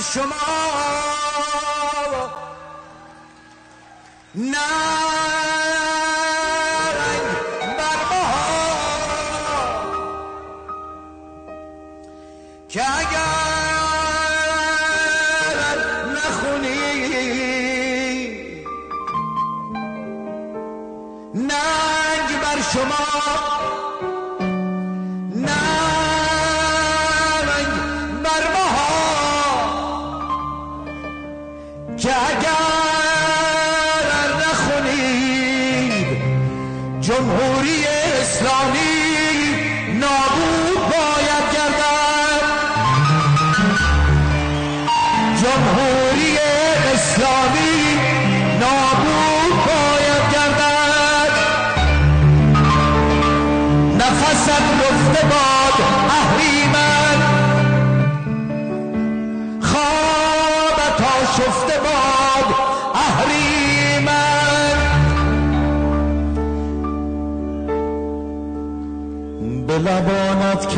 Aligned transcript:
شما. 0.00 0.34
ننگ 4.34 4.54
بر 7.78 8.00
ما. 8.10 8.24
که 12.68 12.82
اگر 12.98 13.38
نخونی. 16.14 16.78
ننگ 21.34 22.40
بر 22.42 22.62
شما. 22.72 23.77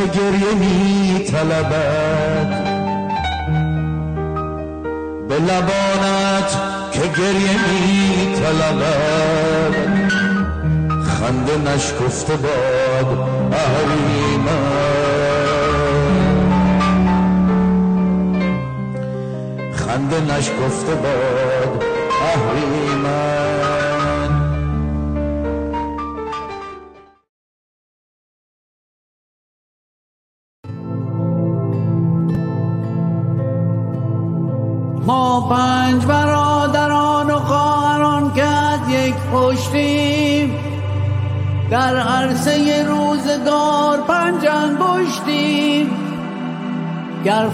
که 0.00 0.06
گریه 0.06 0.54
می 0.54 1.24
طلبد 1.24 2.50
به 5.28 5.34
لبانت 5.34 6.50
که 6.92 7.00
گریه 7.00 7.52
می 7.68 8.34
طلبد 8.34 9.74
خنده 11.04 11.72
نشکفته 11.72 12.36
باد 12.36 13.28
اهریمن. 13.52 14.70
خنده 19.74 20.20
نشکفته 20.20 20.94
باد 20.94 21.84
اهریمن. 22.22 23.39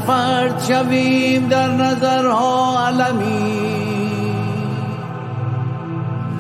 فرد 0.07 0.63
شویم 0.63 1.49
در 1.49 1.69
نظرها 1.69 2.87
علمی. 2.87 3.77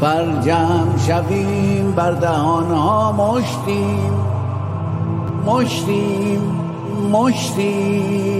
بر 0.01 0.43
جمع 0.43 0.99
شویم 0.99 1.93
بر 1.93 2.13
دهانها 2.13 3.13
مشتیم. 3.13 4.13
مشتیم 5.47 6.41
مشتیم. 7.13 8.37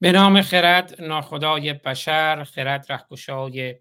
به 0.00 0.12
نام 0.12 0.42
خرد 0.42 1.02
ناخدای 1.02 1.72
بشر 1.72 2.44
خرد 2.44 2.86
رهگشای 2.88 3.74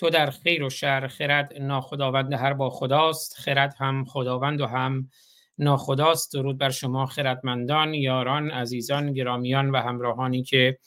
تو 0.00 0.10
در 0.10 0.30
خیر 0.30 0.62
و 0.62 0.70
شر 0.70 1.06
خرد 1.06 1.52
ناخداوند 1.60 2.32
هر 2.32 2.52
با 2.52 2.70
خداست 2.70 3.34
خرد 3.38 3.74
هم 3.78 4.04
خداوند 4.04 4.60
و 4.60 4.66
هم 4.66 5.10
ناخداست. 5.58 6.32
درود 6.32 6.58
بر 6.58 6.70
شما 6.70 7.06
خردمندان 7.06 7.94
یاران 7.94 8.50
عزیزان 8.50 9.12
گرامیان 9.12 9.70
و 9.70 9.76
همراهانی 9.76 10.42
که 10.42 10.78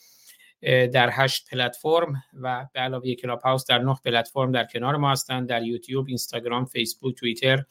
در 0.93 1.09
هشت 1.11 1.49
پلتفرم 1.49 2.23
و 2.33 2.67
به 2.73 2.79
علاوه 2.79 3.13
کلاب 3.13 3.41
هاوس 3.41 3.65
در 3.65 3.77
نه 3.77 3.95
پلتفرم 4.05 4.51
در 4.51 4.63
کنار 4.63 4.95
ما 4.95 5.11
هستند. 5.11 5.49
در 5.49 5.63
یوتیوب 5.63 6.07
اینستاگرام 6.07 6.65
فیسبوک 6.65 7.15
توییتر 7.15 7.63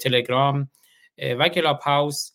تلگرام 0.00 0.70
و 1.38 1.48
کلاب 1.48 1.78
هاوس 1.78 2.32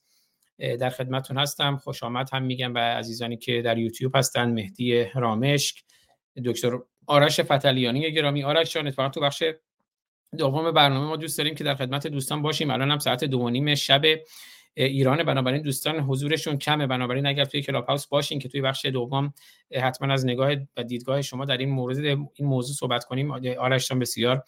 در 0.60 0.90
خدمتون 0.90 1.38
هستم. 1.38 1.78
خوش 1.78 2.04
آمد 2.04 2.30
هم 2.34 2.44
میگم 2.44 2.74
به 2.74 2.80
عزیزانی 2.80 3.38
که 3.38 3.62
در 3.62 3.78
یوتیوب 3.78 4.16
هستن 4.16 4.52
مهدی 4.52 5.06
رامشک 5.16 5.84
دکتر 6.46 6.80
آرش 7.08 7.40
فتلیانی 7.40 8.12
گرامی. 8.12 8.44
آرش 8.44 8.74
جان 8.74 8.88
اتفاقا 8.88 9.10
تو 9.10 9.22
بخش 9.22 9.44
دوم 10.38 10.72
برنامه 10.72 11.08
ما 11.08 11.16
دوست 11.16 11.38
داریم 11.38 11.56
که 11.56 11.64
در 11.64 11.76
خدمت 11.76 12.08
دوستان 12.08 12.42
باشیم. 12.42 12.72
الان 12.72 12.92
هم 12.92 13.00
ساعت 13.00 13.24
دو 13.24 13.50
نیم 13.50 13.76
شب 13.76 14.02
ایران. 14.76 15.24
بنابراین 15.24 15.62
دوستان 15.62 16.00
حضورشون 16.00 16.58
کمه. 16.58 16.88
بنابراین 16.88 17.26
اگر 17.26 17.46
توی 17.46 17.62
کلاب 17.62 17.86
هاوس 17.86 18.08
باشین 18.08 18.40
که 18.40 18.50
توی 18.50 18.62
بخش 18.62 18.86
دوم 18.86 19.34
حتما 19.82 20.14
از 20.14 20.26
نگاه 20.26 20.56
و 20.78 20.84
دیدگاه 20.84 21.22
شما 21.22 21.46
در 21.46 21.58
این 21.58 21.70
مورد 21.70 21.98
این 21.98 22.30
موضوع 22.40 22.76
صحبت 22.76 23.06
کنیم. 23.06 23.32
آرش 23.32 23.90
جان 23.90 24.00
بسیار 24.00 24.44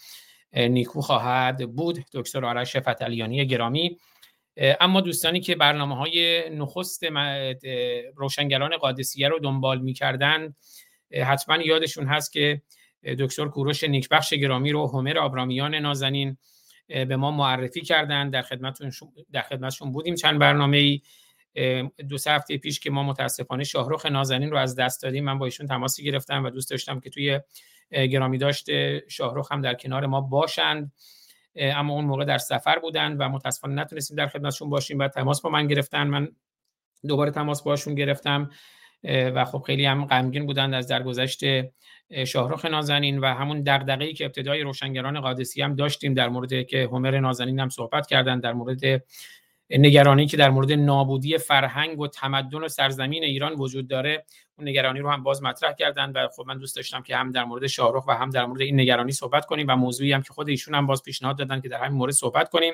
نیکو 0.54 1.02
خواهد 1.02 1.76
بود. 1.76 2.06
دکتر 2.14 2.46
آرش 2.46 2.78
فتلیانی 2.78 3.48
گرامی. 3.48 3.98
اما 4.58 5.02
دوستانی 5.02 5.40
که 5.40 5.56
برنامه 5.56 5.96
های 5.96 6.50
نخست 6.50 7.04
روشنگران 8.16 8.78
قادسیه 8.78 9.28
رو 9.28 9.40
دنبال 9.40 9.82
می‌کردن 9.82 10.56
حتما 11.24 11.58
یادشون 11.58 12.06
هست 12.06 12.32
که 12.32 12.62
دکتر 13.20 13.48
کوروش 13.48 13.84
نیکبخش 13.84 14.34
گرامی 14.34 14.72
رو 14.72 14.88
همر 14.88 15.18
آبرامیان 15.18 15.76
نازنین 15.76 16.38
به 16.88 17.16
ما 17.16 17.32
معرفی 17.32 17.82
کردن 17.82 18.30
در 18.30 18.42
خدمتشون 18.42 19.12
در 19.32 19.42
خدمتشون 19.42 19.92
بودیم. 19.92 20.16
چند 20.16 20.40
برنامه 20.40 20.78
ای 20.78 21.02
دو 22.10 22.18
سه 22.18 22.32
هفته 22.32 22.58
پیش 22.58 22.80
که 22.80 22.90
ما 22.90 23.04
متاسفانه 23.04 23.64
شاهرخ 23.64 24.06
نازنین 24.06 24.52
رو 24.52 24.58
از 24.58 24.76
دست 24.76 25.04
دادیم. 25.04 25.24
من 25.24 25.40
با 25.40 25.46
ایشون 25.46 25.68
تماسی 25.68 26.04
گرفتم 26.04 26.44
و 26.44 26.50
دوست 26.50 26.70
داشتم 26.70 27.00
که 27.00 27.10
توی 27.10 27.40
گرامی 27.92 28.38
داشت 28.38 28.68
شاهرخ 29.08 29.52
هم 29.52 29.62
در 29.62 29.74
کنار 29.74 30.06
ما 30.06 30.22
باشند. 30.22 30.92
اما 31.56 31.94
اون 31.94 32.06
موقع 32.06 32.26
در 32.26 32.38
سفر 32.38 32.80
بودن 32.80 33.18
و 33.18 33.30
متاسفانه 33.30 33.82
نتونستیم 33.82 34.18
در 34.18 34.28
خدمتشون 34.28 34.70
باشیم 34.70 35.00
و 35.00 35.08
تماس 35.08 35.42
با 35.42 35.50
من 35.50 35.68
گرفتن. 35.68 36.08
من 36.08 36.28
دوباره 37.08 37.32
تماس 37.32 37.64
باشون 37.64 37.96
گرفتم. 37.96 38.52
و 39.10 39.46
خب 39.46 39.64
خیلی 39.68 39.86
هم 39.86 40.06
غمگین 40.06 40.46
بودند 40.46 40.74
از 40.74 40.88
درگذشت 40.88 41.44
شاهرخ 42.26 42.66
نازنین 42.66 43.20
و 43.20 43.26
همون 43.26 43.62
دغدغه‌ای 43.62 44.14
که 44.14 44.26
ابتدای 44.26 44.62
روشنگران 44.62 45.20
قادسی 45.20 45.62
هم 45.62 45.76
داشتیم 45.76 46.14
در 46.14 46.30
مورد 46.30 46.68
که 46.68 46.90
همر 46.92 47.20
نازنین 47.20 47.60
هم 47.60 47.70
صحبت 47.70 48.08
کردن 48.08 48.40
در 48.40 48.54
مورد 48.54 49.04
نگرانی 49.70 50.26
که 50.26 50.38
در 50.38 50.50
مورد 50.50 50.72
نابودی 50.72 51.38
فرهنگ 51.38 52.00
و 52.00 52.08
تمدن 52.08 52.58
و 52.58 52.68
سرزمین 52.68 53.24
ایران 53.24 53.54
وجود 53.54 53.88
داره 53.88 54.26
اون 54.58 54.68
نگرانی 54.68 55.00
رو 55.00 55.10
هم 55.10 55.24
باز 55.24 55.44
مطرح 55.44 55.74
کردن 55.74 56.12
و 56.12 56.28
خب 56.36 56.44
من 56.48 56.58
دوست 56.58 56.76
داشتم 56.76 57.02
که 57.02 57.16
هم 57.16 57.32
در 57.32 57.44
مورد 57.44 57.68
شاهرخ 57.68 58.08
و 58.08 58.12
هم 58.12 58.30
در 58.30 58.46
مورد 58.46 58.62
این 58.62 58.80
نگرانی 58.80 59.12
صحبت 59.12 59.46
کنیم 59.46 59.66
و 59.70 59.76
موضوعی 59.76 60.14
هم 60.14 60.22
که 60.22 60.34
خود 60.34 60.50
ایشون 60.50 60.76
هم 60.76 60.88
باز 60.88 61.04
پیشنهاد 61.04 61.38
دادن 61.38 61.62
که 61.62 61.70
در 61.70 61.84
همین 61.84 61.98
مورد 61.98 62.12
صحبت 62.14 62.50
کنیم. 62.50 62.74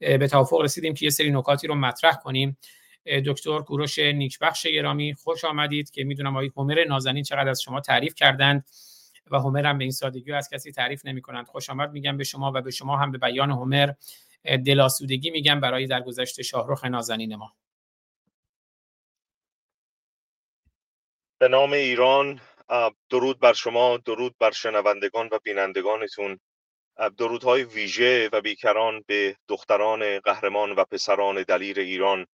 به 0.00 0.28
توافق 0.28 0.60
رسیدیم 0.60 0.94
که 0.94 1.06
یه 1.06 1.10
سری 1.10 1.30
نکاتی 1.30 1.66
رو 1.66 1.74
مطرح 1.74 2.16
کنیم. 2.16 2.56
دکتر 3.06 3.58
کوروش 3.58 3.98
نیکبخش 3.98 4.66
گرامی 4.66 5.14
خوش 5.14 5.44
آمدید 5.44 5.90
که 5.90 6.04
می‌دونم 6.04 6.36
آقای 6.36 6.50
همر 6.56 6.84
نازنین 6.84 7.22
چقدر 7.22 7.48
از 7.48 7.62
شما 7.62 7.80
تعریف 7.80 8.14
کردند 8.14 8.64
و 9.30 9.38
همر 9.38 9.66
هم 9.66 9.78
به 9.78 9.84
این 9.84 9.90
سادگی 9.90 10.32
از 10.32 10.48
کسی 10.52 10.72
تعریف 10.72 11.06
نمی 11.06 11.22
کنند 11.22 11.46
خوش 11.46 11.70
آمد 11.70 11.92
میگم 11.92 12.16
به 12.16 12.24
شما 12.24 12.52
و 12.54 12.62
به 12.62 12.70
شما 12.70 12.96
هم 12.96 13.12
به 13.12 13.18
بیان 13.18 13.50
همر 13.50 13.92
دلاسودگی 14.66 15.30
میگم 15.30 15.60
برای 15.60 15.86
درگذشت 15.86 16.42
شاهرخ 16.42 16.84
نازنین 16.84 17.36
ما. 17.36 17.54
به 21.38 21.48
نام 21.48 21.72
ایران 21.72 22.40
درود 23.10 23.40
بر 23.40 23.52
شما 23.52 23.96
درود 23.96 24.34
بر 24.38 24.50
شنوندگان 24.50 25.28
و 25.32 25.38
بینندگانتون. 25.42 26.40
درودهای 27.16 27.64
ویژه 27.64 28.28
و 28.32 28.40
بیکران 28.40 29.04
به 29.06 29.36
دختران 29.48 30.18
قهرمان 30.18 30.72
و 30.72 30.84
پسران 30.84 31.42
دلیر 31.42 31.80
ایران. 31.80 32.26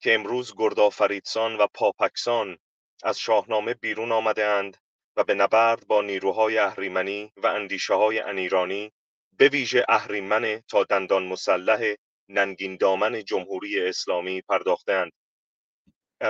که 0.00 0.14
امروز 0.14 0.54
گردآفریدسان 0.56 1.56
و 1.56 1.66
پاپکسان 1.74 2.58
از 3.02 3.18
شاهنامه 3.18 3.74
بیرون 3.74 4.12
آمده 4.12 4.44
اند 4.46 4.76
و 5.16 5.24
به 5.24 5.34
نبرد 5.34 5.86
با 5.86 6.02
نیروهای 6.02 6.58
اهریمنی 6.58 7.32
و 7.36 7.46
اندیشه 7.46 7.94
های 7.94 8.20
انیرانی 8.20 8.92
به 9.38 9.48
ویژه 9.48 9.84
اهریمن 9.88 10.62
تا 10.68 10.84
دندان 10.84 11.26
مسلح 11.26 11.94
ننگین 12.28 12.76
دامن 12.76 13.24
جمهوری 13.24 13.80
اسلامی 13.88 14.42
پرداختند 14.42 15.12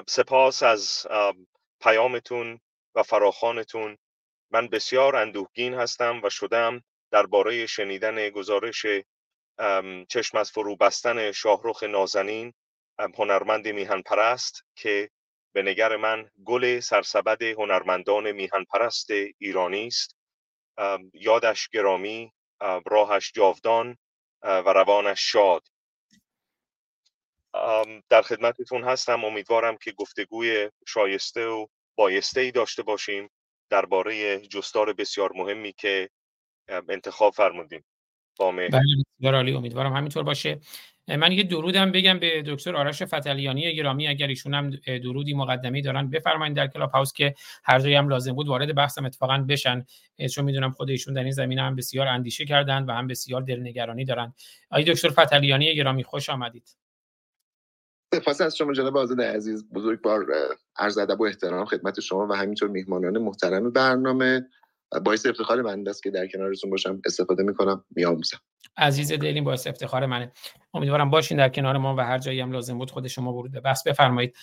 سپاس 0.09 0.63
از 0.63 1.07
پیامتون 1.81 2.61
و 2.95 3.03
فراخانتون 3.03 3.99
من 4.51 4.69
بسیار 4.69 5.17
اندوهگین 5.17 5.75
هستم 5.75 6.21
و 6.25 6.31
شدم 6.31 6.83
درباره 7.13 7.67
شنیدن 7.67 8.31
گزارش 8.31 8.87
چشم 10.09 10.39
از 10.39 10.51
فرو 10.51 10.77
بستن 10.77 11.33
شاهرخ 11.33 11.83
نازنین 11.83 12.53
هنرمند 12.99 13.69
میهن 13.69 14.03
پرست 14.03 14.65
که 14.75 15.11
به 15.53 15.63
نگر 15.63 15.97
من 15.97 16.31
گل 16.45 16.81
سرسبد 16.81 17.43
هنرمندان 17.43 18.33
میهن 18.33 18.65
پرست 18.65 19.11
ایرانی 19.39 19.87
است. 19.87 20.17
یادش 21.13 21.69
گرامی 21.69 22.33
راهش 22.87 23.33
جاودان 23.33 23.97
و 24.43 24.73
روانش 24.73 25.33
شاد. 25.33 25.63
در 28.09 28.23
خدمتتون 28.23 28.85
هستم. 28.85 29.25
امیدوارم 29.25 29.77
که 29.77 29.93
گفتگوی 29.93 30.71
شایسته 30.87 31.47
و 31.47 31.67
بایسته 31.95 32.41
ای 32.41 32.51
داشته 32.51 32.83
باشیم 32.83 33.31
درباره 33.71 34.41
جستار 34.41 34.93
بسیار 34.93 35.33
مهمی 35.35 35.73
که 35.73 36.11
انتخاب 36.69 37.35
فرمودیم. 37.35 37.85
بله 38.39 38.69
بسیار 39.17 39.35
عالی. 39.35 39.55
امیدوارم 39.55 39.93
همینطور 39.93 40.23
باشه. 40.23 40.61
من 41.17 41.33
یه 41.33 41.43
درودم 41.43 41.93
بگم 41.93 42.19
به 42.19 42.43
دکتر 42.47 42.77
آرش 42.77 43.03
فتلیانی 43.03 43.75
گرامی 43.75 44.09
اگر 44.09 44.27
ایشون 44.27 44.55
هم 44.55 44.71
درودی 44.85 45.35
مقدمی 45.35 45.83
دارن 45.83 46.11
بفرمایید 46.11 46.57
در 46.57 46.67
کلاب 46.67 46.91
هاوس 46.91 47.13
که 47.13 47.35
هر 47.65 47.79
جایی 47.79 47.95
هم 47.95 48.09
لازم 48.09 48.33
بود 48.33 48.49
وارد 48.49 48.75
بحثم 48.75 49.05
اتفاقا 49.05 49.39
بشن. 49.39 49.87
چون 50.35 50.45
می‌دونم 50.45 50.71
خود 50.71 50.91
ایشون 50.91 51.15
در 51.15 51.23
این 51.23 51.33
زمینه 51.33 51.63
هم 51.63 51.77
بسیار 51.77 52.07
اندیشه 52.07 52.45
کردن 52.45 52.85
و 52.85 52.93
هم 52.93 53.07
بسیار 53.07 53.43
دلنگرانی 53.43 54.05
دارن. 54.05 54.35
آقای 54.71 54.85
دکتر 54.85 55.09
فتلیانی 55.09 55.75
گرامی 55.75 56.05
خوش 56.05 56.31
آمدید. 56.31 56.77
سپاس 58.15 58.41
از 58.41 58.57
شما 58.57 58.73
جناب 58.73 58.97
آزاد 58.97 59.21
عزیز 59.21 59.71
بزرگوار 59.73 60.27
عرض 60.77 60.99
ادب 60.99 61.21
و 61.21 61.25
احترام 61.25 61.65
خدمت 61.65 62.01
شما 62.01 62.27
و 62.27 62.33
همینطور 62.33 62.69
میهمانان 62.69 63.19
محترم 63.19 63.71
برنامه. 63.71 64.49
باعث 65.05 65.27
افتخار 65.27 65.63
من 65.63 65.89
است 65.89 66.03
که 66.03 66.11
در 66.11 66.27
کنارتون 66.27 66.71
باشم 66.71 67.03
استفاده 67.05 67.43
می‌کنم 67.43 67.85
میآموزم 67.97 68.39
عزیز 68.77 69.13
دلین 69.13 69.45
باعث 69.45 69.67
افتخار 69.67 70.07
منه. 70.07 70.33
امیدوارم 70.75 71.11
باشین 71.11 71.39
در 71.39 71.49
کنار 71.49 71.77
ما 71.79 71.95
و 71.97 72.01
هر 72.01 72.19
جایی 72.19 72.41
هم 72.41 72.53
لازم 72.53 72.79
بود 72.79 72.91
خود 72.91 73.07
شما 73.07 73.33
ورود 73.33 73.53
بس 73.53 73.83
بفرمایید. 73.83 74.37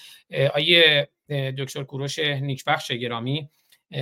آیه 0.53 1.09
دکتر 1.57 1.83
کوروش 1.83 2.19
نیکبخش 2.19 2.91
گرامی. 2.91 3.49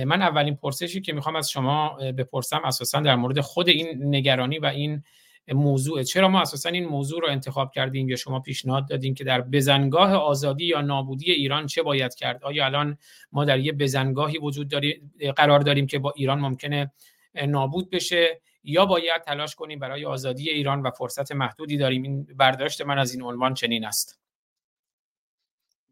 من 0.06 0.22
اولین 0.22 0.56
پرسشی 0.56 1.00
که 1.00 1.12
می‌خوام 1.12 1.36
از 1.36 1.50
شما 1.50 1.88
بپرسم 2.18 2.62
اساسا 2.64 3.00
در 3.00 3.16
مورد 3.16 3.40
خود 3.40 3.68
این 3.68 4.14
نگرانی 4.14 4.58
و 4.58 4.66
این 4.66 5.02
موضوع 5.48 6.02
چرا 6.02 6.28
ما 6.28 6.40
اساسا 6.40 6.68
این 6.68 6.84
موضوع 6.84 7.20
رو 7.20 7.28
انتخاب 7.28 7.72
کردیم 7.72 8.08
یا 8.08 8.16
شما 8.16 8.40
پیشنهاد 8.40 8.88
دادین 8.88 9.14
که 9.14 9.24
در 9.24 9.40
بزنگاه 9.40 10.14
آزادی 10.14 10.64
یا 10.64 10.80
نابودی 10.80 11.32
ایران 11.32 11.66
چه 11.66 11.82
باید 11.82 12.14
کرد؟ 12.14 12.44
آیا 12.44 12.64
الان 12.64 12.98
ما 13.32 13.44
در 13.44 13.58
یه 13.58 13.72
بزنگاهی 13.72 14.38
وجود 14.38 14.68
داریم 14.68 15.12
قرار 15.36 15.60
داریم 15.60 15.86
که 15.86 15.98
با 15.98 16.12
ایران 16.16 16.40
ممکنه 16.40 16.92
نابود 17.34 17.90
بشه 17.90 18.40
یا 18.64 18.86
باید 18.86 19.22
تلاش 19.22 19.54
کنیم 19.54 19.78
برای 19.78 20.04
آزادی 20.04 20.50
ایران 20.50 20.82
و 20.82 20.90
فرصت 20.90 21.32
محدودی 21.32 21.76
داریم؟ 21.76 22.02
این 22.02 22.24
برداشت 22.24 22.80
من 22.80 22.98
از 22.98 23.12
این 23.12 23.22
عنوان 23.22 23.54
چنین 23.54 23.84
است. 23.84 24.20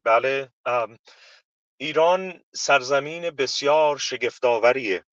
بله 0.04 0.48
ایران 1.76 2.40
سرزمین 2.54 3.30
بسیار 3.30 3.98
شگفتآوریه. 3.98 5.04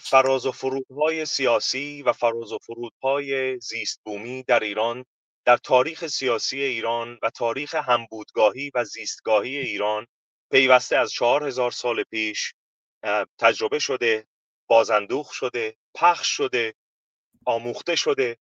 فراز 0.00 0.46
و 0.46 0.52
فرودهای 0.52 1.26
سیاسی 1.26 2.02
و 2.02 2.12
فراز 2.12 2.52
و 2.52 2.58
فرودهای 2.58 3.58
زیست 3.60 4.00
بومی 4.04 4.42
در 4.42 4.60
ایران 4.60 5.04
در 5.44 5.56
تاریخ 5.56 6.06
سیاسی 6.06 6.62
ایران 6.62 7.18
و 7.22 7.30
تاریخ 7.30 7.74
همبودگاهی 7.74 8.70
و 8.74 8.84
زیستگاهی 8.84 9.58
ایران 9.58 10.06
پیوسته 10.50 10.96
از 10.96 11.10
چهار 11.10 11.46
هزار 11.46 11.70
سال 11.70 12.02
پیش 12.02 12.54
تجربه 13.38 13.78
شده 13.78 14.26
بازندوخ 14.66 15.32
شده 15.32 15.76
پخش 15.94 16.28
شده 16.28 16.74
آموخته 17.46 17.96
شده. 17.96 18.38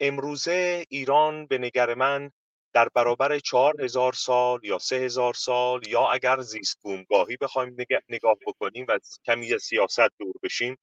امروزه 0.00 0.84
ایران 0.88 1.46
به 1.46 1.58
نگر 1.58 1.94
من 1.94 2.30
در 2.74 2.88
برابر 2.94 3.38
چهار 3.38 3.82
هزار 3.82 4.12
سال 4.12 4.64
یا 4.64 4.78
سه 4.78 4.96
هزار 4.96 5.34
سال 5.34 5.88
یا 5.88 6.06
اگر 6.06 6.40
زیست 6.40 6.78
بومگاهی 6.82 7.36
بخوایم 7.36 7.76
نگاه 8.08 8.36
بکنیم 8.46 8.86
و 8.88 8.98
کمی 9.26 9.58
سیاست 9.58 10.18
دور 10.18 10.34
بشیم 10.42 10.78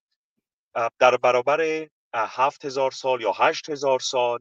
در 0.99 1.17
برابر 1.17 1.87
هفت 2.13 2.65
هزار 2.65 2.91
سال 2.91 3.21
یا 3.21 3.31
هشت 3.31 3.69
هزار 3.69 3.99
سال 3.99 4.39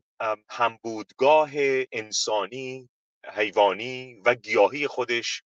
هم 0.48 0.78
بودگاه 0.82 1.50
انسانی 1.92 2.88
حیوانی 3.34 4.22
و 4.24 4.34
گیاهی 4.34 4.86
خودش 4.86 5.42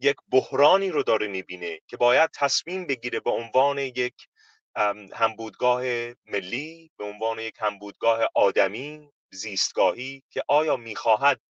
یک 0.00 0.16
بحرانی 0.30 0.90
رو 0.90 1.02
داره 1.02 1.28
می‌بینه 1.28 1.80
که 1.86 1.96
باید 1.96 2.30
تصمیم 2.34 2.86
بگیره 2.86 3.20
به 3.20 3.30
عنوان 3.30 3.78
یک 3.78 4.14
همبودگاه 5.12 5.82
ملی 6.26 6.90
به 6.98 7.04
عنوان 7.04 7.38
یک 7.38 7.54
همبودگاه 7.58 8.20
آدمی 8.34 9.08
زیستگاهی 9.32 10.22
که 10.30 10.42
آیا 10.48 10.76
می‌خواهد 10.76 11.40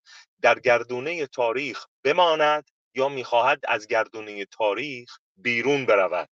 در 0.43 0.59
گردونه 0.59 1.27
تاریخ 1.27 1.87
بماند 2.05 2.71
یا 2.95 3.09
می‌خواهد 3.09 3.61
از 3.69 3.87
گردونه 3.87 4.45
تاریخ 4.45 5.19
بیرون 5.37 5.87
برود؟ 5.87 6.29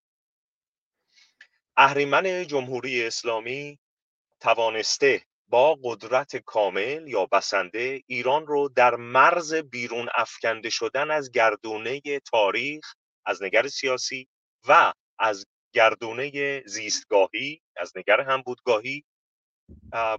اهریمن 1.76 2.46
جمهوری 2.46 3.04
اسلامی 3.06 3.78
توانسته 4.40 5.22
با 5.48 5.78
قدرت 5.82 6.36
کامل 6.36 7.08
یا 7.08 7.26
بسنده 7.26 8.02
ایران 8.06 8.46
رو 8.46 8.68
در 8.68 8.94
مرز 8.96 9.54
بیرون 9.54 10.08
افکنده 10.14 10.70
شدن 10.70 11.10
از 11.10 11.30
گردونه 11.32 12.00
تاریخ 12.30 12.94
از 13.24 13.42
نگر 13.42 13.68
سیاسی 13.68 14.28
و 14.68 14.92
از 15.18 15.46
گردونه 15.72 16.62
زیستگاهی 16.66 17.60
از 17.76 17.92
نگر 17.96 18.20
همبودگاهی 18.20 19.04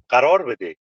قرار 0.09 0.43
بده. 0.43 0.75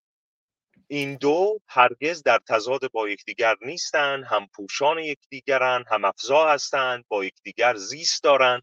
این 0.91 1.17
دو 1.17 1.61
هرگز 1.69 2.23
در 2.23 2.41
تضاد 2.49 2.91
با 2.91 3.09
یکدیگر 3.09 3.57
نیستند 3.61 4.25
هم 4.25 4.47
پوشان 4.55 4.99
یکدیگرند 4.99 5.85
هم 5.91 6.05
افزا 6.05 6.49
هستند 6.49 7.05
با 7.09 7.25
یکدیگر 7.25 7.75
زیست 7.75 8.23
دارند. 8.23 8.63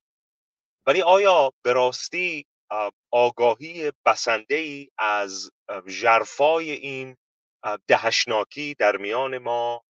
ولی 0.85 1.01
آیا 1.01 1.53
به 1.61 1.73
راستی 1.73 2.45
آگاهی 3.11 3.91
بسنده 4.05 4.55
ای 4.55 4.89
از 4.97 5.51
جرفای 6.01 6.71
این 6.71 7.17
دهشناکی 7.87 8.75
در 8.79 8.97
میان 8.97 9.37
ما 9.37 9.83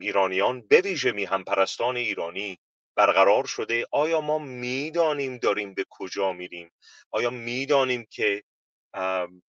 ایرانیان 0.00 0.60
به 0.60 0.80
ویژه 0.80 1.12
میهم 1.12 1.44
پرستان 1.44 1.96
ایرانی 1.96 2.58
برقرار 2.96 3.44
شده؟ 3.46 3.86
آیا 3.90 4.20
ما 4.20 4.38
می‌دانیم 4.38 5.38
داریم 5.38 5.74
به 5.74 5.84
کجا 5.90 6.32
میریم؟ 6.32 6.70
آیا 7.10 7.30
می‌دانیم 7.30 8.06
که 8.10 8.42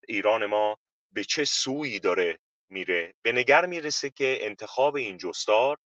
ایران 0.07 0.45
ما 0.45 0.77
به 1.13 1.23
چه 1.23 1.45
سویی 1.45 1.99
داره 1.99 2.39
میره؟ 2.69 3.13
به 3.21 3.31
نگر 3.31 3.65
می‌رسه 3.65 4.09
که 4.09 4.37
انتخاب 4.41 4.95
این 4.95 5.17
جستار 5.17 5.77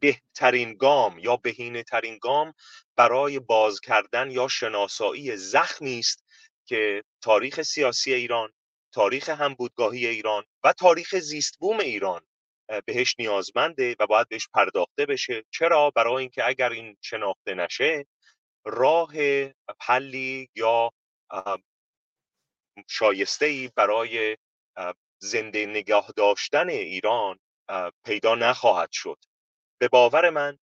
بهترین 0.00 0.74
گام 0.74 1.18
یا 1.18 1.36
بهینه 1.36 1.82
ترین 1.82 2.18
گام 2.18 2.54
برای 2.96 3.38
باز 3.38 3.80
کردن 3.80 4.30
یا 4.30 4.48
شناسایی 4.48 5.36
زخمی 5.36 5.98
است 5.98 6.24
که 6.66 7.04
تاریخ 7.20 7.62
سیاسی 7.62 8.14
ایران 8.14 8.52
تاریخ 8.92 9.28
همبودگاهی 9.28 10.06
ایران 10.06 10.44
و 10.64 10.72
تاریخ 10.72 11.18
زیستبوم 11.18 11.80
ایران 11.80 12.22
بهش 12.84 13.14
نیازمنده 13.18 13.96
و 13.98 14.06
باید 14.06 14.28
بهش 14.28 14.48
پرداخته 14.54 15.06
بشه. 15.06 15.44
چرا؟ 15.50 15.90
برای 15.90 16.14
اینکه 16.14 16.46
اگر 16.48 16.70
این 16.70 16.96
شناخته 17.00 17.54
نشه 17.54 18.06
راه 18.64 19.12
پلی 19.80 20.48
یا 20.54 20.92
شایسته 22.88 23.46
ای 23.46 23.70
برای 23.76 24.36
زنده 25.18 25.66
نگاه 25.66 26.12
داشتن 26.16 26.68
ایران 26.68 27.38
پیدا 28.04 28.34
نخواهد 28.34 28.88
شد. 28.92 29.18
به 29.78 29.88
باور 29.88 30.30
من 30.30 30.58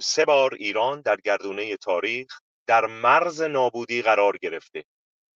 سه 0.00 0.24
بار 0.24 0.54
ایران 0.54 1.00
در 1.00 1.16
گردونه 1.16 1.76
تاریخ 1.76 2.40
در 2.66 2.86
مرز 2.86 3.42
نابودی 3.42 4.02
قرار 4.02 4.36
گرفته. 4.36 4.84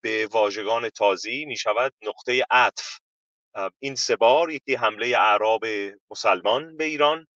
به 0.01 0.27
واژگان 0.27 0.89
تازی 0.89 1.45
می 1.45 1.57
شود 1.57 1.93
نقطه 2.03 2.45
عطف. 2.51 2.99
این 3.79 3.95
سه 3.95 4.17
بار 4.17 4.51
یکی 4.51 4.75
حمله 4.75 5.07
اعراب 5.07 5.65
مسلمان 6.11 6.77
به 6.77 6.85
ایران 6.85 7.27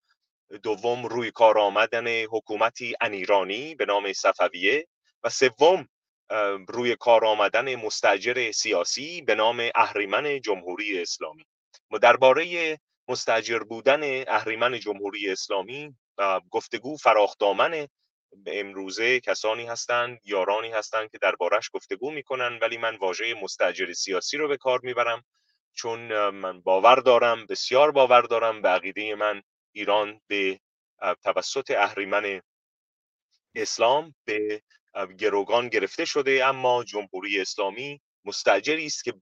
دوم 0.62 1.06
روی 1.06 1.30
کار 1.30 1.58
آمدن 1.58 2.24
حکومتی 2.24 2.94
انیرانی 3.00 3.74
به 3.74 3.84
نام 3.84 4.12
صفویه 4.12 4.86
و 5.22 5.28
سوم 5.28 5.88
روی 6.68 6.96
کار 6.96 7.24
آمدن 7.24 7.74
مستجر 7.74 8.52
سیاسی 8.52 9.22
به 9.22 9.34
نام 9.34 9.70
اهریمن 9.74 10.40
جمهوری 10.40 11.02
اسلامی. 11.02 11.46
ما 11.90 11.98
درباره 11.98 12.78
مستجر 13.08 13.58
بودن 13.58 14.28
اهریمن 14.28 14.80
جمهوری 14.80 15.30
اسلامی 15.30 15.94
گفتگو 16.50 16.96
فراخدامنه 16.96 17.88
امروزه 18.46 19.20
کسانی 19.20 19.66
هستند 19.66 20.20
یارانی 20.24 20.70
هستند 20.70 21.10
که 21.10 21.18
دربارش 21.18 21.70
گفتگو 21.72 22.10
می‌کنن 22.10 22.58
ولی 22.62 22.76
من 22.76 22.96
واژه 22.96 23.34
مستجر 23.34 23.92
سیاسی 23.92 24.36
رو 24.36 24.48
به 24.48 24.56
کار 24.56 24.80
می‌برم. 24.82 25.24
چون 25.74 26.28
من 26.28 26.60
باور 26.60 26.96
دارم 26.96 27.46
بسیار 27.46 27.90
باور 27.90 28.22
دارم 28.22 28.62
به 28.62 28.68
عقیده 28.68 29.14
من 29.14 29.42
ایران 29.72 30.20
به 30.26 30.60
توسط 31.22 31.70
اهریمن 31.70 32.40
اسلام 33.54 34.14
به 34.24 34.62
گروگان 35.06 35.68
گرفته 35.68 36.04
شده 36.04 36.46
اما 36.46 36.84
جمهوری 36.84 37.40
اسلامی 37.40 38.00
مستجری 38.24 38.86
است 38.86 39.04
که 39.04 39.14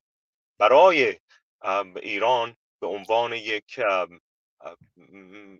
برای 0.58 1.20
ایران 2.02 2.56
به 2.80 2.86
عنوان 2.86 3.32
یک 3.32 3.80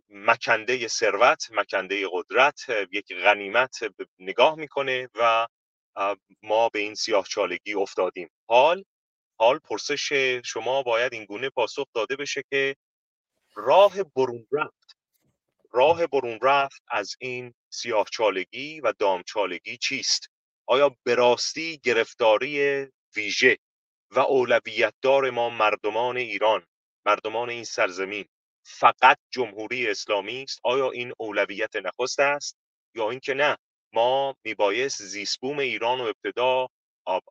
مکنده 0.09 0.89
ثروت 0.89 1.49
مکنده 1.53 2.09
قدرت 2.13 2.65
یک 2.93 3.13
غنیمت 3.15 3.79
نگاه 4.19 4.55
می‌کنه 4.55 5.09
و 5.15 5.47
ما 6.43 6.69
به 6.69 6.79
این 6.79 6.95
سیاه 6.95 7.27
چالگی 7.29 7.75
افتادیم. 7.75 8.31
حال 8.49 8.85
حال 9.39 9.59
پرسش 9.59 10.13
شما 10.45 10.83
باید 10.83 11.13
این 11.15 11.25
گونه 11.25 11.51
پاسخ 11.51 11.87
داده 11.95 12.17
بشه 12.17 12.43
که 12.51 12.77
راه 13.55 14.03
برون 14.03 14.47
رفت 14.53 14.86
راه 15.77 16.07
برون 16.07 16.39
رفت 16.43 16.83
از 16.91 17.17
این 17.21 17.55
سیاه 17.73 18.07
چالگی 18.13 18.81
و 18.81 18.93
دام 18.99 19.23
چالگی 19.23 19.77
چیست؟ 19.77 20.31
آیا 20.67 20.97
به 21.05 21.37
گرفتاری 21.83 22.87
ویژه 23.17 23.59
و 24.11 24.21
اولویت 24.21 24.95
دار 25.03 25.31
ما 25.31 25.51
مردمان 25.51 26.17
ایران 26.17 26.67
مردمان 27.07 27.51
این 27.51 27.65
سرزمین 27.65 28.25
فقط 28.67 29.19
جمهوری 29.31 29.89
اسلامی 29.91 30.43
است؟ 30.43 30.61
آیا 30.65 30.91
این 30.91 31.13
اولویت 31.19 31.77
نخست 31.77 32.21
است 32.21 32.57
یا 32.95 33.11
اینکه 33.11 33.35
نه 33.35 33.57
ما 33.93 34.35
میبایست 34.45 35.03
زیسبوم 35.03 35.59
ایران 35.59 36.01
و 36.01 36.05
ابتدا 36.05 36.69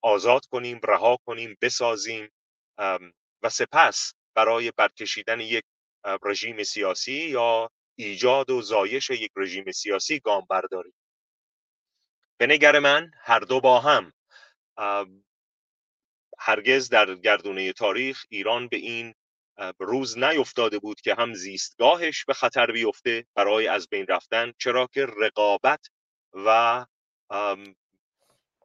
آزاد 0.04 0.46
کنیم 0.46 0.80
رها 0.84 1.18
کنیم 1.26 1.58
بسازیم 1.62 2.30
و 3.44 3.50
سپس 3.52 4.14
برای 4.36 4.72
برکشیدن 4.78 5.40
یک 5.40 5.64
رژیم 6.24 6.64
سیاسی 6.64 7.30
یا 7.30 7.70
ایجاد 7.96 8.50
و 8.50 8.62
زایش 8.62 9.10
یک 9.10 9.32
رژیم 9.36 9.72
سیاسی 9.72 10.20
گام 10.20 10.46
برداریم 10.50 10.94
به 12.40 12.48
نگر 12.48 12.80
من 12.80 13.12
هر 13.24 13.40
دو 13.40 13.60
با 13.60 13.80
هم 13.80 14.14
هرگز 16.40 16.90
در 16.90 17.16
گردونه 17.16 17.74
تاریخ 17.74 18.26
ایران 18.30 18.68
به 18.68 18.78
این 18.78 19.14
روز 19.80 20.18
نیفتاده 20.18 20.80
بود 20.80 21.02
که 21.02 21.16
هم 21.16 21.34
زیستگاهش 21.34 22.26
به 22.26 22.34
خطر 22.34 22.72
بیفته 22.72 23.26
برای 23.36 23.68
از 23.68 23.90
بین 23.90 24.06
رفتن 24.10 24.52
چرا 24.58 24.88
که 24.94 25.06
رقابت 25.06 25.88
و 26.34 26.86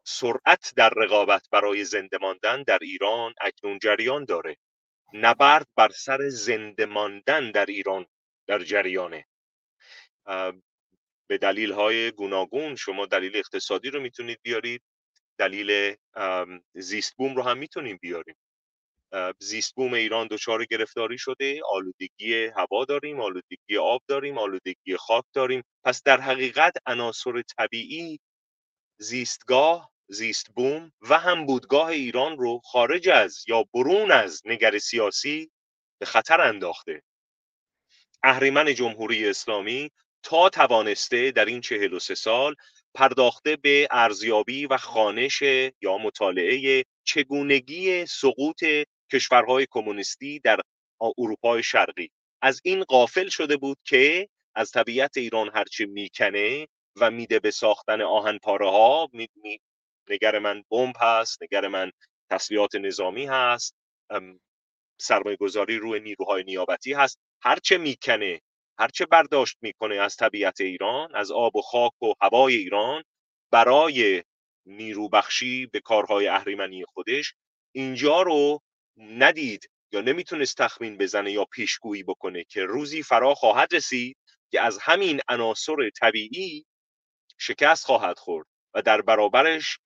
سرعت 0.04 0.72
در 0.76 0.90
رقابت 0.96 1.48
برای 1.50 1.84
زنده 1.84 2.18
ماندن 2.18 2.62
در 2.62 2.78
ایران 2.82 3.34
اکنون 3.40 3.78
جریان 3.78 4.24
داره. 4.24 4.56
نبرد 5.12 5.66
بر 5.76 5.88
سر 5.88 6.28
زنده 6.28 6.86
ماندن 6.86 7.50
در 7.50 7.66
ایران 7.66 8.06
در 8.50 8.62
جریانه. 8.64 9.26
به 11.30 11.38
دلیل 11.40 11.72
های 11.72 12.10
گوناگون 12.10 12.76
شما 12.76 13.06
دلیل 13.06 13.36
اقتصادی 13.36 13.90
رو 13.90 14.00
می‌تونید 14.00 14.38
بیارید 14.42 14.82
دلیل 15.38 15.96
زیست 16.74 17.16
بوم 17.16 17.36
رو 17.36 17.42
هم 17.42 17.58
می‌تونیم 17.58 17.98
بیاریم 18.02 18.36
زیست 19.40 19.74
بوم 19.74 19.94
ایران 19.94 20.26
دچار 20.30 20.64
گرفتاری 20.64 21.18
شده 21.18 21.60
آلودگی 21.72 22.44
هوا 22.46 22.84
داریم 22.84 23.20
آلودگی 23.20 23.78
آب 23.80 24.02
داریم 24.08 24.38
آلودگی 24.38 24.96
خاک 24.96 25.24
داریم. 25.32 25.62
پس 25.84 26.02
در 26.02 26.20
حقیقت 26.20 26.72
عناصر 26.86 27.42
طبیعی 27.42 28.20
زیستگاه 29.00 29.92
زیست 30.08 30.50
بوم 30.56 30.92
و 31.00 31.18
هم 31.18 31.46
بودگاه 31.46 31.86
ایران 31.88 32.38
رو 32.38 32.60
خارج 32.64 33.08
از 33.08 33.44
یا 33.48 33.64
برون 33.74 34.12
از 34.12 34.42
نگر 34.44 34.78
سیاسی 34.78 35.50
به 36.00 36.06
خطر 36.06 36.40
انداخته. 36.40 37.02
اهریمن 38.22 38.74
جمهوری 38.74 39.28
اسلامی 39.28 39.90
تا 40.22 40.48
توانسته 40.48 41.30
در 41.30 41.44
این 41.44 41.60
چهل 41.60 41.92
و 41.92 41.98
سه 41.98 42.14
سال 42.14 42.54
پرداخته 42.94 43.56
به 43.56 43.88
ارزیابی 43.90 44.66
و 44.66 44.76
خانش 44.76 45.42
یا 45.82 45.98
مطالعه 45.98 46.84
چگونگی 47.04 48.06
سقوط 48.06 48.64
کشورهای 49.12 49.66
کمونیستی 49.70 50.38
در 50.38 50.60
اروپای 51.18 51.62
شرقی. 51.62 52.10
از 52.42 52.60
این 52.64 52.84
قافل 52.84 53.28
شده 53.28 53.56
بود 53.56 53.78
که 53.84 54.28
از 54.54 54.70
طبیعت 54.70 55.16
ایران 55.16 55.50
هرچه 55.54 55.86
می‌کنه 55.86 56.66
و 56.96 57.10
میده 57.10 57.38
به 57.38 57.50
ساختن 57.50 58.02
آهن 58.02 58.38
پاره 58.38 58.70
ها 58.70 59.08
می، 59.12 59.28
نگر 60.10 60.38
من 60.38 60.64
بمب 60.70 60.94
هست 61.00 61.42
نگر 61.42 61.68
من 61.68 61.90
تسلیحات 62.30 62.74
نظامی 62.74 63.26
هست 63.26 63.74
سرمایه 65.00 65.36
گذاری 65.36 65.78
روی 65.78 66.00
نیروهای 66.00 66.44
نیابتی 66.44 66.92
هست. 66.92 67.18
هرچه 67.42 67.78
می‌کنه 67.78 68.40
هرچه 68.78 69.06
برداشت 69.06 69.56
می‌کنه 69.62 69.94
از 69.96 70.16
طبیعت 70.16 70.60
ایران 70.60 71.16
از 71.16 71.30
آب 71.30 71.56
و 71.56 71.62
خاک 71.62 72.02
و 72.02 72.12
هوای 72.22 72.56
ایران 72.56 73.04
برای 73.50 74.22
نیرو 74.66 75.08
بخشی 75.08 75.66
به 75.66 75.80
کارهای 75.80 76.28
اهریمنی 76.28 76.84
خودش 76.84 77.34
اینجا 77.72 78.22
رو 78.22 78.60
ندید 78.96 79.70
یا 79.92 80.00
نمی‌تونست 80.00 80.56
تخمین 80.56 80.98
بزنه 80.98 81.32
یا 81.32 81.44
پیشگویی 81.44 82.02
بکنه 82.02 82.44
که 82.44 82.64
روزی 82.64 83.02
فرا 83.02 83.34
خواهد 83.34 83.74
رسید 83.74 84.16
که 84.50 84.60
از 84.60 84.78
همین 84.82 85.20
عناصر 85.28 85.90
طبیعی 85.90 86.66
شکست 87.38 87.84
خواهد 87.86 88.18
خورد 88.18 88.46
و 88.74 88.82
در 88.82 89.02
برابرش 89.02 89.78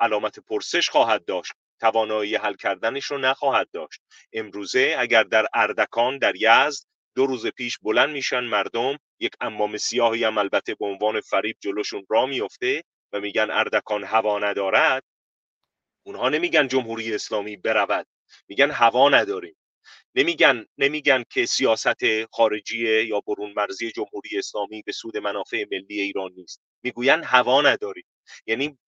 علامت 0.00 0.38
پرسش 0.40 0.90
خواهد 0.90 1.24
داشت. 1.24 1.52
توانایی 1.84 2.36
حل 2.36 2.54
کردنش 2.54 3.04
رو 3.04 3.18
نخواهد 3.18 3.68
داشت. 3.72 4.00
امروزه 4.32 4.96
اگر 4.98 5.22
در 5.22 5.46
اردکان 5.54 6.18
در 6.18 6.32
یزد 6.36 6.86
دو 7.16 7.26
روز 7.26 7.46
پیش 7.46 7.78
بلند 7.82 8.10
میشن 8.10 8.40
مردم 8.40 8.98
یک 9.20 9.32
امام 9.40 9.76
سیاهی 9.76 10.24
هم 10.24 10.38
البته 10.38 10.74
به 10.74 10.86
عنوان 10.86 11.20
فریب 11.20 11.56
جلوشون 11.60 12.06
را 12.08 12.26
میفته 12.26 12.84
و 13.12 13.20
میگن 13.20 13.50
اردکان 13.50 14.04
هوا 14.04 14.38
ندارد 14.38 15.02
اونها 16.06 16.28
نمیگن 16.28 16.68
جمهوری 16.68 17.14
اسلامی 17.14 17.56
برود. 17.56 18.06
میگن 18.48 18.70
هوا 18.70 19.08
نداریم. 19.08 19.56
نمیگن 20.14 20.66
نمیگن 20.78 21.24
که 21.30 21.46
سیاست 21.46 22.24
خارجی 22.32 23.02
یا 23.02 23.20
برون 23.20 23.52
مرزی 23.56 23.92
جمهوری 23.92 24.38
اسلامی 24.38 24.82
به 24.82 24.92
سود 24.92 25.16
منافع 25.16 25.64
ملی 25.72 26.00
ایران 26.00 26.32
نیست. 26.36 26.60
می‌گوین 26.82 27.24
هوا 27.24 27.62
نداریم. 27.62 28.04
یعنی 28.46 28.78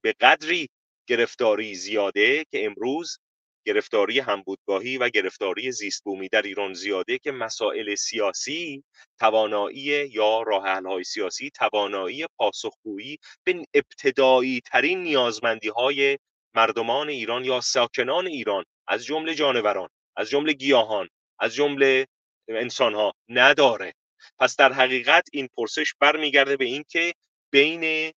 به 0.00 0.14
قدری 0.20 0.68
گرفتاری 1.08 1.74
زیاده 1.74 2.44
که 2.50 2.66
امروز 2.66 3.18
گرفتاری 3.66 4.18
همبودگاهی 4.20 4.98
و 4.98 5.08
گرفتاری 5.08 5.72
زیستبومی 5.72 6.28
در 6.28 6.42
ایران 6.42 6.74
زیاده 6.74 7.18
که 7.18 7.32
مسائل 7.32 7.94
سیاسی 7.94 8.84
توانایی 9.18 10.08
یا 10.08 10.42
راه 10.42 10.68
های 10.68 11.04
سیاسی 11.04 11.50
توانایی 11.50 12.26
پاسخگویی 12.38 13.18
به 13.44 13.64
ابتدایی 13.74 14.60
ترین 14.60 15.02
نیازمندی 15.02 15.68
های 15.68 16.18
مردمان 16.54 17.08
ایران 17.08 17.44
یا 17.44 17.60
ساکنان 17.60 18.26
ایران 18.26 18.64
از 18.88 19.04
جمله 19.04 19.34
جانوران 19.34 19.88
از 20.16 20.30
جمله 20.30 20.52
گیاهان 20.52 21.08
از 21.38 21.54
جمله 21.54 22.06
انسان 22.48 22.94
ها 22.94 23.14
نداره. 23.28 23.94
پس 24.38 24.56
در 24.56 24.72
حقیقت 24.72 25.24
این 25.32 25.48
پرسش 25.56 25.94
برمیگرده 26.00 26.56
به 26.56 26.64
اینکه 26.64 27.12
بین 27.50 28.12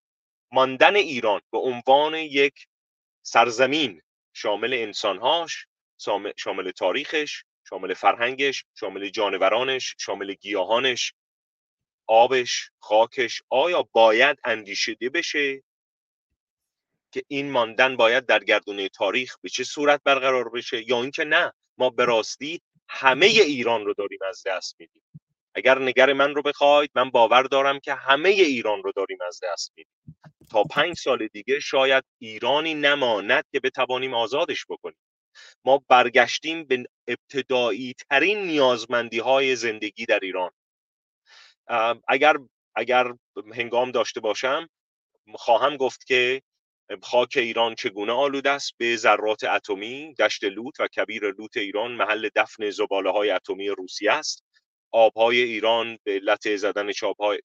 ماندن 0.51 0.95
ایران 0.95 1.41
به 1.51 1.57
عنوان 1.57 2.15
یک 2.15 2.53
سرزمین 3.23 4.01
شامل 4.33 4.73
انسانهاش 4.73 5.67
شامل 6.37 6.71
تاریخش 6.71 7.43
شامل 7.69 7.93
فرهنگش 7.93 8.65
شامل 8.75 9.09
جانورانش 9.09 9.95
شامل 9.99 10.33
گیاهانش. 10.33 11.13
آبش 12.07 12.71
خاکش 12.79 13.41
آیا 13.49 13.89
باید 13.91 14.37
اندیشیده 14.43 15.09
بشه 15.09 15.63
که 17.11 17.23
این 17.27 17.51
ماندن 17.51 17.95
باید 17.97 18.25
در 18.25 18.43
گردونه 18.43 18.89
تاریخ 18.89 19.37
به 19.41 19.49
چه 19.49 19.63
صورت 19.63 20.01
برقرار 20.03 20.49
بشه 20.49 20.89
یا 20.89 21.01
اینکه 21.01 21.23
نه؟ 21.23 21.53
ما 21.77 21.89
به 21.89 22.05
راستی 22.05 22.61
همه 22.89 23.25
ایران 23.25 23.85
رو 23.85 23.93
داریم 23.93 24.19
از 24.29 24.43
دست 24.45 24.75
میدیم. 24.79 25.03
اگر 25.55 25.79
نگر 25.79 26.13
من 26.13 26.35
رو 26.35 26.41
بخواید 26.41 26.91
من 26.95 27.09
باور 27.09 27.43
دارم 27.43 27.79
که 27.79 27.93
همه 27.93 28.29
ایران 28.29 28.83
رو 28.83 28.91
داریم 28.91 29.17
از 29.27 29.39
دست 29.43 29.71
میدیم. 29.77 29.93
تا 30.51 30.63
پنج 30.63 30.97
سال 30.97 31.27
دیگه 31.27 31.59
شاید 31.59 32.03
ایرانی 32.21 32.73
نماند 32.73 33.43
که 33.51 33.59
بتوانیم 33.59 34.13
آزادش 34.13 34.65
بکنیم. 34.69 34.97
ما 35.65 35.83
برگشتیم 35.87 36.63
به 36.63 36.85
ابتدایی 37.07 37.93
ترین 38.09 38.47
نیازمندی 38.47 39.19
های 39.19 39.55
زندگی 39.55 40.05
در 40.05 40.19
ایران. 40.19 40.51
اگر 42.07 42.35
اگر 42.75 43.13
هنگام 43.53 43.91
داشته 43.91 44.19
باشم 44.19 44.67
خواهم 45.35 45.77
گفت 45.77 46.05
که 46.05 46.41
خاک 47.03 47.37
ایران 47.37 47.75
چگونه 47.75 48.11
آلوده 48.11 48.49
است؟ 48.49 48.73
به 48.77 48.97
ذرات 48.97 49.43
اتمی 49.43 50.13
دشت 50.13 50.43
لوت 50.43 50.79
و 50.79 50.87
کبیر 50.87 51.31
لوت 51.31 51.57
ایران 51.57 51.91
محل 51.91 52.29
دفن 52.35 52.69
زباله 52.69 53.11
های 53.11 53.31
اتمی 53.31 53.69
روسیه 53.69 54.11
است. 54.11 54.43
آبهای 54.91 55.41
ایران 55.41 55.97
به 56.03 56.13
علت 56.13 56.55
زدن 56.55 56.91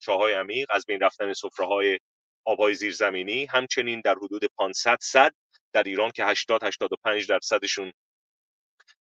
چاهای 0.01 0.33
عمیق 0.33 0.67
از 0.71 0.87
بین 0.87 1.01
رفتن 1.01 1.33
سفره 1.33 1.67
های 1.67 1.99
آبهای 2.45 2.75
زیرزمینی 2.75 3.47
همچنین 3.47 4.01
در 4.05 4.15
حدود 4.15 4.45
500 4.45 4.99
صد 5.01 5.33
در 5.73 5.83
ایران 5.83 6.11
که 6.11 6.25
80 6.25 6.65
85 6.65 7.29
درصدشون 7.29 7.93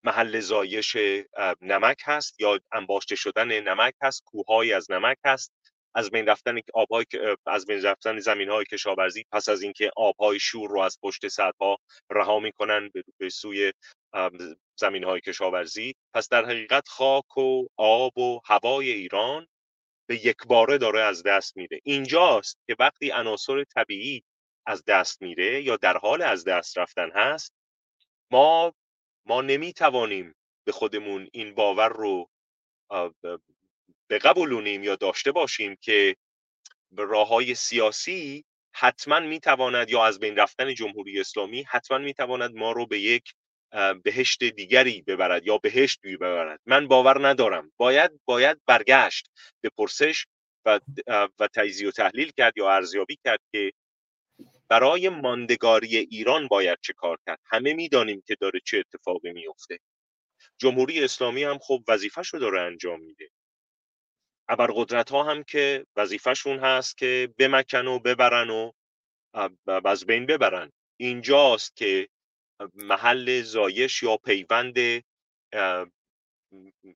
محل 0.04 0.40
زایش 0.40 0.96
نمک 1.60 1.96
هست 2.04 2.40
یا 2.40 2.60
انباشته 2.72 3.16
شدن 3.16 3.60
نمک 3.60 3.94
هست 4.02 4.22
کوههایی 4.26 4.72
از 4.72 4.90
نمک 4.90 5.16
هست. 5.24 5.52
از 5.94 6.10
بین 6.10 6.26
رفتن 6.26 6.58
آبهای 6.74 7.04
از 7.46 7.66
بین 7.66 7.82
رفتن 7.82 8.18
زمین 8.18 8.50
های 8.50 8.64
کشاورزی 8.64 9.24
پس 9.32 9.48
از 9.48 9.62
اینکه 9.62 9.90
آبهای 9.96 10.38
شور 10.40 10.70
رو 10.70 10.80
از 10.80 10.98
پشت 11.02 11.28
سدها 11.28 11.78
رها 12.10 12.38
می‌کنن 12.38 12.90
به 13.18 13.28
سوی 13.28 13.72
زمین 14.76 15.04
های 15.04 15.20
کشاورزی. 15.20 15.94
پس 16.14 16.28
در 16.28 16.44
حقیقت 16.44 16.88
خاک 16.88 17.38
و 17.38 17.66
آب 17.76 18.18
و 18.18 18.40
هوای 18.44 18.90
ایران 18.90 19.46
به 20.08 20.26
یک 20.26 20.36
باره 20.46 20.78
داره 20.78 21.00
از 21.00 21.22
دست 21.22 21.56
میره. 21.56 21.80
اینجاست 21.84 22.58
که 22.66 22.76
وقتی 22.78 23.10
عناصر 23.10 23.64
طبیعی 23.64 24.24
از 24.66 24.84
دست 24.84 25.22
میره 25.22 25.62
یا 25.62 25.76
در 25.76 25.96
حال 25.96 26.22
از 26.22 26.44
دست 26.44 26.78
رفتن 26.78 27.10
هست 27.14 27.54
ما 28.30 28.74
ما 29.26 29.42
نمی‌توانیم 29.42 30.34
به 30.66 30.72
خودمون 30.72 31.28
این 31.32 31.54
باور 31.54 31.88
رو 31.88 32.30
بقبولونیم 34.10 34.82
یا 34.82 34.96
داشته 34.96 35.32
باشیم 35.32 35.76
که 35.80 36.16
راه 36.96 37.28
های 37.28 37.54
سیاسی 37.54 38.44
حتما 38.74 39.20
می‌تواند 39.20 39.90
یا 39.90 40.04
از 40.04 40.18
بین 40.18 40.36
رفتن 40.36 40.74
جمهوری 40.74 41.20
اسلامی 41.20 41.62
حتما 41.62 41.98
می‌تواند 41.98 42.54
ما 42.54 42.72
رو 42.72 42.86
به 42.86 43.00
یک 43.00 43.34
بهشت 44.04 44.44
دیگری 44.44 45.02
ببرد 45.02 45.46
یا 45.46 45.58
بهشت 45.58 46.00
ببرد. 46.02 46.60
من 46.66 46.88
باور 46.88 47.28
ندارم. 47.28 47.72
باید 47.76 48.20
باید 48.24 48.60
برگشت 48.66 49.30
به 49.60 49.70
پرسش 49.78 50.26
و, 50.64 50.80
و 51.38 51.48
تجزیه 51.54 51.88
و 51.88 51.90
تحلیل 51.90 52.32
کرد 52.36 52.52
یا 52.56 52.70
ارزیابی 52.70 53.18
کرد 53.24 53.40
که 53.52 53.72
برای 54.68 55.08
ماندگاری 55.08 55.96
ایران 55.96 56.48
باید 56.48 56.78
چه 56.82 56.92
کار 56.92 57.18
کرد. 57.26 57.40
همه 57.44 57.74
می‌دانیم 57.74 58.22
که 58.26 58.36
داره 58.40 58.60
چه 58.64 58.78
اتفاقی 58.78 59.32
میفته 59.32 59.78
جمهوری 60.58 61.04
اسلامی 61.04 61.44
هم 61.44 61.58
خب 61.58 61.84
وظیفش 61.88 62.28
رو 62.28 62.38
داره 62.38 62.60
انجام 62.60 63.00
میده. 63.00 63.30
ابرقدرت 64.48 65.10
ها 65.10 65.22
هم 65.22 65.42
که 65.42 65.86
وظیفهشون 65.96 66.58
هست 66.58 66.98
که 66.98 67.34
بمکن 67.38 67.86
و 67.86 67.98
ببرن 67.98 68.50
و 68.50 68.72
از 69.84 70.06
بین 70.06 70.26
ببرن. 70.26 70.72
اینجاست 70.96 71.76
که 71.76 72.08
محل 72.74 73.42
زایش 73.42 74.02
یا 74.02 74.16
پیوند 74.16 74.74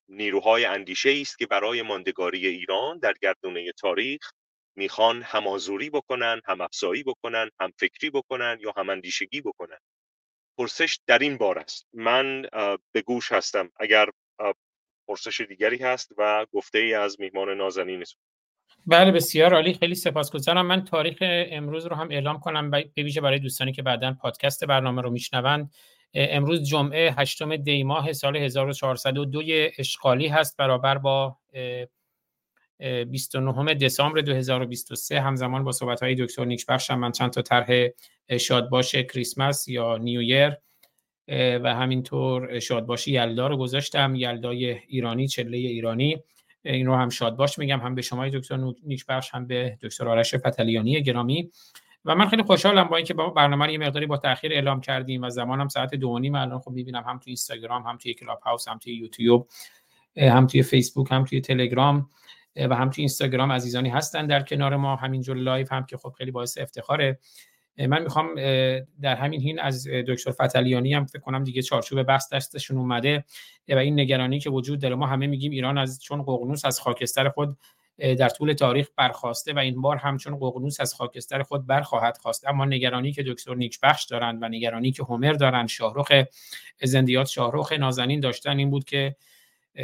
نیروهای 0.09 0.65
اندیشه 0.65 1.19
است 1.21 1.39
که 1.39 1.47
برای 1.47 1.83
ماندگاری 1.83 2.47
ایران 2.47 2.99
در 2.99 3.15
گردونه 3.23 3.73
تاریخ 3.73 4.31
می‌خوان 4.77 5.23
همازوری 5.23 5.91
بکنن 5.91 6.41
هم 6.47 6.61
افزایی 6.61 7.03
بکنن 7.03 7.51
هم 7.61 7.73
فکری 7.79 8.11
بکنن 8.11 8.59
یا 8.61 8.73
هم 8.77 8.89
اندیشگی 8.91 9.41
بکنن. 9.41 9.79
پرسش 10.59 10.99
در 11.07 11.19
این 11.19 11.37
بار 11.37 11.59
است. 11.59 11.87
من 11.93 12.43
به 12.93 13.03
گوش 13.03 13.33
هستم. 13.33 13.73
اگر 13.77 14.11
پرسش 15.09 15.41
دیگری 15.41 15.79
هست 15.79 16.13
و 16.19 16.47
گفته 16.53 16.79
ای 16.79 16.95
از 16.95 17.21
میهمان 17.21 17.51
نازنینتون 17.51 18.21
بله 18.91 19.13
بسیار 19.13 19.55
عالی. 19.55 19.75
خیلی 19.75 19.95
سپاسگزارم. 19.95 20.67
من 20.67 20.85
تاریخ 20.85 21.19
امروز 21.23 21.87
رو 21.87 21.97
هم 21.97 22.09
اعلام 22.11 22.41
کنم 22.41 22.71
به 22.71 22.89
ویژه 22.97 23.21
برای 23.21 23.39
دوستانی 23.39 23.73
که 23.73 23.83
بعدا 23.83 24.17
پادکست 24.21 24.65
برنامه 24.65 25.03
رو 25.03 25.11
میشنوند. 25.11 25.71
امروز 26.15 26.69
جمعه 26.69 27.15
هشتم 27.19 27.57
دی 27.57 27.83
ماه 27.83 28.13
سال 28.13 28.37
1402 28.37 29.43
اشغالی 29.79 30.29
هست 30.29 30.57
برابر 30.57 30.99
با 30.99 31.37
29 32.79 33.75
دسامبر 33.75 34.21
2023 34.21 35.21
همزمان 35.21 35.65
با 35.65 35.73
صحبت 35.73 36.03
های 36.03 36.15
دکتر 36.15 36.45
نیک 36.45 36.67
بخش 36.67 36.91
من 36.91 37.13
چند 37.13 37.31
تا 37.31 37.43
طرح 37.43 37.89
شادباش 38.41 38.95
کریسمس 38.95 39.69
یا 39.69 39.97
نیویر 39.97 40.57
و 41.29 41.75
همینطور 41.75 42.61
شادباش 42.61 43.09
یلدا 43.09 43.47
رو 43.47 43.57
گذاشتم. 43.57 44.15
یلدای 44.15 44.79
ایرانی 44.89 45.29
چله 45.29 45.57
ایرانی. 45.57 46.23
این 46.65 46.87
رو 46.87 46.97
هم 46.97 47.09
شادباش 47.09 47.59
میگم 47.59 47.81
هم 47.81 47.95
به 47.95 48.03
شما 48.03 48.29
دکتر 48.29 48.73
نیک 48.83 49.07
بخش 49.07 49.35
هم 49.35 49.47
به 49.47 49.79
دکتر 49.83 50.09
آرش 50.09 50.35
فتلیانی 50.35 51.03
گرامی. 51.03 51.51
و 52.05 52.15
من 52.15 52.29
خیلی 52.29 52.43
خوشحالم 52.43 52.89
با 52.89 52.97
اینکه 52.97 53.15
با 53.15 53.31
برنامه 53.31 53.65
رو 53.67 53.71
یه 53.73 53.79
مقداری 53.79 54.07
با 54.07 54.17
تاخیر 54.17 54.53
اعلام 54.53 54.81
کردیم 54.81 55.23
و 55.23 55.31
زمانم 55.31 55.69
ساعت 55.69 55.95
دو 55.95 56.19
نیم 56.19 56.35
الان 56.35 56.59
خب 56.59 56.71
می‌بینم 56.71 57.03
هم 57.07 57.19
توی 57.19 57.31
اینستاگرام 57.31 57.83
هم 57.83 57.97
توی 57.97 58.15
کلاب 58.15 58.41
هاوس 58.41 58.69
هم 58.69 58.79
توی 58.79 58.95
یوتیوب 58.95 59.49
هم 60.17 60.47
توی 60.47 60.63
فیسبوک 60.63 61.13
هم 61.13 61.25
توی 61.25 61.41
تلگرام 61.41 62.11
و 62.57 62.75
هم 62.77 62.91
توی 62.91 63.03
اینستاگرام 63.03 63.53
عزیزانی 63.53 63.89
هستن 63.89 64.27
در 64.27 64.43
کنار 64.43 64.77
ما. 64.77 64.97
همینجور 64.97 65.37
live 65.37 65.67
هم 65.71 65.87
که 65.87 65.97
خب 65.97 66.11
خیلی 66.19 66.31
باعث 66.31 66.59
افتخاره. 66.59 67.19
من 67.79 68.03
می‌خوام 68.03 68.35
در 69.03 69.17
همین 69.17 69.41
حین 69.41 69.61
از 69.61 69.89
دکتر 69.89 70.31
فتلیانی 70.31 70.95
هم 70.95 71.07
فکر 71.07 71.23
کنم 71.23 71.45
دیگه 71.45 71.63
چارچوب 71.63 72.03
بحث 72.03 72.33
دستشون 72.33 72.79
اومده. 72.79 73.25
و 73.69 73.79
این 73.79 74.01
نگرانی 74.01 74.41
که 74.41 74.51
وجود 74.51 74.81
داره 74.81 74.95
ما 74.95 75.07
همه 75.07 75.27
میگیم 75.27 75.53
ایران 75.53 75.79
از 75.79 76.03
چون 76.03 76.23
ققنوس 76.23 76.65
از 76.65 76.81
خاکستر 76.81 77.29
خود 77.29 77.57
در 77.99 78.29
طول 78.29 78.53
تاریخ 78.53 78.89
برخاسته 78.97 79.53
و 79.53 79.59
این 79.59 79.81
بار 79.81 79.97
همچون 79.97 80.37
ققنوس 80.37 80.81
از 80.81 80.95
خاکستر 80.95 81.43
خود 81.43 81.67
برخواهد 81.67 82.17
خاست. 82.17 82.47
اما 82.49 82.65
نگرانی 82.65 83.13
که 83.13 83.23
دکتر 83.23 83.55
نیکبخش 83.55 84.05
دارند 84.05 84.43
و 84.43 84.49
نگرانی 84.49 84.93
که 84.93 85.03
هومر 85.03 85.33
دارند 85.33 85.69
شاهرخ 85.69 86.13
زندیات 86.83 87.27
شاهرخ 87.27 87.73
نازنین 87.73 88.21
داشتن 88.21 88.59
این 88.59 88.71
بود 88.71 88.85
که 88.85 89.17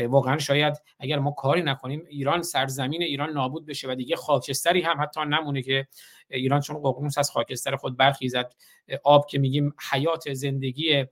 واقعا 0.08 0.38
شاید 0.38 0.74
اگر 0.98 1.18
ما 1.18 1.30
کاری 1.30 1.62
نکنیم 1.62 2.04
ایران 2.08 2.42
سرزمین 2.42 3.02
ایران 3.02 3.30
نابود 3.30 3.66
بشه 3.66 3.88
و 3.90 3.94
دیگه 3.94 4.16
خاکستری 4.16 4.80
هم 4.80 5.02
حتی 5.02 5.20
نمونه 5.20 5.62
که 5.62 5.86
ایران 6.30 6.60
چون 6.60 6.82
ققنوس 6.82 7.18
از 7.18 7.30
خاکستر 7.30 7.76
خود 7.76 7.96
برخیزد. 7.96 8.54
آب 9.04 9.26
که 9.26 9.38
میگیم 9.38 9.74
حیات 9.92 10.32
زندگی 10.32 11.04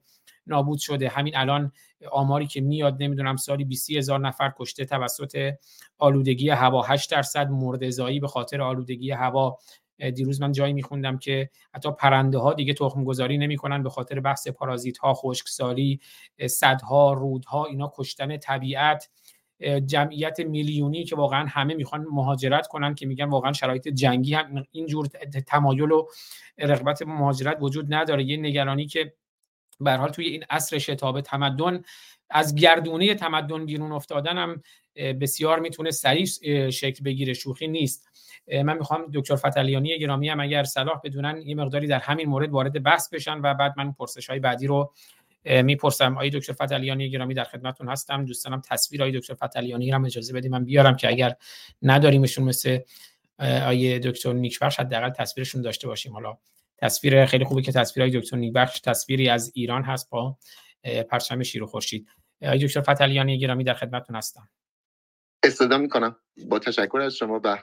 نابود 0.46 0.79
شده. 0.79 1.09
همین 1.09 1.37
الان 1.37 1.72
آماری 2.11 2.46
که 2.46 2.61
میاد 2.61 3.03
نمی‌دونم 3.03 3.37
سالی 3.37 3.64
20 3.64 3.90
هزار 3.90 4.20
نفر 4.20 4.53
کشته 4.59 4.85
توسط 4.85 5.53
آلودگی 5.98 6.51
هوا. 6.51 6.83
8 6.83 7.11
درصد 7.11 7.51
مردزایی 7.51 8.20
به 8.20 8.29
خاطر 8.29 8.62
آلودگی 8.62 9.11
هوا. 9.11 9.59
دیروز 10.14 10.40
من 10.40 10.53
جایی 10.53 10.72
میخوندم 10.72 11.18
که 11.18 11.51
حتی 11.75 11.90
پرنده 11.92 12.38
ها 12.38 12.53
دیگه 12.53 12.75
تخم 12.75 13.05
گذاری 13.05 13.38
نمی‌کنن 13.38 13.83
به 13.83 13.90
خاطر 13.90 14.20
بحث 14.20 14.48
پارازیت 14.48 14.98
ها 14.98 15.14
خشکسالی 15.14 16.01
صدها 16.46 17.12
رودها 17.12 17.64
اینا 17.64 17.92
کشتن 17.96 18.37
طبیعت. 18.37 19.11
جمعیت 19.87 20.40
میلیونی 20.40 21.05
که 21.05 21.16
واقعا 21.16 21.46
همه 21.48 21.75
می‌خوان 21.75 22.07
مهاجرت 22.11 22.66
کنن 22.66 22.94
که 22.94 23.07
میگن 23.07 23.25
واقعا 23.25 23.53
شرایط 23.53 23.88
جنگی 23.88 24.35
هم 24.35 24.64
اینجور 24.70 25.07
تمایل 25.46 25.90
و 25.90 26.07
رغبت 26.59 27.03
مهاجرت 27.03 27.57
وجود 27.61 27.94
نداره. 27.94 28.25
یه 28.25 28.37
نگرانی 28.37 28.87
که 28.87 29.14
به 29.81 29.92
حال 29.92 30.11
توی 30.11 30.27
این 30.27 30.44
عصر 30.51 30.79
شتاب 30.79 31.20
تمدن 31.20 31.83
از 32.31 32.55
گردونه 32.55 33.14
تمدن 33.14 33.66
بیرون 33.66 33.92
افتادن 33.92 34.38
هم 34.38 34.62
بسیار 35.20 35.61
می‌تونه 35.61 35.90
سریع 35.90 36.27
شکل 36.70 37.05
بگیره. 37.05 37.35
شوخی 37.35 37.68
نیست. 37.68 38.09
من 38.64 38.79
می‌خوام 38.79 39.11
دکتر 39.14 39.37
فتلیانی 39.37 39.98
گرامی 39.98 40.29
هم 40.29 40.40
اگر 40.40 40.64
صلاح 40.64 41.01
بدونن 41.05 41.42
یه 41.44 41.55
مقداری 41.55 41.87
در 41.87 41.98
همین 41.98 42.29
مورد 42.29 42.51
وارد 42.51 42.83
بحث 42.83 43.09
بشن 43.09 43.40
و 43.42 43.55
بعد 43.55 43.75
من 43.77 43.92
پرسش 43.92 44.31
های 44.31 44.38
بعدی 44.38 44.66
رو 44.66 44.92
می‌پرسم 45.44 46.12
آقای 46.12 46.31
دکتر 46.31 46.52
فتلیانی 46.52 47.11
گرامی 47.11 47.35
در 47.35 47.44
خدمتتون 47.44 47.88
هستم. 47.88 48.24
دوستانم 48.24 48.61
تصویر 48.61 49.02
آقای 49.02 49.18
دکتر 49.18 49.35
فتلیانی 49.35 49.90
رو 49.90 50.05
اجازه 50.05 50.33
بدیم 50.33 50.50
من 50.50 50.64
بیارم 50.64 50.96
که 50.96 51.09
اگر 51.09 51.37
نداریمشون 51.83 52.44
مثل 52.44 52.78
آقای 53.38 53.98
دکتر 53.98 54.33
نیکبخش 54.33 54.81
حداقل 54.81 55.11
تصویرشون 55.11 55.62
داشته 55.62 55.87
باشیم. 55.87 56.12
حالا 56.12 56.38
تصویر 56.78 57.26
خیلی 57.26 57.44
خوبی 57.44 57.62
که 57.62 57.72
تصویر 57.72 58.07
آقای 58.07 58.20
دکتر 58.20 58.37
نیکبخش 58.37 58.81
تصویری 58.81 59.28
از 59.28 59.52
ایران 59.55 59.83
هست 59.83 60.11
با 60.11 60.38
پرچم 61.11 61.42
شیر 61.42 61.62
و 61.62 61.66
خورشید. 61.66 62.09
آقای 62.42 62.66
دکتر 62.66 62.81
فتلیانی 62.81 63.38
گرامی 63.38 63.64
در 63.64 63.74
خدمتتون 63.74 64.16
هستم. 64.16 64.48
استفاده 65.44 65.76
می‌کنم. 65.76 66.16
با 66.48 66.59
تشکر 66.59 67.00
از 67.00 67.16
شما 67.16 67.40
و 67.44 67.62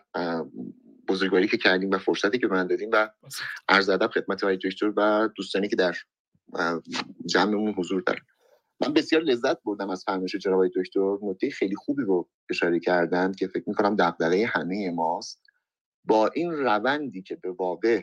بزرگواری 1.07 1.47
که 1.47 1.57
کردیم 1.57 1.91
و 1.91 1.97
فرصتی 1.97 2.39
که 2.39 2.47
من 2.47 2.67
دادیم 2.67 2.89
و 2.93 3.09
عرض 3.67 3.89
ادب 3.89 4.07
خدمت 4.07 4.43
آقای 4.43 4.57
دکتر 4.57 4.93
و 4.97 5.29
دوستانی 5.35 5.67
که 5.67 5.75
در 5.75 5.95
جمعمون 7.25 7.73
حضور 7.73 8.01
دارن 8.01 8.21
من 8.81 8.93
بسیار 8.93 9.21
لذت 9.21 9.63
بردم 9.63 9.89
از 9.89 10.03
فرمایش 10.03 10.35
جناب 10.35 10.67
دکتر. 10.67 11.17
نکته 11.21 11.49
خیلی 11.49 11.75
خوبی 11.75 12.03
رو 12.03 12.29
اشاره 12.49 12.79
کردن 12.79 13.31
که 13.31 13.47
فکر 13.47 13.63
می‌کنم 13.67 13.95
دغدغه 13.95 14.45
همه 14.45 14.91
ماست. 14.91 15.43
با 16.05 16.27
این 16.27 16.51
روندی 16.51 17.21
که 17.21 17.35
به 17.35 17.51
واقع 17.51 18.01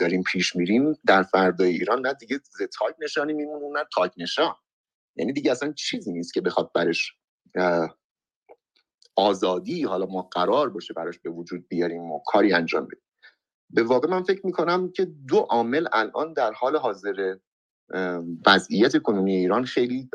داریم 0.00 0.22
پیش 0.22 0.56
میریم 0.56 0.98
در 1.06 1.22
فردای 1.22 1.70
ایران 1.70 2.06
نه 2.06 2.14
دیگه 2.14 2.40
تاک 2.78 2.96
نشانی 3.00 3.32
میمونه 3.32 3.80
نه 3.80 3.84
تاک 3.94 4.12
نشان. 4.16 4.54
یعنی 5.16 5.32
دیگه 5.32 5.50
اصلا 5.50 5.72
چیزی 5.72 6.12
نیست 6.12 6.34
که 6.34 6.40
بخواد 6.40 6.72
برش 6.74 7.12
آزادی 9.16 9.82
حالا 9.82 10.06
ما 10.06 10.22
قرار 10.22 10.70
باشه 10.70 10.94
براش 10.94 11.18
به 11.18 11.30
وجود 11.30 11.68
بیاریم 11.68 12.10
و 12.10 12.20
کاری 12.26 12.52
انجام 12.52 12.86
بدیم. 12.86 13.04
به 13.70 13.82
واقع 13.82 14.08
من 14.08 14.22
فکر 14.22 14.46
می‌کنم 14.46 14.92
که 14.92 15.04
دو 15.04 15.38
عامل 15.38 15.86
الان 15.92 16.32
در 16.32 16.52
حال 16.52 16.76
حاضر 16.76 17.36
وضعیت 18.46 18.96
کنونی 18.96 19.36
ایران 19.36 19.64
خیلی 19.64 20.10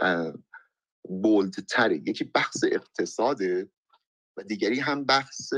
بولدتره. 1.04 1.96
یکی 1.96 2.24
بحث 2.24 2.64
اقتصاده 2.72 3.70
و 4.38 4.44
دیگری 4.44 4.80
هم 4.80 5.04
بحث 5.06 5.54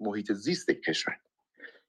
محیط 0.00 0.32
زیست 0.32 0.70
کشور. 0.70 1.16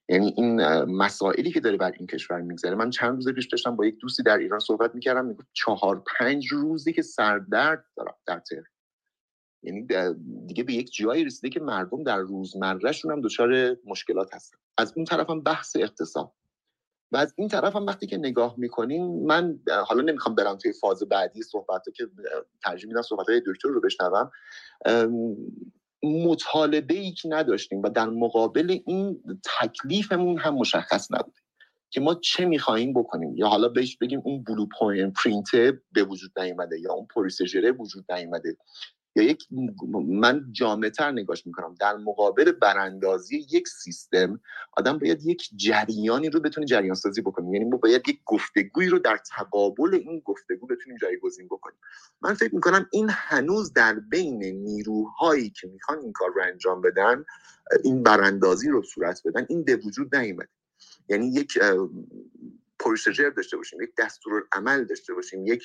یعنی 0.10 0.34
این 0.38 0.62
مسائلی 0.84 1.51
که 1.51 1.60
داره 1.60 1.77
بر 1.77 1.91
این 1.91 2.08
کشور 2.08 2.41
میگذره. 2.41 2.75
من 2.75 2.89
چند 2.89 3.15
روز 3.15 3.30
پیش 3.30 3.47
داشتم 3.47 3.75
با 3.75 3.86
یک 3.86 3.97
دوستی 3.97 4.23
در 4.23 4.38
ایران 4.38 4.60
صحبت 4.60 4.95
می‌کردم 4.95 5.25
می‌گفت 5.25 5.47
چهار 5.54 6.04
پنج 6.17 6.47
روزی 6.51 6.93
که 6.93 7.01
سردرد 7.01 7.86
دارم 7.97 8.15
در 8.25 8.39
تهران. 8.39 8.65
یعنی 9.63 9.88
دیگه 10.47 10.63
به 10.63 10.73
یک 10.73 10.93
جایی 10.93 11.23
رسیده 11.23 11.49
که 11.49 11.60
مردم 11.60 12.04
در 12.04 12.17
روزمرهشون 12.17 13.12
هم 13.12 13.21
دچار 13.21 13.77
مشکلات 13.86 14.36
هستن. 14.36 14.58
از 14.77 14.93
اون 14.95 15.06
طرف 15.06 15.30
هم 15.30 15.41
بحث 15.41 15.75
اقتصاد. 15.75 16.32
و 17.12 17.17
از 17.17 17.34
این 17.38 17.47
طرف 17.47 17.76
هم 17.76 17.86
وقتی 17.86 18.08
که 18.08 18.17
نگاه 18.17 18.56
می‌کنیم 18.58 19.26
من 19.26 19.60
حالا 19.86 20.02
نمی‌خوام 20.02 20.36
برم 20.36 20.58
توی 20.58 20.74
فاز 20.74 21.04
بعدی 21.04 21.43
صحبت 21.43 21.84
که 21.95 22.08
ترجیح 22.63 22.88
میدم 22.88 23.02
صحبت 23.02 23.30
های 23.30 23.41
دکتر 23.47 23.69
رو 23.69 23.82
بشنوم. 23.82 24.32
مطالبه 26.04 26.93
ای 26.93 27.12
که 27.12 27.30
نداشتیم 27.30 27.82
و 27.82 27.89
در 27.89 28.10
مقابل 28.10 28.80
این 28.86 29.24
تکلیفمون 29.60 30.38
هم 30.38 30.56
مشخص 30.56 31.12
نبود 31.12 31.36
که 31.89 32.02
ما 32.02 32.15
چه 32.15 32.45
می‌خواهیم 32.45 32.93
بکنیم. 32.93 33.38
یا 33.38 33.47
حالا 33.47 33.67
بهش 33.69 33.97
بگیم 33.97 34.21
اون 34.26 34.43
بلو 34.43 34.65
پرینت 35.24 35.52
به 35.91 36.04
وجود 36.04 36.39
نیومده 36.39 36.80
یا 36.80 36.93
اون 36.93 37.08
پروسیجره 37.15 37.71
وجود 37.71 38.12
نیومده. 38.12 38.58
یا 39.15 39.24
یک 39.24 39.47
من 40.08 40.47
جامعتر 40.52 41.12
نگاش 41.12 41.47
می‌کنم. 41.47 41.76
در 41.80 41.97
مقابل 41.97 42.52
براندازی 42.52 43.47
یک 43.52 43.67
سیستم 43.67 44.39
آدم 44.78 44.97
باید 44.97 45.26
یک 45.26 45.50
جریانی 45.56 46.30
رو 46.30 46.39
بتونه 46.39 46.65
جریان 46.65 46.95
سازی 46.95 47.21
بکنیم 47.21 47.54
یعنی 47.54 47.65
ما 47.65 47.78
باید 47.78 48.10
یک 48.10 48.19
گفتگویی 48.26 48.89
رو 48.89 49.00
در 49.00 49.17
تقابل 49.17 49.95
این 49.95 50.19
گفتگو 50.26 50.67
بتونیم 50.67 50.97
جایگزین 50.97 51.45
بکنیم. 51.47 51.78
من 52.21 52.34
فکر 52.34 52.56
می‌کنم 52.56 52.88
این 52.91 53.08
هنوز 53.10 53.74
در 53.74 53.93
بین 53.93 54.43
نیروهایی 54.43 55.50
که 55.50 55.67
می‌خوان 55.67 56.00
این 56.00 56.12
کار 56.12 56.30
رو 56.36 56.41
انجام 56.43 56.82
بدن 56.82 57.26
این 57.84 58.04
براندازی 58.04 58.69
رو 58.69 58.82
صورت 58.82 59.21
بدن 59.26 59.45
این 59.50 59.63
به 59.63 59.76
وجود 59.76 60.15
نیومده. 60.15 60.50
یعنی 61.10 61.28
یک 61.28 61.60
پروسیجر 62.80 63.30
داشته 63.30 63.58
باشیم 63.58 63.82
یک 63.82 63.89
دستور 63.97 64.43
عمل 64.52 64.84
داشته 64.86 65.13
باشیم 65.13 65.47
یک 65.47 65.63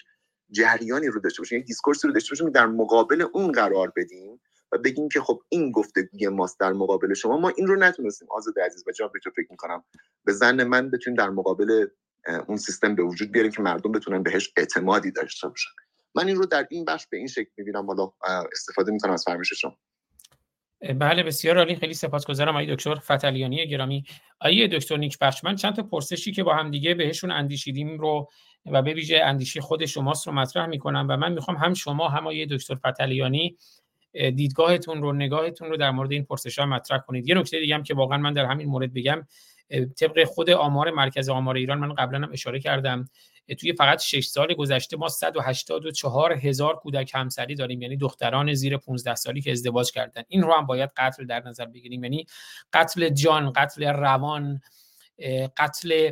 جریانی 0.51 1.07
رو 1.07 1.21
داشته 1.21 1.43
باشیم 1.43 1.59
یک 1.59 1.67
دیسکورسی 1.67 2.09
رو 2.09 2.15
داشته 2.15 2.31
باشیم 2.31 2.51
در 2.51 2.67
مقابل 2.67 3.27
اون 3.33 3.53
قرار 3.53 3.93
بدیم 3.97 4.41
و 4.73 4.79
بگیم 4.79 5.09
که 5.09 5.21
خب 5.21 5.43
این 5.49 5.71
گفتگوی 5.71 6.29
ماست 6.29 6.61
در 6.61 6.73
مقابل 6.73 7.15
شما 7.15 7.37
ما 7.39 7.49
این 7.49 7.67
رو 7.67 7.77
نتونستیم. 7.77 8.29
آزاد 8.31 8.59
عزیز 8.59 8.85
و 8.87 8.93
جان 8.93 9.11
فکر 9.37 9.47
می‌کنم. 9.51 9.85
به 10.25 10.33
زن 10.33 10.65
من 10.65 10.91
بتونیم 10.91 11.17
در 11.17 11.31
مقابل 11.31 11.87
اون 12.49 12.57
سیستم 12.57 12.95
به 12.95 13.03
وجود 13.03 13.33
بیاریم 13.33 13.53
که 13.53 13.63
مردم 13.63 13.93
بتونن 13.93 14.23
بهش 14.23 14.53
اعتمادی 14.57 15.11
داشته 15.11 15.49
باشن. 15.49 15.71
من 16.15 16.27
این 16.29 16.37
رو 16.37 16.47
در 16.47 16.67
این 16.71 16.85
بخش 16.85 17.07
به 17.11 17.17
این 17.17 17.27
شکل 17.27 17.51
می‌بینم. 17.57 17.87
حالا 17.87 18.13
استفاده 18.53 18.93
می‌کنم 18.93 19.13
از 19.13 19.25
فرمایش 19.27 19.53
شما. 19.53 19.79
بله 21.01 21.23
بسیار 21.23 21.59
عالی. 21.59 21.77
خیلی 21.77 21.95
سپاسگزارم 21.95 22.49
آقای 22.49 22.75
دکتر 22.75 22.95
فتلیانی 22.95 23.69
گرامی. 23.69 24.05
آقای 24.41 24.69
دکتر 24.69 24.97
نیک 24.97 25.19
بخش 25.19 25.45
من 25.45 25.57
چند 25.57 25.77
تا 25.77 25.83
پرسشی 25.83 26.33
که 26.33 26.43
با 26.43 26.55
هم 26.55 26.71
دیگه 26.71 26.95
بهشون 26.95 27.31
اندیشیدیم 27.31 27.99
رو 27.99 28.29
و 28.73 28.83
به 28.83 28.95
ویژه 28.95 29.21
اندیشه 29.25 29.61
خود 29.61 29.87
شماست 29.87 30.27
رو 30.27 30.33
مطرح 30.33 30.67
می‌کنم 30.67 31.07
و 31.11 31.17
من 31.17 31.33
می‌خوام 31.33 31.57
هم 31.57 31.75
شما 31.75 32.09
هم 32.09 32.21
آقای 32.23 32.47
دکتر 32.47 32.75
فتلیانی 32.75 33.57
دیدگاهتون 34.13 35.03
رو 35.03 35.13
نگاهتون 35.13 35.69
رو 35.69 35.77
در 35.77 35.91
مورد 35.91 36.13
این 36.13 36.25
پرسش 36.25 36.59
ها 36.59 36.67
مطرح 36.67 36.99
کنید. 36.99 37.29
یه 37.29 37.35
نکته 37.35 37.61
دیگه 37.61 37.75
هم 37.75 37.83
که 37.83 37.95
واقعا 37.95 38.19
من 38.19 38.33
در 38.33 38.45
همین 38.45 38.69
مورد 38.69 38.93
بگم 38.95 39.27
طبق 39.97 40.25
خود 40.25 40.51
آمار 40.51 40.91
مرکز 40.91 41.29
آمار 41.29 41.57
ایران 41.57 41.79
من 41.79 41.95
قبلا 41.95 42.19
هم 42.19 42.33
اشاره 42.33 42.61
کردم 42.61 43.09
توی 43.59 43.73
فقط 43.73 44.03
6 44.03 44.27
سال 44.27 44.55
گذشته 44.55 44.97
ما 44.97 45.09
184 45.09 46.33
هزار 46.33 46.77
کودک 46.77 47.11
همسری 47.15 47.55
داریم 47.55 47.83
یعنی 47.83 47.97
دختران 47.97 48.55
زیر 48.55 48.77
15 48.77 49.15
سالی 49.15 49.41
که 49.41 49.53
ازدواج 49.53 49.93
کردن. 49.93 50.23
این 50.29 50.43
رو 50.43 50.53
هم 50.53 50.67
باید 50.67 50.91
قتل 50.97 51.27
در 51.27 51.43
نظر 51.47 51.65
بگیریم. 51.65 52.05
یعنی 52.05 52.27
قتل 52.73 53.09
جان 53.09 53.53
قتل 53.53 53.85
روان 53.85 54.61
قتل 55.57 56.11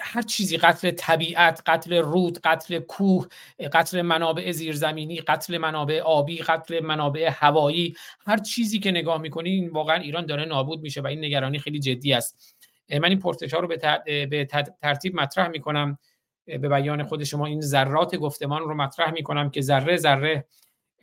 هر 0.00 0.22
چیزی 0.22 0.56
قتل 0.56 0.90
طبیعت 0.90 1.62
قتل 1.66 1.94
رود 1.94 2.38
قتل 2.44 2.78
کوه 2.78 3.26
قتل 3.72 4.02
منابع 4.02 4.52
زیرزمینی 4.52 5.20
قتل 5.20 5.58
منابع 5.58 6.00
آبی 6.00 6.38
قتل 6.38 6.80
منابع 6.84 7.30
هوایی 7.32 7.94
هر 8.26 8.36
چیزی 8.36 8.78
که 8.78 8.90
نگاه 8.90 9.20
می‌کنین 9.20 9.68
واقعا 9.68 9.96
ایران 9.96 10.26
داره 10.26 10.44
نابود 10.44 10.80
میشه 10.80 11.00
و 11.00 11.06
این 11.06 11.24
نگرانی 11.24 11.58
خیلی 11.58 11.78
جدی 11.78 12.12
است. 12.12 12.54
من 13.00 13.08
این 13.08 13.18
پرسش 13.18 13.54
ها 13.54 13.60
رو 13.60 13.68
به, 13.68 14.48
ترتیب 14.82 15.14
مطرح 15.14 15.48
می‌کنم. 15.48 15.98
به 16.46 16.68
بیان 16.68 17.02
خود 17.02 17.24
شما 17.24 17.46
این 17.46 17.60
ذرات 17.60 18.16
گفتمان 18.16 18.62
رو 18.62 18.74
مطرح 18.74 19.10
می‌کنم 19.10 19.50
که 19.50 19.60
ذره 19.60 19.96
ذره 19.96 20.44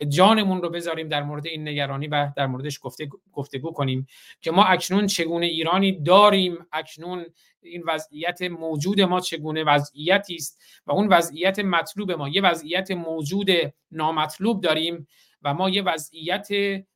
جانمون 0.10 0.62
رو 0.62 0.70
بذاریم 0.70 1.08
در 1.08 1.24
مورد 1.24 1.48
این 1.48 1.68
نگرانی 1.68 2.08
و 2.08 2.32
در 2.38 2.48
موردش 2.48 2.80
گفته 2.82 3.10
گفتگو 3.34 3.72
کنیم 3.72 4.08
که 4.42 4.52
ما 4.52 4.64
اکنون 4.64 5.08
چگونه 5.08 5.46
ایرانی 5.46 5.92
داریم 5.92 6.58
اکنون 6.72 7.26
این 7.62 7.84
وضعیت 7.88 8.42
موجود 8.42 9.02
ما 9.02 9.20
چگونه 9.20 9.64
وضعیتی 9.64 10.36
است 10.36 10.62
و 10.88 10.92
اون 10.92 11.08
وضعیت 11.08 11.60
مطلوب 11.60 12.12
ما 12.12 12.30
یه 12.30 12.42
وضعیت 12.42 12.92
موجود 12.92 13.50
نامطلوب 13.92 14.62
داریم 14.62 15.08
و 15.42 15.54
ما 15.54 15.70
یه 15.70 15.82
وضعیت 15.82 16.48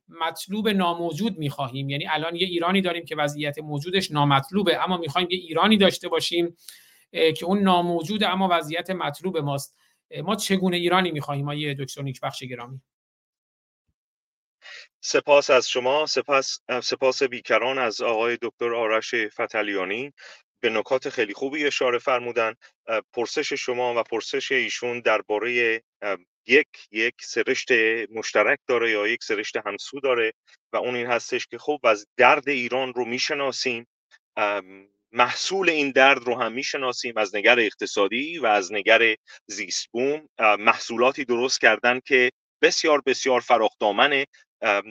مطلوب 0.08 0.68
ناموجود 0.68 1.38
می‌خواهیم. 1.38 1.90
یعنی 1.90 2.06
الان 2.08 2.36
یه 2.36 2.46
ایرانی 2.46 2.80
داریم 2.80 3.04
که 3.04 3.16
وضعیت 3.16 3.58
موجودش 3.58 4.10
نامطلوبه 4.10 4.84
اما 4.84 4.96
می‌خوایم 4.96 5.28
یه 5.30 5.38
ایرانی 5.38 5.76
داشته 5.76 6.08
باشیم 6.08 6.56
که 7.12 7.44
اون 7.44 7.58
ناموجود 7.58 8.24
اما 8.24 8.48
وضعیت 8.50 8.90
مطلوب 8.90 9.38
ماست. 9.38 9.76
ما 10.24 10.36
چگونه 10.36 10.76
ایرانی 10.76 11.10
می‌خواهیم؟ 11.10 11.44
ما 11.44 11.54
یه 11.54 11.74
دکتر 11.74 12.02
بخش 12.22 12.42
گرامی. 12.42 12.80
سپاس 15.00 15.50
از 15.50 15.70
شما. 15.70 16.06
سپاس 16.06 16.58
سپاس 16.82 17.22
بیکران 17.22 17.78
از 17.78 18.00
آقای 18.00 18.38
دکتر 18.42 18.74
آرش 18.74 19.14
فتلیانی. 19.14 20.12
به 20.62 20.70
نکات 20.70 21.08
خیلی 21.08 21.34
خوبی 21.34 21.66
اشاره 21.66 21.98
فرمودن. 21.98 22.54
پرسش 23.12 23.52
شما 23.52 24.00
و 24.00 24.02
پرسش 24.02 24.52
ایشون 24.52 25.00
درباره 25.00 25.82
یک 26.46 26.68
یک 26.90 27.14
سرشت 27.20 27.68
مشترک 28.10 28.58
داره 28.66 28.90
یا 28.90 29.06
یک 29.06 29.24
سرشت 29.24 29.56
همسو 29.66 30.00
داره 30.00 30.32
و 30.72 30.76
اون 30.76 30.96
این 30.96 31.06
هستش 31.06 31.46
که 31.46 31.58
خب 31.58 31.80
از 31.84 32.06
درد 32.16 32.48
ایران 32.48 32.94
رو 32.94 33.04
می‌شناسیم. 33.04 33.86
محصول 35.12 35.70
این 35.70 35.90
درد 35.90 36.22
رو 36.22 36.40
هم 36.40 36.52
می‌شناسیم 36.52 37.16
از 37.16 37.34
نگر 37.34 37.60
اقتصادی 37.60 38.38
و 38.38 38.46
از 38.46 38.72
نگر 38.72 39.14
زیستبوم. 39.46 40.28
محصولاتی 40.38 41.24
درست 41.24 41.60
کردن 41.60 42.00
که 42.04 42.30
بسیار 42.62 43.02
بسیار 43.06 43.40
فراخدامن 43.40 44.24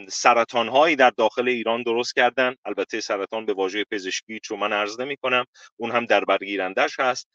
سرطان 0.09 0.67
هایی 0.67 0.95
در 0.95 1.09
داخل 1.09 1.49
ایران 1.49 1.83
درست 1.83 2.15
کردن. 2.15 2.55
البته 2.65 3.01
سرطان 3.01 3.45
به 3.45 3.53
واژه 3.53 3.85
پزشکی 3.91 4.39
چون 4.43 4.59
من 4.59 4.73
عرض 4.73 4.99
نمی 4.99 5.17
کنم 5.17 5.45
اون 5.77 5.91
هم 5.91 6.05
در 6.05 6.25
برگیرندش 6.25 6.99
هست. 6.99 7.27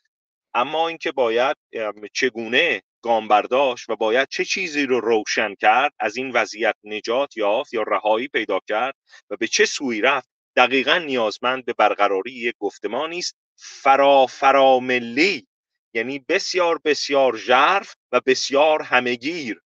اما 0.54 0.88
اینکه 0.88 1.12
باید 1.12 1.56
چگونه 2.12 2.82
گام 3.02 3.28
برداشت 3.28 3.90
و 3.90 3.96
باید 3.96 4.28
چه 4.30 4.44
چیزی 4.44 4.86
رو 4.86 5.00
روشن 5.00 5.54
کرد 5.54 5.92
از 5.98 6.16
این 6.16 6.30
وضعیت 6.30 6.74
نجات 6.84 7.36
یافت 7.36 7.74
یا 7.74 7.82
رهایی 7.82 8.28
پیدا 8.28 8.60
کرد 8.68 8.94
و 9.30 9.36
به 9.36 9.46
چه 9.46 9.64
سوی 9.64 10.00
رفت 10.00 10.28
دقیقا 10.56 10.98
نیازمند 10.98 11.64
به 11.64 11.72
برقراری 11.72 12.32
یک 12.32 12.54
گفتمانی 12.58 13.18
است 13.18 13.36
فرا 13.56 14.26
فراملی 14.26 15.46
یعنی 15.94 16.18
بسیار 16.18 16.80
بسیار 16.84 17.36
ژرف 17.36 17.94
و 18.12 18.20
بسیار 18.26 18.82
همگیر 18.82 19.60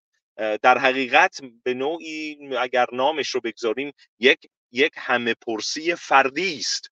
در 0.62 0.78
حقیقت 0.78 1.40
به 1.62 1.74
نوعی 1.74 2.48
اگر 2.56 2.86
نامش 2.92 3.28
رو 3.28 3.40
بگذاریم 3.40 3.92
یک 4.18 4.38
یک 4.72 4.92
همه 4.96 5.34
پرسی 5.34 5.94
فردی 5.94 6.58
است. 6.58 6.90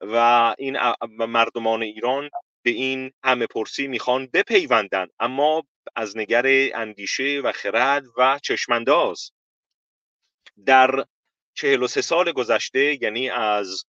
و 0.00 0.16
این 0.58 0.78
مردمان 1.08 1.82
ایران 1.82 2.30
به 2.62 2.70
این 2.70 3.12
همه 3.24 3.46
پرسی 3.46 3.86
می‌خوان 3.86 4.26
بپیوندن. 4.26 5.06
اما 5.20 5.64
از 5.96 6.16
نگر 6.16 6.44
اندیشه 6.74 7.40
و 7.44 7.52
خرد 7.52 8.04
و 8.16 8.38
چشمانداز. 8.42 9.30
در 10.66 11.04
چهل 11.54 11.82
و 11.82 11.86
سه 11.86 12.00
سال 12.00 12.32
گذشته 12.32 13.02
یعنی 13.02 13.30
از 13.30 13.84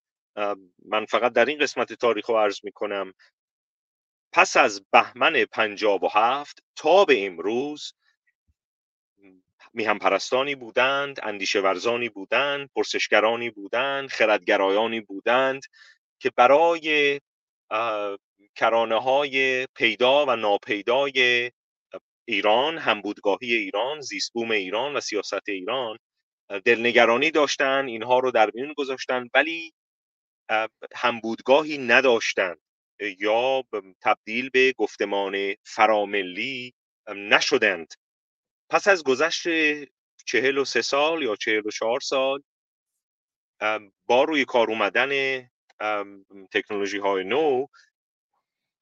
من 0.86 1.06
فقط 1.06 1.34
در 1.34 1.46
این 1.46 1.60
قسمت 1.60 1.94
تاریخ 1.94 2.30
رو 2.30 2.38
عرض 2.38 2.60
می‌کنم. 2.64 3.14
پس 4.34 4.58
از 4.58 4.86
بهمن 4.92 5.46
پنجاب 5.46 6.04
و 6.04 6.08
هفت 6.08 6.64
تا 6.76 7.06
به 7.06 7.26
امروز 7.26 7.94
میهم 9.74 10.00
پرستانی 10.00 10.56
بودند 10.56 11.20
اندیشه 11.24 11.62
ورزانی 11.62 12.10
بودند 12.10 12.70
پرسشگرانی 12.76 13.50
بودند 13.50 14.10
خردگرایانی 14.10 15.02
بودند 15.02 15.62
که 16.20 16.32
برای 16.36 17.20
کرانه 18.56 19.02
های 19.02 19.68
پیدا 19.76 20.26
و 20.26 20.36
ناپیدای 20.36 21.52
ایران 22.26 22.78
همبودگاهی 22.78 23.54
ایران 23.54 24.02
زیستبوم 24.02 24.52
ایران 24.52 24.96
و 24.96 25.00
سیاست 25.00 25.50
ایران 25.50 25.98
دلنگرانی 26.60 27.32
داشتن 27.32 27.86
اینها 27.86 28.20
رو 28.20 28.32
در 28.32 28.52
میون 28.54 28.74
گذاشتن 28.74 29.30
ولی 29.34 29.74
همبودگاهی 30.96 31.78
نداشتند 31.78 32.62
یا 33.20 33.64
تبدیل 34.02 34.50
به 34.50 34.74
گفتمان 34.78 35.56
فراملی 35.64 36.74
نشدند. 37.16 37.94
پس 38.70 38.88
از 38.88 39.04
گذشت 39.04 39.48
چهل 40.26 40.58
و 40.58 40.66
سه 40.66 40.82
سال 40.82 41.24
یا 41.24 41.36
چهل 41.36 41.68
و 41.68 41.72
چهار 41.72 42.00
سال 42.00 42.44
با 44.06 44.24
روی 44.24 44.46
کار 44.46 44.70
اومدن 44.70 45.42
تکنولوژی 46.52 46.98
های 46.98 47.24
نو 47.24 47.68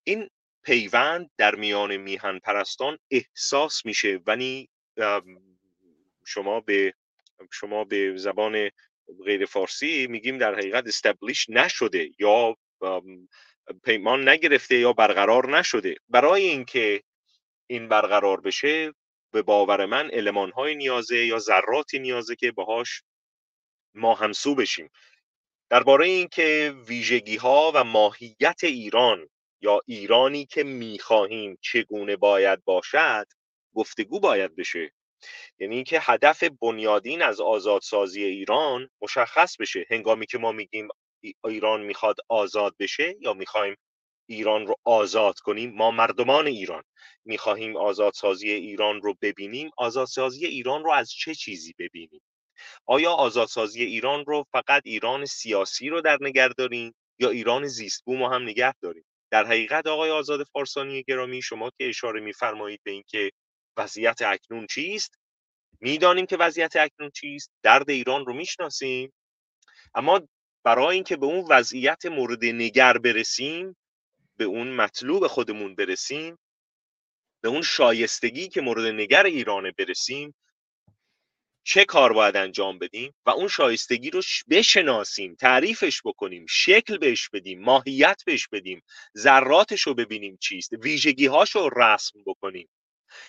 این 0.04 0.30
پیوند 0.64 1.30
در 1.38 1.56
میان 1.56 1.98
میهن 1.98 2.40
پرستان 2.40 2.98
احساس 3.12 3.86
میشه. 3.86 4.20
ولی 4.26 4.70
شما 6.26 6.60
به 6.60 6.94
شما 7.52 7.84
به 7.84 8.17
زبان 8.17 8.69
غیر 9.25 9.45
فارسی 9.45 10.08
میگیم 10.08 10.38
در 10.38 10.56
حقیقت 10.56 10.88
استبلیش 10.88 11.49
نشده 11.49 12.10
یا 12.19 12.56
پیمان 13.84 14.30
نگرفته 14.30 14.78
یا 14.78 14.93
برقرار 14.93 15.58
نشده. 15.58 15.95
برای 16.10 16.43
اینکه 16.43 17.04
این 17.67 17.88
برقرار 17.88 18.41
بشه 18.41 18.93
به 19.34 19.41
باور 19.41 19.86
من 19.86 20.10
علمان 20.10 20.52
های 20.52 20.75
نیازه 20.75 21.25
یا 21.25 21.39
ذراتی 21.39 21.99
نیازه 21.99 22.36
که 22.36 22.52
باهاش 22.52 23.04
ما 23.93 24.15
همسو 24.15 24.56
بشیم. 24.56 24.89
درباره 25.69 26.06
اینکه 26.06 26.75
ویژگی 26.88 27.36
ها 27.36 27.71
و 27.75 27.84
ماهیت 27.84 28.63
ایران 28.63 29.30
یا 29.62 29.82
ایرانی 29.86 30.45
که 30.45 30.63
می‌خواهیم 30.63 31.58
چگونه 31.62 32.15
باید 32.15 32.63
باشد 32.63 33.28
گفتگو 33.75 34.19
باید 34.19 34.56
بشه. 34.56 34.91
یعنی 35.60 35.76
اینکه 35.76 36.00
هدف 36.02 36.44
بنیادین 36.62 37.22
از 37.22 37.42
آزادسازی 37.42 38.24
ایران 38.24 38.90
مشخص 39.02 39.58
بشه. 39.58 39.86
هنگامی 39.90 40.26
که 40.26 40.38
ما 40.38 40.52
میگیم 40.52 40.88
ایران 41.46 41.82
می‌خواد 41.82 42.16
آزاد 42.30 42.76
بشه 42.80 43.16
یا 43.22 43.34
می‌خوایم 43.34 43.76
ایران 44.30 44.68
رو 44.68 44.76
آزاد 44.86 45.40
کنیم 45.40 45.74
ما 45.76 45.92
مردمان 45.92 46.48
ایران 46.48 46.84
می‌خواهیم 47.26 47.78
آزادسازی 47.78 48.52
ایران 48.52 49.02
رو 49.02 49.16
ببینیم. 49.22 49.72
آزادسازی 49.78 50.46
ایران 50.46 50.84
رو 50.84 50.92
از 50.92 51.12
چه 51.12 51.36
چیزی 51.36 51.74
ببینیم؟ 51.80 52.22
آیا 52.86 53.12
آزادسازی 53.12 53.84
ایران 53.84 54.26
رو 54.26 54.46
فقط 54.52 54.82
ایران 54.86 55.26
سیاسی 55.26 55.90
رو 55.90 56.02
در 56.02 56.18
نگه 56.22 56.48
داریم 56.50 56.96
یا 57.20 57.30
ایران 57.30 57.68
زیست 57.68 58.04
بوم 58.06 58.24
هم 58.24 58.44
نگه 58.44 58.74
داریم؟ 58.82 59.06
در 59.32 59.46
حقیقت 59.46 59.88
آقای 59.88 60.12
آزاد 60.12 60.44
فارسانی 60.44 61.04
گرامی 61.04 61.42
شما 61.42 61.72
که 61.80 61.90
اشاره 61.90 62.22
میفرمایید 62.22 62.82
به 62.84 62.92
اینکه 62.92 63.32
وضعیت 63.80 64.22
اکنون 64.22 64.68
چیست؟ 64.68 65.20
می‌دانیم 65.82 66.26
که 66.26 66.38
وضعیت 66.38 66.76
اکنون 66.76 67.12
چیست 67.12 67.52
درد 67.63 67.89
ایران 67.89 68.26
رو 68.26 68.34
می‌شناسیم. 68.34 69.13
اما 69.96 70.22
برای 70.65 70.96
اینکه 70.96 71.18
به 71.18 71.26
اون 71.26 71.46
وضعیت 71.50 72.06
مورد 72.06 72.46
نگر 72.46 72.98
برسیم 72.98 73.78
به 74.38 74.46
اون 74.46 74.72
مطلوب 74.76 75.28
خودمون 75.28 75.76
برسیم 75.76 76.38
به 77.44 77.50
اون 77.50 77.62
شایستگی 77.62 78.48
که 78.48 78.62
مورد 78.62 78.86
نگر 78.86 79.26
ایرانه 79.26 79.72
برسیم 79.72 80.36
چه 81.63 81.86
کار 81.86 82.13
باید 82.13 82.38
انجام 82.38 82.80
بدیم 82.80 83.13
و 83.26 83.30
اون 83.30 83.48
شایستگی 83.48 84.10
رو 84.10 84.22
بشناسیم 84.50 85.36
تعریفش 85.36 86.02
بکنیم 86.06 86.46
شکل 86.50 86.98
بهش 86.98 87.30
بدیم 87.30 87.62
ماهیت 87.62 88.24
بهش 88.26 88.48
بدیم 88.48 88.82
ذراتش 89.18 89.82
رو 89.82 89.94
ببینیم 89.94 90.38
چیست 90.42 90.74
ویژگی 90.74 91.28
رو 91.28 91.70
رسم 91.76 92.24
بکنیم. 92.26 92.70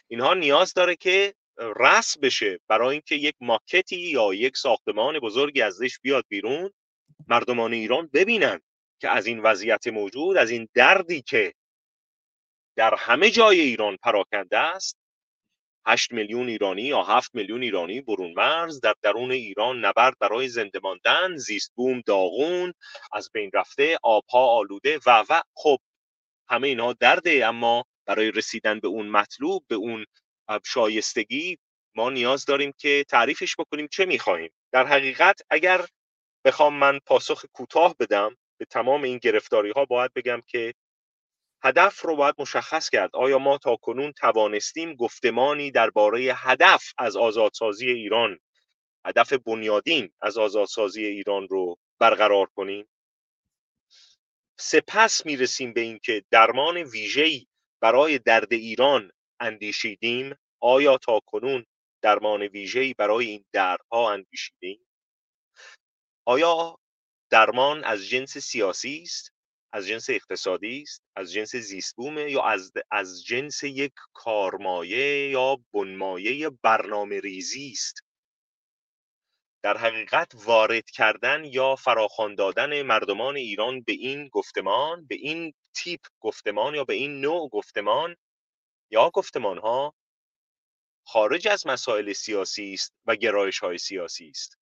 اینها 0.08 0.34
نیاز 0.34 0.74
داره 0.74 0.96
که 0.96 1.34
رسم 1.76 2.20
بشه 2.20 2.60
برای 2.68 2.88
اینکه 2.88 3.14
یک 3.14 3.34
ماکتی 3.40 3.96
یا 3.96 4.34
یک 4.34 4.56
ساختمان 4.56 5.18
بزرگی 5.18 5.62
ازش 5.62 5.98
بیاد 6.00 6.24
بیرون. 6.28 6.72
مردمان 7.28 7.72
ایران 7.72 8.10
ببینن 8.12 8.60
که 9.00 9.08
از 9.08 9.26
این 9.26 9.40
وضعیت 9.40 9.86
موجود 9.86 10.36
از 10.36 10.50
این 10.50 10.68
دردی 10.74 11.22
که 11.22 11.54
در 12.76 12.94
همه 12.94 13.30
جای 13.30 13.60
ایران 13.60 13.96
پراکنده 13.96 14.58
است. 14.58 14.96
8 15.86 16.12
میلیون 16.12 16.48
ایرانی 16.48 16.82
یا 16.82 17.02
7 17.02 17.34
میلیون 17.34 17.62
ایرانی 17.62 18.00
برون 18.00 18.32
مرز 18.32 18.80
در 18.80 18.94
درون 19.02 19.32
ایران 19.32 19.84
نبرد 19.84 20.14
برای 20.20 20.48
زنده 20.48 20.80
ماندن 20.82 21.36
زیست 21.36 21.72
بوم 21.74 22.00
داغون 22.00 22.74
از 23.12 23.30
بین 23.32 23.50
رفته 23.54 23.98
آبها 24.02 24.46
آلوده 24.46 24.98
و 25.06 25.24
و. 25.30 25.42
خب 25.54 25.78
همه 26.48 26.68
اینها 26.68 26.92
درده 26.92 27.46
اما 27.46 27.84
برای 28.10 28.30
رسیدن 28.30 28.80
به 28.80 28.88
اون 28.88 29.08
مطلوب 29.08 29.64
به 29.68 29.74
اون 29.74 30.06
شایستگی 30.66 31.58
ما 31.96 32.10
نیاز 32.10 32.44
داریم 32.44 32.72
که 32.78 33.04
تعریفش 33.08 33.56
بکنیم 33.58 33.88
چه 33.92 34.04
می‌خواهیم. 34.06 34.50
در 34.72 34.86
حقیقت 34.86 35.40
اگر 35.50 35.86
بخوام 36.44 36.74
من 36.74 36.98
پاسخ 37.06 37.44
کوتاه 37.52 37.94
بدم 38.00 38.36
به 38.60 38.64
تمام 38.64 39.02
این 39.02 39.18
گرفتاری 39.18 39.70
ها 39.70 39.84
باید 39.84 40.12
بگم 40.14 40.42
که 40.46 40.74
هدف 41.64 42.00
رو 42.00 42.16
باید 42.16 42.34
مشخص 42.38 42.90
کرد. 42.90 43.10
آیا 43.12 43.38
ما 43.38 43.58
تا 43.58 43.76
کنون 43.76 44.12
توانستیم 44.12 44.94
گفتمانی 44.94 45.70
درباره 45.70 46.20
هدف 46.36 46.84
از 46.98 47.16
آزادسازی 47.16 47.90
ایران 47.90 48.38
هدف 49.06 49.32
بنیادین 49.32 50.12
از 50.22 50.38
آزادسازی 50.38 51.04
ایران 51.04 51.48
رو 51.48 51.78
برقرار 52.00 52.46
کنیم؟ 52.46 52.88
سپس 54.58 55.26
می‌رسیم 55.26 55.72
به 55.72 55.80
اینکه 55.80 56.24
درمان 56.30 56.76
ویژه‌ای 56.76 57.46
برای 57.82 58.18
درد 58.18 58.52
ایران 58.52 59.10
اندیشیدیم 59.40 60.34
آیا 60.60 60.98
تا 60.98 61.20
کنون 61.26 61.66
درمان 62.02 62.42
ویژه‌ای 62.42 62.94
برای 62.94 63.26
این 63.26 63.44
دردها 63.52 64.12
اندیشیدیم 64.12 64.86
آیا 66.26 66.78
درمان 67.30 67.84
از 67.84 68.06
جنس 68.08 68.38
سیاسی 68.38 69.00
است 69.02 69.32
از 69.72 69.86
جنس 69.86 70.10
اقتصادی 70.10 70.82
است 70.82 71.02
از 71.16 71.32
جنس 71.32 71.56
زیستبومه 71.56 72.30
یا 72.30 72.42
از, 72.42 72.72
از 72.90 73.24
جنس 73.24 73.62
یک 73.64 73.92
کارمایه 74.12 75.30
یا 75.30 75.58
بنمایه 75.74 76.50
برنامه 76.50 77.20
ریزی 77.20 77.70
است؟ 77.72 78.00
در 79.62 79.76
حقیقت 79.76 80.32
وارد 80.34 80.90
کردن 80.90 81.44
یا 81.44 81.76
فراخوان 81.76 82.34
دادن 82.34 82.82
مردمان 82.82 83.36
ایران 83.36 83.80
به 83.80 83.92
این 83.92 84.28
گفتمان 84.28 85.06
به 85.06 85.14
این 85.14 85.54
تیپ 85.74 86.00
گفتمان 86.20 86.74
یا 86.74 86.84
به 86.84 86.94
این 86.94 87.20
نوع 87.20 87.48
گفتمان 87.48 88.16
یا 88.90 89.10
گفتمان 89.10 89.58
ها 89.58 89.94
خارج 91.06 91.48
از 91.48 91.66
مسائل 91.66 92.12
سیاسی 92.12 92.74
است 92.74 92.92
و 93.06 93.16
گرایش 93.16 93.58
های 93.58 93.78
سیاسی 93.78 94.28
است. 94.28 94.58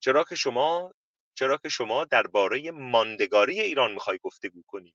چرا 0.00 0.24
که 0.24 0.34
شما 0.34 0.92
چرا 1.34 1.56
که 1.56 1.68
شما 1.68 2.04
درباره 2.04 2.70
ماندگاری 2.70 3.60
ایران 3.60 3.92
می‌خوای 3.92 4.18
گفتگو 4.22 4.62
کنی. 4.66 4.94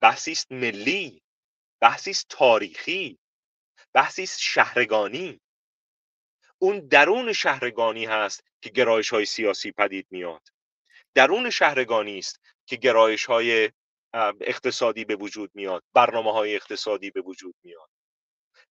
بحثی 0.00 0.32
است 0.32 0.52
ملی 0.52 1.22
بحثی 1.80 2.10
است 2.10 2.26
تاریخی 2.28 3.18
بحثی 3.92 4.22
است 4.22 4.40
شهرگانی. 4.40 5.41
اون 6.62 6.78
درون 6.78 7.32
شهرگانی 7.32 8.04
هست 8.04 8.44
که 8.60 8.70
گرایش 8.70 9.10
های 9.10 9.24
سیاسی 9.24 9.72
پدید 9.72 10.06
میاد. 10.10 10.48
درون 11.14 11.50
شهرگانی 11.50 12.18
است 12.18 12.40
که 12.66 12.76
گرایش 12.76 13.24
های 13.24 13.70
اقتصادی 14.40 15.04
به 15.04 15.16
وجود 15.16 15.50
میاد 15.54 15.84
برنامه 15.92 16.32
های 16.32 16.54
اقتصادی 16.54 17.10
به 17.10 17.20
وجود 17.20 17.54
میاد. 17.62 17.90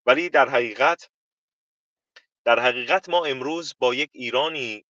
ولی 0.06 0.28
در 0.28 0.48
حقیقت 0.48 1.10
در 2.44 2.60
حقیقت 2.60 3.08
ما 3.08 3.24
امروز 3.24 3.74
با 3.78 3.94
یک 3.94 4.10
ایرانی 4.12 4.84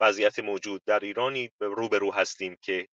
وضعیت 0.00 0.38
موجود 0.38 0.84
در 0.84 1.00
ایرانی 1.00 1.50
روبرو 1.60 2.12
هستیم 2.12 2.56
که 2.62 2.88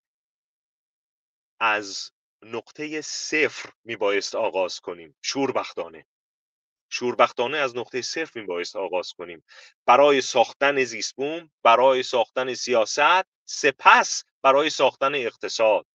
از 1.60 2.12
نقطه 2.42 3.02
صفر 3.02 3.70
میبایست 3.84 4.36
آغاز 4.36 4.80
کنیم. 4.80 5.16
شوربختانه. 5.22 6.06
شوربختانه 6.90 7.58
از 7.58 7.78
نقطه 7.78 8.02
صفر 8.02 8.40
میبایست 8.40 8.76
آغاز 8.76 9.14
کنیم. 9.14 9.44
برای 9.86 10.22
ساختن 10.22 10.84
زیستبوم 10.84 11.52
برای 11.64 12.04
ساختن 12.04 12.54
سیاست 12.54 13.26
سپس 13.46 14.24
برای 14.42 14.70
ساختن 14.70 15.16
اقتصاد. 15.16 15.86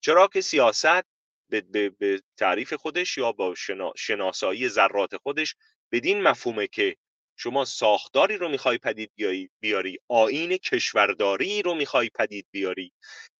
چرا 0.00 0.28
که 0.28 0.40
سیاست 0.40 1.04
به, 1.50 1.60
به،, 1.60 1.90
به 1.90 2.22
تعریف 2.36 2.74
خودش 2.74 3.18
یا 3.18 3.32
با 3.32 3.54
شناسایی 3.96 4.68
ذرات 4.68 5.16
خودش 5.16 5.54
بدین 5.92 6.22
مفهومه 6.22 6.66
که 6.66 6.96
شما 7.36 7.64
ساختاری 7.64 8.36
رو 8.36 8.48
می‌خوای 8.48 8.78
پدید 8.78 9.12
بیاری 9.60 9.98
آین 10.08 10.56
کشورداری 10.56 11.62
رو 11.62 11.74
می‌خوای 11.74 12.10
پدید 12.14 12.46
بیاری 12.50 12.92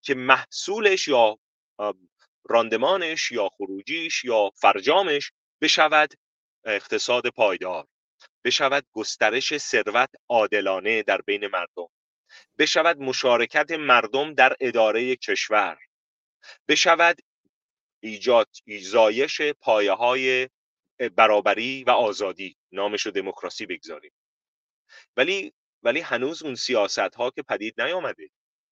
که 0.03 0.15
محصولش 0.15 1.09
یا 1.09 1.39
راندمانش 2.45 3.33
یا 3.33 3.49
خروجیش 3.49 4.25
یا 4.25 4.51
فرجامش 4.57 5.33
بشود 5.61 6.15
اقتصاد 6.67 7.27
پایدار. 7.27 7.87
بشود 8.45 8.87
گسترش 8.93 9.57
ثروت 9.57 10.11
عادلانه 10.29 11.03
در 11.03 11.21
بین 11.21 11.47
مردم. 11.47 11.89
بشود 12.59 12.99
مشارکت 12.99 13.71
مردم 13.71 14.35
در 14.35 14.57
اداره 14.61 15.17
کشور. 15.17 15.79
بشود 16.69 17.19
ایجاد 18.03 18.49
ایزایش 18.65 19.41
پایه 19.41 19.93
های 19.93 20.49
برابری 21.17 21.85
و 21.85 21.91
آزادی. 21.91 22.57
نامش 22.73 23.03
رو 23.03 23.13
دموکراسی 23.13 23.67
بگذاریم. 23.67 24.13
ولی 25.17 25.53
ولی 25.83 26.01
هنوز 26.01 26.43
اون 26.43 26.55
سیاست 26.55 26.99
ها 26.99 27.31
که 27.31 27.43
پدید 27.43 27.81
نیامده 27.81 28.31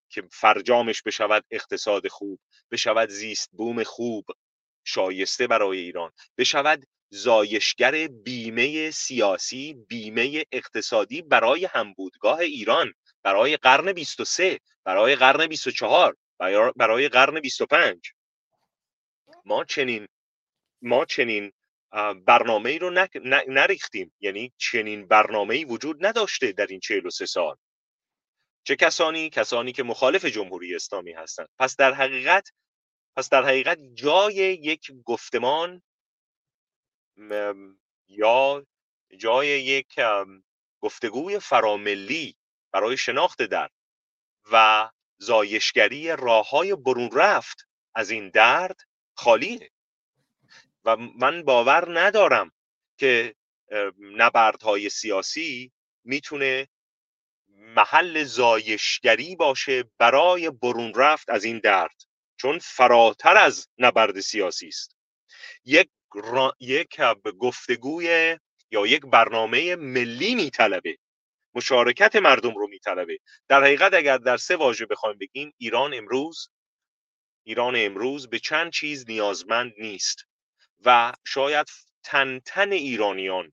که 0.09 0.23
فرجامش 0.33 1.03
بشود 1.03 1.45
اقتصاد 1.51 2.09
خوب 2.09 2.41
بشود 2.71 3.09
زیست 3.09 3.51
بوم 3.53 3.83
خوب 3.83 4.25
شایسته 4.85 5.47
برای 5.47 5.79
ایران. 5.79 6.13
بشود 6.39 6.87
زایشگر 7.11 8.07
بیمه 8.07 8.91
سیاسی 8.91 9.75
بیمه 9.89 10.45
اقتصادی 10.53 11.23
برای 11.23 11.65
همبودگاه 11.65 12.39
ایران 12.39 12.95
برای 13.23 13.57
قرن 13.57 13.93
23 13.93 14.61
برای 14.85 15.17
قرن 15.17 15.47
24 15.47 16.17
برای 16.77 17.09
قرن 17.09 17.41
25 17.41 18.13
ما 19.45 19.65
چنین 19.65 20.09
ما 20.83 21.05
چنین 21.05 21.53
برنامه 22.27 22.71
ای 22.71 22.79
رو 22.79 23.07
نریختیم. 23.49 24.13
یعنی 24.21 24.53
چنین 24.57 25.07
برنامه 25.07 25.55
ای 25.55 25.65
وجود 25.65 26.07
نداشته 26.07 26.53
در 26.53 26.67
این 26.67 26.81
43 26.81 27.27
سال. 27.27 27.57
چه 28.65 28.77
کسانی؟ 28.77 29.31
کسانی 29.31 29.73
که 29.73 29.83
مخالف 29.83 30.25
جمهوری 30.25 30.75
اسلامی 30.75 31.13
هستند. 31.13 31.49
پس 31.59 31.77
در 31.77 31.95
حقیقت 31.95 32.49
پس 33.17 33.29
در 33.29 33.45
حقیقت 33.45 33.79
جای 33.95 34.35
یک 34.35 34.93
گفتمان 35.05 35.83
یا 38.09 38.67
جای 39.19 39.47
یک 39.49 40.01
گفتگوی 40.81 41.39
فراملی 41.39 42.37
برای 42.73 42.97
شناخت 42.97 43.43
درد 43.43 43.73
و 44.53 44.91
زایشگری 45.19 46.17
راه 46.17 46.49
های 46.51 46.75
برون 46.75 47.11
رفت 47.13 47.69
از 47.95 48.11
این 48.11 48.29
درد 48.31 48.77
خالیه 49.17 49.71
و 50.85 50.97
من 50.97 51.43
باور 51.43 52.01
ندارم 52.01 52.53
که 52.99 53.35
نبردهای 53.99 54.91
سیاسی 54.91 55.73
می‌تونه 56.05 56.69
محل 57.49 58.25
زایشگری 58.25 59.37
باشه 59.37 59.85
برای 59.99 60.51
برون 60.51 60.95
رفت 60.95 61.31
از 61.31 61.45
این 61.45 61.59
درد. 61.59 62.04
چون 62.37 62.59
فراتر 62.59 63.37
از 63.37 63.69
نبرد 63.79 64.21
سیاسی 64.21 64.69
است. 64.69 64.97
یک 65.65 65.91
یک 66.61 67.01
گفتگوی 67.41 68.39
یا 68.71 68.87
یک 68.87 69.03
برنامه 69.07 69.77
ملی 69.77 70.35
میطلبه 70.35 70.99
مشارکت 71.55 72.17
مردم 72.17 72.55
رو 72.55 72.69
میطلبه. 72.69 73.19
در 73.49 73.65
حقیقت 73.65 73.95
اگر 73.95 74.19
در 74.19 74.37
سه 74.37 74.57
واژه 74.57 74.87
بخوایم 74.87 75.19
بگیم 75.19 75.55
ایران 75.59 75.95
امروز 75.95 76.51
ایران 77.45 77.75
امروز 77.77 78.29
به 78.29 78.39
چند 78.39 78.73
چیز 78.73 79.05
نیازمند 79.09 79.73
نیست 79.79 80.25
و 80.85 81.13
شاید 81.27 81.67
تن 82.05 82.39
تن 82.39 82.73
ایرانیان 82.73 83.53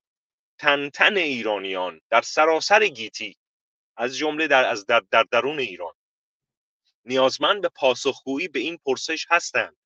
تن 0.59 0.89
تن 0.89 1.17
ایرانیان 1.17 2.01
در 2.09 2.21
سراسر 2.21 2.87
گیتی 2.87 3.37
از 3.97 4.17
جمله 4.17 4.47
در 4.47 4.65
از 4.65 4.85
در, 4.85 5.01
در 5.11 5.23
درون 5.31 5.59
ایران 5.59 5.93
نیازمند 7.05 7.61
به 7.61 7.69
پاسخگویی 7.69 8.47
به 8.47 8.59
این 8.59 8.77
پرسش 8.85 9.27
هستند 9.29 9.77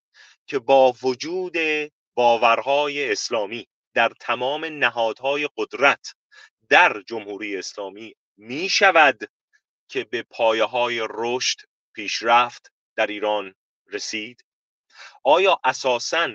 که 0.47 0.59
با 0.59 0.93
وجود 1.03 1.55
باورهای 2.15 3.11
اسلامی 3.11 3.67
در 3.93 4.11
تمام 4.19 4.65
نهادهای 4.65 5.49
قدرت 5.57 6.13
در 6.69 7.01
جمهوری 7.07 7.57
اسلامی 7.57 8.15
می 8.37 8.69
شود 8.69 9.31
که 9.89 10.03
به 10.03 10.23
پایه 10.23 10.63
های 10.63 11.07
رشد 11.09 11.59
پیشرفت 11.93 12.71
در 12.95 13.07
ایران 13.07 13.55
رسید؟ 13.87 14.45
آیا 15.23 15.59
اساسا 15.63 16.29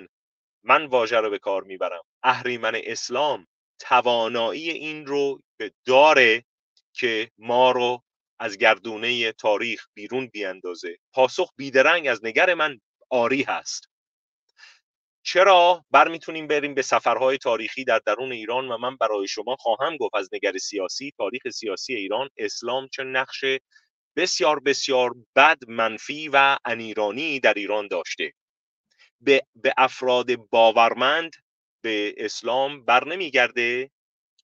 من 0.63 0.85
واژه 0.85 1.17
رو 1.17 1.29
به 1.29 1.39
کار 1.39 1.63
می‌برم؟ 1.63 2.03
اهریمن 2.23 2.81
اسلام 2.83 3.47
توانایی 3.79 4.69
این 4.69 5.05
رو 5.05 5.41
داره 5.85 6.45
که 6.93 7.31
ما 7.37 7.71
رو 7.71 8.03
از 8.41 8.57
گردونه 8.57 9.31
تاریخ 9.31 9.85
بیرون 9.93 10.27
بیاندازه 10.27 10.97
پاسخ 11.13 11.53
بیدرنگ 11.57 12.07
از 12.07 12.25
نگر 12.25 12.53
من 12.53 12.81
آری 13.09 13.43
هست. 13.43 13.89
چرا؟ 15.23 15.85
بر 15.91 16.07
می‌تونیم 16.07 16.47
بریم 16.47 16.73
به 16.73 16.81
سفرهای 16.81 17.37
تاریخی 17.37 17.83
در 17.83 17.99
درون 18.05 18.31
ایران 18.31 18.67
و 18.67 18.77
من 18.77 18.95
برای 18.95 19.27
شما 19.27 19.55
خواهم 19.55 19.97
گفت 19.97 20.15
از 20.15 20.29
نگر 20.33 20.57
سیاسی 20.57 21.13
تاریخ 21.17 21.49
سیاسی 21.49 21.95
ایران 21.95 22.29
اسلام 22.37 22.87
چه 22.87 23.03
نقش 23.03 23.45
بسیار 24.15 24.59
بسیار 24.59 25.15
بد 25.35 25.57
منفی 25.67 26.29
و 26.33 26.57
انیرانی 26.65 27.39
در 27.39 27.53
ایران 27.53 27.87
داشته. 27.87 28.33
به, 29.21 29.41
به 29.55 29.73
افراد 29.77 30.35
باورمند 30.35 31.31
به 31.81 32.13
اسلام 32.17 32.85
بر 32.85 33.07
نمیگرده 33.07 33.91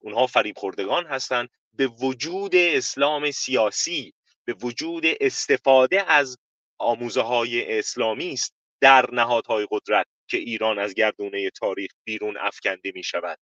اونها 0.01 0.27
فریب 0.27 0.57
خوردگان 0.57 1.05
هستند 1.05 1.49
به 1.77 1.87
وجود 1.87 2.55
اسلام 2.55 3.31
سیاسی 3.31 4.13
به 4.45 4.53
وجود 4.53 5.03
استفاده 5.21 6.11
از 6.11 6.37
آموزه 6.77 7.21
های 7.21 7.79
اسلامی 7.79 8.33
است 8.33 8.53
در 8.81 9.13
نهادهای 9.13 9.67
قدرت 9.71 10.07
که 10.27 10.37
ایران 10.37 10.79
از 10.79 10.93
گردونه 10.93 11.49
تاریخ 11.49 11.91
بیرون 12.03 12.37
افکنده 12.37 12.91
می 12.95 13.03
شود 13.03 13.39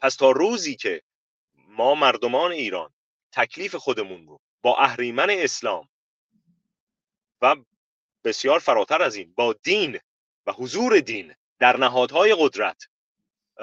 پس 0.00 0.16
تا 0.16 0.30
روزی 0.30 0.76
که 0.76 1.02
ما 1.54 1.94
مردمان 1.94 2.52
ایران 2.52 2.94
تکلیف 3.32 3.74
خودمون 3.74 4.26
رو 4.26 4.40
با 4.62 4.76
اهریمن 4.78 5.30
اسلام 5.30 5.88
و 7.42 7.56
بسیار 8.24 8.58
فراتر 8.58 9.02
از 9.02 9.16
این 9.16 9.34
با 9.36 9.52
دین 9.52 9.98
و 10.46 10.52
حضور 10.52 11.00
دین 11.00 11.34
در 11.58 11.76
نهادهای 11.76 12.36
قدرت 12.38 12.82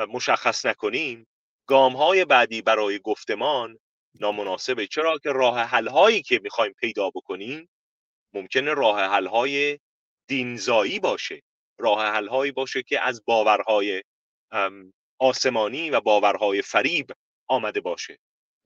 مشخص 0.10 0.66
نکنیم 0.66 1.28
گام 1.68 1.96
های 1.96 2.26
بعدی 2.26 2.62
برای 2.62 3.00
گفتمان 3.00 3.80
نامناسبه. 4.20 4.88
چرا 4.88 5.18
که 5.18 5.30
راه 5.30 5.60
حل 5.60 5.88
هایی 5.88 6.22
که 6.22 6.40
می‌خوایم 6.44 6.74
پیدا 6.74 7.10
بکنیم 7.10 7.70
ممکنه 8.34 8.74
راه 8.74 9.00
حل 9.00 9.28
های 9.28 9.80
دینزایی 10.28 11.00
باشه. 11.00 11.42
راه 11.80 12.06
حل 12.06 12.28
هایی 12.28 12.52
باشه 12.52 12.84
که 12.84 13.02
از 13.02 13.24
باورهای 13.26 14.04
آسمانی 15.20 15.90
و 15.90 16.02
باورهای 16.02 16.62
فریب 16.62 17.12
آمده 17.48 17.82
باشه. 17.82 18.18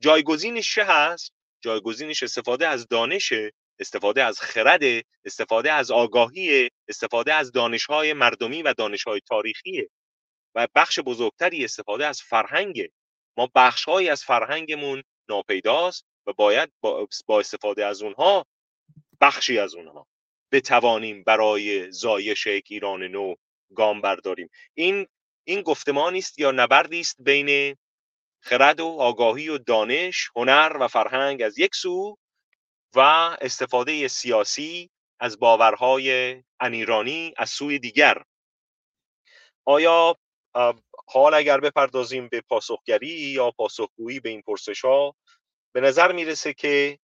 جایگزینش 0.01 0.75
چه 0.75 0.83
هست؟ 0.83 1.31
جایگزینش 1.62 2.23
استفاده 2.23 2.67
از 2.67 2.88
دانش 2.88 3.33
استفاده 3.79 4.23
از 4.23 4.39
خرد 4.39 4.83
استفاده 5.25 5.71
از 5.71 5.91
آگاهی 5.91 6.69
استفاده 6.88 7.33
از 7.33 7.51
دانشهای 7.51 8.13
مردمی 8.13 8.62
و 8.63 8.73
دانشهای 8.73 9.21
تاریخی. 9.27 9.89
و 10.58 10.67
بخش 10.76 11.00
بزرگتری 11.00 11.65
استفاده 11.65 12.06
از 12.06 12.22
فرهنگ. 12.22 12.89
ما 13.38 13.50
بخشهایی 13.56 14.10
از 14.10 14.24
فرهنگمون 14.24 15.04
ناپیداست 15.30 16.06
و 16.28 16.34
باید 16.34 16.72
با 16.82 17.10
استفاده 17.30 17.86
از 17.86 18.02
اونها 18.02 18.46
بخشی 19.22 19.60
از 19.60 19.76
اونها 19.76 20.08
بتوانیم 20.52 21.24
برای 21.24 21.91
زایش 21.91 22.48
یک 22.48 22.67
ایران 22.70 23.04
نو 23.04 23.36
گام 23.76 24.02
برداریم. 24.02 24.50
این 24.74 25.08
این 25.43 25.62
گفتمانی 25.62 26.20
است 26.20 26.39
یا 26.39 26.52
نبردی 26.52 27.00
است 27.00 27.15
بین 27.20 27.78
خرد 28.43 28.80
و 28.80 28.88
آگاهی 28.88 29.50
و 29.50 29.58
دانش 29.58 30.30
هنر 30.36 30.78
و 30.80 30.88
فرهنگ 30.88 31.41
از 31.41 31.58
یک 31.58 31.76
سو 31.76 32.17
و 32.96 33.00
استفاده 33.41 34.08
سیاسی 34.08 34.89
از 35.20 35.39
باورهای 35.39 36.36
انیرانی 36.60 37.34
از 37.38 37.50
سوی 37.50 37.80
دیگر. 37.80 38.24
آیا 39.65 40.17
حال 41.08 41.34
اگر 41.34 41.60
بپردازیم 41.60 42.28
به 42.28 42.41
پاسخگری 42.41 43.08
یا 43.10 43.52
پاسخگویی 43.52 44.20
به 44.20 44.30
این 44.30 44.41
پرسش 44.41 44.86
ها 44.86 45.15
به 45.76 45.82
نظر 45.82 46.12
می‌رسه 46.12 46.54
که 46.54 47.00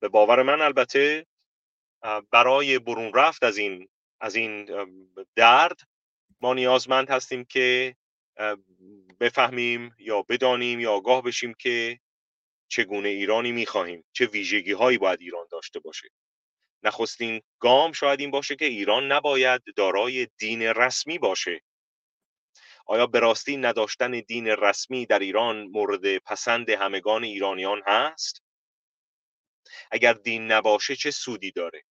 به 0.00 0.08
باور 0.08 0.42
من 0.42 0.60
البته 0.60 1.26
برای 2.30 2.78
برون 2.78 3.14
رفت 3.14 3.42
از 3.44 3.58
این 3.58 3.88
از 4.20 4.34
این 4.36 4.68
درد 5.36 5.80
ما 6.40 6.54
نیازمند 6.54 7.10
هستیم 7.10 7.44
که 7.44 7.96
بفهمیم 9.20 9.94
یا 9.98 10.22
بدانیم 10.22 10.80
یا 10.80 10.92
آگاه 10.92 11.22
بشیم 11.22 11.54
که 11.54 12.00
چگونه 12.68 13.08
ایرانی 13.08 13.52
می‌خواهیم 13.52 14.04
چه 14.12 14.26
ویژگی 14.26 14.72
هایی 14.72 14.98
باید 14.98 15.20
ایران 15.20 15.46
داشته 15.50 15.80
باشه. 15.80 16.08
نخستین 16.82 17.42
گام 17.60 17.92
شاید 17.92 18.20
این 18.20 18.30
باشه 18.30 18.56
که 18.56 18.64
ایران 18.64 19.12
نباید 19.12 19.62
دارای 19.76 20.28
دین 20.38 20.62
رسمی 20.62 21.18
باشه. 21.18 21.60
آیا 22.86 23.06
به 23.06 23.20
راستی 23.20 23.56
نداشتن 23.56 24.10
دین 24.10 24.46
رسمی 24.46 25.06
در 25.06 25.18
ایران 25.18 25.62
مورد 25.62 26.18
پسند 26.18 26.70
همگان 26.70 27.24
ایرانیان 27.24 27.82
هست؟ 27.86 28.42
اگر 29.90 30.12
دین 30.12 30.52
نباشه 30.52 30.96
چه 30.96 31.10
سودی 31.10 31.50
داره؟ 31.50 31.82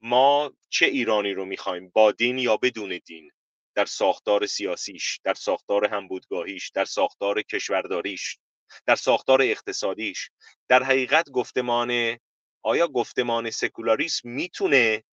ما 0.00 0.52
چه 0.68 0.86
ایرانی 0.86 1.32
رو 1.32 1.44
می‌خوایم 1.44 1.90
با 1.94 2.12
دین 2.12 2.38
یا 2.38 2.56
بدون 2.56 3.00
دین؟ 3.04 3.30
در 3.74 3.84
ساختار 3.84 4.46
سیاسیش 4.46 5.20
در 5.24 5.34
ساختار 5.34 5.84
همبودگاهیش 5.84 6.70
در 6.70 6.84
ساختار 6.84 7.42
کشورداریش 7.42 8.38
در 8.86 8.94
ساختار 8.94 9.42
اقتصادیش 9.42 10.30
در 10.68 10.82
حقیقت 10.82 11.30
گفتمان 11.30 12.18
آیا 12.62 12.88
گفتمان 12.88 13.50
سکولاریسم 13.50 14.28
می‌تونه 14.28 15.04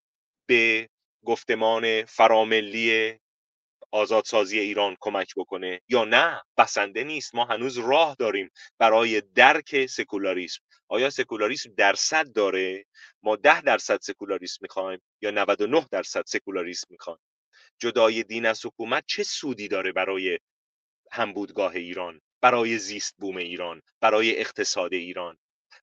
به 0.46 0.90
گفتمان 1.26 2.06
فراملی 2.06 3.20
آزادسازی 3.94 4.60
ایران 4.60 4.98
کمک 5.00 5.34
بکنه 5.38 5.82
یا 5.90 6.06
نه 6.06 6.42
بسنده 6.58 7.04
نیست. 7.04 7.36
ما 7.36 7.46
هنوز 7.46 7.78
راه 7.78 8.16
داریم 8.20 8.52
برای 8.78 9.22
درک 9.22 9.86
سکولاریسم. 9.86 10.62
آیا 10.88 11.10
سکولاریسم 11.10 11.74
درصد 11.78 12.34
داره؟ 12.34 12.86
ما 13.24 13.36
ده 13.36 13.62
درصد 13.62 14.00
سکولاریسم 14.02 14.58
می‌خوایم 14.62 15.02
یا 15.22 15.32
99 15.32 15.88
درصد 15.92 16.24
سکولاریسم 16.28 16.88
می‌خوایم؟ 16.90 17.20
جدای 17.80 18.24
دین 18.24 18.46
از 18.46 18.66
حکومت 18.66 19.04
چه 19.08 19.24
سودی 19.24 19.68
داره 19.68 19.92
برای 19.92 20.40
همبودگاه 21.12 21.76
ایران 21.76 22.22
برای 22.42 22.78
زیست 22.78 23.16
بوم 23.18 23.38
ایران 23.38 23.82
برای 24.02 24.40
اقتصاد 24.40 24.94
ایران 24.94 25.38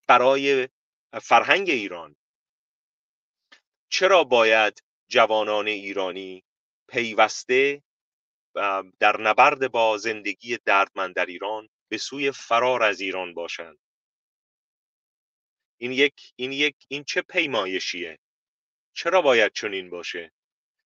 برای 0.06 0.68
فرهنگ 1.22 1.70
ایران؟ 1.70 2.16
چرا 3.88 4.24
باید 4.24 4.82
جوانان 5.08 5.66
ایرانی 5.68 6.44
پیوسته 6.88 7.82
در 9.00 9.20
نبرد 9.20 9.70
با 9.70 9.98
زندگی 9.98 10.58
دردمند 10.64 11.14
در 11.14 11.26
ایران 11.26 11.68
به 11.88 11.98
سوی 11.98 12.30
فرار 12.30 12.82
از 12.82 13.00
ایران 13.00 13.34
باشند. 13.34 13.78
این 15.80 15.92
یک 15.92 16.32
این 16.36 16.52
یک 16.52 16.76
این 16.88 17.04
چه 17.04 17.22
پیمایشیه؟ 17.22 18.18
چرا 18.92 19.22
باید 19.22 19.52
چنین 19.52 19.90
باشه؟ 19.90 20.32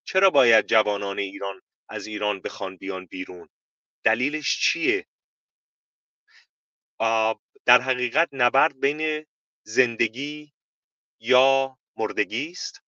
چرا 0.05 0.31
باید 0.31 0.67
جوانان 0.67 1.19
ایران 1.19 1.61
از 1.89 2.07
ایران 2.07 2.41
بخوان 2.41 2.77
بیان 2.77 3.07
بیرون؟ 3.07 3.49
دلیلش 4.05 4.59
چیه؟ 4.61 5.07
در 7.65 7.81
حقیقت 7.81 8.29
نبرد 8.33 8.81
بین 8.81 9.27
زندگی 9.63 10.53
یا 11.21 11.79
مردگی 11.97 12.51
است؟ 12.51 12.81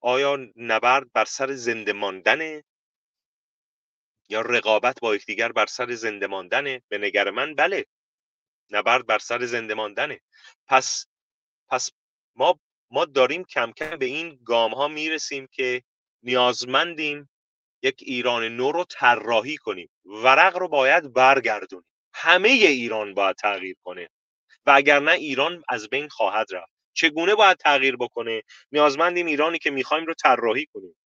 آیا 0.00 0.38
نبرد 0.56 1.12
بر 1.12 1.24
سر 1.24 1.52
زنده 1.54 1.92
ماندن 1.92 2.62
یا 4.28 4.40
رقابت 4.40 5.00
با 5.00 5.14
یکدیگر 5.14 5.52
بر 5.52 5.66
سر 5.66 5.94
زنده 5.94 6.26
ماندنه؟ 6.26 6.82
به 6.88 6.98
نگر 6.98 7.30
من؟ 7.30 7.54
بله. 7.54 7.86
نبرد 8.70 9.06
بر 9.06 9.18
سر 9.18 9.44
زنده 9.46 9.74
ماندنه. 9.74 10.20
پس 10.66 11.06
پس 11.68 11.90
ما 12.36 12.60
ما 12.90 13.04
داریم 13.04 13.44
کم 13.44 13.72
کم 13.72 13.96
به 13.96 14.06
این 14.06 14.38
گام 14.44 14.74
ها 14.74 14.88
می‌رسیم 14.88 15.48
که 15.52 15.82
نیازمندیم 16.22 17.30
یک 17.82 17.96
ایران 17.98 18.44
نو 18.44 18.72
رو 18.72 18.84
طراحی 18.84 19.56
کنیم. 19.56 19.90
ورق 20.04 20.56
رو 20.56 20.68
باید 20.68 21.12
برگردونیم. 21.12 21.86
همه 22.14 22.48
ایران 22.48 23.14
باید 23.14 23.36
تغییر 23.36 23.76
کنه. 23.84 24.08
و 24.66 24.70
اگر 24.70 25.00
نه 25.00 25.12
ایران 25.12 25.62
از 25.68 25.88
بین 25.88 26.08
خواهد 26.08 26.46
رفت. 26.54 26.72
چگونه 26.92 27.34
باید 27.34 27.56
تغییر 27.56 27.96
بکنه؟ 27.96 28.42
نیازمندیم 28.72 29.26
ایرانی 29.26 29.58
که 29.58 29.70
می‌خوایم 29.70 30.06
رو 30.06 30.14
طراحی 30.14 30.66
کنیم. 30.66 30.96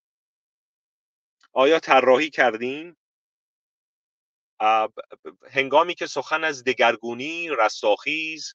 آیا 1.53 1.81
طراحی 1.81 2.31
کردیم؟ 2.31 2.97
هنگامی 5.51 5.95
که 5.95 6.07
سخن 6.07 6.45
از 6.45 6.65
دگرگونی 6.65 7.49
رستاخیز 7.59 8.55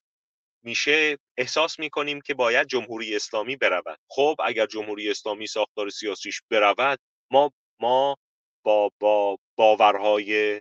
میشه 0.62 1.18
احساس 1.36 1.78
می‌کنیم 1.78 2.20
که 2.20 2.34
باید 2.34 2.66
جمهوری 2.66 3.16
اسلامی 3.16 3.56
برود. 3.56 3.98
خب 4.08 4.36
اگر 4.44 4.66
جمهوری 4.66 5.10
اسلامی 5.10 5.46
ساختار 5.46 5.90
سیاسیش 5.90 6.42
برود 6.50 6.98
ما 7.30 7.52
ما 7.80 8.16
با 8.64 8.90
با 9.00 9.38
باورهای 9.56 10.60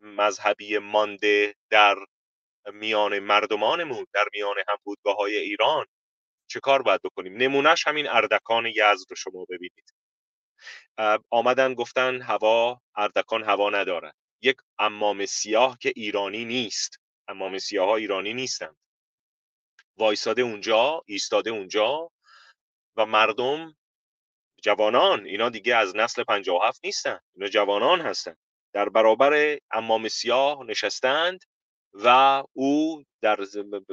مذهبی 0.00 0.78
مانده 0.78 1.54
در 1.70 1.96
میان 2.72 3.18
مردمانمون 3.18 4.06
در 4.14 4.24
میان 4.34 4.56
همبودگاه 4.68 5.16
های 5.16 5.36
ایران 5.36 5.86
چه 6.50 6.60
کار 6.60 6.82
باید 6.82 7.00
بکنیم؟ 7.02 7.36
نمونهش 7.36 7.86
همین 7.86 8.08
اردکان 8.08 8.66
یزد 8.66 9.10
رو 9.10 9.16
شما 9.16 9.44
ببینید. 9.44 9.94
آمدن 11.30 11.74
گفتن 11.74 12.22
هوا 12.22 12.80
اردکان 12.96 13.42
هوا 13.44 13.70
ندارد. 13.70 14.14
یک 14.44 14.56
امام 14.78 15.26
سیاه 15.26 15.78
که 15.80 15.92
ایرانی 15.96 16.44
نیست. 16.44 16.98
امام 17.28 17.58
سیاه 17.58 17.86
ها 17.86 17.96
ایرانی 17.96 18.34
نیستند. 18.34 18.76
وایساده 19.96 20.42
اونجا 20.42 21.02
ایستاده 21.06 21.50
اونجا 21.50 22.10
و 22.96 23.06
مردم 23.06 23.76
جوانان 24.62 25.26
اینا 25.26 25.48
دیگه 25.48 25.76
از 25.76 25.96
نسل 25.96 26.24
57 26.24 26.80
نیستن. 26.84 27.20
اینا 27.34 27.48
جوانان 27.48 28.00
هستن. 28.00 28.36
در 28.72 28.88
برابر 28.88 29.58
امام 29.70 30.08
سیاه 30.08 30.64
نشستند 30.64 31.44
و 31.92 32.42
او 32.52 33.04
در 33.22 33.38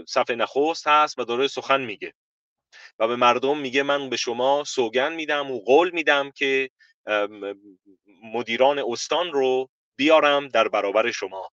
صفحه 0.07 0.35
نخست 0.35 0.87
هست 0.87 1.19
و 1.19 1.23
داره 1.23 1.47
سخن 1.47 1.81
میگه. 1.81 2.13
و 2.99 3.07
به 3.07 3.15
مردم 3.15 3.57
میگه 3.57 3.83
من 3.83 4.09
به 4.09 4.17
شما 4.17 4.63
سوگن 4.63 5.13
میدم 5.13 5.51
و 5.51 5.59
قول 5.59 5.91
میدم 5.91 6.31
که 6.31 6.69
مدیران 8.23 8.79
استان 8.79 9.31
رو 9.31 9.69
بیارم 10.01 10.47
در 10.47 10.67
برابر 10.67 11.11
شما. 11.11 11.51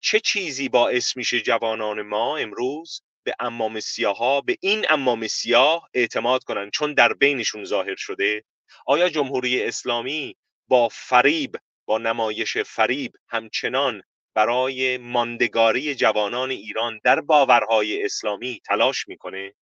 چه 0.00 0.20
چیزی 0.20 0.68
باعث 0.68 1.16
میشه 1.16 1.40
جوانان 1.40 2.02
ما 2.02 2.36
امروز 2.36 3.02
به 3.24 3.34
امام 3.40 3.80
سیاه 3.80 4.42
به 4.46 4.56
این 4.60 4.86
امام 4.88 5.26
سیاه 5.26 5.88
اعتماد 5.94 6.44
کنن 6.44 6.70
چون 6.70 6.94
در 6.94 7.12
بینشون 7.12 7.64
ظاهر 7.64 7.96
شده؟ 7.96 8.44
آیا 8.86 9.08
جمهوری 9.08 9.64
اسلامی 9.64 10.36
با 10.68 10.88
فریب 10.88 11.56
با 11.86 11.98
نمایش 11.98 12.58
فریب 12.58 13.12
همچنان 13.28 14.02
برای 14.34 14.98
ماندگاری 14.98 15.94
جوانان 15.94 16.50
ایران 16.50 17.00
در 17.04 17.20
باورهای 17.20 18.04
اسلامی 18.04 18.60
تلاش 18.66 19.08
می‌کنه؟ 19.08 19.54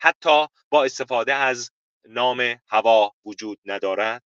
حتی 0.00 0.46
با 0.70 0.84
استفاده 0.84 1.34
از 1.34 1.70
نام 2.08 2.60
هوا 2.68 3.12
وجود 3.24 3.58
ندارد؟ 3.64 4.22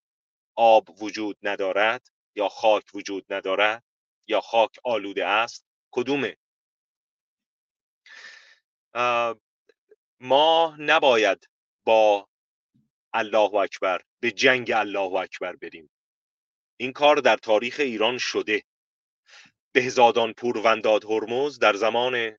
آب 0.55 1.03
وجود 1.03 1.37
ندارد 1.43 2.07
یا 2.35 2.49
خاک 2.49 2.83
وجود 2.93 3.33
ندارد 3.33 3.83
یا 4.27 4.41
خاک 4.41 4.71
آلوده 4.83 5.25
است؟ 5.25 5.65
کدومه؟ 5.91 6.37
ما 10.19 10.75
نباید 10.79 11.49
با 11.83 12.29
الله 13.13 13.55
اکبر 13.55 14.01
به 14.19 14.31
جنگ 14.31 14.71
الله 14.71 15.13
اکبر 15.13 15.55
بریم. 15.55 15.89
این 16.77 16.93
کار 16.93 17.17
در 17.17 17.37
تاریخ 17.37 17.75
ایران 17.79 18.17
شده. 18.17 18.63
بهزادان 19.71 20.33
پورونداد 20.33 21.05
هرمز 21.05 21.59
در 21.59 21.73
زمان 21.73 22.37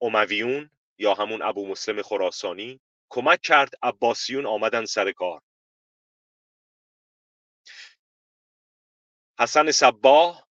امویون 0.00 0.70
یا 0.98 1.14
همون 1.14 1.42
ابو 1.42 1.66
مسلم 1.68 2.02
خراسانی 2.02 2.80
کمک 3.08 3.40
کرد 3.40 3.74
عباسیون 3.82 4.46
آمدن 4.46 4.84
سر 4.84 5.12
کار. 5.12 5.40
حسن 9.38 9.70
صباه 9.70 10.48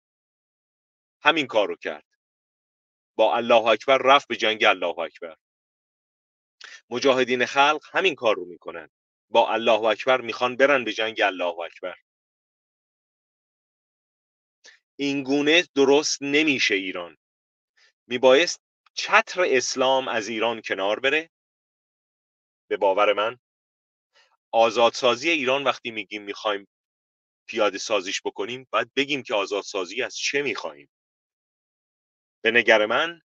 همین 1.22 1.47
کار 1.47 1.68
رو 1.68 1.76
کرد. 1.76 2.05
با 3.16 3.37
الله 3.37 3.66
اکبر 3.66 3.99
رفت 3.99 4.28
به 4.28 4.37
جنگ 4.37 4.64
الله 4.64 4.99
اکبر. 4.99 5.37
مجاهدین 6.91 7.47
خلق 7.47 7.85
همین 7.93 8.14
کار 8.14 8.37
رو 8.37 8.45
می‌کنن. 8.45 8.91
با 9.30 9.51
الله 9.53 9.85
اکبر 9.85 10.20
می‌خوان 10.20 10.57
برن 10.57 10.85
به 10.85 10.93
جنگ 10.93 11.20
الله 11.20 11.59
اکبر. 11.59 11.95
این 14.97 15.22
گونه 15.22 15.64
درست 15.74 16.22
نمیشه 16.22 16.74
ایران. 16.74 17.16
میبایست 18.07 18.61
چتر 18.95 19.45
اسلام 19.47 20.09
از 20.09 20.28
ایران 20.28 20.62
کنار 20.64 21.01
بره؟ 21.01 21.30
به 22.68 22.76
باور 22.76 23.12
من. 23.12 23.39
آزادسازی 24.51 25.30
ایران 25.30 25.64
وقتی 25.64 25.91
میگیم 25.91 26.22
می‌خوایم 26.22 26.68
پیاده 27.47 27.78
سازیش 27.78 28.22
بکنیم 28.22 28.66
باید 28.70 28.95
بگیم 28.95 29.22
که 29.22 29.34
آزادسازی 29.34 30.03
از 30.03 30.16
چه 30.16 30.43
می‌خواهیم. 30.43 30.90
به 32.45 32.51
نگر 32.51 32.86
من 32.86 33.20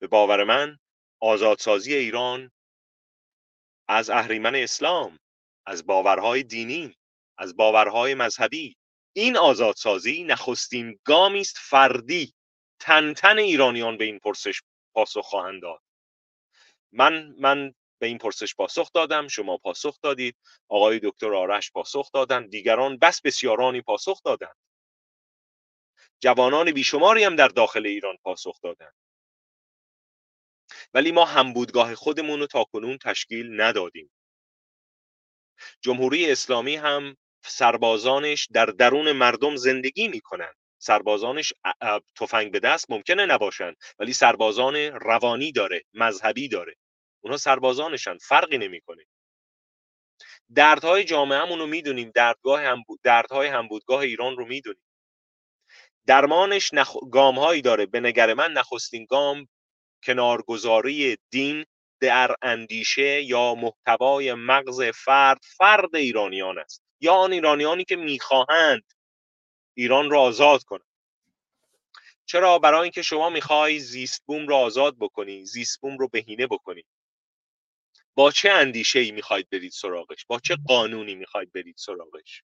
به 0.00 0.06
باور 0.06 0.44
من 0.44 0.78
آزادسازی 1.20 1.94
ایران 1.94 2.50
از 3.88 4.10
اهریمن 4.10 4.54
اسلام 4.54 5.18
از 5.66 5.86
باورهای 5.86 6.42
دینی 6.42 6.96
از 7.38 7.56
باورهای 7.56 8.14
مذهبی. 8.14 8.76
این 9.16 9.36
آزادسازی 9.36 10.24
نخستین 10.24 10.98
گامی 11.04 11.40
است 11.40 11.56
فردی. 11.58 12.34
تن 12.80 13.14
تن 13.14 13.38
ایرانیان 13.38 13.96
به 13.96 14.04
این 14.04 14.18
پرسش 14.18 14.62
پاسخ 14.94 15.20
خواهند 15.20 15.62
داد. 15.62 15.80
من 16.92 17.34
من 17.38 17.74
به 18.04 18.08
این 18.08 18.18
پرسش 18.18 18.54
پاسخ 18.54 18.92
دادم 18.92 19.28
شما 19.28 19.56
پاسخ 19.56 20.00
دادید. 20.02 20.36
آقای 20.68 21.00
دکتر 21.02 21.34
آرش 21.34 21.72
پاسخ 21.72 22.12
دادن 22.12 22.46
دیگران 22.46 22.98
بس 22.98 23.20
بسیارانی 23.20 23.80
پاسخ 23.80 24.22
دادند. 24.22 24.56
جوانان 26.20 26.72
بیشماری 26.72 27.24
هم 27.24 27.36
در 27.36 27.48
داخل 27.48 27.86
ایران 27.86 28.16
پاسخ 28.22 28.60
دادند. 28.62 28.94
ولی 30.94 31.12
ما 31.12 31.24
همبودگاه 31.24 31.94
خودمون 31.94 32.40
رو 32.40 32.46
تا 32.46 32.64
کنون 32.64 32.98
تشکیل 32.98 33.60
ندادیم. 33.60 34.10
جمهوری 35.80 36.32
اسلامی 36.32 36.76
هم 36.76 37.16
سربازانش 37.44 38.48
در 38.52 38.66
درون 38.66 39.12
مردم 39.12 39.56
زندگی 39.56 40.08
می‌کنن. 40.08 40.52
سربازانش 40.78 41.52
تفنگ 42.16 42.52
به 42.52 42.60
دست 42.60 42.90
ممکنه 42.90 43.26
نباشن 43.26 43.74
ولی 43.98 44.12
سربازان 44.12 44.76
روانی 44.76 45.52
داره 45.52 45.82
مذهبی 45.94 46.48
داره. 46.48 46.74
اونها 47.24 47.36
سربازانشن 47.36 48.18
فرقی 48.18 48.58
نمی‌کنه. 48.58 49.04
دردهای 50.54 51.04
جامعهمون 51.04 51.58
رو 51.58 51.66
می‌دونیم 51.66 52.12
دردگاه 52.14 52.62
هم 52.62 52.82
دردهای 53.02 53.48
همبودگاه 53.48 54.00
ایران 54.00 54.36
رو 54.36 54.46
می‌دونیم. 54.46 54.82
درمانش 56.06 56.74
نخ... 56.74 56.96
گام 57.12 57.38
هایی 57.38 57.62
داره. 57.62 57.86
به 57.86 58.00
نگر 58.00 58.34
من 58.34 58.52
نخستین 58.52 59.04
گام 59.04 59.48
کنارگذاری 60.02 61.16
دین 61.30 61.64
در 62.00 62.34
اندیشه 62.42 63.22
یا 63.22 63.54
محتوای 63.54 64.34
مغز 64.34 64.82
فرد 64.82 65.40
فرد 65.56 65.96
ایرانیان 65.96 66.58
است. 66.58 66.82
یا 67.00 67.14
آن 67.14 67.32
ایرانیانی 67.32 67.84
که 67.84 67.96
می‌خواهند 67.96 68.82
ایران 69.74 70.10
را 70.10 70.20
آزاد 70.20 70.62
کنند. 70.62 70.94
چرا؟ 72.26 72.58
برای 72.58 72.82
اینکه 72.82 73.02
شما 73.02 73.30
می‌خوای 73.30 73.78
زیست 73.78 74.22
بوم 74.26 74.48
رو 74.48 74.54
آزاد 74.54 74.96
بکنی 75.00 75.44
زیست 75.44 75.80
بوم 75.80 75.98
رو 75.98 76.08
بهینه 76.08 76.46
بکنی. 76.46 76.84
با 78.14 78.30
چه 78.30 78.50
اندیشه 78.50 78.98
ای 78.98 79.10
می‌خواید 79.10 79.50
برید 79.50 79.72
سراغش؟ 79.72 80.26
با 80.26 80.40
چه 80.40 80.56
قانونی 80.66 81.14
می‌خواید 81.14 81.52
برید 81.52 81.76
سراغش؟ 81.78 82.42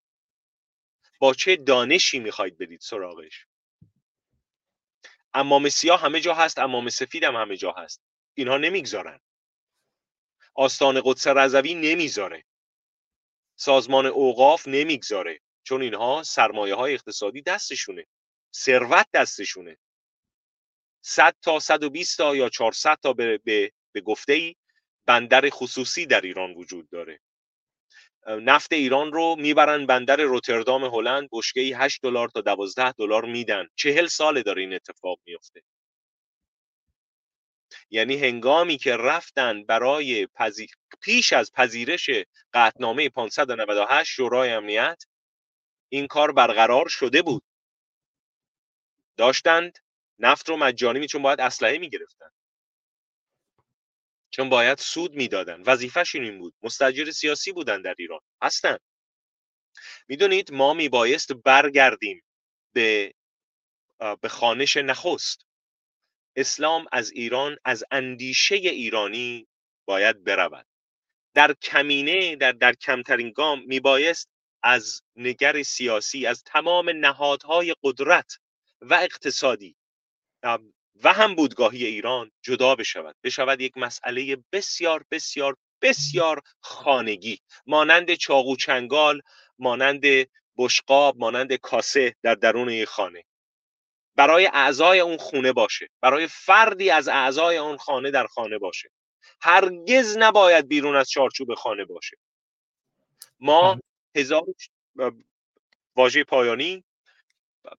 با 1.18 1.34
چه 1.34 1.56
دانشی 1.56 2.18
می‌خواید 2.18 2.58
برید 2.58 2.80
سراغش؟ 2.80 3.46
امام 5.34 5.68
سیاه 5.68 6.00
همه 6.00 6.20
جا 6.20 6.34
هست 6.34 6.58
امام 6.58 6.88
سفید 6.88 7.24
هم 7.24 7.36
همه 7.36 7.56
جا 7.56 7.72
هست. 7.72 8.02
اینها 8.34 8.56
نمی‌گذارن. 8.56 9.20
آستان 10.54 11.00
قدس 11.04 11.26
رضوی 11.26 11.74
نمی‌ذاره. 11.74 12.44
سازمان 13.56 14.06
اوقاف 14.06 14.68
نمی‌گذاره. 14.68 15.40
چون 15.62 15.82
اینها 15.82 16.22
سرمایه 16.22 16.74
های 16.74 16.94
اقتصادی 16.94 17.42
دستشونه. 17.42 18.06
ثروت 18.56 19.06
دستشونه. 19.14 19.78
100 21.00 21.36
تا 21.42 21.58
120 21.58 22.18
تا 22.18 22.36
یا 22.36 22.48
400 22.48 22.98
تا 23.02 23.12
به, 23.12 23.38
به, 23.38 23.72
به 23.92 24.00
گفته 24.00 24.32
ای 24.32 24.56
بندر 25.10 25.50
خصوصی 25.50 26.06
در 26.06 26.20
ایران 26.20 26.54
وجود 26.54 26.90
داره. 26.90 27.20
نفت 28.26 28.72
ایران 28.72 29.12
رو 29.12 29.36
می‌برن 29.38 29.86
بندر 29.86 30.16
روتردام 30.16 30.84
هلند 30.84 31.28
بشکه 31.32 31.60
8 31.60 32.02
دلار 32.02 32.28
تا 32.28 32.40
12 32.40 32.92
دلار 32.92 33.24
میدن. 33.24 33.68
چهل 33.76 34.06
ساله 34.06 34.42
داره 34.42 34.62
این 34.62 34.74
اتفاق 34.74 35.18
میفته 35.26 35.62
یعنی 37.90 38.16
هنگامی 38.16 38.78
که 38.78 38.96
رفتن 38.96 39.64
برای 39.64 40.28
پیش 41.00 41.32
از 41.32 41.52
پذیرش 41.52 42.10
قطنامه 42.54 43.08
598 43.08 44.10
شورای 44.12 44.50
امنیت 44.50 45.04
این 45.88 46.06
کار 46.06 46.32
برقرار 46.32 46.88
شده 46.88 47.22
بود. 47.22 47.42
داشتند 49.16 49.78
نفت 50.18 50.48
رو 50.48 50.56
مجانی 50.56 51.06
چون 51.06 51.22
باید 51.22 51.40
اسلحه 51.40 51.78
می‌گرفتن. 51.78 52.30
چون 54.30 54.48
باید 54.48 54.78
سود 54.78 55.14
می‌دادن. 55.14 55.62
وظیفهشون 55.62 56.24
این 56.24 56.38
بود. 56.38 56.54
مستجر 56.62 57.10
سیاسی 57.10 57.52
بودن 57.52 57.82
در 57.82 57.94
ایران. 57.98 58.20
هستن. 58.42 58.76
می‌دونید 60.08 60.52
ما 60.52 60.74
میبایست 60.74 61.32
برگردیم 61.32 62.22
به 62.72 63.14
به 64.20 64.28
خانش 64.28 64.76
نخست. 64.76 65.46
اسلام 66.36 66.86
از 66.92 67.10
ایران 67.10 67.56
از 67.64 67.84
اندیشه 67.90 68.54
ایرانی 68.54 69.46
باید 69.84 70.24
برود. 70.24 70.66
در 71.34 71.52
کمینه 71.52 72.36
در, 72.36 72.52
در 72.52 72.72
کمترین 72.72 73.32
گام 73.32 73.62
میبایست 73.66 74.28
از 74.62 75.02
نگر 75.16 75.62
سیاسی 75.62 76.26
از 76.26 76.42
تمام 76.42 76.90
نهادهای 76.90 77.74
قدرت 77.82 78.32
و 78.80 78.94
اقتصادی 78.94 79.76
و 81.04 81.12
هم 81.12 81.34
بودگاهی 81.34 81.86
ایران 81.86 82.30
جدا 82.42 82.74
بشود. 82.74 83.16
بشود 83.24 83.60
یک 83.60 83.76
مسئله 83.76 84.36
بسیار 84.52 85.04
بسیار 85.10 85.56
بسیار 85.82 86.42
خانگی. 86.60 87.38
مانند 87.66 88.14
چاقو 88.14 88.56
چنگال 88.56 89.22
مانند 89.58 90.02
بشقاب 90.58 91.16
مانند 91.18 91.52
کاسه 91.52 92.16
در 92.22 92.34
درون 92.34 92.68
یک 92.68 92.88
خانه. 92.88 93.24
برای 94.16 94.50
اعضای 94.52 95.00
اون 95.00 95.16
خونه 95.16 95.52
باشه. 95.52 95.88
برای 96.00 96.26
فردی 96.26 96.90
از 96.90 97.08
اعضای 97.08 97.56
اون 97.56 97.76
خانه 97.76 98.10
در 98.10 98.26
خانه 98.26 98.58
باشه. 98.58 98.90
هرگز 99.40 100.16
نباید 100.16 100.68
بیرون 100.68 100.96
از 100.96 101.10
چارچوب 101.10 101.54
خانه 101.54 101.84
باشه. 101.84 102.16
ما 103.40 103.80
هزار 104.16 104.44
واژه 105.96 106.24
پایانی 106.24 106.84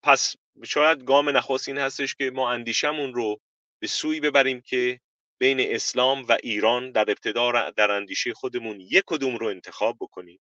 پس 0.03 0.35
شاید 0.65 1.03
گام 1.03 1.29
نخست 1.29 1.67
این 1.67 1.77
هستش 1.77 2.15
که 2.15 2.31
ما 2.31 2.51
اندیشمون 2.51 3.13
رو 3.13 3.39
به 3.81 3.87
سوی 3.87 4.19
ببریم 4.19 4.61
که 4.61 4.99
بین 5.39 5.59
اسلام 5.59 6.25
و 6.29 6.37
ایران 6.43 6.91
در 6.91 7.01
ابتدا 7.01 7.69
در 7.69 7.91
اندیشه 7.91 8.33
خودمون 8.33 8.79
یک 8.79 9.03
کدوم 9.07 9.37
رو 9.37 9.47
انتخاب 9.47 9.97
بکنیم. 9.99 10.39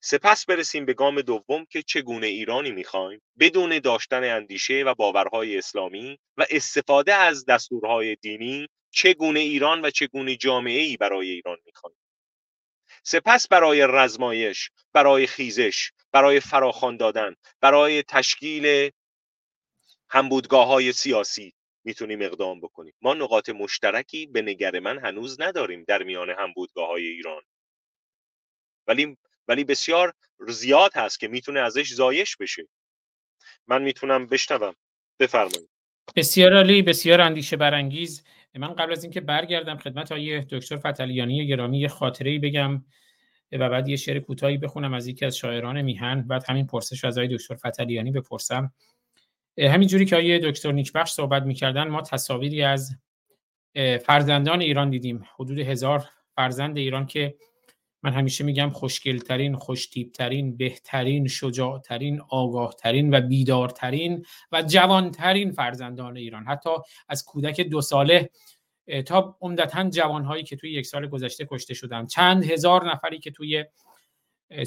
سپس 0.00 0.46
برسیم 0.46 0.84
به 0.84 0.94
گام 0.94 1.20
دوم 1.20 1.64
که 1.70 1.82
چگونه 1.82 2.26
ایرانی 2.26 2.70
می‌خوایم 2.70 3.20
بدون 3.38 3.78
داشتن 3.78 4.24
اندیشه 4.24 4.82
و 4.86 4.94
باورهای 4.94 5.58
اسلامی 5.58 6.18
و 6.36 6.46
استفاده 6.50 7.14
از 7.14 7.44
دستورهای 7.44 8.16
دینی 8.16 8.66
چگونه 8.90 9.40
ایران 9.40 9.84
و 9.84 9.90
چگونه 9.90 10.36
جامعه 10.36 10.80
ای 10.80 10.96
برای 10.96 11.30
ایران 11.30 11.58
می‌خوایم. 11.66 11.96
سپس 13.08 13.48
برای 13.48 13.86
رزمایش 13.86 14.70
برای 14.92 15.26
خیزش 15.26 15.90
برای 16.12 16.40
فراخوان 16.40 16.96
دادن 16.96 17.34
برای 17.60 18.02
تشکیل 18.02 18.90
همبودگاه 20.10 20.66
های 20.66 20.92
سیاسی 20.92 21.54
می‌تونیم 21.84 22.22
اقدام 22.22 22.60
بکنیم. 22.60 22.94
ما 23.00 23.14
نقاط 23.14 23.48
مشترکی 23.48 24.26
به 24.26 24.42
نگر 24.42 24.78
من 24.78 24.98
هنوز 24.98 25.40
نداریم 25.40 25.84
در 25.88 26.02
میان 26.02 26.30
همبودگاه 26.30 26.88
های 26.88 27.06
ایران. 27.06 27.42
ولی 28.86 29.16
ولی 29.48 29.64
بسیار 29.64 30.14
زیاد 30.48 30.96
هست 30.96 31.20
که 31.20 31.28
می‌تونه 31.28 31.60
ازش 31.60 31.92
زایش 31.92 32.36
بشه. 32.36 32.68
من 33.66 33.82
می‌تونم 33.82 34.26
بشنوم. 34.26 34.74
بفرمایید. 35.20 35.70
بسیار 36.16 36.54
عالی 36.54 36.82
بسیار 36.82 37.20
اندیشه 37.20 37.56
برانگیز. 37.56 38.24
من 38.58 38.74
قبل 38.74 38.92
از 38.92 39.04
اینکه 39.04 39.20
برگردم 39.20 39.76
خدمت 39.76 40.12
های 40.12 40.40
دکتر 40.40 40.76
فتلیانی 40.76 41.46
گرامی 41.46 41.78
یه 41.78 41.88
خاطره 41.88 42.38
بگم 42.38 42.84
و 43.52 43.68
بعد 43.68 43.88
یه 43.88 43.96
شعر 43.96 44.18
کوتاهی 44.18 44.56
بخونم 44.56 44.94
از 44.94 45.06
یکی 45.06 45.26
از 45.26 45.36
شاعران 45.36 45.82
میهن. 45.82 46.22
بعد 46.22 46.44
همین 46.48 46.66
پرسش 46.66 47.04
از 47.04 47.18
آقای 47.18 47.36
دکتر 47.36 47.54
فتلیانی 47.54 48.10
بپرسم. 48.10 48.72
همینجوری 49.58 50.04
که 50.04 50.16
آقای 50.16 50.38
دکتر 50.38 50.72
نیکبخش 50.72 51.10
صحبت 51.10 51.42
می‌کردن 51.42 51.88
ما 51.88 52.02
تصاویری 52.02 52.62
از 52.62 52.96
فرزندان 54.04 54.60
ایران 54.60 54.90
دیدیم. 54.90 55.24
حدود 55.34 55.58
هزار 55.58 56.04
فرزند 56.36 56.76
ایران 56.76 57.06
که 57.06 57.34
من 58.02 58.12
همیشه 58.12 58.44
میگم 58.44 58.70
خوشگلترین، 58.70 59.56
خوشتیبترین، 59.56 60.56
بهترین، 60.56 61.26
شجاعترین، 61.26 62.20
آگاهترین 62.28 63.14
و 63.14 63.20
بیدارترین 63.20 64.24
و 64.52 64.62
جوانترین 64.62 65.50
فرزندان 65.50 66.16
ایران. 66.16 66.44
حتی 66.44 66.70
از 67.08 67.24
کودک 67.24 67.60
دو 67.60 67.80
ساله 67.80 68.30
تا 69.06 69.36
عمدتا 69.40 69.90
جوانهایی 69.90 70.42
که 70.42 70.56
توی 70.56 70.72
یک 70.72 70.86
سال 70.86 71.06
گذشته 71.06 71.46
کشته 71.50 71.74
شدن. 71.74 72.06
چند 72.06 72.44
هزار 72.44 72.90
نفری 72.90 73.18
که 73.18 73.30
توی 73.30 73.64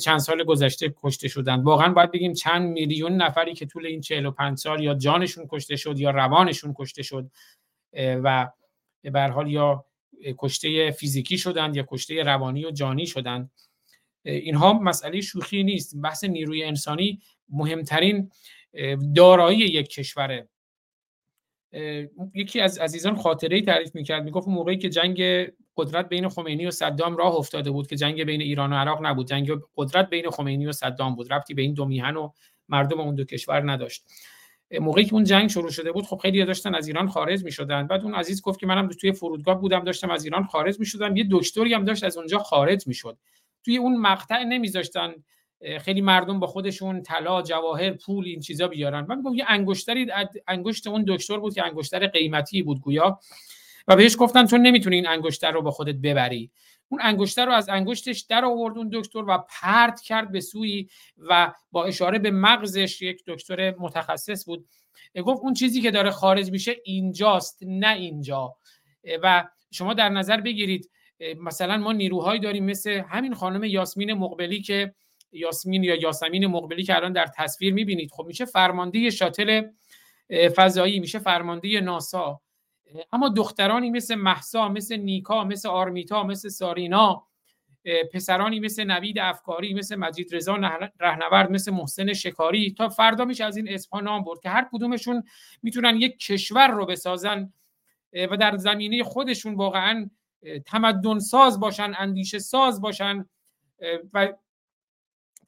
چند 0.03 0.19
سال 0.19 0.43
گذشته 0.43 0.93
کشته 1.03 1.27
شدن. 1.27 1.61
واقعا 1.61 1.93
باید 1.93 2.11
بگیم 2.11 2.33
چند 2.33 2.71
میلیون 2.71 3.11
نفری 3.11 3.53
که 3.53 3.65
طول 3.65 3.85
این 3.85 4.01
45 4.01 4.57
سال 4.57 4.83
یا 4.83 4.93
جانشون 4.93 5.47
کشته 5.49 5.75
شد 5.75 5.99
یا 5.99 6.09
روانشون 6.09 6.73
کشته 6.77 7.03
شد 7.03 7.31
و 7.93 8.51
به 9.01 9.21
حال 9.21 9.51
یا 9.51 9.85
کشته 10.37 10.91
فیزیکی 10.91 11.37
شدند 11.37 11.75
یا 11.75 11.85
کشته 11.87 12.23
روانی 12.23 12.65
و 12.65 12.71
جانی 12.71 13.07
شدند. 13.07 13.51
اینها 14.23 14.73
مسئله 14.73 15.21
شوخی 15.21 15.63
نیست. 15.63 16.01
بحث 16.01 16.23
نیروی 16.23 16.63
انسانی 16.63 17.21
مهمترین 17.49 18.31
دارایی 19.15 19.59
یک 19.59 19.87
کشوره. 19.89 20.49
یکی 22.33 22.59
از 22.59 22.77
عزیزان 22.77 23.15
خاطره 23.15 23.61
تعریف 23.61 23.95
می‌کرد 23.95 24.23
می‌گفت 24.23 24.47
موقعی 24.47 24.77
که 24.77 24.89
جنگ 24.89 25.21
قدرت 25.77 26.09
بین 26.09 26.29
خمینی 26.29 26.65
و 26.65 26.71
صدام 26.71 27.17
راه 27.17 27.35
افتاده 27.35 27.71
بود 27.71 27.87
که 27.87 27.95
جنگ 27.95 28.23
بین 28.23 28.41
ایران 28.41 28.73
و 28.73 28.75
عراق 28.75 29.05
نبود. 29.05 29.27
جنگ 29.27 29.51
قدرت 29.75 30.09
بین 30.09 30.29
خمینی 30.29 30.65
و 30.65 30.71
صدام 30.71 31.15
بود. 31.15 31.33
رفتی 31.33 31.53
به 31.53 31.61
این 31.61 31.73
دو 31.73 31.85
میهن 31.85 32.15
و 32.15 32.31
مردم 32.69 32.99
اون 32.99 33.15
دو 33.15 33.23
کشور 33.23 33.71
نداشت. 33.71 34.05
موقعی 34.79 35.05
که 35.05 35.13
اون 35.13 35.23
جنگ 35.23 35.49
شروع 35.49 35.69
شده 35.69 35.91
بود 35.91 36.05
خب 36.05 36.17
خیلی 36.17 36.45
داشتن 36.45 36.75
از 36.75 36.87
ایران 36.87 37.09
خارج 37.09 37.43
می‌شدن. 37.43 37.87
بعد 37.87 38.03
اون 38.03 38.13
عزیز 38.13 38.41
گفت 38.41 38.59
که 38.59 38.67
منم 38.67 38.87
توی 38.87 39.11
فرودگاه 39.11 39.61
بودم 39.61 39.83
داشتم 39.83 40.09
از 40.09 40.23
ایران 40.23 40.43
خارج 40.43 40.79
می‌شدم. 40.79 41.15
یه 41.15 41.27
دکتری 41.31 41.73
هم 41.73 41.85
داشت 41.85 42.03
از 42.03 42.17
اونجا 42.17 42.39
خارج 42.39 42.87
می‌شد. 42.87 43.17
توی 43.65 43.77
اون 43.77 43.97
مقطع 43.97 44.43
نمیذاشتن 44.43 45.13
خیلی 45.79 46.01
مردم 46.01 46.39
با 46.39 46.47
خودشون 46.47 47.03
طلا 47.03 47.41
جواهر 47.41 47.91
پول 47.91 48.25
این 48.25 48.39
چیزا 48.39 48.67
بیارن. 48.67 49.05
من 49.09 49.17
میگم 49.17 49.33
یه 49.33 49.45
انگشتری 49.47 50.07
انگشت 50.47 50.87
اون 50.87 51.05
دکتر 51.07 51.37
بود 51.37 51.53
که 51.53 51.65
انگشتر 51.65 52.07
قیمتی 52.07 52.63
بود 52.63 52.81
گویا. 52.81 53.19
و 53.87 53.95
بهش 53.95 54.15
گفتن 54.19 54.45
تو 54.45 54.57
نمی‌تونی 54.57 54.95
این 54.95 55.07
انگشتر 55.07 55.51
رو 55.51 55.61
با 55.61 55.71
خودت 55.71 55.95
ببری. 55.95 56.51
اون 56.91 57.01
انگشتر 57.03 57.45
رو 57.45 57.51
از 57.51 57.69
انگشتش 57.69 58.19
در 58.19 58.45
آورد 58.45 58.77
اون 58.77 58.89
دکتر 58.93 59.23
و 59.27 59.37
پرت 59.61 60.01
کرد 60.01 60.31
به 60.31 60.41
سوی 60.41 60.89
و 61.17 61.53
با 61.71 61.85
اشاره 61.85 62.19
به 62.19 62.31
مغزش 62.31 63.01
یک 63.01 63.23
دکتر 63.27 63.75
متخصص 63.79 64.45
بود. 64.45 64.67
گفت 65.25 65.41
اون 65.43 65.53
چیزی 65.53 65.81
که 65.81 65.91
داره 65.91 66.11
خارج 66.11 66.51
میشه 66.51 66.75
اینجاست 66.83 67.59
نه 67.61 67.93
اینجا. 67.93 68.55
و 69.23 69.47
شما 69.71 69.93
در 69.93 70.09
نظر 70.09 70.41
بگیرید 70.41 70.91
مثلا 71.39 71.77
ما 71.77 71.91
نیروهایی 71.91 72.39
داریم 72.39 72.65
مثل 72.65 73.01
همین 73.09 73.33
خانم 73.33 73.63
یاسمین 73.63 74.13
مقبلی 74.13 74.61
که 74.61 74.93
یاسمین 75.31 75.83
یا 75.83 75.95
یاسمین 75.95 76.47
مقبلی 76.47 76.83
که 76.83 76.95
الان 76.95 77.13
در 77.13 77.27
تصویر 77.37 77.73
می‌بینید. 77.73 78.11
خب 78.11 78.25
میشه 78.25 78.45
فرمانده 78.45 79.09
شاتل 79.09 79.61
فضایی 80.55 80.99
میشه 80.99 81.19
فرمانده 81.19 81.81
ناسا. 81.81 82.41
اما 83.13 83.29
دخترانی 83.29 83.89
مثل 83.89 84.15
محسا 84.15 84.69
مثل 84.69 84.95
نیکا 84.95 85.43
مثل 85.43 85.69
آرمیتا 85.69 86.23
مثل 86.23 86.49
سارینا 86.49 87.23
پسرانی 88.13 88.59
مثل 88.59 88.83
نوید 88.83 89.19
افکاری 89.19 89.73
مثل 89.73 89.95
مجید 89.95 90.35
رضا 90.35 90.55
رهنورد 90.99 91.51
مثل 91.51 91.71
محسن 91.71 92.13
شکاری 92.13 92.71
تا 92.71 92.89
فردا 92.89 93.25
میشه 93.25 93.43
از 93.45 93.57
این 93.57 93.69
اسمها 93.69 94.01
نام 94.01 94.23
برد 94.23 94.39
که 94.39 94.49
هر 94.49 94.67
کدومشون 94.71 95.23
می‌تونن 95.63 95.95
یک 95.95 96.19
کشور 96.19 96.67
رو 96.67 96.85
بسازن 96.85 97.53
و 98.13 98.37
در 98.37 98.57
زمینه 98.57 99.03
خودشون 99.03 99.55
واقعا 99.55 100.09
تمدن 100.65 101.19
ساز 101.19 101.59
باشن 101.59 101.93
اندیشه 101.97 102.39
ساز 102.39 102.81
باشن 102.81 103.25
و 104.13 104.33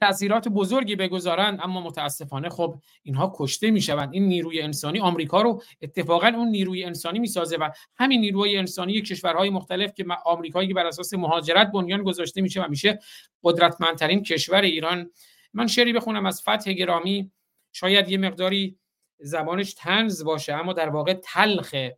تاثیرات 0.03 0.47
بزرگی 0.47 0.95
بگذارند 0.95 1.59
اما 1.61 1.81
متاسفانه 1.81 2.49
خب 2.49 2.75
اینها 3.03 3.33
کشته 3.35 3.71
می‌شوند. 3.71 4.13
این 4.13 4.27
نیروی 4.27 4.61
انسانی 4.61 4.99
آمریکا 4.99 5.41
رو 5.41 5.61
اتفاقا 5.81 6.27
اون 6.27 6.47
نیروی 6.47 6.83
انسانی 6.83 7.19
می‌سازه 7.19 7.57
و 7.57 7.69
همین 7.95 8.21
نیروی 8.21 8.57
انسانی 8.57 9.01
کشورهای 9.01 9.49
مختلف 9.49 9.93
که 9.93 10.05
آمریکایی 10.25 10.67
که 10.67 10.73
بر 10.73 10.85
اساس 10.85 11.13
مهاجرت 11.13 11.71
بنیان 11.71 12.03
گذاشته 12.03 12.41
میشه 12.41 12.61
و 12.61 12.67
میشه 12.69 12.99
قدرتمندترین 13.43 14.23
کشور 14.23 14.61
ایران. 14.61 15.11
من 15.53 15.67
شعری 15.67 15.93
بخونم 15.93 16.25
از 16.25 16.41
فتح 16.41 16.73
گرامی. 16.73 17.31
شاید 17.71 18.09
یه 18.09 18.17
مقداری 18.17 18.77
زبانش 19.19 19.73
تنز 19.73 20.23
باشه 20.23 20.53
اما 20.53 20.73
در 20.73 20.89
واقع 20.89 21.13
تلخه 21.13 21.97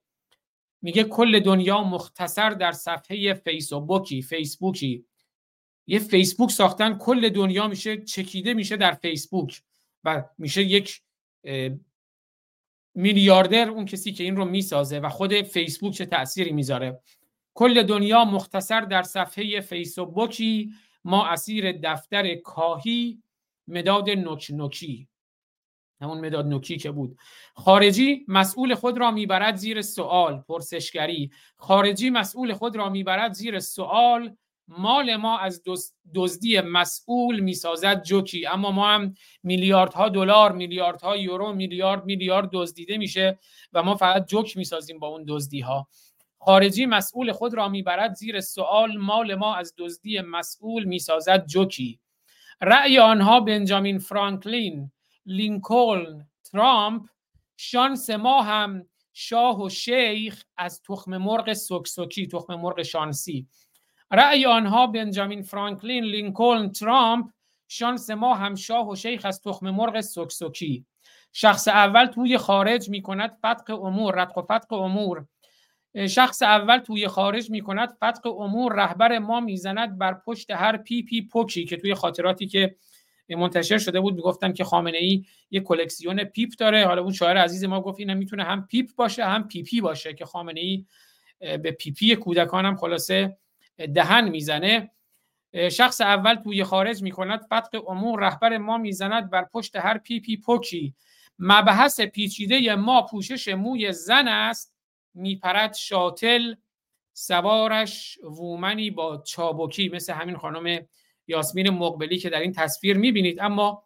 میگه 0.82 1.03
کل 1.03 1.39
دنیا 1.39 1.84
مختصر 1.84 2.49
در 2.49 2.72
صفحه 2.72 3.34
فیسبوکی 3.34 4.22
فیسبوکی. 4.22 5.06
یه 5.88 5.99
فیسبوک 5.99 6.51
ساختن 6.51 6.97
کل 6.97 7.29
دنیا 7.29 7.67
میشه 7.67 7.97
چکیده 7.97 8.53
میشه 8.53 8.77
در 8.77 8.93
فیسبوک 8.93 9.61
و 10.03 10.23
میشه 10.38 10.63
یک 10.63 11.01
میلیاردر 12.95 13.69
اون 13.69 13.86
کسی 13.86 14.11
که 14.11 14.23
این 14.23 14.36
رو 14.36 14.45
می‌سازه 14.45 14.99
و 14.99 15.09
خود 15.09 15.41
فیسبوک 15.41 15.93
چه 15.93 16.05
تأثیری 16.05 16.51
می‌ذاره. 16.51 16.99
کل 17.53 17.83
دنیا 17.83 18.25
مختصر 18.25 18.81
در 18.81 19.03
صفحه 19.03 19.61
فیسبوکی 19.61 20.71
ما 21.03 21.27
اسیر 21.27 21.71
دفتر 21.71 22.36
کاهی 22.36 23.21
مداد 23.67 24.09
نوک 24.09 24.51
نوکی. 24.53 25.07
همون 26.01 26.25
مداد 26.25 26.45
نوکی 26.45 26.77
که 26.77 26.91
بود. 26.91 27.17
خارجی 27.53 28.25
مسئول 28.27 28.75
خود 28.75 28.97
را 28.97 29.11
می‌برد 29.11 29.55
زیر 29.55 29.81
سوال 29.81 30.41
پرسشگری. 30.47 31.31
خارجی 31.57 32.09
مسئول 32.09 32.53
خود 32.53 32.75
را 32.75 32.89
می‌برد 32.89 33.33
زیر 33.33 33.59
سوال 33.59 34.36
مال 34.68 35.16
ما 35.16 35.39
از 35.39 35.63
دزدی 36.16 36.61
مسئول 36.61 37.39
می‌سازد 37.39 38.03
جوکی. 38.03 38.47
اما 38.47 38.72
ما 38.72 38.88
هم 38.88 39.13
میلیاردها 39.43 40.09
دلار 40.09 40.51
میلیاردها 40.51 41.18
یورو 41.18 41.53
میلیارد 41.53 42.05
میلیارد 42.05 42.49
دزدیده 42.53 42.97
میشه 42.97 43.39
و 43.74 43.84
ما 43.84 43.95
فقط 43.95 44.28
جوک 44.28 44.57
می‌سازیم 44.57 44.99
با 44.99 45.07
اون 45.07 45.26
دزدی 45.28 45.59
ها 45.59 45.88
خارجی 46.39 46.86
مسئول 46.86 47.32
خود 47.32 47.53
را 47.53 47.70
می‌برد 47.70 48.13
زیر 48.13 48.41
سوال 48.41 48.97
مال 48.97 49.36
ما 49.36 49.55
از 49.55 49.74
دزدی 49.78 50.22
مسئول 50.22 50.84
می‌سازد 50.84 51.45
جوکی. 51.45 51.99
رأی 52.61 52.99
آنها 52.99 53.39
بنجامین 53.39 53.99
فرانکلین 53.99 54.91
لینکلن 55.26 56.28
ترامپ 56.51 57.05
شانس 57.57 58.09
ما 58.09 58.41
هم 58.41 58.88
شاه 59.13 59.61
و 59.61 59.70
شیخ 59.70 60.43
از 60.57 60.82
تخم 60.84 61.18
مرغ 61.18 61.53
سکسوکی 61.53 62.28
تخم 62.28 62.55
مرغ 62.55 62.82
شانسی. 62.82 63.47
رأی 64.12 64.45
آنها 64.45 64.88
بنجامین 64.88 65.41
فرانکلین 65.41 66.03
لینکلن 66.03 66.72
ترامپ 66.72 67.30
شانس 67.68 68.10
ما 68.10 68.36
هم 68.36 68.56
شاه 68.56 68.89
و 68.89 68.95
شیخ 68.95 69.26
از 69.26 69.41
تخم 69.41 69.70
مرغ 69.70 70.01
سکسوکی 70.01 70.86
شخص 71.34 71.68
اول 71.68 72.06
توی 72.06 72.38
خارج 72.38 72.89
می 72.89 73.01
کند 73.01 73.38
فتق 73.45 73.84
امور 73.84 74.22
ردق 74.22 74.38
و 74.38 74.41
فتق 74.41 74.74
امور. 74.74 75.26
شخص 76.10 76.41
اول 76.41 76.78
توی 76.78 77.08
خارج 77.08 77.49
می 77.49 77.62
کند 77.62 77.89
فتق 77.89 78.28
امور 78.39 78.74
رهبر 78.74 79.20
ما 79.20 79.39
می‌زند 79.39 79.97
بر 79.97 80.14
پشت 80.14 80.51
هر 80.51 80.78
پی 80.78 81.03
پی 81.03 81.22
پوکی 81.22 81.66
که 81.66 81.78
توی 81.78 81.93
خاطراتی 81.93 82.47
که 82.47 82.76
منتشر 83.30 83.78
شده 83.78 83.99
بود 83.99 84.16
می‌گفتن 84.16 84.53
که 84.53 84.64
خامنه 84.64 84.97
ای 84.97 85.26
یه 85.51 85.60
کلکسیون 85.60 86.24
پیپ 86.24 86.49
داره. 86.60 86.86
حالا 86.86 87.01
اون 87.01 87.14
شاعر 87.14 87.38
عزیز 87.38 87.64
ما 87.64 87.82
گفت 87.82 87.99
اینم 87.99 88.18
می‌تونه 88.18 88.43
هم 88.43 88.68
پیپ 88.68 88.89
باشه 88.95 89.26
هم 89.26 89.47
پی 89.47 89.64
پی 89.64 89.82
باشه 89.82 90.14
که 90.14 90.26
خامنه 90.26 90.60
ای 90.60 90.86
به 91.39 91.72
پی 91.72 91.91
پی 91.91 92.16
کودکان 92.16 92.66
هم 92.66 92.76
خلاصه 92.76 93.38
دهن 93.78 94.30
می‌زنه 94.30 94.91
شخص 95.71 96.01
اول 96.01 96.36
توی 96.36 96.63
خارج 96.63 97.03
می‌کند 97.03 97.41
فتق 97.45 97.89
امور 97.89 98.19
رهبر 98.19 98.57
ما 98.57 98.78
می‌زند 98.78 99.30
بر 99.30 99.43
پشت 99.43 99.76
هر 99.76 99.97
پی 99.97 100.19
پی 100.19 100.38
پوکی 100.38 100.93
مبحث 101.39 102.01
پیچیده 102.01 102.76
ما 102.76 103.01
پوشش 103.01 103.47
موی 103.47 103.91
زن 103.91 104.28
است 104.28 104.76
میپرد 105.13 105.73
شاتل 105.73 106.55
سوارش 107.13 108.19
وومنی 108.23 108.91
با 108.91 109.17
چابکی 109.17 109.89
مثل 109.89 110.13
همین 110.13 110.38
خانم 110.38 110.86
یاسمین 111.28 111.69
مقبلی 111.69 112.17
که 112.17 112.30
در 112.30 112.39
این 112.39 112.51
تصویر 112.51 112.97
می‌بینید. 112.97 113.39
اما 113.39 113.84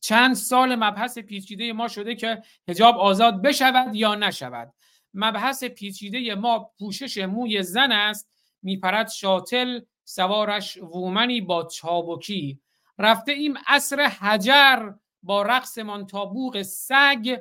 چند 0.00 0.34
سال 0.34 0.74
مبحث 0.74 1.18
پیچیده 1.18 1.72
ما 1.72 1.88
شده 1.88 2.14
که 2.14 2.42
هجاب 2.68 2.98
آزاد 2.98 3.42
بشود 3.42 3.94
یا 3.94 4.14
نشود. 4.14 4.72
مبحث 5.14 5.64
پیچیده 5.64 6.34
ما 6.34 6.70
پوشش 6.78 7.18
موی 7.18 7.62
زن 7.62 7.92
است. 7.92 8.33
میپرد 8.64 9.08
شاتل 9.08 9.80
سوارش 10.04 10.76
وومنی 10.76 11.40
با 11.40 11.64
چابکی. 11.64 12.60
رفته 12.98 13.32
این 13.32 13.58
اصر 13.66 14.00
حجر 14.00 14.90
با 15.22 15.42
رقصمان 15.42 16.06
تا 16.06 16.24
بوق 16.24 16.62
سگ. 16.62 17.36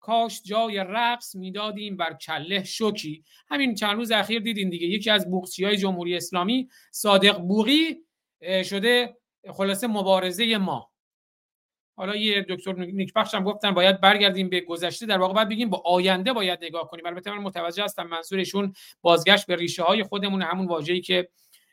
کاش 0.00 0.42
جای 0.42 0.78
رقص 0.78 1.34
می‌دادیم 1.34 1.96
بر 1.96 2.12
کله 2.12 2.64
شوکی. 2.64 3.24
همین 3.48 3.74
چند 3.74 3.96
روز 3.96 4.10
اخیر 4.10 4.42
دیدین 4.42 4.70
دیگه. 4.70 4.86
یکی 4.86 5.10
از 5.10 5.30
بوقچی 5.30 5.64
های 5.64 5.76
جمهوری 5.76 6.16
اسلامی 6.16 6.68
صادق 6.90 7.38
بوغی 7.38 7.96
شده 8.64 9.16
خلاصه 9.52 9.86
مبارزه 9.86 10.58
ما. 10.58 10.90
حالا 11.98 12.16
یه 12.16 12.46
دکتر 12.48 12.72
نیکبخش 12.72 13.34
هم 13.34 13.44
گفتن 13.44 13.74
باید 13.74 14.00
برگردیم 14.00 14.48
به 14.48 14.60
گذشته. 14.60 15.06
در 15.06 15.18
واقع 15.18 15.34
باید 15.34 15.48
بگیم 15.48 15.70
با 15.70 15.82
آینده 15.84 16.32
باید 16.32 16.58
نگاه 16.64 16.88
کنیم. 16.88 17.06
البته 17.06 17.30
من 17.30 17.38
متوجه 17.38 17.84
هستم 17.84 18.06
منظورشون 18.06 18.72
بازگشت 19.02 19.46
به 19.46 19.56
ریشه 19.56 19.82
های 19.82 20.02
خودمون 20.02 20.42
همون 20.42 20.66
واژه‌ای 20.66 21.00
که 21.00 21.28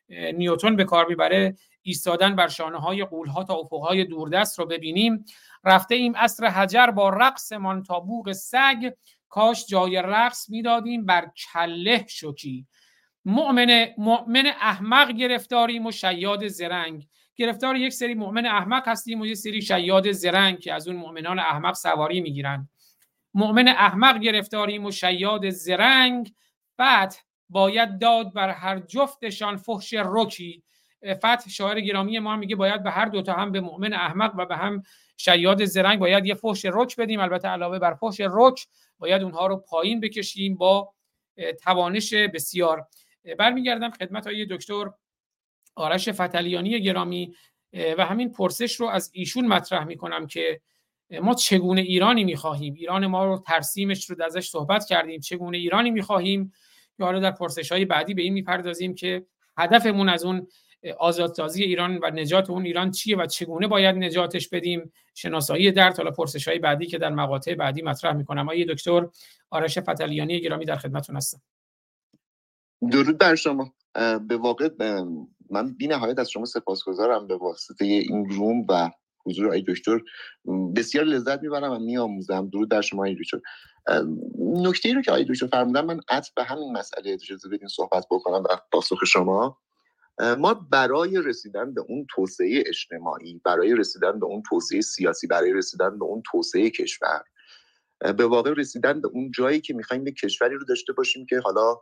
نیوتن 0.10 0.76
به 0.76 0.84
کار 0.84 1.08
می‌بره 1.08 1.56
ایستادن 1.82 2.36
بر 2.36 2.48
شانه 2.48 2.78
های 2.78 3.06
قول 3.06 3.28
ها 3.28 3.44
تا 3.44 3.54
افق 3.54 3.84
های 3.84 4.06
دوردست 4.06 4.60
رو 4.60 4.66
ببینیم. 4.66 5.26
رفته 5.64 5.96
ایم 5.96 6.14
اصر 6.16 6.46
حجر 6.46 6.88
با 6.88 7.10
رقص 7.10 7.52
من 7.52 7.84
تا 7.84 8.06
سگ. 8.32 8.92
کاش 9.30 9.66
جای 9.68 9.96
رقص 9.96 10.50
می‌دادیم 10.50 11.06
بر 11.06 11.28
کله 11.54 12.06
شکی. 12.08 12.66
مؤمن 13.26 13.88
مؤمن 13.98 14.46
احمق 14.46 15.12
گرفتاریم 15.12 15.86
و 15.86 15.92
شیاد 15.92 16.48
زرنگ. 16.48 17.08
گرفتار 17.36 17.76
یک 17.76 17.94
سری 17.94 18.14
مؤمن 18.14 18.46
احمق 18.46 18.88
هستیم 18.88 19.22
و 19.22 19.26
یک 19.26 19.38
سری 19.38 19.62
شیاد 19.62 20.12
زرنگ 20.12 20.60
که 20.60 20.74
از 20.74 20.88
اون 20.88 20.98
مؤمنان 20.98 21.40
احمق 21.40 21.74
سواری 21.74 22.22
می‌گیرن. 22.22 22.70
مؤمن 23.34 23.68
احمق 23.68 24.20
گرفتاریم 24.20 24.86
و 24.86 24.92
شیاد 24.92 25.50
زرنگ 25.50 26.34
فتح 26.74 27.20
باید 27.50 28.00
داد 28.00 28.34
بر 28.34 28.50
هر 28.50 28.80
جفتشان 28.80 29.58
فحش 29.58 29.94
رکی. 29.94 30.64
فتح 31.14 31.50
شاعر 31.50 31.82
گرامی 31.82 32.20
ما 32.20 32.36
میگه 32.36 32.56
باید 32.56 32.84
به 32.84 32.92
هر 32.92 33.06
دوتا 33.06 33.34
هم 33.34 33.52
به 33.52 33.62
مؤمن 33.62 33.94
احمق 33.94 34.34
و 34.38 34.46
به 34.46 34.56
هم 34.56 34.84
شیاد 35.18 35.66
زرنگ 35.66 36.00
باید 36.00 36.26
یه 36.26 36.34
فحش 36.36 36.66
رک 36.66 36.96
بدیم. 36.96 37.20
البته 37.20 37.48
علاوه 37.48 37.80
بر 37.80 37.94
فحش 37.94 38.22
رک 38.22 38.68
باید 39.00 39.24
اونها 39.24 39.48
رو 39.48 39.58
پایین 39.58 40.00
بکشیم 40.00 40.56
با 40.56 40.94
توانش 41.64 42.14
بسیار. 42.14 42.88
برمیگردم 43.40 43.92
خدمت 43.92 44.28
های 44.28 44.46
دکتر 44.46 44.92
آرش 45.76 46.10
فتلیانی 46.10 46.82
گرامی 46.82 47.36
و 47.98 48.06
همین 48.06 48.32
پرسش 48.32 48.76
رو 48.76 48.88
از 48.88 49.12
ایشون 49.14 49.48
مطرح 49.48 49.84
می‌کنم 49.84 50.28
که 50.28 50.62
ما 51.22 51.34
چگونه 51.34 51.82
ایرانی 51.82 52.24
می‌خواهیم؟ 52.24 52.74
ایران 52.74 53.08
ما 53.08 53.26
رو 53.26 53.44
ترسیمش 53.48 54.10
رو 54.10 54.24
ازش 54.24 54.50
صحبت 54.50 54.86
کردیم. 54.86 55.20
چگونه 55.20 55.58
ایرانی 55.58 55.92
می‌خواهیم؟ 55.92 56.54
که 56.98 57.04
حالا 57.04 57.20
در 57.20 57.32
پرسش 57.32 57.72
های 57.72 57.86
بعدی 57.86 58.14
به 58.14 58.22
این 58.22 58.34
می‌پردازیم 58.34 58.96
که 58.96 59.26
هدفمون 59.58 60.10
از 60.10 60.26
اون 60.26 60.48
آزادسازی 60.98 61.64
ایران 61.64 62.00
و 62.04 62.10
نجات 62.10 62.50
اون 62.50 62.66
ایران 62.66 62.92
چیه 62.92 63.18
و 63.18 63.26
چگونه 63.26 63.68
باید 63.68 63.96
نجاتش 63.96 64.50
بدیم؟ 64.50 64.92
شناسایی 65.14 65.72
در 65.72 65.92
حالا 65.92 66.12
پرسش 66.12 66.48
های 66.48 66.60
بعدی 66.60 66.86
که 66.86 66.98
در 66.98 67.10
مقاطع 67.10 67.56
بعدی 67.56 67.82
مطرح 67.82 68.14
می‌کنم. 68.14 68.44
آقای 68.44 68.66
دکتر 68.66 69.08
آرش 69.50 69.80
فتلیانی 69.80 70.42
گرامی 70.42 70.66
در 70.66 70.76
خدمتتون 70.76 71.16
هستم. 71.16 71.42
درود 72.92 73.18
بر 73.18 73.36
شما. 73.36 73.74
به 74.28 74.38
واقع 74.38 74.70
من 75.50 75.74
بی 75.74 75.88
نهایت 75.88 76.20
از 76.20 76.32
شما 76.32 76.46
سپاسگزارم 76.46 77.28
به 77.28 77.38
واسطه 77.38 77.86
این 77.86 78.30
روم 78.30 78.66
و 78.70 78.92
حضور 79.26 79.46
آقای 79.46 79.64
دکتر. 79.68 80.00
بسیار 80.76 81.06
لذت 81.06 81.42
می‌برم 81.42 81.72
و 81.72 81.80
میآموزم. 81.80 82.50
درود 82.50 82.72
در 82.72 82.82
شما 82.82 83.02
آقای 83.02 83.16
دکتر. 83.16 83.40
نکته 84.40 84.90
ای 84.90 84.96
رو 84.96 85.02
که 85.02 85.12
آقای 85.12 85.26
دکتر 85.30 85.48
فرمودن 85.48 85.86
من 85.86 86.00
عطف 86.10 86.32
به 86.36 86.44
همین 86.44 86.72
مسئله 86.72 87.14
اجازه 87.14 87.50
بدین 87.50 87.68
صحبت 87.68 88.06
بکنم 88.12 88.44
و 88.44 88.58
پاسخ 88.72 89.06
شما. 89.06 89.58
ما 90.38 90.54
برای 90.54 91.22
رسیدن 91.26 91.74
به 91.74 91.82
اون 91.82 92.08
توسعه 92.16 92.64
اجتماعی 92.66 93.42
برای 93.46 93.76
رسیدن 93.76 94.20
به 94.20 94.26
اون 94.26 94.44
توسعه 94.50 94.82
سیاسی 94.82 95.28
برای 95.28 95.54
رسیدن 95.54 96.00
به 96.00 96.06
اون 96.06 96.24
توسعه 96.32 96.70
کشور 96.70 97.24
به 98.00 98.28
واقع 98.28 98.54
رسیدن 98.58 99.02
به 99.02 99.08
اون 99.08 99.32
جایی 99.32 99.62
که 99.62 99.74
می‌خوایم 99.74 100.08
یک 100.08 100.16
کشوری 100.16 100.56
رو 100.56 100.66
داشته 100.66 100.94
باشیم 100.94 101.26
که 101.26 101.40
حالا 101.40 101.76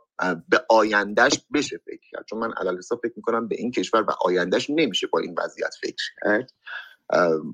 به 0.48 0.64
آیندهش 0.70 1.40
بشه 1.54 1.78
فکر 1.78 2.00
کرد. 2.10 2.24
چون 2.30 2.38
من 2.38 2.52
علال 2.52 2.78
حساب 2.78 3.00
فکر 3.02 3.12
می‌کنم 3.16 3.48
به 3.48 3.56
این 3.58 3.70
کشور 3.70 4.02
و 4.02 4.10
آیندهش 4.20 4.70
نمیشه 4.70 5.06
با 5.06 5.18
این 5.18 5.34
وضعیت 5.38 5.74
فکر 5.80 6.04
کرد. 6.22 6.50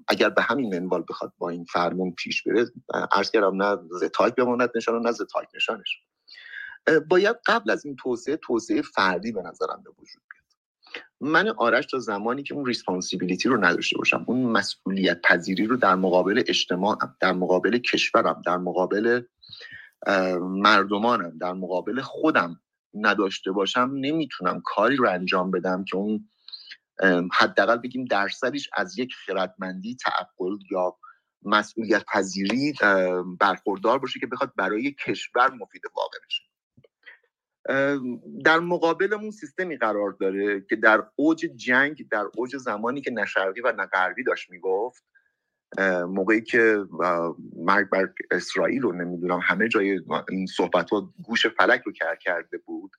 اگر 0.09 0.31
به 0.31 0.43
همین 0.43 0.75
منوال 0.75 1.05
بخواد 1.09 1.33
با 1.39 1.49
این 1.49 1.65
فرمون 1.65 2.15
پیش 2.15 2.43
بره 2.43 2.67
عرض 3.13 3.31
کردم 3.31 3.63
نه 3.63 3.79
ز 4.01 4.05
تاک 4.05 4.35
بماند 4.35 4.71
نشان 4.75 5.07
نه 5.07 5.13
ز 5.13 5.23
تاک 5.33 5.49
نشانش. 5.55 5.99
باید 7.09 7.37
قبل 7.47 7.71
از 7.71 7.87
این 7.87 7.97
توسعه 7.97 8.37
توسعه 8.37 8.83
فردی 8.83 9.33
به 9.33 9.43
نظرم 9.43 9.83
به 9.85 9.91
وجود 9.91 10.23
من 11.21 11.49
آرش 11.49 11.87
تا 11.87 11.99
زمانی 11.99 12.43
که 12.43 12.55
اون 12.55 12.67
responsibility 12.67 13.49
رو 13.49 13.65
نداشته 13.65 13.99
باشم 13.99 14.25
اون 14.29 14.43
مسئولیت 14.43 15.21
پذیری 15.25 15.67
رو 15.67 15.77
در 15.77 15.95
مقابل 15.95 16.43
اجتماعم 16.47 17.17
در 17.21 17.33
مقابل 17.33 17.79
کشورم 17.79 18.43
در 18.47 18.57
مقابل 18.57 19.23
مردمانم 20.41 21.39
در 21.39 21.53
مقابل 21.53 22.01
خودم 22.01 22.61
نداشته 22.95 23.53
باشم 23.53 23.91
نمی‌تونم 23.95 24.63
کاری 24.65 24.97
رو 24.97 25.11
انجام 25.11 25.51
بدم 25.51 25.85
که 25.85 25.97
اون 25.97 26.29
حداقل 27.33 27.77
بگیم 27.77 28.05
درصدش 28.05 28.71
از 28.73 28.99
یک 28.99 29.15
خردمندی 29.27 29.97
تعقل 29.97 30.57
یا 30.71 30.97
مسئولیت 31.43 32.05
پذیری 32.13 32.75
برخوردار 33.41 33.99
باشه 33.99 34.21
که 34.21 34.27
بخواد 34.27 34.53
برای 34.57 34.95
کشور 35.07 35.51
مفید 35.51 35.83
واقع 35.97 36.19
بشه. 36.27 36.50
در 38.45 38.59
مقابلمون 38.59 39.31
سیستمی 39.31 39.77
قرار 39.77 40.11
داره 40.21 40.61
که 40.61 40.77
در 40.77 41.03
اوج 41.17 41.47
جنگ 41.57 42.09
در 42.09 42.25
اوج 42.35 42.57
زمانی 42.57 43.01
که 43.01 43.11
نشرقی 43.11 43.61
و 43.61 43.73
نغربی 43.73 44.25
داشت 44.25 44.51
می‌گفت 44.51 45.05
موقعی 46.09 46.41
که 46.43 46.85
مرگ 47.57 47.89
بر 47.89 48.13
اسرائیل 48.31 48.83
رو 48.83 48.93
نمی‌دونم 48.93 49.41
همه 49.43 49.69
جای 49.69 50.01
این 50.29 50.47
صحبت 50.47 50.91
ها 50.91 51.13
گوش 51.23 51.47
فلک 51.47 51.83
رو 51.83 51.93
کر 51.93 52.17
کرده 52.17 52.59
بود 52.59 52.93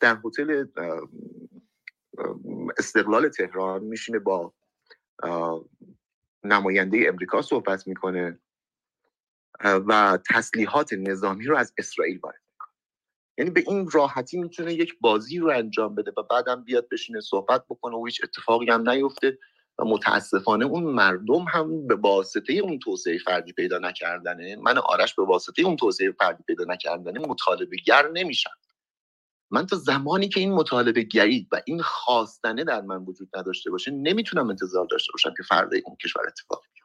در 0.00 0.18
هتل 0.24 0.64
استقلال 2.78 3.28
تهران 3.28 3.84
میشینه 3.84 4.18
با 4.18 4.54
نماینده 6.44 7.04
امریکا 7.08 7.42
صحبت 7.42 7.86
می‌کنه 7.86 8.38
و 9.64 10.18
تسلیحات 10.30 10.92
نظامی 10.92 11.44
رو 11.44 11.56
از 11.56 11.72
اسرائیل 11.78 12.18
وارد 12.22 12.41
یعنی 13.38 13.50
به 13.50 13.64
این 13.68 13.90
راحتی 13.90 14.38
می‌تونه 14.38 14.74
یک 14.74 14.94
بازی 15.00 15.38
رو 15.38 15.50
انجام 15.50 15.94
بده 15.94 16.12
و 16.16 16.22
بعدم 16.22 16.64
بیاد 16.64 16.88
بشینه 16.88 17.20
صحبت 17.20 17.64
بکنه 17.70 17.96
و 17.96 18.06
هیچ 18.06 18.20
اتفاقی 18.24 18.70
هم 18.70 18.90
نیفته 18.90 19.38
و 19.78 19.84
متاسفانه 19.84 20.64
اون 20.64 20.84
مردم 20.84 21.44
هم 21.48 21.86
به 21.86 21.94
واسطه 21.94 22.52
اون 22.52 22.78
توسعه 22.78 23.18
فردی 23.18 23.52
پیدا 23.52 23.78
نکردنه. 23.78 24.56
من 24.56 24.78
آرش 24.78 25.14
به 25.14 25.24
واسطه 25.24 25.62
اون 25.62 25.76
توسعه 25.76 26.12
فردی 26.12 26.42
پیدا 26.46 26.64
نکردنه 26.64 27.20
مطالبه 27.20 27.76
گر 27.86 28.08
نمیشم 28.08 28.50
من 29.50 29.66
تا 29.66 29.76
زمانی 29.76 30.28
که 30.28 30.40
این 30.40 30.52
مطالبه 30.52 31.02
گری 31.02 31.48
و 31.52 31.62
این 31.66 31.82
خواستنه 31.82 32.64
در 32.64 32.80
من 32.80 33.04
وجود 33.04 33.36
نداشته 33.36 33.70
باشه 33.70 33.90
نمی‌تونم 33.90 34.50
انتظار 34.50 34.86
داشته 34.86 35.12
باشم 35.12 35.34
که 35.36 35.42
فردا 35.42 35.76
اون 35.84 35.96
کشور 36.04 36.22
اتفاق 36.26 36.62
بیفته. 36.74 36.81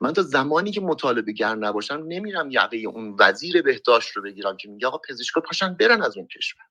من 0.00 0.12
تا 0.12 0.22
زمانی 0.22 0.70
که 0.70 0.80
مطالبه 0.80 1.32
گر 1.32 1.54
نباشم 1.54 2.04
نمیرم 2.08 2.50
یقه 2.50 2.76
اون 2.76 3.16
وزیر 3.18 3.62
بهداشت 3.62 4.16
رو 4.16 4.22
بگیرم 4.22 4.56
که 4.56 4.68
میگه 4.68 4.86
آقا 4.86 4.98
پزشکا 5.08 5.40
پاشن 5.40 5.74
برن 5.74 6.02
از 6.02 6.16
اون 6.16 6.26
کشور. 6.26 6.62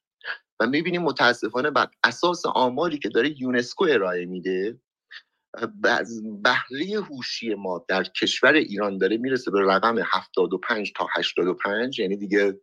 و 0.60 0.68
می‌بینیم 0.68 1.02
متاسفانه 1.02 1.72
بر 1.72 1.88
اساس 2.04 2.46
آماری 2.46 2.98
که 3.00 3.10
داره 3.10 3.42
یونسکو 3.42 3.86
ارائه 3.90 4.26
میده 4.26 4.80
بهره 6.44 7.02
هوشی 7.10 7.56
ما 7.56 7.86
در 7.88 8.04
کشور 8.04 8.54
ایران 8.54 8.98
داره 8.98 9.18
می‌رسه 9.18 9.52
به 9.52 9.62
رقم 9.62 9.96
75 10.14 10.94
تا 10.96 11.08
85 11.16 12.00
یعنی 12.00 12.18
دیگه 12.18 12.60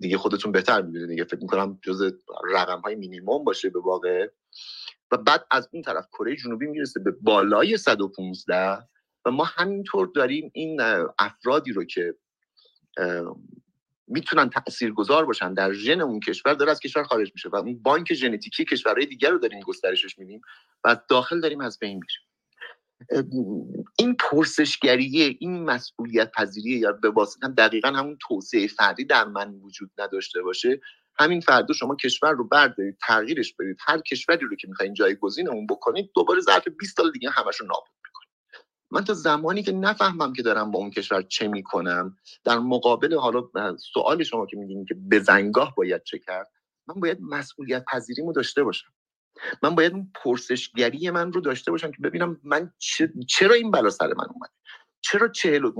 دیگه 0.00 0.18
خودتون 0.18 0.52
بهتر 0.52 0.82
می‌دونید 0.82 1.08
دیگه. 1.08 1.24
فکر 1.24 1.40
می‌کنم 1.40 1.78
جز 1.82 2.12
رقم 2.54 2.80
های 2.80 2.94
مینیموم 2.94 3.44
باشه 3.44 3.70
به 3.70 3.80
واقع. 3.80 4.28
و 5.10 5.16
بعد 5.16 5.46
از 5.50 5.68
اون 5.72 5.82
طرف 5.82 6.08
کره 6.08 6.36
جنوبی 6.36 6.66
می‌رسه 6.66 7.00
به 7.00 7.10
بالای 7.10 7.76
115 7.76 8.88
ما 9.30 9.44
همینطور 9.44 10.10
داریم 10.14 10.50
این 10.54 10.80
افرادی 11.18 11.72
رو 11.72 11.84
که 11.84 12.14
می‌تونن 14.06 14.50
تاثیرگذار 14.50 15.26
باشن 15.26 15.54
در 15.54 15.72
ژن 15.72 16.00
اون 16.00 16.20
کشور 16.20 16.54
داره 16.54 16.70
از 16.70 16.80
کشور 16.80 17.02
خارج 17.02 17.30
میشه 17.34 17.48
و 17.48 17.56
اون 17.56 17.82
بانک 17.82 18.14
ژنتیکی 18.14 18.64
کشورهای 18.64 19.06
دیگر 19.06 19.30
رو 19.30 19.38
داریم 19.38 19.60
گسترشش 19.60 20.18
میدیم 20.18 20.40
و 20.84 20.96
داخل 21.08 21.40
داریم 21.40 21.60
از 21.60 21.78
بین 21.78 22.00
میریم. 22.00 22.28
این 23.98 24.16
پرسشگریه 24.16 25.36
این 25.40 25.64
مسئولیت 25.64 26.32
پذیریه 26.32 26.78
یا 26.78 26.92
به 26.92 27.10
واسطه 27.10 27.48
دقیقا 27.48 27.88
همون 27.88 28.18
توسعه 28.20 28.66
فردی 28.66 29.04
در 29.04 29.24
من 29.24 29.54
وجود 29.54 29.90
نداشته 29.98 30.42
باشه 30.42 30.80
همین 31.18 31.40
فردا 31.40 31.74
شما 31.74 31.96
کشور 31.96 32.32
رو 32.32 32.48
بردارید 32.48 32.98
تغییرش 33.06 33.54
بدید. 33.54 33.76
هر 33.80 34.00
کشوری 34.00 34.46
رو 34.46 34.56
که 34.56 34.68
می‌خواین 34.68 34.94
جایگزین 34.94 35.48
اون 35.48 35.66
بکنید 35.66 36.10
دوباره 36.14 36.40
ظرف 36.40 36.68
20 36.68 36.96
سال 36.96 37.12
دیگه 37.12 37.30
همش 37.30 37.56
رو 37.56 37.66
نابود. 37.66 37.97
من 38.90 39.04
تا 39.04 39.14
زمانی 39.14 39.62
که 39.62 39.72
نفهمم 39.72 40.32
که 40.32 40.42
دارم 40.42 40.70
با 40.70 40.78
اون 40.78 40.90
کشور 40.90 41.22
چه 41.22 41.48
می‌کنم 41.48 42.16
در 42.44 42.58
مقابل 42.58 43.14
حالا 43.14 43.48
سوال 43.76 44.22
شما 44.22 44.46
که 44.46 44.56
میگین 44.56 44.84
که 44.84 44.94
به 44.94 45.18
زنگاه 45.18 45.74
باید 45.74 46.02
چه 46.02 46.18
کرد 46.18 46.50
من 46.86 47.00
باید 47.00 47.18
مسئولیت 47.20 47.84
پذیریمو 47.92 48.32
داشته 48.32 48.64
باشم. 48.64 48.92
من 49.62 49.74
باید 49.74 49.92
اون 49.92 50.12
پرسشگری 50.24 51.10
من 51.10 51.32
رو 51.32 51.40
داشته 51.40 51.70
باشم 51.70 51.90
که 51.90 52.02
ببینم 52.02 52.40
من 52.44 52.72
چرا 53.28 53.54
این 53.54 53.70
بلا 53.70 53.90
سر 53.90 54.06
من 54.06 54.26
اومد 54.34 54.50
چرا 55.00 55.28
چهل 55.28 55.70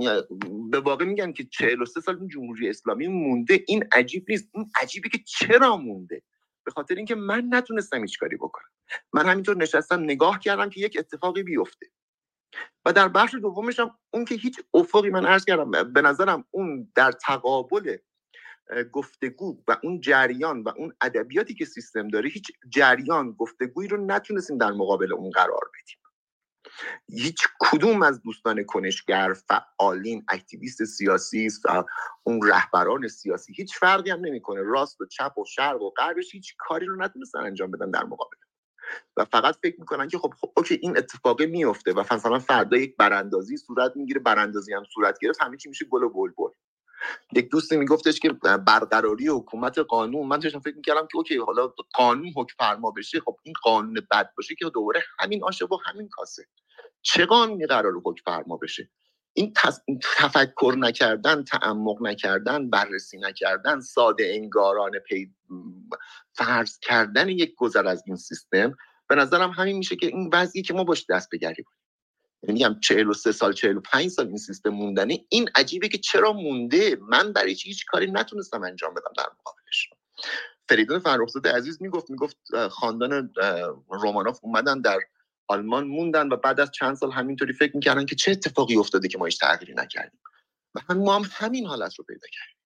به 0.71 0.79
واقع 0.79 1.05
میگن 1.05 1.31
که 1.33 1.43
چهل 1.43 1.81
و 1.81 1.85
سه 1.85 2.01
سال 2.01 2.17
این 2.19 2.27
جمهوری 2.27 2.69
اسلامی 2.69 3.07
مونده 3.07 3.63
این 3.67 3.83
عجیب 3.91 4.25
نیست 4.29 4.49
این 4.53 4.71
عجیبه 4.81 5.09
که 5.09 5.17
چرا 5.17 5.77
مونده؟ 5.77 6.21
به 6.63 6.71
خاطر 6.71 6.95
اینکه 6.95 7.15
من 7.15 7.47
نتونستم 7.49 8.01
هیچ 8.01 8.19
کاری 8.19 8.35
بکنم. 8.35 8.69
من 9.13 9.25
همینطور 9.25 9.57
نشستم 9.57 10.03
نگاه 10.03 10.39
کردم 10.39 10.69
که 10.69 10.81
یک 10.81 10.97
اتفاقی 10.99 11.43
بیفته. 11.43 11.87
در 12.91 13.07
بخش 13.07 13.35
دومشم 13.35 13.97
اون 14.13 14.25
که 14.25 14.35
هیچ 14.35 14.59
افقی 14.73 15.09
من 15.09 15.25
عرض 15.25 15.45
کردم 15.45 15.93
به 15.93 16.01
نظرم 16.01 16.45
اون 16.51 16.91
در 16.95 17.11
تقابل 17.11 17.97
گفتگو 18.91 19.63
و 19.67 19.77
اون 19.83 20.01
جریان 20.01 20.63
و 20.63 20.69
اون 20.77 20.93
ادبیاتی 21.01 21.53
که 21.53 21.65
سیستم 21.65 22.07
داره 22.07 22.29
هیچ 22.29 22.51
جریان 22.69 23.31
گفتگویی 23.31 23.87
رو 23.87 24.05
نتونستیم 24.05 24.57
در 24.57 24.71
مقابل 24.71 25.13
اون 25.13 25.29
قرار 25.29 25.71
بدیم. 25.73 25.97
هیچ 27.07 27.47
کدوم 27.59 28.01
از 28.01 28.21
دوستان 28.21 28.63
کنشگر 28.63 29.33
فعالین 29.33 30.25
activist 30.29 30.83
سیاسی 30.83 31.49
اون 32.23 32.47
رهبران 32.47 33.07
سیاسی 33.07 33.53
هیچ 33.53 33.77
فرقی 33.77 34.11
هم 34.11 34.19
نمی‌کنه. 34.19 34.61
راست 34.61 35.01
و 35.01 35.05
چپ 35.05 35.37
و 35.37 35.45
شرق 35.45 35.81
و 35.81 35.89
غربش 35.89 36.33
هیچ 36.33 36.55
کاری 36.57 36.85
رو 36.85 36.95
نتونستن 36.95 37.39
انجام 37.39 37.71
بدن 37.71 37.91
در 37.91 38.03
مقابل. 38.03 38.37
و 39.17 39.25
فقط 39.25 39.55
فکر 39.63 39.79
می‌کنن 39.79 40.07
که 40.07 40.17
خب, 40.17 40.33
خب 40.41 40.51
okay 40.57 40.79
این 40.81 40.97
اتفاقه 40.97 41.45
میفته 41.45 41.93
و 41.93 42.03
مثلا 42.11 42.39
فردا 42.39 42.77
یک 42.77 42.97
براندازی 42.97 43.57
صورت 43.57 43.91
می‌گیره 43.95 44.19
براندازی 44.19 44.73
هم 44.73 44.83
صورت 44.93 45.19
گرفت 45.21 45.41
همه 45.41 45.57
چی 45.57 45.69
میشه 45.69 45.85
گل 45.85 46.03
و 46.03 46.09
بلبل. 46.09 46.49
یک 47.33 47.49
دوستی 47.49 47.77
میگفتش 47.77 48.19
که 48.19 48.29
برقراری 48.67 49.27
حکومت 49.27 49.79
قانون 49.79 50.27
من 50.27 50.39
داشتم 50.39 50.59
فکر 50.59 50.75
می‌کردم 50.75 51.07
که 51.11 51.17
okay 51.17 51.37
حالا 51.37 51.73
قانون 51.93 52.33
حکم 52.35 52.55
فرما 52.57 52.91
بشه 52.91 53.19
خب 53.19 53.37
این 53.43 53.55
قانون 53.63 54.07
بد 54.11 54.33
باشه 54.37 54.55
که 54.55 54.69
دوباره 54.73 55.01
همین 55.19 55.43
آشه 55.43 55.65
و 55.65 55.77
همین 55.85 56.09
کاسه. 56.11 56.45
چه 57.01 57.25
قانونی 57.25 57.65
قرار 57.65 57.93
حکم 58.05 58.23
فرما 58.25 58.57
بشه؟ 58.57 58.89
این 59.33 59.53
تفکر 60.17 60.75
نکردن 60.77 61.43
تعمق 61.43 62.01
نکردن 62.01 62.69
بررسی 62.69 63.17
نکردن 63.17 63.79
ساده 63.79 64.31
انگاران 64.35 64.99
پی 64.99 65.33
فرض 66.33 66.79
کردن 66.79 67.29
یک 67.29 67.55
گذر 67.55 67.87
از 67.87 68.03
این 68.05 68.15
سیستم 68.15 68.75
به 69.07 69.15
نظرم 69.15 69.51
همین 69.51 69.77
میشه 69.77 69.95
که 69.95 70.07
این 70.07 70.29
وضعی 70.33 70.61
که 70.61 70.73
ما 70.73 70.83
باش 70.83 71.05
دست 71.09 71.29
بگیریم 71.31 71.65
یعنی 72.43 72.53
میگم 72.53 72.79
43 72.79 73.31
سال 73.31 73.53
45 73.53 74.07
سال 74.07 74.27
این 74.27 74.37
سیستم 74.37 74.69
موندنی 74.69 75.25
این 75.29 75.49
عجیبه 75.55 75.87
که 75.87 75.97
چرا 75.97 76.33
مونده؟ 76.33 76.97
من 77.01 77.33
برای 77.33 77.53
هیچ 77.53 77.85
کاری 77.85 78.11
نتونستم 78.11 78.63
انجام 78.63 78.93
بدم 78.93 79.13
در 79.17 79.29
مقابلش. 79.39 79.89
فریدون 80.69 80.99
فرخزاده 80.99 81.51
عزیز 81.51 81.81
می‌گفت 81.81 82.09
می‌گفت 82.09 82.67
خاندان 82.69 83.33
رومانوف 83.89 84.39
اومدن 84.41 84.81
در 84.81 84.99
آلمان 85.49 85.87
موندن 85.87 86.27
و 86.27 86.35
بعد 86.35 86.59
از 86.59 86.71
چند 86.71 86.95
سال 86.95 87.11
همینطوری 87.11 87.53
فکر 87.53 87.75
می‌کردن 87.75 88.05
که 88.05 88.15
چه 88.15 88.31
اتفاقی 88.31 88.77
افتاده 88.77 89.07
که 89.07 89.17
ما 89.17 89.25
هیچ 89.25 89.39
تغییری 89.39 89.73
نکردیم. 89.73 90.19
و 90.75 90.79
هم 90.89 90.97
ما 90.97 91.15
هم 91.15 91.29
همین 91.33 91.65
حالت 91.65 91.95
رو 91.95 92.05
پیدا 92.05 92.27
کردیم. 92.31 92.57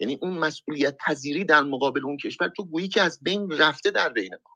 یعنی 0.00 0.18
اون 0.22 0.38
مسئولیت 0.38 0.96
پذیری 1.06 1.44
در 1.44 1.62
مقابل 1.62 2.04
اون 2.04 2.16
کشور 2.16 2.48
تو 2.48 2.64
گویی 2.64 2.88
که 2.88 3.02
از 3.02 3.18
بین 3.22 3.50
رفته 3.50 3.90
در 3.90 4.08
بین 4.08 4.34
ما. 4.34 4.50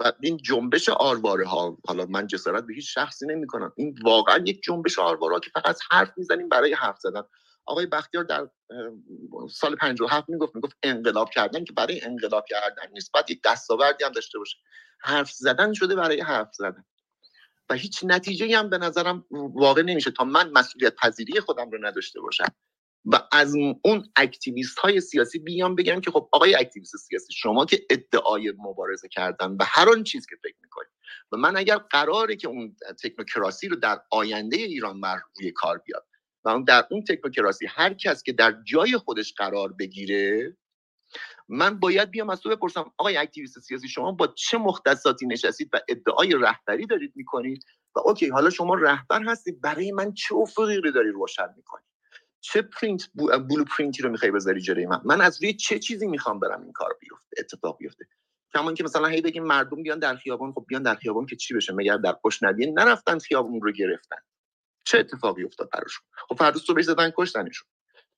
و 0.00 0.12
این 0.20 0.36
جنبش 0.36 0.88
آرواره 0.88 1.46
ها 1.46 1.78
حالا 1.86 2.06
من 2.06 2.26
جسارت 2.26 2.64
به 2.64 2.74
هیچ 2.74 2.94
شخصی 2.94 3.26
نمی 3.26 3.46
کنم 3.46 3.72
این 3.76 3.98
واقعا 4.02 4.44
یک 4.46 4.62
جنبش 4.62 4.98
آرواره 4.98 5.34
ها 5.34 5.40
که 5.40 5.50
فقط 5.50 5.78
حرف 5.90 6.12
می‌زنیم 6.16 6.48
برای 6.48 6.74
حرف 6.74 6.98
زدن. 7.00 7.22
آقای 7.68 7.86
بختیار 7.86 8.24
در 8.24 8.48
سال 9.50 9.76
57 9.76 10.28
می‌گفت 10.28 10.54
می‌گفت 10.54 10.76
انقلاب 10.82 11.30
کردن 11.30 11.64
که 11.64 11.72
برای 11.72 12.04
انقلاب 12.04 12.44
کردن 12.46 12.92
نیست 12.92 13.12
باید 13.12 13.30
یک 13.30 13.40
دستاوردی 13.44 14.04
هم 14.04 14.12
داشته 14.12 14.38
باشه. 14.38 14.56
حرف 15.00 15.30
زدن 15.30 15.72
شده 15.72 15.94
برای 15.94 16.20
حرف 16.20 16.54
زدن. 16.54 16.84
و 17.70 17.74
هیچ 17.74 18.00
نتیجه 18.04 18.58
هم 18.58 18.70
به 18.70 18.78
نظرم 18.78 19.24
واقع 19.30 19.82
نمیشه 19.82 20.10
تا 20.10 20.24
من 20.24 20.50
مسئولیت 20.50 20.94
پذیری 20.94 21.40
خودم 21.40 21.70
رو 21.70 21.86
نداشته 21.86 22.20
باشم. 22.20 22.54
و 23.04 23.28
از 23.32 23.54
اون 23.84 24.12
activist 24.16 24.78
های 24.78 25.00
سیاسی 25.00 25.38
بیام 25.38 25.74
بگم 25.74 26.00
که 26.00 26.10
خب 26.10 26.28
آقای 26.32 26.54
activist 26.54 26.96
سیاسی 26.96 27.32
شما 27.32 27.64
که 27.64 27.86
ادعای 27.90 28.52
مبارزه 28.58 29.08
کردن 29.08 29.50
و 29.50 29.64
هر 29.66 29.88
آن 29.88 30.04
چیز 30.04 30.26
که 30.26 30.36
فکر 30.42 30.56
می‌کنید. 30.62 30.90
و 31.32 31.36
من 31.36 31.56
اگر 31.56 31.76
قراره 31.76 32.36
که 32.36 32.48
اون 32.48 32.76
تکنوکراسی 33.02 33.68
رو 33.68 33.76
در 33.76 34.00
آینده 34.10 34.56
ایران 34.56 35.00
بر 35.00 35.20
روی 35.36 35.52
کار 35.52 35.78
بیاد 35.78 36.06
و 36.44 36.48
اون 36.48 36.64
در 36.64 36.86
اون 36.90 37.04
تکنوکراسی 37.04 37.66
هر 37.66 37.94
کس 37.94 38.22
که 38.22 38.32
در 38.32 38.62
جای 38.64 38.96
خودش 38.96 39.34
قرار 39.34 39.72
بگیره 39.72 40.56
من 41.48 41.80
باید 41.80 42.10
بیام 42.10 42.30
از 42.30 42.40
تو 42.40 42.48
بپرسم 42.50 42.92
آقای 42.98 43.16
activist 43.16 43.60
سیاسی 43.60 43.88
شما 43.88 44.12
با 44.12 44.26
چه 44.26 44.58
مختصاتی 44.58 45.26
نشستید 45.26 45.70
و 45.72 45.80
ادعای 45.88 46.34
رهبری 46.40 46.86
دارید 46.86 47.12
می‌کنید 47.16 47.64
و 47.96 48.00
okay 48.00 48.28
حالا 48.28 48.50
شما 48.50 48.74
رهبر 48.74 49.22
هستید 49.24 49.60
برای 49.60 49.92
من 49.92 50.14
چه 50.14 50.34
افقی 50.34 50.76
رو 50.76 50.90
داری 50.90 51.10
روشن 51.10 51.54
می‌کنید؟ 51.56 51.84
چه 52.40 52.62
print 52.62 53.10
blueprint 53.50 53.64
ی 53.64 54.02
رو 54.02 54.10
می‌خوای 54.10 54.32
بذاری 54.32 54.60
جلوی 54.60 54.86
من؟ 54.86 55.00
من 55.04 55.20
از 55.20 55.42
روی 55.42 55.54
چه 55.54 55.78
چیزی 55.78 56.06
می‌خوام 56.06 56.40
برم 56.40 56.62
این 56.62 56.72
کار 56.72 56.96
بیفته 57.00 57.36
اتفاق 57.38 57.78
بیفته؟ 57.78 58.06
کما 58.54 58.72
که 58.72 58.84
مثلا 58.84 59.06
هی 59.06 59.20
بگیم 59.20 59.44
مردم 59.44 59.82
بیان 59.82 59.98
در 59.98 60.16
خیابان 60.16 60.52
خب 60.52 60.64
بیان 60.68 60.82
در 60.82 60.94
خیابان 60.94 61.26
که 61.26 61.36
چی 61.36 61.54
بشه؟ 61.54 61.72
مگر 61.72 61.96
در 61.96 62.12
خوشنودی 62.12 62.70
نرفتن 62.70 63.18
خیابون 63.18 63.60
رو 63.60 63.72
گرفتن؟ 63.72 64.16
چه 64.88 64.98
اتفاقی 64.98 65.44
افتاد 65.44 65.70
براشون؟ 65.70 66.06
خب 66.28 66.34
فردا 66.38 66.60
صبح 66.60 66.82
زدن 66.82 67.12
کشتنشون. 67.16 67.68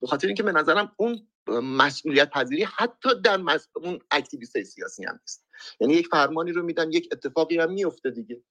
به 0.00 0.06
خاطر 0.06 0.26
اینکه 0.26 0.42
به 0.42 0.52
نظرم 0.52 0.92
اون 0.96 1.28
مسئولیت 1.62 2.30
پذیری 2.30 2.64
حتی 2.64 3.08
در 3.24 3.36
مس... 3.36 3.68
اون 3.76 3.98
اکتیویست 4.10 4.62
سیاسی 4.62 5.04
هم 5.04 5.18
نیست. 5.20 5.46
یعنی 5.80 5.94
یک 5.94 6.08
فرمانی 6.08 6.52
رو 6.52 6.62
میدن 6.62 6.92
یک 6.92 7.08
اتفاقی 7.12 7.58
هم 7.58 7.72
میفته 7.72 8.10
دیگه. 8.10 8.42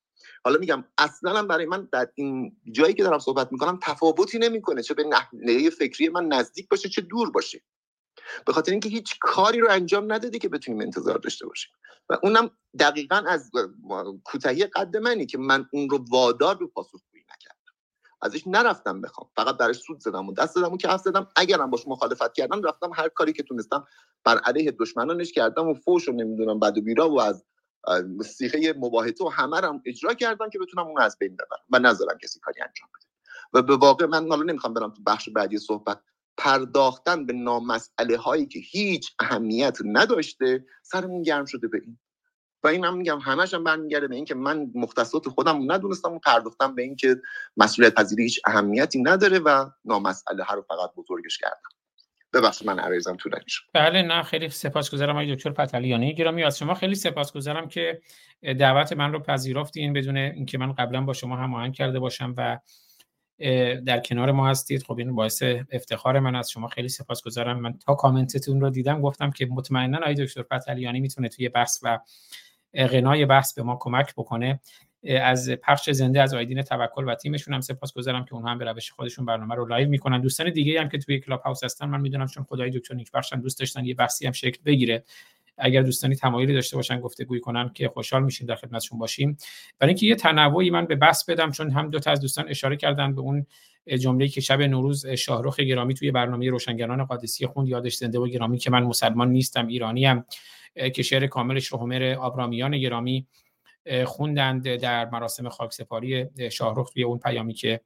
حالا 0.43 0.59
میگم 0.59 0.84
اصلا 0.97 1.43
برای 1.43 1.65
من 1.65 1.89
در 1.91 2.09
این 2.15 2.57
جایی 2.72 2.93
که 2.93 3.03
دارم 3.03 3.20
صحبت 3.20 3.51
می‌کنم 3.51 3.80
تفاوتی 3.84 4.39
نمی‌کنه 4.39 4.84
چه 4.84 4.93
به 4.93 5.03
نحوه 5.03 5.70
فکری 5.70 6.09
من 6.09 6.26
نزدیک 6.28 6.70
باشه 6.70 6.89
چه 6.89 7.01
دور 7.01 7.32
باشه. 7.32 7.61
به 8.45 8.53
خاطر 8.53 8.72
اینکه 8.72 8.89
هیچ 8.89 9.15
کاری 9.20 9.59
رو 9.59 9.72
انجام 9.72 10.13
نداده 10.13 10.39
که 10.39 10.49
بتونیم 10.49 10.82
انتظار 10.82 11.17
داشته 11.17 11.47
باشیم. 11.47 11.72
و 12.09 12.17
اونم 12.24 12.51
دقیقا 12.80 13.24
از 13.28 13.51
کوتاهی 14.24 14.65
قد 14.65 14.97
منی 14.97 15.26
که 15.26 15.38
من 15.38 15.70
اون 15.74 15.89
رو 15.89 16.05
وادار 16.09 16.57
به 16.57 16.65
نکردم 16.65 17.18
ازش 18.22 18.47
نرفتم 18.47 19.01
بخوام. 19.01 19.30
فقط 19.36 19.57
برای 19.57 19.74
سود 19.74 19.99
زدم 19.99 20.30
و 20.30 20.34
دست 20.34 20.55
زدم 20.55 20.74
و 20.74 20.78
کف 20.78 21.01
زدم. 21.01 21.28
اگرم 21.36 21.70
باش 21.70 21.88
مخالفت 21.88 22.34
کردم 22.34 22.61
رفتم 22.63 22.91
هر 22.95 23.09
کاری 23.09 23.34
که 23.34 23.43
تونستم 23.43 23.88
بر 24.24 24.38
علیه 24.38 24.72
دشمنانش 24.80 25.32
کردم 25.32 25.67
و 25.67 25.74
فوش 25.74 26.07
رو 26.07 26.13
نمی‌دونم 26.13 26.59
بد 26.59 26.78
و 26.78 26.82
بیرا 26.82 27.09
و 27.09 27.22
از 27.22 27.45
سیخه 28.26 28.74
مباهته 28.78 29.26
و 29.26 29.30
همه 29.30 29.59
رو 29.59 29.80
اجرا 29.86 30.13
کردم 30.13 30.49
که 30.49 30.59
بتونم 30.59 30.88
اون 30.88 31.01
از 31.01 31.17
بین 31.20 31.34
ببرم 31.34 31.63
و 31.70 31.80
نذارم 31.80 32.17
کسی 32.17 32.39
کاری 32.39 32.61
انجام 32.61 32.89
بده. 32.95 33.07
و 33.53 33.61
به 33.61 33.76
واقع 33.76 34.05
من 34.05 34.30
حالا 34.30 34.43
نمی‌خوام 34.43 34.74
برم 34.74 34.93
تو 34.93 35.03
بخش 35.05 35.30
بعدی 35.30 35.57
صحبت. 35.57 36.01
پرداختن 36.38 37.26
به 37.26 37.34
نامسئله 37.34 38.17
هایی 38.17 38.45
که 38.45 38.59
هیچ 38.59 39.11
اهمیت 39.20 39.78
نداشته 39.86 40.65
سرمون 40.84 41.22
گرم 41.22 41.45
شده 41.45 41.67
به 41.67 41.82
این. 41.86 41.99
و 42.64 42.68
این 42.68 42.86
هم 42.86 42.97
میگم 42.97 43.20
همش 43.20 43.53
هم 43.53 43.64
برمیگرده 43.64 44.07
به 44.07 44.16
اینکه 44.16 44.36
من 44.36 44.72
مختصات 44.76 45.30
خودم 45.30 45.72
ندونستم 45.72 46.14
و 46.14 46.20
پرداختم 46.20 46.76
به 46.76 46.82
اینکه 46.82 47.16
مسئولیت 47.57 47.93
پذیری 47.93 48.24
هیچ 48.24 48.39
اهمیتی 48.45 49.01
نداره 49.01 49.39
و 49.39 49.70
نامسئله 49.86 50.43
ها 50.43 50.55
رو 50.55 50.62
فقط 50.62 50.89
بزرگش 50.97 51.38
کردم. 51.38 51.70
ببخشید 52.34 52.68
من 52.68 52.80
عریضم 52.80 53.16
طولانی 53.16 53.43
شد. 53.47 53.64
بله 53.74 54.01
نه 54.01 54.24
خیلی 54.24 54.49
سپاسگزارم 54.49 55.16
آقای 55.16 55.36
دکتر 55.36 55.49
پتلیانی 55.49 56.16
گرامی 56.16 56.43
از 56.43 56.57
شما 56.57 56.74
خیلی 56.74 56.95
سپاسگزارم 56.95 57.68
که 57.68 58.01
دعوت 58.41 58.93
من 58.93 59.14
رو 59.14 59.20
پذیرفتین 59.20 59.93
بدون 59.93 60.18
اینکه 60.18 60.57
من 60.57 60.74
قبلا 60.74 61.01
با 61.01 61.14
شما 61.14 61.36
هماهنگ 61.36 61.74
کرده 61.74 61.99
باشم 61.99 62.34
و 62.38 62.60
در 63.86 63.99
کنار 63.99 64.32
ما 64.32 64.49
هستید. 64.49 64.84
خب 64.84 64.97
این 64.97 65.16
باعث 65.16 65.43
افتخار 65.72 66.20
من 66.20 66.36
از 66.36 66.51
شما 66.51 66.68
خیلی 66.68 66.89
سپاسگزارم. 66.89 67.60
من 67.60 67.78
تا 67.78 67.95
کامنتتون 67.95 68.62
رو 68.62 68.70
دیدم 68.70 69.01
گفتم 69.01 69.32
که 69.32 69.45
مطمئنا 69.45 69.97
آقای 69.97 70.14
دکتر 70.14 70.41
پتلیانی 70.41 70.99
می‌تونه 70.99 71.30
توی 71.30 71.49
بحث 71.49 71.80
و 71.84 71.99
غنای 72.76 73.26
بحث 73.26 73.53
به 73.53 73.63
ما 73.63 73.78
کمک 73.80 74.13
بکنه. 74.13 74.59
از 75.22 75.49
پخش 75.49 75.89
زنده 75.89 76.22
از 76.22 76.34
آیدین 76.34 76.61
توکل 76.61 77.03
و 77.07 77.15
تیمشون 77.15 77.53
هم 77.53 77.61
سپاسگزارم 77.61 78.26
که 78.26 78.34
اونها 78.34 78.51
هم 78.51 78.57
به 78.57 78.65
روش 78.65 78.91
خودشون 78.91 79.26
برنامه 79.26 79.55
رو 79.55 79.65
live 79.66 79.89
می‌کنن. 79.89 80.22
دوستان 80.22 80.49
دیگه 80.49 80.82
هم 80.82 80.89
که 80.89 80.97
توی 80.97 81.20
کلاب 81.20 81.41
هاوس 81.41 81.63
هستن 81.63 81.86
من 81.86 82.01
می‌دونم 82.01 82.28
چون 82.28 82.43
خود 82.43 82.58
آقای 82.58 82.70
دکتر 82.70 82.95
نیک‌بخشم 82.95 83.39
دوست 83.39 83.59
داشتن 83.59 83.86
یه 83.86 83.93
بحثی 83.93 84.26
هم 84.26 84.32
شکل 84.32 84.59
بگیره. 84.65 85.03
اگر 85.57 85.82
دوستانی 85.82 86.15
تمایلی 86.15 86.53
داشته 86.53 86.76
باشن 86.76 86.99
گفتگوی 86.99 87.39
کنن 87.39 87.72
که 87.74 87.88
خوشحال 87.88 88.24
میشیم 88.24 88.47
در 88.47 88.55
خدمتشون 88.55 88.99
باشیم. 88.99 89.38
برای 89.80 89.89
اینکه 89.89 90.05
یه 90.05 90.15
تنوعی 90.15 90.70
من 90.70 90.86
به 90.86 90.95
بحث 90.95 91.30
بدم 91.30 91.51
چون 91.51 91.72
هم 91.72 91.89
دو 91.89 91.99
تا 91.99 92.11
از 92.11 92.22
دوستان 92.22 92.49
اشاره 92.49 92.78
کردن 92.78 93.15
به 93.15 93.22
اون 93.22 93.45
جمله 93.99 94.28
که 94.28 94.41
شب 94.41 94.61
نوروز 94.61 95.07
شاهرخ 95.07 95.59
گرامی 95.59 95.93
توی 95.93 96.11
برنامه 96.11 96.49
روشنگران 96.49 97.03
قادسی 97.03 97.47
خوند 97.47 97.67
یادش 97.67 97.95
زنده 97.95 98.20
و 98.20 98.28
گرامی 98.28 98.57
که 98.57 98.72
من 98.72 98.84
مسلمان 98.84 99.30
نیستم 99.30 99.67
ایرانی 99.67 100.07
ام 100.07 100.26
که 100.93 101.03
شعر 101.03 101.28
کاملش 101.28 101.67
رو 101.67 101.80
همر 101.80 102.15
آبرامیان 102.20 102.78
گرامی 102.78 103.28
خوندند 104.05 104.76
در 104.76 105.09
مراسم 105.09 105.49
خاکسپاری 105.49 106.28
شاهرخ 106.51 106.89
توی 106.89 107.03
اون 107.03 107.20
پیامی 107.20 107.53
که 107.53 107.82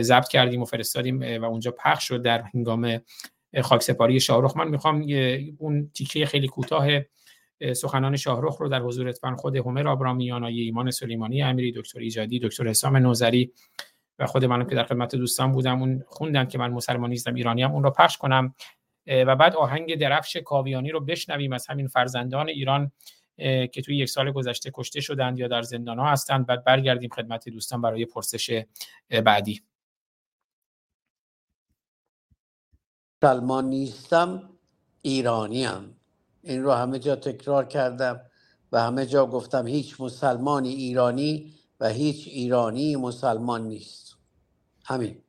ضبط 0.00 0.28
کردیم 0.28 0.62
و 0.62 0.64
فرستادیم 0.64 1.20
و 1.42 1.44
اونجا 1.44 1.70
پخش 1.70 2.08
شد 2.08 2.22
در 2.22 2.42
هنگام 2.42 3.00
خاکسپاری 3.62 4.20
شاهرخ. 4.20 4.56
من 4.56 4.68
می‌خوام 4.68 5.06
اون 5.58 5.90
تیکه 5.94 6.26
خیلی 6.26 6.48
کوتاه 6.48 6.86
سخنان 7.72 8.16
شاهرخ 8.16 8.56
رو 8.56 8.68
در 8.68 8.80
حضور 8.80 9.08
اتفاق 9.08 9.36
خود 9.36 9.56
همر 9.56 9.88
آبرامیان 9.88 10.44
آیه 10.44 10.62
ایمان 10.62 10.90
سلیمانی 10.90 11.42
امیری 11.42 11.72
دکتر 11.72 11.98
ایجادی 11.98 12.40
دکتر 12.40 12.68
حسام 12.68 12.96
نوزری 12.96 13.52
و 14.18 14.26
خود 14.26 14.44
منم 14.44 14.66
که 14.66 14.74
در 14.74 14.84
خدمت 14.84 15.16
دوستان 15.16 15.52
بودم 15.52 15.80
اون 15.80 16.04
خوندن 16.06 16.44
که 16.44 16.58
من 16.58 16.70
مسلمان 16.70 17.10
نیستم 17.10 17.34
ایرانی 17.34 17.62
هم 17.62 17.72
اون 17.72 17.82
رو 17.82 17.90
پخش 17.90 18.16
کنم. 18.16 18.54
و 19.06 19.36
بعد 19.36 19.56
آهنگ 19.56 20.00
درفش 20.00 20.36
کاویانی 20.36 20.90
رو 20.90 21.00
بشنویم 21.00 21.52
از 21.52 21.66
همین 21.66 21.88
فرزندان 21.88 22.48
ایران 22.48 22.92
که 23.72 23.82
توی 23.84 23.96
یک 23.96 24.08
سال 24.08 24.32
گذشته 24.32 24.70
کشته 24.74 25.00
شدند 25.00 25.38
یا 25.38 25.48
در 25.48 25.62
زندان 25.62 25.98
ها 25.98 26.06
هستند. 26.06 26.46
بعد 26.46 26.64
برگردیم 26.64 27.10
خدمت 27.10 27.48
دوستان 27.48 27.82
برای 27.82 28.04
پرسش 28.04 28.64
بعدی. 29.24 29.62
سلمان 33.22 33.64
نیستم 33.64 34.50
ایرانیم. 35.02 35.96
این 36.42 36.62
رو 36.62 36.72
همه 36.72 36.98
جا 36.98 37.16
تکرار 37.16 37.64
کردم 37.64 38.20
و 38.72 38.80
همه 38.80 39.06
جا 39.06 39.26
گفتم 39.26 39.66
هیچ 39.66 40.00
مسلمانی 40.00 40.68
ایرانی 40.68 41.54
و 41.80 41.88
هیچ 41.88 42.28
ایرانی 42.28 42.96
مسلمان 42.96 43.68
نیست. 43.68 44.16
همین. 44.84 45.23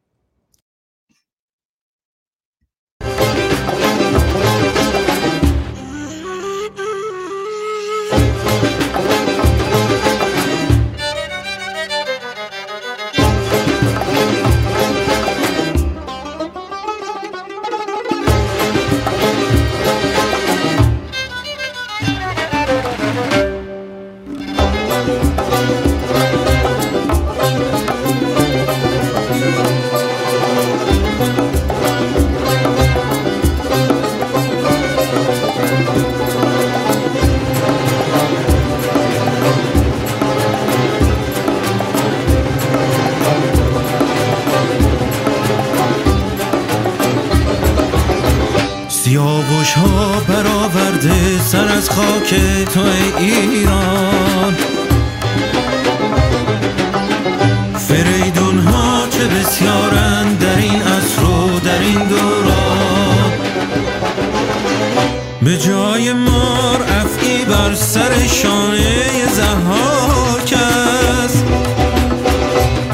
که 52.30 52.66
تو 52.74 52.82
ایران. 53.20 54.56
فریدون 57.88 58.60
ها 58.60 59.08
چه 59.10 59.28
بسیارند 59.28 60.40
در 60.40 60.58
این 60.58 60.82
عصر 60.82 61.24
و 61.24 61.60
در 61.60 61.80
این 61.80 62.08
دوران. 62.08 63.32
به 65.42 65.58
جای 65.58 66.14
مار 66.14 66.84
افعی 67.02 67.46
بر 67.46 67.76
سر 67.76 68.28
شانه 68.28 69.28
زهاک 69.34 70.54
است. 71.24 71.46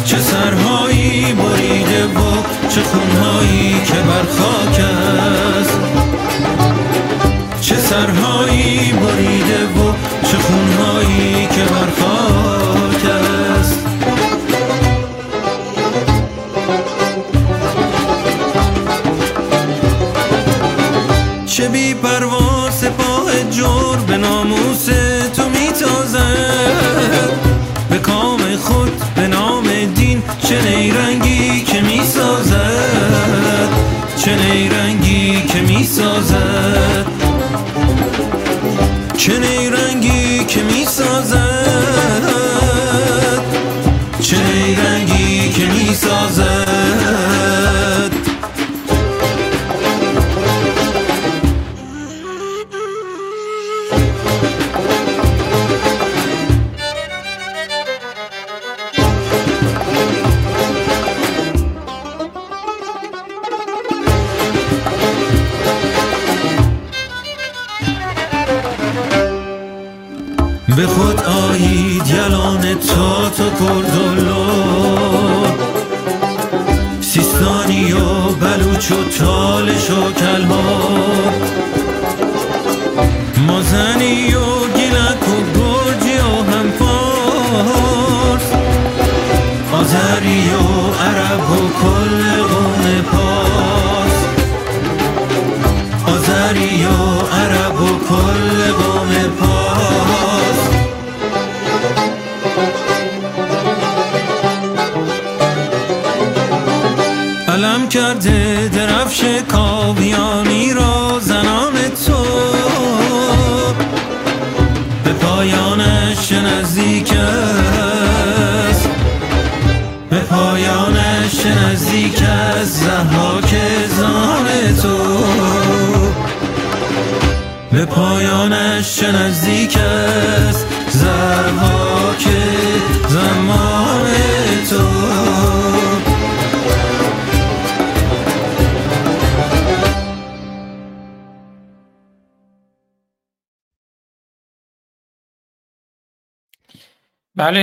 چه 0.05 0.17
سرهایی 0.19 1.33
بریده 1.33 2.05
و 2.05 2.43
چه 2.69 2.81
خونهایی 2.81 3.81
که 3.85 3.93
بر 3.93 4.25
خاک 4.37 4.79
است. 4.79 5.60
سرهایی 7.91 8.93
بریده 8.93 9.65
و 9.65 9.93
چه 10.27 10.37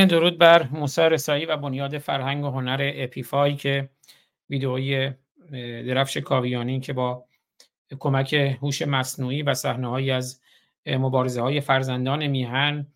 درود 0.06 0.38
بر 0.38 0.68
موسی 0.68 1.00
رسایی 1.00 1.46
و 1.46 1.56
بنیاد 1.56 1.98
فرهنگ 1.98 2.44
و 2.44 2.50
هنر 2.50 2.92
اپیفای 2.94 3.56
که 3.56 3.88
ویدئوی 4.50 5.12
درفش 5.86 6.16
کاویانی 6.16 6.80
که 6.80 6.92
با 6.92 7.24
کمک 7.98 8.34
هوش 8.34 8.82
مصنوعی 8.82 9.42
و 9.42 9.54
صحنه‌هایی 9.54 10.10
از 10.10 10.40
مبارزه 10.86 11.40
های 11.40 11.60
فرزندان 11.60 12.26
میهن 12.26 12.86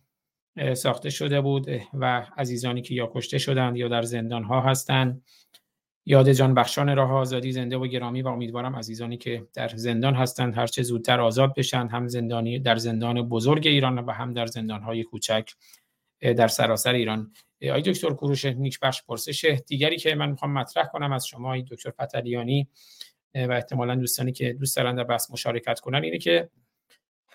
ساخته 0.75 1.11
شده 1.11 1.41
بود 1.41 1.67
و 1.95 2.27
عزیزانی 2.37 2.83
که 2.83 2.95
یا 2.95 3.11
کشته 3.15 3.39
شدند 3.39 3.77
یا 3.77 3.89
در 3.89 4.03
زندان 4.03 4.45
ها 4.45 4.61
هستند. 4.61 5.23
یاد 6.07 6.33
جان 6.33 6.55
بخشان 6.55 6.97
راه 6.97 7.13
آزادی 7.13 7.53
زنده 7.53 7.77
و 7.77 7.87
گرامی 7.87 8.23
و 8.23 8.29
امیدوارم 8.29 8.77
عزیزانی 8.77 9.17
که 9.17 9.47
در 9.55 9.69
زندان 9.69 10.15
هستند 10.15 10.57
هرچه 10.57 10.83
زودتر 10.83 11.21
آزاد 11.21 11.55
بشن 11.55 11.87
هم 11.89 12.09
زندانی 12.09 12.59
در 12.59 12.77
زندان 12.77 13.23
بزرگ 13.29 13.67
ایران 13.67 13.99
و 13.99 14.11
هم 14.11 14.33
در 14.33 14.47
زندان 14.47 14.83
های 14.83 15.03
کوچک 15.03 15.51
در 16.23 16.49
سراسر 16.49 16.93
ایران. 16.93 17.33
آقای 17.69 17.83
دکتر 17.83 18.11
کوروش 18.11 18.45
نیک 18.45 18.81
بخش 18.81 19.03
پرسش 19.03 19.45
دیگری 19.67 19.97
که 19.97 20.15
من 20.15 20.31
می‌خوام 20.31 20.53
مطرح 20.53 20.87
کنم 20.87 21.13
از 21.13 21.27
شما 21.27 21.49
آقای 21.49 21.63
دکتر 21.71 21.91
فتلیانی 21.91 22.69
و 23.35 23.53
احتمالا 23.53 23.95
دوستانی 23.95 24.33
که 24.33 24.53
دوست 24.53 24.77
دارن 24.77 24.95
در 24.95 25.05
بحث 25.05 25.31
مشارکت 25.31 25.81
کنن 25.81 26.03
اینه 26.03 26.19
که 26.19 26.49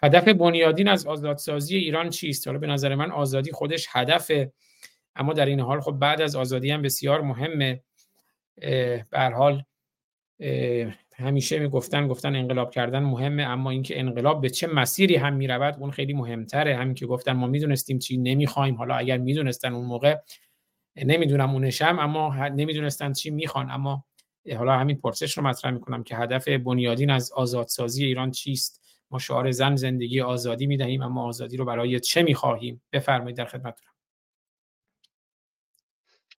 هدف 0.03 0.27
بنیادین 0.27 0.87
از 0.87 1.07
آزادسازی 1.07 1.77
ایران 1.77 2.09
چیست؟ 2.09 2.47
حالا 2.47 2.59
به 2.59 2.67
نظر 2.67 2.95
من 2.95 3.11
آزادی 3.11 3.51
خودش 3.51 3.87
هدفه 3.91 4.51
اما 5.15 5.33
در 5.33 5.45
این 5.45 5.59
حال 5.59 5.81
خب 5.81 5.91
بعد 5.91 6.21
از 6.21 6.35
آزادی 6.35 6.71
هم 6.71 6.81
بسیار 6.81 7.21
مهمه. 7.21 7.83
به 9.09 9.31
حال 9.35 9.63
همیشه 11.19 11.59
می‌گفتن 11.59 12.07
گفتن 12.07 12.35
انقلاب 12.35 12.71
کردن 12.71 12.99
مهمه 12.99 13.43
اما 13.43 13.69
اینکه 13.69 13.99
انقلاب 13.99 14.41
به 14.41 14.49
چه 14.49 14.67
مسیری 14.67 15.15
هم 15.15 15.33
می‌رود 15.33 15.75
اون 15.79 15.91
خیلی 15.91 16.13
مهمتره. 16.13 16.75
همین 16.75 16.93
که 16.93 17.05
گفتن 17.05 17.31
ما 17.31 17.47
می‌دونستیم 17.47 17.99
چی 17.99 18.17
نمی‌خوایم. 18.17 18.75
حالا 18.75 18.95
اگر 18.95 19.17
می‌دونستن 19.17 19.73
اون 19.73 19.85
موقع 19.85 20.15
نمی‌دونم 20.95 21.49
اونشم 21.49 21.99
اما 21.99 22.47
نمی‌دونستن 22.47 23.13
چی 23.13 23.29
می‌خوان. 23.29 23.71
اما 23.71 24.05
حالا 24.57 24.77
همین 24.77 24.97
پرسش 24.97 25.37
رو 25.37 25.43
مطرح 25.43 25.71
می‌کنم 25.71 26.03
که 26.03 26.15
هدف 26.15 26.47
بنیادین 26.47 27.09
از 27.09 27.31
آزادسازی 27.31 28.05
ایران 28.05 28.31
چیست؟ 28.31 28.81
ما 29.11 29.19
شعار 29.19 29.51
زن 29.51 29.75
زندگی 29.75 30.21
آزادی 30.21 30.67
می‌دهیم 30.67 31.01
اما 31.01 31.27
آزادی 31.27 31.57
رو 31.57 31.65
برای 31.65 31.99
چه 31.99 32.23
می‌خواهیم؟ 32.23 32.81
بفرمایید 32.91 33.37
در 33.37 33.45
خدمتتونم 33.45 33.93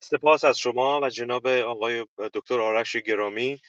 سپاس 0.01 0.43
از 0.43 0.59
شما 0.59 0.99
و 1.03 1.09
جناب 1.09 1.47
آقای 1.47 2.05
دکتر 2.33 2.59
آرش 2.59 2.95
گرامی. 2.95 3.59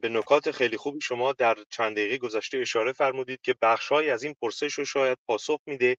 به 0.00 0.08
نکات 0.08 0.50
خیلی 0.50 0.76
خوبی 0.76 1.00
شما 1.00 1.32
در 1.32 1.56
چند 1.70 1.96
دقیقه 1.96 2.18
گذشته 2.18 2.58
اشاره 2.58 2.92
فرمودید 2.92 3.40
که 3.42 3.54
بخشهایی 3.62 4.10
از 4.10 4.22
این 4.22 4.34
پرسش 4.42 4.72
رو 4.72 4.84
شاید 4.84 5.18
پاسخ 5.28 5.60
میده 5.66 5.96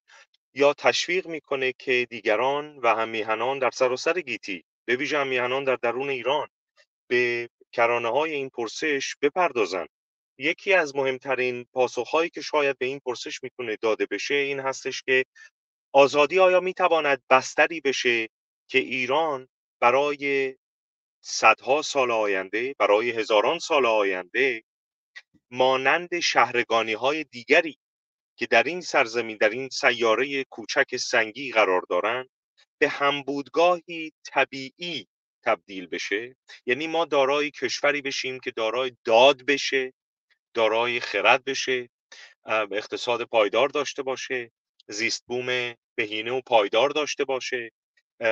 یا 0.54 0.74
تشویق 0.74 1.28
می‌کنه 1.28 1.74
که 1.80 2.08
دیگران 2.10 2.78
و 2.78 2.96
هم 2.96 3.10
میهنان 3.10 3.60
در 3.60 3.72
سراسر 3.72 4.22
گیتی 4.22 4.64
به 4.86 4.96
ویژه 4.96 5.18
هم 5.18 5.28
میهنان 5.28 5.64
در 5.64 5.76
درون 5.76 6.10
ایران 6.10 6.48
به 7.10 7.50
کرانه 7.72 8.10
های 8.10 8.34
این 8.34 8.50
پرسش 8.50 9.16
بپردازند. 9.22 9.90
یکی 10.38 10.74
از 10.74 10.96
مهمترین 10.96 11.66
پاسخهایی 11.74 12.30
که 12.30 12.42
شاید 12.42 12.78
به 12.78 12.86
این 12.86 13.00
پرسش 13.00 13.44
می‌تونه 13.44 13.78
داده 13.82 14.06
بشه 14.12 14.36
این 14.36 14.60
هستش 14.60 15.04
که 15.04 15.26
آزادی 15.94 16.40
آیا 16.40 16.60
می‌تواند 16.60 17.24
بستری 17.30 17.82
بشه 17.82 18.30
که 18.70 18.80
ایران 18.80 19.48
برای 19.82 20.56
صدها 21.28 21.82
سال 21.82 22.12
آینده 22.12 22.76
برای 22.80 23.12
هزاران 23.12 23.60
سال 23.60 23.86
آینده 23.86 24.64
مانند 25.52 26.20
شهرگانی 26.20 26.94
های 26.94 27.24
دیگری 27.24 27.80
که 28.38 28.46
در 28.46 28.64
این 28.64 28.82
سرزمین 28.82 29.38
در 29.38 29.50
این 29.50 29.70
سیاره 29.70 30.44
کوچک 30.44 30.98
سنگی 30.98 31.52
قرار 31.52 31.82
دارند 31.90 32.30
به 32.78 32.90
همبودگاهی 32.90 34.14
طبیعی 34.26 35.08
تبدیل 35.44 35.88
بشه. 35.88 36.36
یعنی 36.66 36.88
ما 36.88 37.06
دارای 37.06 37.52
کشوری 37.52 38.02
بشیم 38.02 38.40
که 38.40 38.52
دارای 38.52 38.98
داد 39.04 39.46
بشه 39.46 39.94
دارای 40.54 41.00
خرد 41.00 41.44
بشه 41.44 41.90
اقتصاد 42.72 43.24
پایدار 43.24 43.70
داشته 43.70 44.04
باشه 44.04 44.52
زیست 44.88 45.24
بوم 45.28 45.74
بهینه 45.96 46.32
و 46.32 46.42
پایدار 46.42 46.90
داشته 46.90 47.26
باشه. 47.26 47.72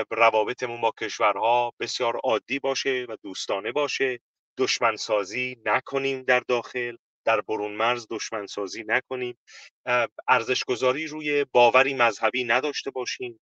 روابطمون 0.09 0.81
با 0.81 0.93
کشورها 0.99 1.73
بسیار 1.79 2.17
عادی 2.17 2.59
باشه 2.59 3.05
و 3.09 3.17
دوستانه 3.23 3.71
باشه. 3.71 4.19
دشمن 4.57 4.95
سازی 4.95 5.57
نکنیم 5.65 6.23
در 6.23 6.39
داخل 6.39 6.95
در 7.25 7.41
برون 7.41 7.71
مرز 7.71 8.07
دشمن 8.09 8.47
سازی 8.47 8.83
نکنیم. 8.87 9.37
ارزش 10.27 10.63
گذاری 10.63 11.07
روی 11.07 11.45
باوری 11.51 11.93
مذهبی 11.93 12.43
نداشته 12.43 12.91
باشیم. 12.91 13.39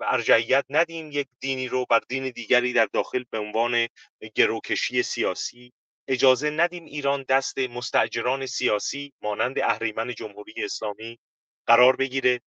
ارجعیت 0.00 0.64
ندیم 0.70 1.10
یک 1.12 1.28
دینی 1.40 1.68
رو 1.68 1.86
بر 1.90 2.00
دین 2.08 2.30
دیگری 2.30 2.72
در 2.72 2.88
داخل 2.92 3.24
به 3.30 3.38
عنوان 3.38 3.86
گروکشی 4.34 5.02
سیاسی. 5.02 5.72
اجازه 6.08 6.50
ندیم 6.50 6.84
ایران 6.84 7.24
دست 7.28 7.58
مستاجران 7.58 8.46
سیاسی 8.46 9.12
مانند 9.22 9.58
اهریمن 9.58 10.14
جمهوری 10.14 10.64
اسلامی 10.64 11.18
قرار 11.66 11.96
بگیره. 11.96 12.40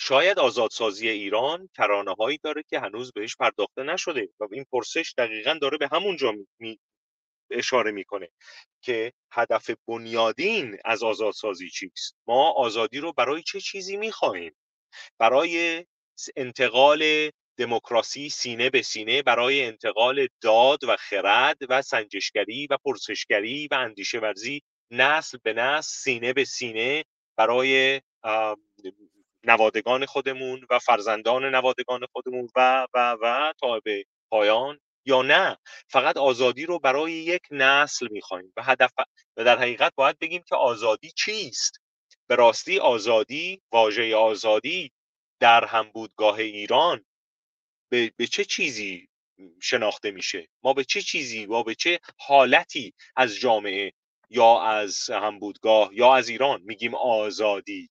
شاید 0.00 0.38
آزادسازی 0.38 1.08
ایران 1.08 1.68
ترانه 1.76 2.14
هایی 2.14 2.38
داره 2.42 2.62
که 2.70 2.80
هنوز 2.80 3.12
بهش 3.12 3.36
پرداخته 3.36 3.82
نشده 3.82 4.28
و 4.40 4.46
این 4.52 4.66
پرسش 4.72 5.14
دقیقا 5.18 5.58
داره 5.62 5.78
به 5.78 5.88
همونجا 5.92 6.34
می 6.58 6.80
اشاره 7.50 7.90
می‌کنه 7.90 8.28
که 8.82 9.12
هدف 9.32 9.70
بنیادین 9.88 10.78
از 10.84 11.02
آزادسازی 11.02 11.70
چیست. 11.70 12.16
ما 12.26 12.50
آزادی 12.50 12.98
رو 12.98 13.12
برای 13.12 13.42
چه 13.42 13.60
چیزی 13.60 13.96
می‌خواهیم؟ 13.96 14.56
برای 15.18 15.86
انتقال 16.36 17.30
دموکراسی 17.58 18.28
سینه 18.28 18.70
به 18.70 18.82
سینه 18.82 19.22
برای 19.22 19.64
انتقال 19.64 20.28
داد 20.40 20.84
و 20.84 20.96
خرد 20.96 21.56
و 21.68 21.82
سنجشگری 21.82 22.66
و 22.70 22.76
پرسشگری 22.84 23.68
و 23.70 23.74
اندیشه 23.74 24.18
ورزی 24.18 24.62
نسل 24.90 25.38
به 25.42 25.52
نسل 25.52 25.88
سینه 25.90 26.32
به 26.32 26.44
سینه 26.44 27.04
برای 27.38 28.00
نوادگان 29.44 30.06
خودمون 30.06 30.66
و 30.70 30.78
فرزندان 30.78 31.44
نوادگان 31.44 32.06
خودمون 32.12 32.48
و 32.56 32.86
و 32.94 33.16
و 33.22 33.52
تا 33.60 33.80
به 33.80 34.04
پایان 34.30 34.80
یا 35.04 35.22
نه. 35.22 35.56
فقط 35.88 36.16
آزادی 36.16 36.66
رو 36.66 36.78
برای 36.78 37.12
یک 37.12 37.42
نسل 37.50 38.08
می‌خوایم 38.10 38.52
و 38.56 38.62
هدف 38.62 38.92
و 39.36 39.44
در 39.44 39.58
حقیقت 39.58 39.92
باید 39.94 40.18
بگیم 40.18 40.42
که 40.48 40.56
آزادی 40.56 41.10
چیست؟ 41.10 41.80
به 42.26 42.34
راستی 42.34 42.78
آزادی 42.78 43.62
واژه 43.72 44.16
آزادی 44.16 44.92
در 45.40 45.64
همبودگاه 45.64 46.38
ایران 46.38 47.04
به, 47.88 48.12
به 48.16 48.26
چه 48.26 48.44
چیزی 48.44 49.08
شناخته 49.62 50.10
میشه؟ 50.10 50.48
ما 50.62 50.72
به 50.72 50.84
چه 50.84 51.02
چیزی 51.02 51.46
ما 51.46 51.62
به 51.62 51.74
چه 51.74 52.00
حالتی 52.18 52.94
از 53.16 53.34
جامعه 53.34 53.92
یا 54.30 54.60
از 54.60 55.10
همبودگاه 55.10 55.90
یا 55.92 56.14
از 56.14 56.28
ایران 56.28 56.62
میگیم 56.62 56.94
آزادی؟ 56.94 57.90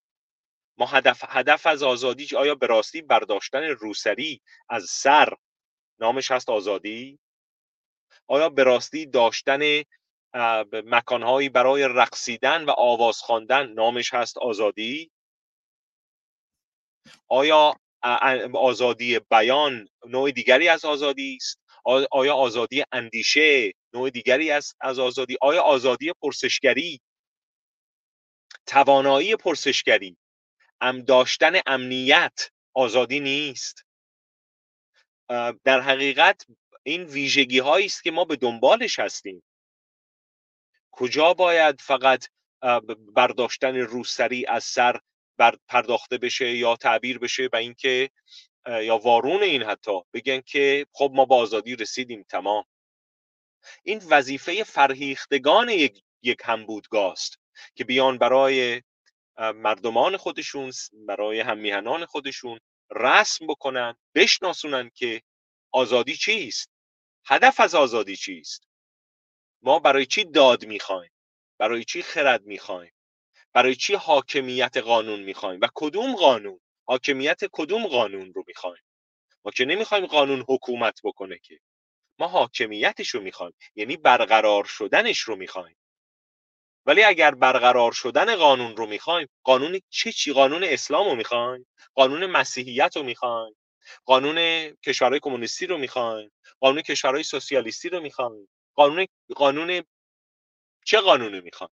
ما 0.77 0.85
هدف, 0.85 1.23
هدف 1.27 1.65
از 1.65 1.83
آزادی 1.83 2.35
آیا 2.37 2.55
به 2.55 2.67
راستی 2.67 3.01
برداشتن 3.01 3.63
روسری 3.63 4.41
از 4.69 4.85
سر 4.89 5.33
نامش 5.99 6.31
هست 6.31 6.49
آزادی؟ 6.49 7.19
آیا 8.27 8.49
به 8.49 8.63
راستی 8.63 9.05
داشتن 9.05 9.59
مکانهایی 10.73 11.49
برای 11.49 11.83
رقصیدن 11.83 12.65
و 12.65 12.71
آواز 12.71 13.17
خواندن 13.17 13.67
نامش 13.67 14.13
هست 14.13 14.37
آزادی؟ 14.37 15.11
آیا 17.27 17.75
آزادی 18.53 19.19
بیان 19.19 19.87
نوع 20.07 20.31
دیگری 20.31 20.67
از 20.69 20.85
آزادی 20.85 21.35
است؟ 21.35 21.59
آیا 22.11 22.35
آزادی 22.35 22.83
اندیشه 22.91 23.73
نوع 23.93 24.09
دیگری 24.09 24.51
از 24.51 24.75
از 24.81 24.99
آزادی؟ 24.99 25.37
آیا 25.41 25.61
آزادی 25.61 26.13
پرسشگری؟ 26.21 27.01
توانایی 28.65 29.35
پرسشگری؟ 29.35 30.17
ام 30.81 31.01
داشتن 31.01 31.53
امنیت 31.65 32.51
آزادی 32.73 33.19
نیست. 33.19 33.85
در 35.63 35.81
حقیقت 35.81 36.45
این 36.83 37.03
ویژگی 37.03 37.59
هایی 37.59 37.85
است 37.85 38.03
که 38.03 38.11
ما 38.11 38.25
به 38.25 38.35
دنبالش 38.35 38.99
هستیم. 38.99 39.43
کجا 40.91 41.33
باید 41.33 41.81
فقط 41.81 42.25
برداشتن 43.13 43.75
روسری 43.75 44.45
از 44.45 44.63
سر 44.63 44.99
بر 45.37 45.57
پرداخته 45.67 46.17
بشه 46.17 46.51
یا 46.57 46.75
تعبیر 46.75 47.19
بشه 47.19 47.47
به 47.47 47.57
اینکه 47.57 48.09
یا 48.67 48.97
وارون 48.97 49.43
این 49.43 49.63
حتی 49.63 50.01
بگن 50.13 50.41
که 50.41 50.87
خب 50.91 51.11
ما 51.13 51.25
با 51.25 51.37
آزادی 51.37 51.75
رسیدیم 51.75 52.25
تمام. 52.29 52.63
این 53.83 54.01
وظیفه 54.09 54.63
فرهیختگان 54.63 55.69
یک, 55.69 56.03
یک 56.21 56.41
همبودگاست 56.43 57.39
که 57.75 57.83
بیان 57.83 58.17
برای 58.17 58.81
مردمان 59.37 60.17
خودشون 60.17 60.71
برای 61.07 61.39
هممیهنان 61.39 62.05
خودشون 62.05 62.59
رسم 62.91 63.47
بکنن 63.47 63.95
بشناسونن 64.15 64.91
که 64.95 65.21
آزادی 65.71 66.15
چیست. 66.15 66.71
هدف 67.25 67.59
از 67.59 67.75
آزادی 67.75 68.15
چیست. 68.15 68.67
ما 69.61 69.79
برای 69.79 70.05
چی 70.05 70.23
داد 70.23 70.65
می‌خوایم؟ 70.65 71.11
برای 71.57 71.83
چی 71.83 72.01
خرد 72.01 72.45
می‌خوایم؟ 72.45 72.91
برای 73.53 73.75
چی 73.75 73.95
حاکمیت 73.95 74.77
قانون 74.77 75.19
می‌خوایم؟ 75.19 75.59
و 75.61 75.67
کدوم 75.75 76.15
قانون؟ 76.15 76.59
حاکمیت 76.85 77.39
کدوم 77.51 77.87
قانون 77.87 78.33
رو 78.33 78.43
می‌خوایم؟ 78.47 78.83
ما 79.45 79.51
که 79.51 79.65
نمی‌خوایم 79.65 80.05
قانون 80.05 80.45
حکومت 80.47 80.99
بکنه 81.03 81.39
که. 81.39 81.59
ما 82.19 82.27
حاکمیتش 82.27 83.09
رو 83.09 83.21
می‌خوایم 83.21 83.53
یعنی 83.75 83.97
برقرار 83.97 84.65
شدنش 84.65 85.19
رو 85.19 85.35
می‌خوایم. 85.35 85.77
ولی 86.87 87.03
اگر 87.03 87.35
برقرار 87.35 87.91
شدن 87.91 88.35
قانون 88.35 88.77
رو 88.77 88.85
می‌خوایم 88.85 89.27
قانون 89.43 89.81
چه 89.89 90.11
چی؟ 90.11 90.33
قانون 90.33 90.63
اسلام 90.63 91.09
رو 91.09 91.15
می‌خوایم 91.15 91.67
قانون 91.93 92.25
مسیحیت 92.25 92.97
رو 92.97 93.03
می‌خوایم 93.03 93.55
قانون 94.05 94.69
کشورهای 94.71 95.19
کمونیستی 95.19 95.65
رو 95.65 95.77
می‌خوایم 95.77 96.31
قانون 96.59 96.81
کشورهای 96.81 97.23
سوسیالیستی 97.23 97.89
رو 97.89 98.01
می‌خوایم 98.01 98.49
قانون 98.75 99.07
قانون 99.35 99.83
چه 100.85 100.99
قانونی 100.99 101.41
می‌خوایم؟ 101.41 101.71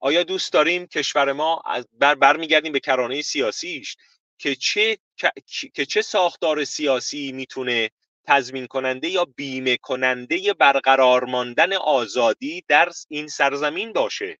آیا 0.00 0.22
دوست 0.22 0.52
داریم 0.52 0.86
کشور 0.86 1.32
ما 1.32 1.62
بر 1.92 2.14
برمیگردیم 2.14 2.72
به 2.72 2.80
کرانه 2.80 3.22
سیاسیش 3.22 3.96
که 4.38 4.54
چه 4.54 4.98
که 5.74 5.86
چه 5.86 6.02
ساختار 6.02 6.64
سیاسی 6.64 7.32
می‌تونه 7.32 7.90
تضمین 8.26 8.66
کننده 8.66 9.08
یا 9.08 9.24
بیمه 9.24 9.76
کننده 9.76 10.52
برقرار 10.52 11.24
ماندن 11.24 11.72
آزادی 11.72 12.64
در 12.68 12.88
این 13.08 13.28
سرزمین 13.28 13.92
باشه. 13.92 14.38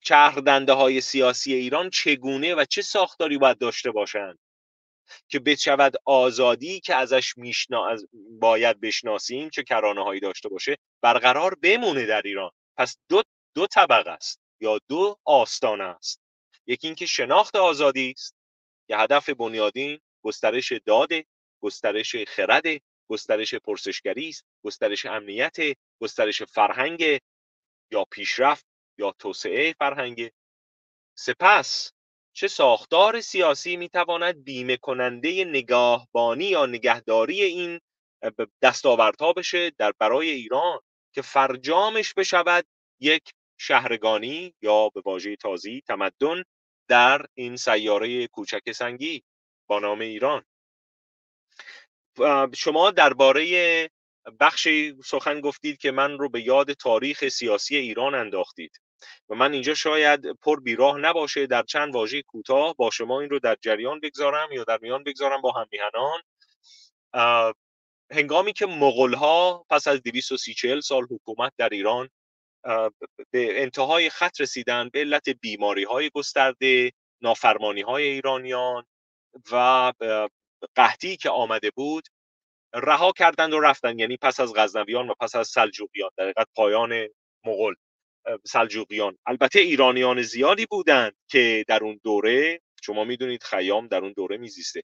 شهردنده 0.00 0.72
های 0.72 1.00
سیاسی 1.00 1.54
ایران 1.54 1.90
چگونه 1.90 2.54
و 2.54 2.64
چه 2.64 2.82
ساختاری 2.82 3.38
باید 3.38 3.58
داشته 3.58 3.90
باشند 3.90 4.38
که 5.28 5.38
بشود 5.38 5.94
آزادی 6.04 6.80
که 6.80 6.94
ازش 6.94 7.38
میشنا 7.38 7.96
باید 8.40 8.80
بشناسیم 8.80 9.50
چه 9.50 9.62
کرانه 9.62 10.04
هایی 10.04 10.20
داشته 10.20 10.48
باشه 10.48 10.76
برقرار 11.02 11.54
بمونه 11.54 12.06
در 12.06 12.22
ایران؟ 12.24 12.50
پس 12.76 12.96
دو 13.08 13.22
دو 13.54 13.66
طبقه 13.66 14.10
است 14.10 14.40
یا 14.60 14.78
دو 14.88 15.18
آستانه 15.24 15.84
است. 15.84 16.20
یکی 16.66 16.86
اینکه 16.86 17.06
شناخت 17.06 17.56
آزادی 17.56 18.10
است 18.10 18.34
که 18.88 18.96
هدف 18.96 19.30
بنیادین 19.30 20.00
گسترش 20.22 20.72
داده 20.86 21.24
گسترش 21.60 22.16
خرد 22.16 22.64
گسترش 23.08 23.54
پرسشگری 23.54 24.28
است 24.28 24.44
گسترش 24.64 25.06
امنیت 25.06 25.56
گسترش 26.00 26.42
فرهنگ 26.42 27.18
یا 27.92 28.04
پیشرفت 28.10 28.66
یا 28.98 29.14
توسعه 29.18 29.72
فرهنگ. 29.72 30.30
سپس 31.18 31.92
چه 32.32 32.48
ساختار 32.48 33.20
سیاسی 33.20 33.76
می‌تواند 33.76 34.44
بیمه 34.44 34.76
کننده 34.76 35.44
نگاهبانی 35.44 36.44
یا 36.44 36.66
نگهداری 36.66 37.42
این 37.42 37.80
دستاوردها 38.62 39.32
بشه 39.32 39.70
در 39.70 39.92
برای 39.98 40.30
ایران 40.30 40.80
که 41.14 41.22
فرجامش 41.22 42.14
بشود 42.14 42.66
یک 43.00 43.32
شهرگانی 43.60 44.54
یا 44.62 44.88
به 44.88 45.00
واژه 45.00 45.36
تازی 45.36 45.82
تمدن 45.86 46.44
در 46.88 47.26
این 47.34 47.56
سیاره 47.56 48.26
کوچک 48.26 48.72
سنگی 48.72 49.22
با 49.68 49.78
نام 49.78 50.00
ایران؟ 50.00 50.44
شما 52.54 52.90
درباره 52.90 53.90
بخشی 54.40 54.96
سخن 55.04 55.40
گفتید 55.40 55.78
که 55.78 55.90
من 55.90 56.18
رو 56.18 56.28
به 56.28 56.42
یاد 56.42 56.72
تاریخ 56.72 57.28
سیاسی 57.28 57.76
ایران 57.76 58.14
انداختید 58.14 58.80
و 59.28 59.34
من 59.34 59.52
اینجا 59.52 59.74
شاید 59.74 60.26
پر 60.32 60.60
بیراه 60.60 60.98
نباشه 60.98 61.46
در 61.46 61.62
چند 61.62 61.94
واژه 61.94 62.22
کوتاه 62.22 62.74
با 62.74 62.90
شما 62.90 63.20
این 63.20 63.30
رو 63.30 63.38
در 63.38 63.56
جریان 63.60 64.00
بگذارم 64.00 64.52
یا 64.52 64.64
در 64.64 64.78
میان 64.82 65.04
بگذارم 65.04 65.40
با 65.40 65.52
همیهنان 65.52 66.22
هنگامی 68.10 68.52
که 68.52 68.66
مغول 68.66 69.14
ها 69.14 69.66
پس 69.70 69.88
از 69.88 70.02
230 70.02 70.80
سال 70.80 71.06
حکومت 71.10 71.52
در 71.56 71.68
ایران 71.68 72.08
به 73.30 73.62
انتهای 73.62 74.10
خط 74.10 74.40
رسیدن 74.40 74.88
به 74.88 75.00
علت 75.00 75.28
بیماری 75.28 75.84
های 75.84 76.10
گسترده 76.14 76.92
نافرمانی 77.20 77.80
های 77.80 78.02
ایرانیان 78.02 78.84
و 79.52 79.92
قحطی 80.76 81.16
که 81.16 81.30
آمده 81.30 81.70
بود 81.70 82.08
رها 82.74 83.12
کردند 83.12 83.52
و 83.52 83.60
رفتن 83.60 83.98
یعنی 83.98 84.16
پس 84.16 84.40
از 84.40 84.54
غزنویان 84.54 85.10
و 85.10 85.14
پس 85.20 85.34
از 85.36 85.48
سلجوقیان. 85.48 86.10
در 86.16 86.24
حقیقت 86.24 86.46
پایان 86.56 87.08
مغول 87.44 87.74
سلجوقیان. 88.46 89.18
البته 89.26 89.60
ایرانیان 89.60 90.22
زیادی 90.22 90.66
بودند 90.66 91.16
که 91.30 91.64
در 91.68 91.84
اون 91.84 92.00
دوره 92.04 92.60
شما 92.82 93.04
می‌دونید 93.04 93.42
خیام 93.42 93.86
در 93.88 93.98
اون 94.00 94.12
دوره 94.12 94.36
میزیسته. 94.36 94.82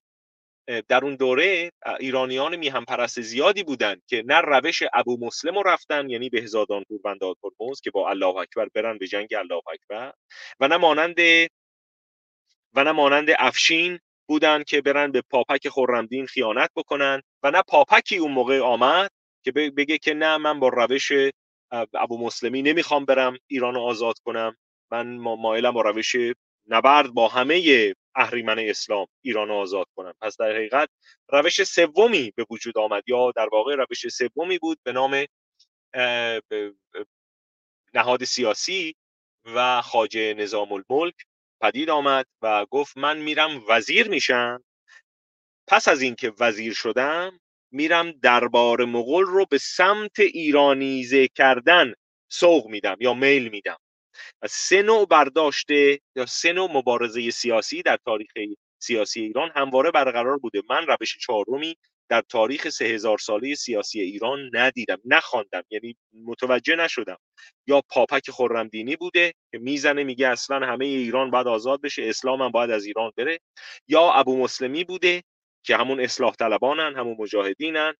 در 0.88 1.04
اون 1.04 1.16
دوره 1.16 1.72
ایرانیان 2.00 2.56
میهم 2.56 2.84
پرست 2.84 3.20
زیادی 3.20 3.62
بودند 3.62 4.02
که 4.06 4.22
نه 4.26 4.40
روش 4.40 4.82
ابو 4.94 5.26
مسلم 5.26 5.54
رو 5.54 5.62
رفتن 5.62 6.10
یعنی 6.10 6.28
به 6.28 6.40
هزادان 6.40 6.84
بنداد 7.04 7.36
هرمز 7.44 7.80
که 7.80 7.90
با 7.90 8.10
الله 8.10 8.36
اکبر 8.36 8.68
برن 8.74 8.98
به 8.98 9.06
جنگ 9.06 9.34
الله 9.34 9.62
اکبر 9.72 10.12
و 10.60 10.68
نه 10.68 10.76
مانند 10.76 11.16
و 12.74 12.84
نه 12.84 12.92
مانند 12.92 13.28
افشین 13.38 14.00
بودن 14.28 14.62
که 14.62 14.80
برن 14.80 15.12
به 15.12 15.22
پاپک 15.30 15.68
خورمدین 15.68 16.26
خیانت 16.26 16.70
بکنن 16.76 17.22
و 17.42 17.50
نه 17.50 17.62
پاپکی 17.68 18.16
اون 18.16 18.32
موقع 18.32 18.60
آمد 18.60 19.10
که 19.44 19.52
بگه 19.52 19.98
که 19.98 20.14
نه 20.14 20.36
من 20.36 20.60
با 20.60 20.68
روش 20.68 21.12
ابو 21.94 22.18
مسلمی 22.26 22.62
نمی‌خوام 22.62 23.04
برم 23.04 23.36
ایران 23.46 23.74
رو 23.74 23.80
آزاد 23.80 24.18
کنم. 24.18 24.56
من 24.92 25.16
مایلم 25.16 25.70
با 25.72 25.82
روش 25.82 26.16
نبرد 26.68 27.10
با 27.10 27.28
همه 27.28 27.94
اهریمن 28.14 28.58
اسلام 28.58 29.06
ایران 29.24 29.48
رو 29.48 29.54
آزاد 29.54 29.86
کنن 29.96 30.12
پس 30.20 30.36
در 30.36 30.50
حقیقت 30.50 30.88
روش 31.28 31.62
سومی 31.62 32.32
به 32.36 32.46
وجود 32.50 32.78
آمد 32.78 33.02
یا 33.06 33.32
در 33.36 33.48
واقع 33.52 33.74
روش 33.74 34.08
سومی 34.08 34.58
بود 34.58 34.78
به 34.82 34.92
نام 34.92 35.24
نهاد 37.94 38.24
سیاسی 38.24 38.94
و 39.44 39.82
خاجه 39.82 40.34
نظام 40.34 40.72
الملک 40.72 41.14
پدید 41.64 41.90
آمد 41.90 42.26
و 42.42 42.66
گفت 42.66 42.96
من 42.96 43.18
میرم 43.18 43.62
وزیر 43.68 44.08
میشم. 44.08 44.64
پس 45.66 45.88
از 45.88 46.02
اینکه 46.02 46.32
وزیر 46.40 46.74
شدم 46.74 47.40
میرم 47.70 48.12
دربار 48.12 48.84
مغول 48.84 49.24
رو 49.24 49.46
به 49.46 49.58
سمت 49.58 50.20
ایرانیزه 50.20 51.28
کردن 51.28 51.94
سوق 52.28 52.66
میدم 52.66 52.96
یا 53.00 53.14
میل 53.14 53.48
میدم. 53.48 53.76
و 54.42 54.46
سه 54.48 54.82
نوع 54.82 55.06
برداشته 55.06 56.00
یا 56.16 56.26
سه 56.26 56.52
نوع 56.52 56.72
مبارزه 56.72 57.30
سیاسی 57.30 57.82
در 57.82 57.98
تاریخ 58.04 58.30
سیاسی 58.78 59.20
ایران 59.20 59.52
همواره 59.56 59.90
برقرار 59.90 60.38
بوده. 60.38 60.62
من 60.70 60.86
روش 60.86 61.18
چهارمی 61.18 61.76
در 62.08 62.22
تاریخ 62.28 62.68
سه 62.68 62.84
هزار 62.84 63.18
ساله 63.18 63.54
سیاسی 63.54 64.00
ایران 64.00 64.50
ندیدم 64.52 64.98
نخواندم 65.04 65.62
یعنی 65.70 65.96
متوجه 66.24 66.76
نشدم. 66.76 67.18
یا 67.66 67.82
پاپک 67.88 68.30
خرمدینی 68.30 68.96
بوده 68.96 69.32
که 69.52 69.58
می‌زنه 69.58 70.04
میگه 70.04 70.28
اصلا 70.28 70.66
همه 70.66 70.84
ایران 70.84 71.30
باید 71.30 71.46
آزاد 71.48 71.80
بشه 71.80 72.02
اسلام 72.08 72.42
هم 72.42 72.50
باید 72.50 72.70
از 72.70 72.86
ایران 72.86 73.12
بره. 73.16 73.38
یا 73.88 74.12
ابو 74.12 74.38
مسلمی 74.38 74.84
بوده 74.84 75.22
که 75.66 75.76
همون 75.76 76.00
اصلاح 76.00 76.34
طلبانن 76.34 76.96
همون 76.96 77.16
مجاهدینن. 77.18 77.94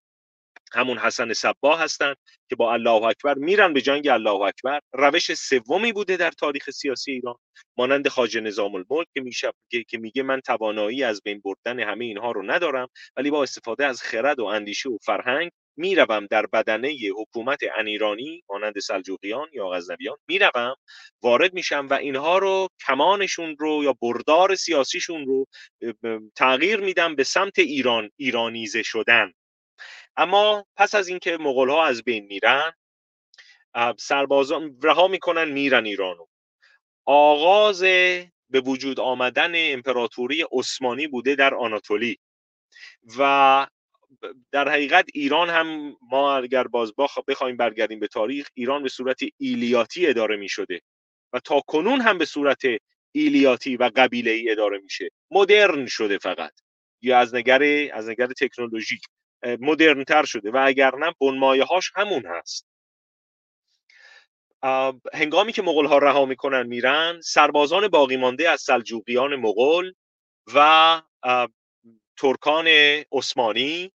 همون 0.73 0.97
حسن 0.97 1.33
صبا 1.33 1.75
هستند 1.75 2.15
که 2.49 2.55
با 2.55 2.73
الله 2.73 3.03
اکبر 3.03 3.33
میرن 3.33 3.73
به 3.73 3.81
جنگ 3.81 4.07
الله 4.07 4.41
اکبر. 4.41 4.79
روش 4.93 5.33
سومی 5.33 5.93
بوده 5.93 6.17
در 6.17 6.31
تاریخ 6.31 6.69
سیاسی 6.69 7.11
ایران. 7.11 7.35
مانند 7.77 8.07
خاج 8.07 8.37
نظام 8.37 8.75
الملک 8.75 9.07
که 9.13 9.21
میشه 9.21 9.51
که 9.87 9.97
میگه 9.97 10.23
من 10.23 10.41
توانایی 10.41 11.03
از 11.03 11.21
بین 11.23 11.41
بردن 11.45 11.79
همه 11.79 12.05
اینها 12.05 12.31
رو 12.31 12.51
ندارم 12.51 12.87
ولی 13.17 13.31
با 13.31 13.43
استفاده 13.43 13.85
از 13.85 14.01
خرد 14.01 14.39
و 14.39 14.45
اندیشه 14.45 14.89
و 14.89 14.97
فرهنگ 15.03 15.51
می‌روم 15.77 16.27
در 16.31 16.45
بدنه 16.45 16.97
حکومت 17.17 17.59
انیرانی 17.77 18.43
مانند 18.49 18.79
سلجوقیان 18.79 19.47
یا 19.53 19.69
غزنویان 19.69 20.17
می‌روم 20.27 20.75
وارد 21.23 21.53
میشم 21.53 21.87
و 21.89 21.93
اینها 21.93 22.37
رو 22.37 22.67
کمانشون 22.87 23.55
رو 23.59 23.83
یا 23.83 23.93
بردار 24.01 24.55
سیاسیشون 24.55 25.25
رو 25.25 25.45
تغییر 26.35 26.79
میدم 26.79 27.15
به 27.15 27.23
سمت 27.23 27.59
ایران 27.59 28.09
ایرانیزه 28.17 28.83
شدن. 28.83 29.31
اما 30.17 30.65
پس 30.75 30.95
از 30.95 31.07
اینکه 31.07 31.37
مغول 31.37 31.69
ها 31.69 31.85
از 31.85 32.03
بین 32.03 32.25
میرن 32.25 32.73
سربازان 33.97 34.77
رها 34.83 35.07
می‌کنن 35.07 35.51
میرن 35.51 35.85
ایرانو. 35.85 36.25
آغاز 37.05 37.81
به 38.49 38.61
وجود 38.65 38.99
آمدن 38.99 39.51
امپراتوری 39.55 40.45
عثمانی 40.51 41.07
بوده 41.07 41.35
در 41.35 41.55
آناتولی 41.55 42.17
و 43.17 43.67
در 44.51 44.69
حقیقت 44.69 45.05
ایران 45.13 45.49
هم 45.49 45.97
ما 46.11 46.37
اگر 46.37 46.67
باز 46.67 46.93
بخوایم 47.27 47.57
برگردیم 47.57 47.99
به 47.99 48.07
تاریخ 48.07 48.49
ایران 48.53 48.83
به 48.83 48.89
صورت 48.89 49.19
ایلیاتی 49.37 50.07
اداره 50.07 50.37
می 50.37 50.49
شده 50.49 50.81
و 51.33 51.39
تا 51.39 51.61
کنون 51.67 52.01
هم 52.01 52.17
به 52.17 52.25
صورت 52.25 52.61
ایلیاتی 53.11 53.77
و 53.77 53.91
قبیله 53.95 54.31
ای 54.31 54.51
اداره 54.51 54.79
میشه. 54.79 55.09
مدرن 55.31 55.85
شده 55.85 56.17
فقط. 56.17 56.53
یا 57.01 57.19
از 57.19 57.35
نگر 57.35 57.89
از 57.93 58.09
نگر 58.09 58.27
تکنولوژیک. 58.27 59.01
مدرنتر 59.45 60.25
شده 60.25 60.51
و 60.51 60.57
اگر 60.65 60.95
نه 60.95 61.13
بنمایه 61.21 61.63
هاش 61.63 61.91
همون 61.95 62.25
هست. 62.25 62.67
هنگامی 65.13 65.51
که 65.53 65.61
مغول 65.61 65.85
ها 65.85 65.97
رها 65.97 66.25
می‌کنن 66.25 66.67
میرن 66.67 67.21
سربازان 67.21 67.87
باقی 67.87 68.17
مانده 68.17 68.49
از 68.49 68.61
سلجوقیان 68.61 69.35
مغول 69.35 69.93
و 70.53 71.01
ترکان 72.17 72.67
عثمانی 73.11 73.91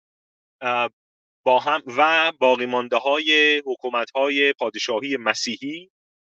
با 1.44 1.58
هم 1.58 1.82
و 1.96 2.32
باقی 2.38 2.66
مانده 2.66 2.96
های 2.96 3.62
حکومت 3.66 4.10
های 4.10 4.52
پادشاهی 4.52 5.16
مسیحی 5.16 5.90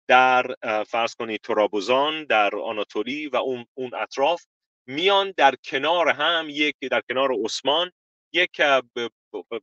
در 0.08 0.54
فرض 0.88 1.14
کنید 1.14 1.40
ترابوزان 1.40 2.24
در 2.24 2.56
آناتولی 2.56 3.26
و 3.26 3.36
اون 3.36 3.94
اطراف 3.94 4.44
میان 4.86 5.34
در 5.36 5.54
کنار 5.64 6.08
هم 6.08 6.46
یک 6.50 6.76
در 6.90 7.02
کنار 7.08 7.30
عثمان 7.44 7.90
یک 8.34 8.60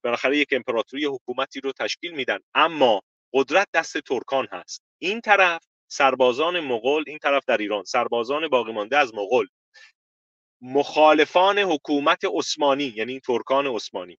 بالاخره 0.03 0.38
یک 0.38 0.48
امپراتوری 0.52 1.06
حکومتی 1.06 1.60
رو 1.60 1.72
تشکیل 1.72 2.11
میدن. 2.11 2.39
اما 2.53 3.02
قدرت 3.34 3.68
دست 3.73 3.98
ترکان 3.98 4.48
هست. 4.52 4.84
این 5.02 5.22
طرف 5.22 5.64
سربازان 5.88 6.60
مغول 6.60 7.03
این 7.07 7.18
طرف 7.18 7.43
در 7.48 7.57
ایران 7.57 7.84
سربازان 7.84 8.48
باقی 8.48 8.72
مانده 8.72 8.98
از 8.98 9.14
مغول. 9.14 9.48
مخالفان 10.61 11.60
حکومت 11.60 12.26
عثمانی 12.26 12.93
یعنی 12.95 13.19
ترکان 13.19 13.68
عثمانی 13.68 14.18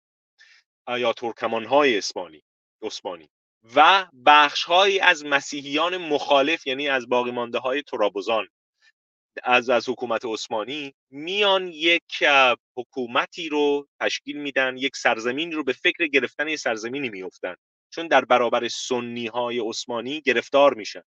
یا 0.89 1.13
ترکمان 1.13 1.65
های 1.65 1.99
اسمانی 1.99 2.43
عثمانی. 2.83 3.29
و 3.75 4.07
بخش 4.27 4.71
از 5.03 5.25
مسیحیان 5.25 5.97
مخالف 5.97 6.67
یعنی 6.67 6.89
از 6.89 7.09
باقی 7.09 7.31
مانده 7.31 7.59
های 7.59 7.83
ترابوزان. 7.83 8.49
از 9.45 9.71
از 9.71 9.89
حکومت 9.89 10.25
عثمانی 10.25 10.95
میان 11.11 11.69
یک 11.69 12.25
حکومتی 12.77 13.49
رو 13.49 13.89
تشکیل 14.01 14.37
میدن 14.37 14.77
یک 14.77 14.97
سرزمینی 14.97 15.55
رو 15.55 15.65
به 15.65 15.73
فکر 15.73 16.07
گرفتن 16.07 16.49
یه 16.49 16.57
سرزمینی 16.57 17.09
میفتن 17.09 17.55
چون 17.91 18.07
در 18.07 18.25
برابر 18.25 18.69
سنی 18.69 19.27
های 19.27 19.61
عثمانی 19.61 20.21
گرفتار 20.21 20.75
میشن. 20.75 21.03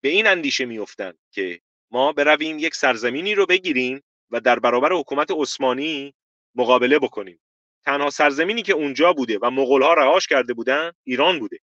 به 0.00 0.08
این 0.08 0.26
اندیشه 0.26 0.64
میفتن 0.64 1.12
که 1.32 1.60
ما 1.90 2.12
برویم 2.12 2.58
یک 2.58 2.74
سرزمینی 2.74 3.34
رو 3.34 3.46
بگیریم 3.46 4.02
و 4.30 4.40
در 4.40 4.58
برابر 4.58 4.92
حکومت 4.92 5.30
عثمانی 5.30 6.14
مقابله 6.54 6.98
بکنیم. 6.98 7.40
تنها 7.84 8.10
سرزمینی 8.10 8.62
که 8.62 8.72
اونجا 8.72 9.12
بوده 9.12 9.38
و 9.42 9.50
مغول 9.50 9.82
ها 9.82 9.94
رهاش 9.94 10.26
کرده 10.26 10.54
بودن 10.54 10.92
ایران 11.04 11.38
بوده. 11.38 11.58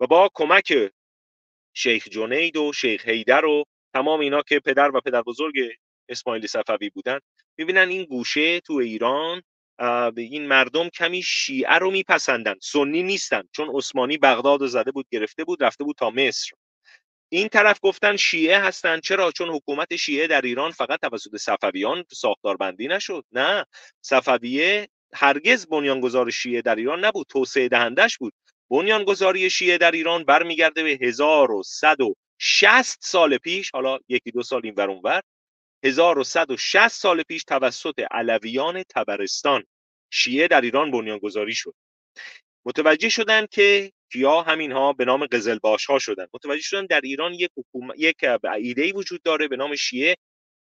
و 0.00 0.06
با 0.06 0.30
کمک 0.34 0.92
شیخ 1.74 2.08
جنید 2.08 2.56
و 2.56 2.72
شیخ 2.72 3.08
هیدر 3.08 3.44
و 3.44 3.64
تمام 3.94 4.20
اینا 4.20 4.42
که 4.42 4.60
پدر 4.60 4.96
و 4.96 5.00
پدر 5.00 5.22
بزرگ 5.22 5.54
اسماعیل 6.08 6.46
صفوی 6.46 6.90
بودن 6.90 7.18
می‌بینن 7.58 7.88
این 7.88 8.04
گوشه 8.04 8.60
تو 8.60 8.72
ایران 8.74 9.42
این 10.16 10.46
مردم 10.46 10.88
کمی 10.88 11.22
شیعه 11.22 11.74
رو 11.74 11.90
میپسندن. 11.90 12.54
سنی 12.62 13.02
نیستن 13.02 13.42
چون 13.52 13.70
عثمانی 13.74 14.18
بغداد 14.18 14.60
رو 14.60 14.66
زده 14.66 14.92
بود 14.92 15.06
گرفته 15.10 15.44
بود 15.44 15.64
رفته 15.64 15.84
بود 15.84 15.96
تا 15.96 16.10
مصر. 16.10 16.50
این 17.28 17.48
طرف 17.48 17.78
گفتن 17.82 18.16
شیعه 18.16 18.58
هستن. 18.58 19.00
چرا؟ 19.00 19.32
چون 19.32 19.48
حکومت 19.48 19.96
شیعه 19.96 20.26
در 20.26 20.40
ایران 20.40 20.70
فقط 20.70 21.00
توسط 21.00 21.36
صفویان 21.36 22.04
ساختار 22.12 22.56
بندی 22.56 22.88
نشد. 22.88 23.24
نه 23.32 23.66
صفویه 24.02 24.88
هرگز 25.14 25.66
بنیانگذار 25.66 26.30
شیعه 26.30 26.62
در 26.62 26.74
ایران 26.74 27.04
نبود 27.04 27.26
توسعه 27.26 27.68
دهندش 27.68 28.18
بود. 28.18 28.32
بنیانگذاری 28.70 29.50
شیعه 29.50 29.78
در 29.78 29.90
ایران 29.90 30.24
برمیگرده 30.24 30.82
به 30.82 30.98
1160 32.42 32.98
سال 33.04 33.38
پیش 33.38 33.70
حالا 33.70 33.98
یکی 34.08 34.30
دو 34.30 34.42
سال 34.42 34.60
این 34.64 34.74
ور 34.76 34.90
ور 34.90 35.22
1160 35.84 36.88
سال 36.88 37.22
پیش 37.22 37.44
توسط 37.44 38.00
علویان 38.10 38.82
تبرستان 38.82 39.64
شیعه 40.10 40.48
در 40.48 40.60
ایران 40.60 40.90
بنیانگذاری 40.90 41.54
شد. 41.54 41.74
متوجه 42.66 43.08
شدن 43.08 43.46
که 43.46 43.92
کیا 44.12 44.42
همینها 44.42 44.92
به 44.92 45.04
نام 45.04 45.26
قزلباش 45.26 45.86
ها 45.86 45.98
شدن. 45.98 46.26
متوجه 46.34 46.62
شدن 46.62 46.86
در 46.86 47.00
ایران 47.00 47.34
یک 47.34 47.50
حکومت 47.56 47.94
یک 47.98 48.16
ایده 48.58 48.92
وجود 48.92 49.22
داره 49.22 49.48
به 49.48 49.56
نام 49.56 49.76
شیعه. 49.76 50.16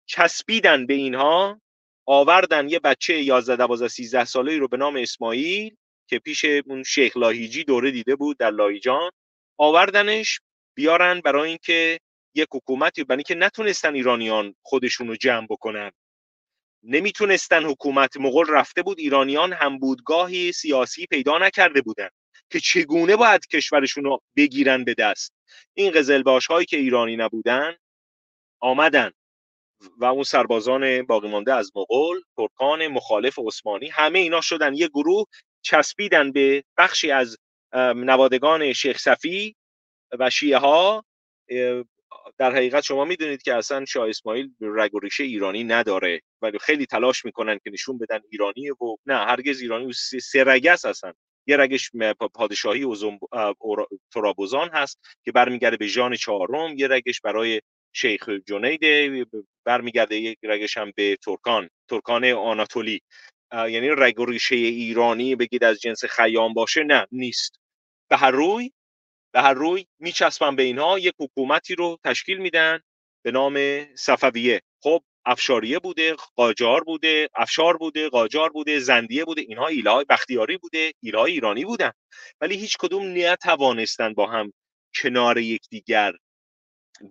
چسبیدن 0.06 0.86
به 0.86 0.94
اینها 0.94 1.62
آوردن 2.06 2.70
یه 2.70 2.80
بچه 2.80 3.22
11 3.22 3.56
12 3.56 3.88
13 3.88 4.26
ساله 4.26 4.58
رو 4.58 4.68
به 4.68 4.78
نام 4.78 4.96
اسماعیل 4.96 5.76
که 6.08 6.20
پیش 6.20 6.46
اون 6.46 6.84
شیخ 6.84 7.18
لاهیجی 7.18 7.64
دوره 7.64 7.92
دیده 7.92 8.16
بود 8.16 8.38
در 8.38 8.52
لاهیجان 8.52 9.12
آوردنش 9.58 10.42
بیارن 10.82 11.20
برای 11.20 11.50
اینکه 11.50 12.00
یک 12.36 12.48
حکومتی 12.52 13.04
برای 13.04 13.18
اینکه 13.18 13.36
نتونستن 13.36 13.96
ایرانیان 13.96 14.56
خودشون 14.62 15.08
رو 15.08 15.16
جمع 15.16 15.48
بکنن. 15.50 15.92
نمی‌تونستن 16.84 17.64
حکومت 17.64 18.18
مغول 18.18 18.46
رفته 18.50 18.82
بود 18.82 19.00
ایرانیان 19.00 19.54
هم 19.54 19.80
بودگاهی 19.80 20.52
سیاسی 20.52 21.06
پیدا 21.06 21.38
نکرده 21.38 21.82
بودن 21.82 22.10
که 22.52 22.60
چگونه 22.60 23.16
باید 23.16 23.48
کشورشون 23.48 24.04
رو 24.04 24.20
بگیرن 24.36 24.84
به 24.84 24.94
دست. 24.94 25.34
این 25.74 25.92
قزلباش 25.92 26.48
هایی 26.48 26.66
که 26.66 26.78
ایرانی 26.78 27.16
نبودن 27.16 27.76
آمدن 28.60 29.12
و 29.98 30.06
اون 30.06 30.24
سربازان 30.24 31.02
باقی 31.02 31.28
مانده 31.28 31.54
از 31.54 31.72
مغول 31.76 32.22
ترکان 32.38 32.88
مخالف 32.88 33.40
عثمانی 33.40 33.88
همه 33.88 34.20
اینا 34.20 34.42
شدن. 34.42 34.74
یه 34.74 34.88
گروه 34.88 35.26
چسبیدن 35.62 36.32
به 36.32 36.64
بخشی 36.78 37.12
از 37.12 37.38
نوادگان 37.96 38.74
شیخ 38.74 38.98
صفی 38.98 39.56
و 40.20 40.30
شیعه 40.30 40.58
ها 40.58 41.06
در 42.38 42.52
حقیقت 42.52 42.84
شما 42.84 43.06
می‌دونید 43.06 43.42
که 43.42 43.56
اصلا 43.56 43.86
شاه 43.86 44.10
اسماعیل 44.10 44.52
رگ 44.62 44.96
و 44.96 45.00
ریشه 45.00 45.24
ایرانی 45.24 45.64
نداره 45.64 46.22
ولی 46.42 46.60
خیلی 46.60 46.86
تلاش 46.86 47.26
می‌کنن 47.26 47.60
که 47.64 47.70
نشون 47.72 47.98
بدن 47.98 48.20
ایرانی 48.32 48.70
و 48.70 48.76
نه 49.06 49.18
هرگز 49.18 49.62
ایرانی 49.62 49.86
و 49.86 49.92
سه 50.22 50.44
رگس 50.44 50.86
هستن 50.86 51.14
یه 51.48 51.58
رگش 51.58 51.92
پادشاهی 52.34 52.86
ترابوزان 54.14 54.70
هست 54.74 55.00
که 55.26 55.32
برمیگرده 55.32 55.78
به 55.78 55.88
ژان 55.88 56.16
چهارم 56.16 56.78
یه 56.78 56.88
رگش 56.88 57.22
برای 57.22 57.62
شیخ 57.94 58.30
جنید 58.30 58.82
برمیگرده 59.66 60.16
یک 60.16 60.38
رگش 60.44 60.78
هم 60.78 60.92
به 60.96 61.16
ترکان 61.16 61.70
ترکان 61.90 62.26
آناتولی. 62.26 63.02
یعنی 63.54 63.90
رگ 63.90 64.20
و 64.20 64.26
ریشه 64.26 64.56
ایرانی 64.56 65.36
بگید 65.36 65.64
از 65.64 65.80
جنس 65.80 66.06
خیام 66.06 66.54
باشه 66.54 66.84
نه 66.84 67.08
نیست. 67.12 67.60
به 68.10 68.18
هر 68.18 68.32
روی 68.32 68.72
به 69.34 69.42
هر 69.42 69.54
روی 69.54 69.86
میچسبن 70.00 70.56
به 70.56 70.64
اینها 70.64 71.00
یک 71.00 71.14
حکومتی 71.20 71.76
رو 71.76 72.00
تشکیل 72.04 72.38
میدن 72.38 72.80
به 73.26 73.32
نام 73.32 73.86
صفویه. 73.96 74.62
خب 74.84 75.04
افشاریه 75.26 75.80
بوده 75.80 76.16
قاجار 76.36 76.84
بوده 76.84 77.30
افشار 77.36 77.78
بوده 77.78 78.10
قاجار 78.10 78.50
بوده 78.50 78.80
زندیه 78.80 79.26
بوده 79.26 79.42
اینها 79.42 79.68
ایله 79.68 80.04
بختیاری 80.10 80.58
بوده 80.58 80.94
ایله 81.04 81.20
ایرانی 81.20 81.66
بودن. 81.66 81.92
ولی 82.42 82.56
هیچ 82.58 82.78
کدوم 82.80 83.14
نتوانستن 83.18 84.14
با 84.14 84.28
هم 84.28 84.54
کنار 84.96 85.38
یکدیگر 85.38 86.14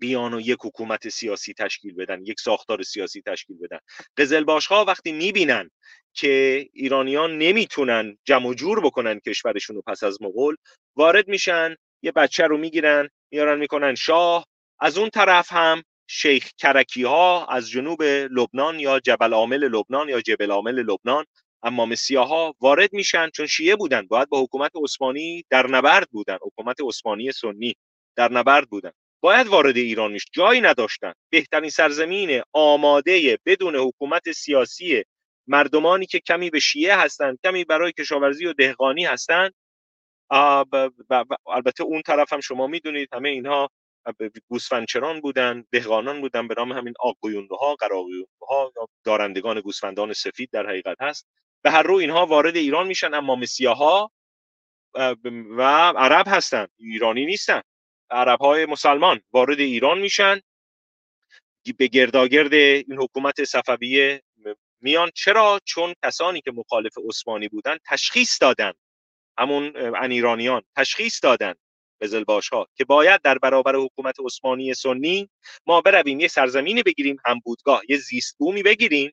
بیان 0.01 0.35
و 0.35 0.41
یک 0.41 0.59
حکومت 0.65 1.09
سیاسی 1.09 1.55
تشکیل 1.55 1.95
بدن 1.95 2.23
یک 2.27 2.41
ساختار 2.41 2.83
سیاسی 2.83 3.23
تشکیل 3.27 3.59
بدن. 3.59 3.79
قزلباش 4.17 4.67
ها 4.67 4.85
وقتی 4.85 5.13
می‌بینن 5.13 5.71
که 6.15 6.67
ایرانیان 6.73 7.39
نمی‌تونن 7.39 8.19
جمع 8.25 8.55
جور 8.55 8.81
بکنن 8.81 9.21
کشورشون 9.21 9.77
رو 9.77 9.83
پس 9.87 10.03
از 10.03 10.23
مغول 10.23 10.57
وارد 10.97 11.29
میشن 11.29 11.77
یه 12.02 12.12
بچه 12.12 12.47
رو 12.47 12.59
می‌گیرن 12.59 13.09
میارن 13.31 13.59
می‌کنن 13.59 13.94
شاه. 13.94 14.47
از 14.81 14.98
اون 14.98 15.10
طرف 15.10 15.52
هم 15.52 15.82
شیخ 16.06 16.51
کرکی 16.59 17.02
ها 17.02 17.47
از 17.47 17.70
جنوب 17.70 18.02
لبنان 18.02 18.81
یا 18.81 19.01
جبل 19.01 19.32
عامل 19.32 19.68
لبنان 19.68 20.09
یا 20.09 20.20
جبل 20.20 20.51
عامل 20.51 20.74
لبنان 20.74 21.24
امام 21.62 21.94
ها 22.16 22.55
وارد 22.60 22.93
میشن 22.93 23.28
چون 23.31 23.47
شیعه 23.47 23.77
بودن. 23.77 24.06
باید 24.06 24.28
با 24.28 24.43
حکومت 24.43 24.70
عثمانی 24.85 25.44
در 25.51 25.66
نبرد 25.66 26.09
بودن. 26.10 26.39
حکومت 26.43 26.77
عثمانی 26.81 27.32
سنی 27.32 27.74
در 28.16 28.32
نبرد 28.32 28.68
بودن. 28.68 28.90
باید 29.20 29.47
وارد 29.47 29.77
ایران 29.77 30.12
میش 30.12 30.24
جایی 30.32 30.60
نداشتن. 30.60 31.12
بهترین 31.31 31.70
سرزمین 31.70 32.43
آماده 32.52 33.39
بدون 33.47 33.77
حکومت 33.77 34.32
سیاسی 34.32 35.05
مردمانی 35.47 36.06
که 36.06 36.20
کمی 36.20 36.51
به 36.51 36.60
شیعه 36.60 36.97
هستند 36.97 37.39
کمی 37.44 37.64
برای 37.64 37.93
کشاورزی 37.93 38.47
و 38.47 38.52
دهقانی 38.52 39.05
هستند 39.05 39.55
البته 40.31 41.85
اون 41.85 42.02
طرف 42.02 42.32
هم 42.32 42.40
شما 42.40 42.66
می‌دونید 42.66 43.09
همه 43.12 43.28
اینها 43.28 43.70
گوسفندچران 44.48 45.20
بودن 45.20 45.65
دهقانان 45.73 46.20
بودن 46.20 46.48
به 46.48 46.55
نام 46.59 46.73
همین 46.73 46.94
آقویونده 47.01 47.55
ها 47.55 47.77
ها 48.51 48.73
یا 48.77 48.89
دارندگان 49.05 49.61
گوسفندان 49.61 50.12
سفید 50.12 50.51
در 50.52 50.66
حقیقت 50.66 50.97
هست. 51.01 51.27
به 51.62 51.70
هر 51.70 51.82
رو 51.82 51.94
اینها 51.94 52.27
وارد 52.27 52.57
ایران 52.57 52.86
میشن 52.86 53.15
اما 53.15 53.36
مسیحا 53.36 54.09
و 55.57 55.62
عرب 55.97 56.27
هستن 56.28 56.66
ایرانی 56.78 57.27
نیستن. 57.27 57.61
عرب 58.11 58.40
های 58.40 58.66
مسلمان 58.66 59.20
وارد 59.32 59.61
ایران 59.61 59.98
میشن 59.98 60.40
به 61.78 61.86
گرداگرد 61.86 62.55
این 62.55 62.98
حکومت 62.98 63.44
صفویه 63.44 64.23
میان. 64.81 65.11
چرا؟ 65.15 65.61
چون 65.65 65.94
کسانی 66.05 66.40
که 66.40 66.52
مخالف 66.52 66.93
عثمانی 67.09 67.48
بودن 67.48 67.77
تشخیص 67.86 68.43
دادن 68.43 68.73
همون 69.39 69.94
ایرانیان 69.94 70.62
تشخیص 70.77 71.24
دادن 71.24 71.55
قزلباش 72.02 72.48
ها 72.48 72.66
که 72.74 72.85
باید 72.85 73.23
در 73.23 73.39
برابر 73.39 73.77
حکومت 73.77 74.15
عثمانی 74.24 74.74
سنی 74.74 75.28
ما 75.66 75.81
برویم 75.81 76.20
یه 76.20 76.28
سرزمینی 76.28 76.82
بگیریم 76.82 77.16
هم 77.27 77.40
بودگاه 77.44 77.82
یه 77.89 77.97
زیست 77.97 78.39
بومی 78.39 78.62
بگیریم 78.62 79.12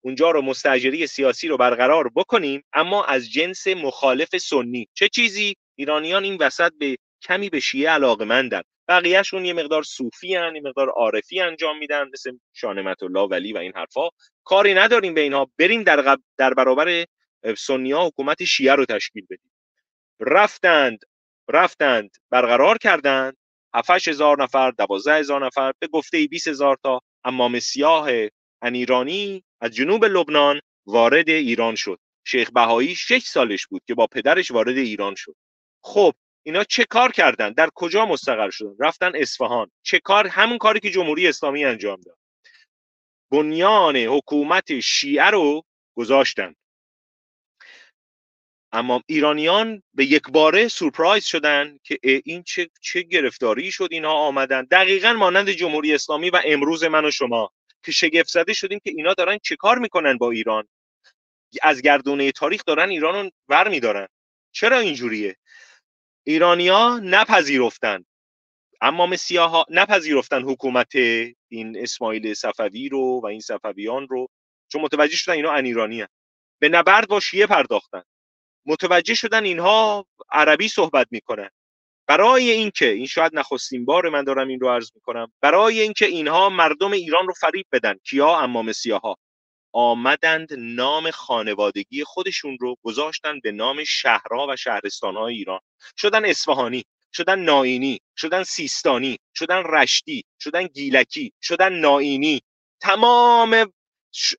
اونجا 0.00 0.30
رو 0.30 0.42
مستجری 0.42 1.06
سیاسی 1.06 1.48
رو 1.48 1.56
برقرار 1.56 2.10
بکنیم 2.16 2.64
اما 2.72 3.04
از 3.04 3.30
جنس 3.30 3.66
مخالف 3.66 4.36
سنی. 4.36 4.88
چه 4.94 5.08
چیزی؟ 5.08 5.56
ایرانیان 5.74 6.24
این 6.24 6.36
وسط 6.36 6.72
به 6.78 6.96
کمی 7.22 7.48
به 7.50 7.60
شیعه 7.60 7.90
علاقمندن. 7.90 8.62
بقیهشون 8.88 9.44
یه 9.44 9.52
مقدار 9.52 9.82
صوفی 9.82 10.34
هن، 10.34 10.54
یه 10.54 10.60
مقدار 10.60 10.88
عارفی 10.88 11.40
انجام 11.40 11.78
میدن 11.78 12.10
مثل 12.12 12.38
شانمت 12.52 13.02
الله 13.02 13.28
ولی 13.28 13.52
و 13.52 13.58
این 13.58 13.72
حرفا 13.74 14.08
کاری 14.44 14.74
نداریم 14.74 15.14
به 15.14 15.20
اینها. 15.20 15.50
بریم 15.58 15.82
در, 15.82 16.18
در 16.36 16.54
برابر 16.54 17.04
سنی 17.58 17.92
ها 17.92 18.06
حکومت 18.06 18.44
شیعه 18.44 18.74
رو 18.74 18.84
تشکیل 18.84 19.24
بدیم. 19.30 19.50
رفتند 20.20 21.04
رفتند 21.48 22.10
برقرار 22.30 22.78
کردند. 22.78 23.36
7 23.74 24.08
هزار 24.08 24.42
نفر 24.42 24.70
12 24.70 25.14
هزار 25.14 25.46
نفر 25.46 25.72
به 25.78 25.86
گفته 25.86 26.26
20 26.26 26.48
هزار 26.48 26.78
تا 26.82 27.00
امام 27.24 27.58
سیاه 27.58 28.08
ایرانی 28.62 29.44
از 29.60 29.70
جنوب 29.70 30.04
لبنان 30.04 30.60
وارد 30.86 31.28
ایران 31.28 31.74
شد. 31.74 31.98
شیخ 32.24 32.50
بهایی 32.50 32.94
6 32.94 33.22
سالش 33.22 33.66
بود 33.66 33.82
که 33.86 33.94
با 33.94 34.06
پدرش 34.06 34.50
وارد 34.50 34.76
ایران 34.76 35.14
شد. 35.14 35.36
خب 35.82 36.14
اینا 36.42 36.64
چه 36.64 36.84
کار 36.84 37.12
کردن؟ 37.12 37.52
در 37.52 37.68
کجا 37.74 38.06
مستقر 38.06 38.50
شدن؟ 38.50 38.74
رفتن 38.80 39.12
اصفهان. 39.14 39.70
چه 39.82 39.98
کار؟ 39.98 40.26
همون 40.26 40.58
کاری 40.58 40.80
که 40.80 40.90
جمهوری 40.90 41.28
اسلامی 41.28 41.64
انجام 41.64 42.00
داد. 42.00 42.18
بنیان 43.30 43.96
حکومت 43.96 44.80
شیعه 44.80 45.24
رو 45.24 45.62
گذاشتن. 45.96 46.54
اما 48.72 49.02
ایرانیان 49.06 49.82
به 49.94 50.04
یک 50.04 50.22
باره 50.22 50.68
سورپرایز 50.68 51.24
شدن 51.24 51.78
که 51.82 51.98
این 52.02 52.42
چه, 52.42 52.70
چه 52.80 53.02
گرفتاری 53.02 53.72
شد 53.72 53.88
اینها 53.90 54.12
آمدن. 54.12 54.64
دقیقا 54.64 55.12
مانند 55.12 55.50
جمهوری 55.50 55.94
اسلامی 55.94 56.30
و 56.30 56.40
امروز 56.44 56.84
من 56.84 57.04
و 57.04 57.10
شما 57.10 57.50
که 57.84 57.92
شگفت 57.92 58.28
زده 58.28 58.52
شدیم 58.52 58.78
که 58.84 58.90
اینا 58.90 59.14
دارن 59.14 59.38
چه 59.42 59.56
کار 59.56 59.78
می‌کنن 59.78 60.18
با 60.18 60.30
ایران. 60.30 60.68
از 61.62 61.82
گردونه 61.82 62.32
تاریخ 62.32 62.62
دارن 62.66 62.88
ایران 62.88 63.24
رو 63.24 63.30
ور 63.48 63.68
میدارن. 63.68 64.08
چرا 64.52 64.78
اینجوریه؟ 64.78 65.36
ایرانیا 66.24 67.00
نپذیرفتن. 67.02 68.04
اما 68.80 69.10
ها 69.30 69.66
نپذیرفتن 69.70 70.42
حکومت 70.42 70.94
این 71.48 71.76
اسماعیل 71.76 72.34
صفوی 72.34 72.88
رو 72.88 73.20
و 73.22 73.26
این 73.26 73.40
صفویان 73.40 74.08
رو. 74.08 74.28
چون 74.68 74.82
متوجه 74.82 75.16
شدن 75.16 75.34
اینا 75.34 75.52
ان 75.52 76.08
به 76.58 76.68
نبرد 76.68 77.08
با 77.08 77.20
شیعه 77.20 77.46
پرداختن. 77.46 78.02
متوجه 78.68 79.14
شدن 79.14 79.44
اینها 79.44 80.06
عربی 80.30 80.68
صحبت 80.68 81.06
می‌کنن 81.10 81.50
برای 82.06 82.50
اینکه 82.50 82.88
این 82.88 83.06
شاید 83.06 83.32
نخستین 83.34 83.84
بار 83.84 84.08
من 84.08 84.24
دارم 84.24 84.48
این 84.48 84.60
رو 84.60 84.68
عرض 84.68 84.90
می‌کنم 84.94 85.32
برای 85.40 85.80
اینکه 85.80 86.06
اینها 86.06 86.48
مردم 86.48 86.92
ایران 86.92 87.26
رو 87.26 87.34
فریب 87.34 87.66
بدن 87.72 87.94
کیا؟ 88.04 88.38
امام 88.38 88.72
سیاها. 88.72 89.16
آمدند 89.72 90.48
نام 90.58 91.10
خانوادگی 91.10 92.04
خودشون 92.04 92.58
رو 92.60 92.76
گذاشتن 92.82 93.40
به 93.40 93.52
نام 93.52 93.84
شهرها 93.84 94.46
و 94.50 94.56
شهرستانهای 94.56 95.34
ایران. 95.34 95.60
شدن 95.96 96.24
اصفهانی 96.24 96.84
شدن 97.12 97.38
ناینی 97.38 98.00
شدن 98.16 98.42
سیستانی 98.42 99.18
شدن 99.34 99.62
رشتی 99.64 100.24
شدن 100.40 100.66
گیلکی 100.66 101.32
شدن 101.42 101.72
ناینی. 101.72 102.42
تمام 102.80 103.72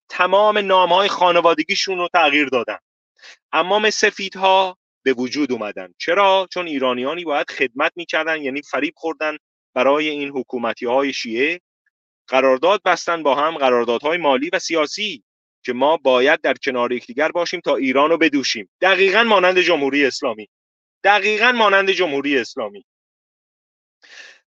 تمام 0.09 0.57
نام 0.57 0.93
های 0.93 1.07
خانوادگیشون 1.09 1.97
رو 1.97 2.09
تغییر 2.13 2.47
دادن. 2.47 2.77
امام 3.51 3.89
سفیدها 3.89 4.77
به 5.03 5.13
وجود 5.13 5.51
اومدن. 5.51 5.93
چرا؟ 5.97 6.47
چون 6.53 6.67
ایرانیانی 6.67 7.23
باید 7.23 7.51
خدمت 7.51 7.91
می‌کردن 7.95 8.41
یعنی 8.41 8.61
فریب 8.61 8.93
خوردن 8.97 9.37
برای 9.73 10.09
این 10.09 10.29
حکومتی 10.29 10.85
های 10.85 11.13
شیعه. 11.13 11.61
قرارداد 12.27 12.81
بستن 12.85 13.23
با 13.23 13.35
هم 13.35 13.57
قراردادهای 13.57 14.17
مالی 14.17 14.49
و 14.53 14.59
سیاسی 14.59 15.23
که 15.65 15.73
ما 15.73 15.97
باید 15.97 16.41
در 16.41 16.53
کنار 16.53 16.91
یکدیگر 16.91 17.31
باشیم 17.31 17.59
تا 17.59 17.75
ایران 17.75 18.09
رو 18.09 18.17
بدوشیم. 18.17 18.69
دقیقا 18.81 19.23
مانند 19.23 19.59
جمهوری 19.59 20.05
اسلامی. 20.05 20.47
دقیقا 21.03 21.51
مانند 21.51 21.91
جمهوری 21.91 22.37
اسلامی. 22.37 22.85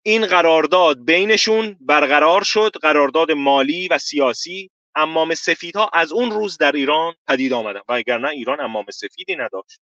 این 0.03 0.25
قرارداد 0.25 1.05
بینشون 1.05 1.77
برقرار 1.79 2.43
شد 2.43 2.71
قرارداد 2.81 3.31
مالی 3.31 3.87
و 3.87 3.97
سیاسی. 3.97 4.69
امام 4.97 5.35
سفیدها 5.35 5.89
از 5.93 6.11
اون 6.11 6.31
روز 6.31 6.57
در 6.57 6.71
ایران 6.71 7.15
پدید 7.27 7.53
آمدن 7.53 7.81
و 7.87 7.93
اگر 7.93 8.17
نه 8.17 8.29
ایران 8.29 8.61
امام 8.61 8.85
سفیدی 8.91 9.35
نداشت. 9.35 9.81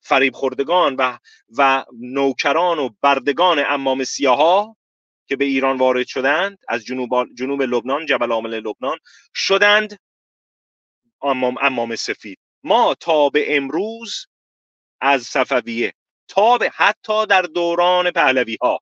فریب 0.00 0.34
خوردگان 0.34 0.96
و, 0.98 1.18
و 1.58 1.84
نوکران 2.00 2.78
و 2.78 2.90
بردگان 3.00 3.64
امام 3.68 4.04
سیاها 4.04 4.76
که 5.28 5.36
به 5.36 5.44
ایران 5.44 5.78
وارد 5.78 6.06
شدند 6.06 6.58
از 6.68 6.84
جنوب, 6.84 7.34
جنوب 7.34 7.62
لبنان 7.62 8.06
جبل 8.06 8.32
عامل 8.32 8.60
لبنان 8.60 8.98
شدند 9.34 9.98
امام, 11.22 11.56
امام 11.62 11.96
سفید. 11.96 12.38
ما 12.64 12.94
تا 12.94 13.28
به 13.28 13.56
امروز 13.56 14.26
از 15.00 15.22
صفویه 15.22 15.94
تا 16.28 16.58
به 16.58 16.70
حتی 16.74 17.26
در 17.26 17.42
دوران 17.42 18.10
پهلوی 18.10 18.58
ها 18.62 18.80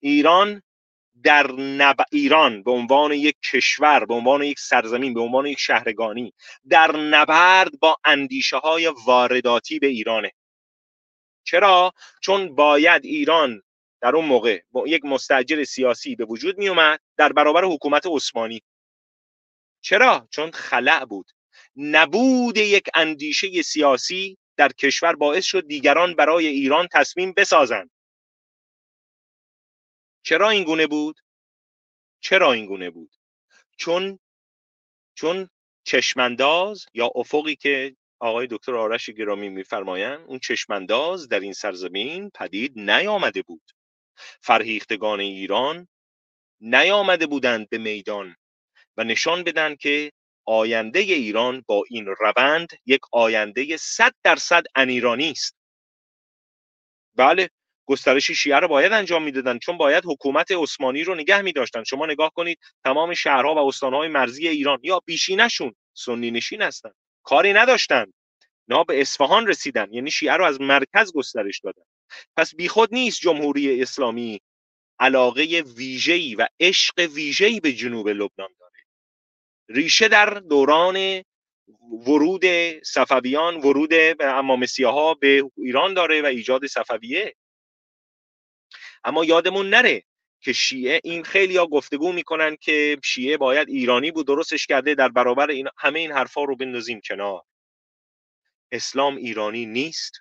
ایران 0.00 0.62
در 1.24 1.52
نب... 1.52 1.96
ایران 2.12 2.62
به 2.62 2.70
عنوان 2.70 3.12
یک 3.12 3.36
کشور 3.52 4.04
به 4.04 4.14
عنوان 4.14 4.42
یک 4.42 4.58
سرزمین 4.58 5.14
به 5.14 5.20
عنوان 5.20 5.46
یک 5.46 5.58
شهرگانی 5.58 6.34
در 6.68 6.96
نبرد 6.96 7.78
با 7.80 7.96
اندیشه 8.04 8.56
های 8.56 8.92
وارداتی 9.06 9.78
به 9.78 9.86
ایرانه. 9.86 10.32
چرا؟ 11.44 11.92
چون 12.22 12.54
باید 12.54 13.04
ایران 13.04 13.62
در 14.00 14.16
اون 14.16 14.24
موقع 14.24 14.60
با 14.72 14.88
یک 14.88 15.04
مستجر 15.04 15.64
سیاسی 15.64 16.16
به 16.16 16.24
وجود 16.24 16.58
می 16.58 16.68
اومد 16.68 17.00
در 17.16 17.32
برابر 17.32 17.64
حکومت 17.64 18.06
عثمانی. 18.06 18.62
چرا؟ 19.80 20.28
چون 20.30 20.50
خلع 20.50 21.04
بود. 21.04 21.30
نبود 21.76 22.56
یک 22.56 22.86
اندیشه 22.94 23.62
سیاسی 23.62 24.38
در 24.56 24.72
کشور 24.72 25.14
باعث 25.16 25.44
شد 25.44 25.66
دیگران 25.66 26.14
برای 26.14 26.46
ایران 26.46 26.88
تصمیم 26.92 27.32
بسازند. 27.32 27.90
چرا 30.22 30.50
این 30.50 30.64
گونه 30.64 30.86
بود؟ 30.86 31.20
چرا 32.20 32.52
این 32.52 32.66
گونه 32.66 32.90
بود؟ 32.90 33.14
چون 33.76 34.18
چون 35.14 35.48
چشمانداز 35.84 36.86
یا 36.94 37.10
افقی 37.14 37.56
که 37.56 37.96
آقای 38.20 38.46
دکتر 38.50 38.74
آرش 38.76 39.10
گرامی 39.10 39.48
میفرمایند 39.48 40.20
اون 40.28 40.38
چشمانداز 40.38 41.28
در 41.28 41.40
این 41.40 41.52
سرزمین 41.52 42.30
پدید 42.30 42.78
نیامده 42.78 43.42
بود. 43.42 43.62
فرهیختگان 44.42 45.20
ایران 45.20 45.88
نیامده 46.60 47.26
بودند 47.26 47.68
به 47.68 47.78
میدان 47.78 48.36
و 48.96 49.04
نشان 49.04 49.44
بدن 49.44 49.76
که 49.76 50.12
آینده 50.46 50.98
ایران 50.98 51.64
با 51.66 51.84
این 51.90 52.06
روند 52.06 52.68
یک 52.86 53.00
آینده 53.12 53.76
صد 53.76 54.14
درصد 54.24 54.62
انیرانی 54.74 55.30
است. 55.30 55.56
بله. 57.16 57.50
گسترش 57.86 58.30
شیعه 58.30 58.58
رو 58.58 58.68
باید 58.68 58.92
انجام 58.92 59.22
می‌دادن 59.22 59.58
چون 59.58 59.76
باید 59.76 60.04
حکومت 60.06 60.52
عثمانی 60.52 61.04
رو 61.04 61.14
نگه 61.14 61.42
میداشتن. 61.42 61.84
شما 61.84 62.06
نگاه 62.06 62.30
کنید 62.34 62.58
تمام 62.84 63.14
شهرها 63.14 63.54
و 63.54 63.58
استانهای 63.58 64.08
مرزی 64.08 64.48
ایران 64.48 64.78
یا 64.82 65.00
بیشینشون 65.04 65.74
سنی 65.94 66.30
نشین 66.30 66.62
هستن. 66.62 66.90
کاری 67.22 67.52
نداشتن. 67.52 68.12
نه 68.68 68.84
به 68.84 69.00
اصفهان 69.00 69.46
رسیدن 69.46 69.92
یعنی 69.92 70.10
شیعه 70.10 70.34
رو 70.34 70.44
از 70.44 70.60
مرکز 70.60 71.12
گسترش 71.12 71.60
دادن. 71.60 71.82
پس 72.36 72.54
بیخود 72.54 72.94
نیست 72.94 73.20
جمهوری 73.20 73.82
اسلامی 73.82 74.40
علاقه 74.98 75.64
ویژه‌ای 75.76 76.34
و 76.34 76.46
عشق 76.60 76.98
ویژه‌ای 76.98 77.60
به 77.60 77.72
جنوب 77.72 78.08
لبنان 78.08 78.50
داره. 78.60 78.78
ریشه 79.68 80.08
در 80.08 80.26
دوران 80.26 81.22
ورود 82.06 82.44
صفویان 82.84 83.56
ورود 83.56 83.92
امام 84.20 84.64
ها 84.84 85.14
به 85.14 85.50
ایران 85.56 85.94
داره 85.94 86.22
و 86.22 86.26
ایجاد 86.26 86.66
صفویه. 86.66 87.34
اما 89.04 89.24
یادمون 89.24 89.70
نره 89.70 90.04
که 90.40 90.52
شیعه 90.52 91.00
این 91.04 91.22
خیلی 91.24 91.56
ها 91.56 91.66
گفتگو 91.66 92.12
می‌کنن 92.12 92.56
که 92.56 92.98
شیعه 93.04 93.36
باید 93.36 93.68
ایرانی 93.68 94.10
بود 94.10 94.26
درستش 94.26 94.66
کرده 94.66 94.94
در 94.94 95.08
برابر 95.08 95.50
این 95.50 95.68
همه 95.78 95.98
این 95.98 96.12
حرفا 96.12 96.44
رو 96.44 96.56
بندازیم 96.56 97.00
کنار. 97.00 97.42
اسلام 98.72 99.16
ایرانی 99.16 99.66
نیست. 99.66 100.12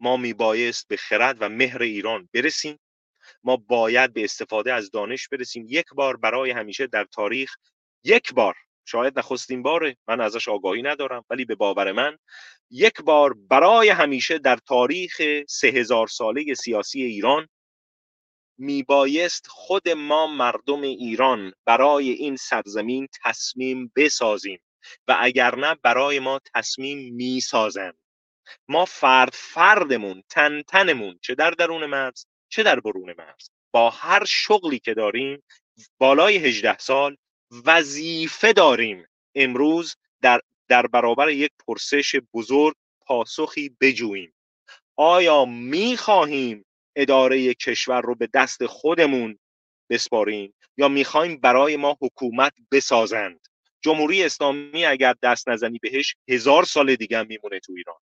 ما 0.00 0.16
میبایست 0.16 0.88
به 0.88 0.96
خرد 0.96 1.36
و 1.40 1.48
مهر 1.48 1.82
ایران 1.82 2.28
برسیم. 2.32 2.80
ما 3.44 3.56
باید 3.56 4.12
به 4.12 4.24
استفاده 4.24 4.72
از 4.72 4.90
دانش 4.90 5.28
برسیم. 5.28 5.66
یک 5.68 5.86
بار 5.94 6.16
برای 6.16 6.50
همیشه 6.50 6.86
در 6.86 7.04
تاریخ 7.04 7.56
یک 8.04 8.34
بار 8.34 8.54
شاید 8.84 9.18
نخستین 9.18 9.62
باره 9.62 9.96
من 10.08 10.20
ازش 10.20 10.48
آگاهی 10.48 10.82
ندارم 10.82 11.24
ولی 11.30 11.44
به 11.44 11.54
باور 11.54 11.92
من 11.92 12.18
یک 12.70 13.02
بار 13.02 13.34
برای 13.34 13.88
همیشه 13.88 14.38
در 14.38 14.56
تاریخ 14.56 15.20
سه 15.48 15.68
هزار 15.68 16.06
ساله 16.06 16.54
سیاسی 16.54 17.02
ایران 17.02 17.48
میبایست 18.58 19.46
خود 19.46 19.88
ما 19.88 20.26
مردم 20.26 20.80
ایران 20.82 21.52
برای 21.64 22.10
این 22.10 22.36
سرزمین 22.36 23.08
تصمیم 23.24 23.92
بسازیم 23.96 24.60
و 25.08 25.16
اگر 25.20 25.54
نه 25.54 25.76
برای 25.82 26.18
ما 26.18 26.40
تصمیم 26.54 27.14
می‌سازند. 27.14 27.98
ما 28.68 28.84
فرد 28.84 29.32
فردمون 29.34 30.22
تن 30.28 30.62
تنمون 30.62 31.18
چه 31.22 31.34
در 31.34 31.50
درون 31.50 31.86
مرز 31.86 32.26
چه 32.48 32.62
در 32.62 32.80
برون 32.80 33.14
مرز. 33.18 33.50
با 33.72 33.90
هر 33.90 34.24
شغلی 34.24 34.78
که 34.78 34.94
داریم 34.94 35.42
بالای 35.98 36.36
18 36.36 36.78
سال 36.78 37.16
وظیفه 37.64 38.52
داریم. 38.52 39.06
امروز 39.34 39.96
در 40.22 40.40
در 40.68 40.86
برابر 40.86 41.30
یک 41.30 41.50
پرسش 41.66 42.16
بزرگ 42.34 42.76
پاسخی 43.06 43.76
بجوییم. 43.80 44.34
آیا 44.96 45.44
می 45.44 45.96
خواهیم 45.96 46.64
اداره 46.96 47.54
کشور 47.54 48.00
رو 48.00 48.14
به 48.14 48.28
دست 48.34 48.66
خودمون 48.66 49.38
بسپاریم 49.90 50.54
یا 50.76 50.88
می‌خوایم 50.88 51.36
برای 51.36 51.76
ما 51.76 51.96
حکومت 52.00 52.52
بسازند. 52.72 53.48
جمهوری 53.82 54.24
اسلامی 54.24 54.84
اگر 54.84 55.14
دست 55.22 55.48
نزنی 55.48 55.78
بهش 55.78 56.16
هزار 56.28 56.64
سال 56.64 56.96
دیگه 56.96 57.18
هم 57.18 57.26
میمونه 57.26 57.60
تو 57.60 57.72
ایران. 57.76 57.96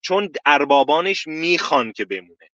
چون 0.00 0.32
اربابانش 0.46 1.26
می‌خوان 1.26 1.92
که 1.92 2.04
بمونه. 2.04 2.50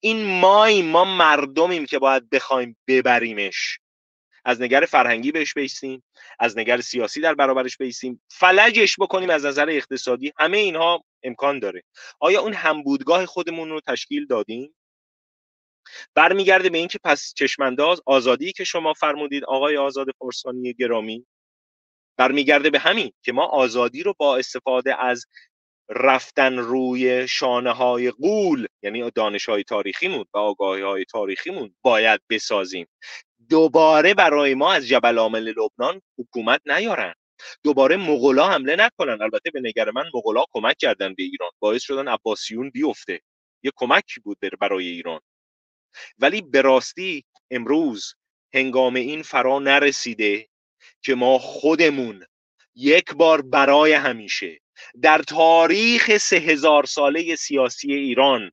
این 0.00 0.40
مایی 0.40 0.82
ما 0.82 1.04
مردمیم 1.04 1.86
که 1.86 1.98
باید 1.98 2.30
بخوایم 2.30 2.76
ببریمش. 2.86 3.78
از 4.48 4.62
نگر 4.62 4.80
فرهنگی 4.80 5.32
بهش 5.32 5.54
بیستیم 5.54 6.02
از 6.38 6.58
نگر 6.58 6.80
سیاسی 6.80 7.20
در 7.20 7.34
برابرش 7.34 7.76
بیستیم 7.76 8.22
فلجش 8.30 8.96
بکنیم 9.00 9.30
از 9.30 9.46
نظر 9.46 9.70
اقتصادی 9.70 10.32
همه 10.38 10.58
اینها 10.58 11.04
امکان 11.22 11.58
داره. 11.58 11.82
آیا 12.20 12.40
اون 12.40 12.52
همبودگاه 12.52 13.26
خودمون 13.26 13.68
رو 13.68 13.80
تشکیل 13.80 14.26
دادیم؟ 14.26 14.74
برمیگرده 16.14 16.68
به 16.68 16.78
اینکه 16.78 16.98
پس 17.04 17.32
چشمانداز 17.36 18.00
آزادی 18.06 18.52
که 18.52 18.64
شما 18.64 18.92
فرمودید 18.92 19.44
آقای 19.44 19.76
آزاد 19.76 20.06
فرسانی 20.18 20.74
گرامی 20.74 21.26
برمیگرده 22.18 22.70
به 22.70 22.78
همین 22.78 23.12
که 23.22 23.32
ما 23.32 23.46
آزادی 23.46 24.02
رو 24.02 24.14
با 24.18 24.36
استفاده 24.36 25.04
از 25.04 25.26
رفتن 25.88 26.58
روی 26.58 27.28
شانه 27.28 27.70
های 27.70 28.10
قول 28.10 28.66
یعنی 28.82 29.10
دانش 29.10 29.48
های 29.48 29.64
تاریخیمون 29.64 30.24
و 30.34 30.38
آگاهی 30.38 30.82
های 30.82 31.04
تاریخیمون 31.04 31.74
باید 31.82 32.20
بسازیم. 32.30 32.86
دوباره 33.50 34.14
برای 34.14 34.54
ما 34.54 34.72
از 34.72 34.88
جبل 34.88 35.18
عامل 35.18 35.54
لبنان 35.58 36.02
حکومت 36.18 36.60
نیارن. 36.66 37.14
دوباره 37.62 37.96
مغلا 37.96 38.48
حمله 38.48 38.76
نکنن. 38.76 39.22
البته 39.22 39.50
به 39.50 39.60
نگر 39.60 39.90
من 39.90 40.04
مغلا 40.14 40.44
کمک 40.52 40.76
کردن 40.78 41.14
به 41.14 41.22
ایران. 41.22 41.50
باعث 41.58 41.82
شدن 41.82 42.08
عباسیون 42.08 42.70
بیفته. 42.70 43.20
یه 43.62 43.70
کمکی 43.76 44.20
بود 44.20 44.38
برای 44.60 44.88
ایران. 44.88 45.20
ولی 46.18 46.42
به 46.42 46.62
راستی 46.62 47.24
امروز 47.50 48.14
هنگام 48.54 48.94
این 48.94 49.22
فرا 49.22 49.58
نرسیده 49.58 50.48
که 51.02 51.14
ما 51.14 51.38
خودمون 51.38 52.24
یک 52.74 53.14
بار 53.14 53.42
برای 53.42 53.92
همیشه 53.92 54.60
در 55.02 55.22
تاریخ 55.22 56.16
سه 56.16 56.36
هزار 56.36 56.86
ساله 56.86 57.36
سیاسی 57.36 57.92
ایران 57.92 58.50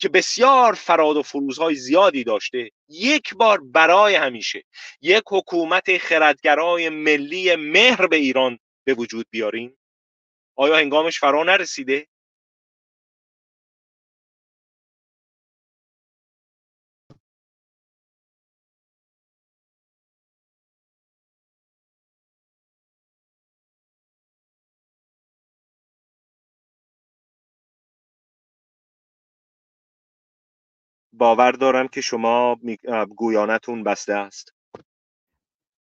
که 0.00 0.08
بسیار 0.08 0.74
فراد 0.74 1.16
و 1.16 1.22
فروزهای 1.22 1.74
زیادی 1.74 2.24
داشته 2.24 2.70
یک 2.88 3.34
بار 3.34 3.60
برای 3.60 4.14
همیشه 4.14 4.64
یک 5.00 5.22
حکومت 5.30 5.98
خردگرای 5.98 6.88
ملی 6.88 7.56
مهر 7.56 8.06
به 8.06 8.16
ایران 8.16 8.58
به 8.84 8.94
وجود 8.94 9.26
بیاریم؟ 9.30 9.78
آیا 10.56 10.76
هنگامش 10.76 11.20
فرا 11.20 11.44
نرسیده؟ 11.44 12.06
باور 31.20 31.52
دارم 31.52 31.88
که 31.88 32.00
شما 32.00 32.60
گویانتون 33.16 33.84
بسته 33.84 34.12
است. 34.12 34.54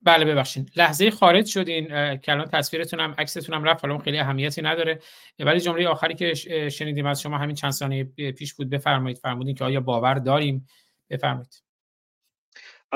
بله 0.01 0.25
ببخشید. 0.25 0.71
لحظه 0.75 1.11
خارج 1.11 1.45
شدین. 1.45 1.87
که 2.17 2.31
الان 2.31 2.45
تصویرتون 2.53 2.99
هم 2.99 3.15
عکستون 3.17 3.55
هم 3.55 3.63
رفت 3.63 4.03
خیلی 4.03 4.19
اهمیتی 4.19 4.61
نداره. 4.61 4.99
ولی 5.39 5.59
جمله 5.59 5.87
آخری 5.87 6.15
که 6.15 6.33
شنیدیم 6.69 7.05
از 7.05 7.21
شما 7.21 7.37
همین 7.37 7.55
چند 7.55 7.71
ثانیه 7.71 8.03
پیش 8.37 8.53
بود. 8.53 8.69
بفرمایید. 8.69 9.17
فرمودین 9.17 9.55
که 9.55 9.63
آیا 9.63 9.79
باور 9.79 10.13
داریم؟ 10.13 10.67
بفرمایید. 11.09 11.63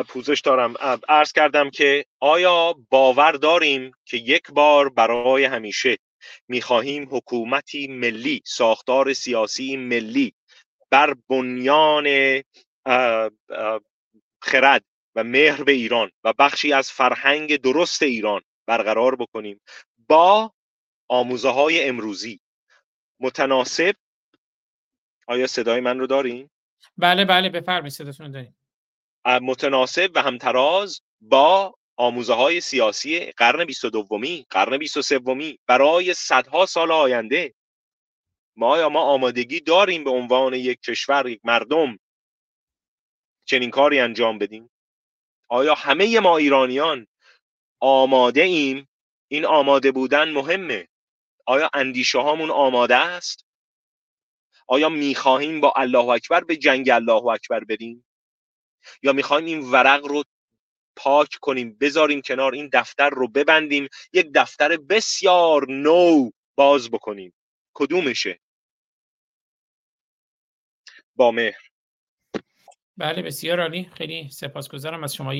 پوزش 0.07 0.41
دارم. 0.41 0.73
عرض 1.09 1.31
کردم 1.31 1.69
که 1.69 2.05
آیا 2.19 2.75
باور 2.89 3.31
داریم 3.31 3.91
که 4.05 4.17
یک 4.17 4.51
بار 4.51 4.89
برای 4.89 5.45
همیشه 5.45 5.97
می‌خواهیم 6.47 7.07
حکومتی 7.11 7.87
ملی 7.87 8.41
ساختار 8.45 9.13
سیاسی 9.13 9.77
ملی 9.77 10.33
بر 10.93 11.15
بنیان 11.29 12.07
خرد 14.41 14.83
و 15.15 15.23
مهر 15.23 15.63
به 15.63 15.71
ایران 15.71 16.11
و 16.23 16.33
بخشی 16.39 16.73
از 16.73 16.91
فرهنگ 16.91 17.55
درست 17.55 18.03
ایران 18.03 18.41
برقرار 18.67 19.15
بکنیم 19.15 19.61
با 20.07 20.53
آموزه 21.07 21.49
های 21.49 21.83
امروزی. 21.83 22.39
متناسب؟ 23.19 23.95
آیا 25.27 25.47
صدای 25.47 25.79
من 25.79 25.99
رو 25.99 26.07
دارین؟ 26.07 26.49
بله 26.97 27.25
بله 27.25 27.49
بفرمایید 27.49 27.93
صداتون 27.93 28.31
داریم. 28.31 28.55
متناسب 29.25 30.11
و 30.15 30.21
همتراز 30.21 31.01
با 31.21 31.75
آموزه 31.95 32.33
های 32.33 32.61
سیاسی 32.61 33.19
قرن 33.19 33.65
22 33.65 34.45
قرن 34.49 34.77
23 34.77 35.19
برای 35.67 36.13
صدها 36.13 36.65
سال 36.65 36.91
آینده. 36.91 37.53
ما 38.55 38.77
یا 38.77 38.89
ما 38.89 39.01
آمادگی 39.01 39.59
داریم 39.59 40.03
به 40.03 40.09
عنوان 40.09 40.53
یک 40.53 40.81
کشور 40.81 41.27
یک 41.29 41.41
مردم 41.43 41.99
چنین 43.45 43.69
کاری 43.69 43.99
انجام 43.99 44.37
بدیم؟ 44.37 44.69
آیا 45.49 45.75
همه 45.75 46.19
ما 46.19 46.37
ایرانیان 46.37 47.07
آماده 47.79 48.41
ایم؟ 48.41 48.89
این 49.27 49.45
آماده 49.45 49.91
بودن 49.91 50.31
مهمه. 50.31 50.87
آیا 51.45 51.69
اندیشه 51.73 52.19
هامون 52.19 52.51
آماده 52.51 52.95
است؟ 52.95 53.45
آیا 54.67 54.89
می‌خواهیم 54.89 55.61
با 55.61 55.73
الله 55.75 56.09
اکبر 56.09 56.43
به 56.43 56.57
جنگ 56.57 56.89
الله 56.89 57.25
اکبر 57.25 57.63
بریم؟ 57.63 58.05
یا 59.03 59.13
می‌خواهیم 59.13 59.45
این 59.45 59.71
ورق 59.71 60.05
رو 60.05 60.23
پاک 60.95 61.37
کنیم 61.41 61.77
بذاریم 61.81 62.21
کنار 62.21 62.53
این 62.53 62.69
دفتر 62.73 63.09
رو 63.09 63.27
ببندیم 63.27 63.87
یک 64.13 64.31
دفتر 64.35 64.77
بسیار 64.77 65.71
نو 65.71 66.29
باز 66.55 66.91
بکنیم؟ 66.91 67.33
کدومشه؟ 67.73 68.39
با 71.15 71.31
مهر. 71.31 71.69
بله 72.97 73.21
بسیار 73.21 73.61
عالی. 73.61 73.89
خیلی 73.93 74.29
سپاسگزارم 74.29 75.03
از 75.03 75.15
شما 75.15 75.33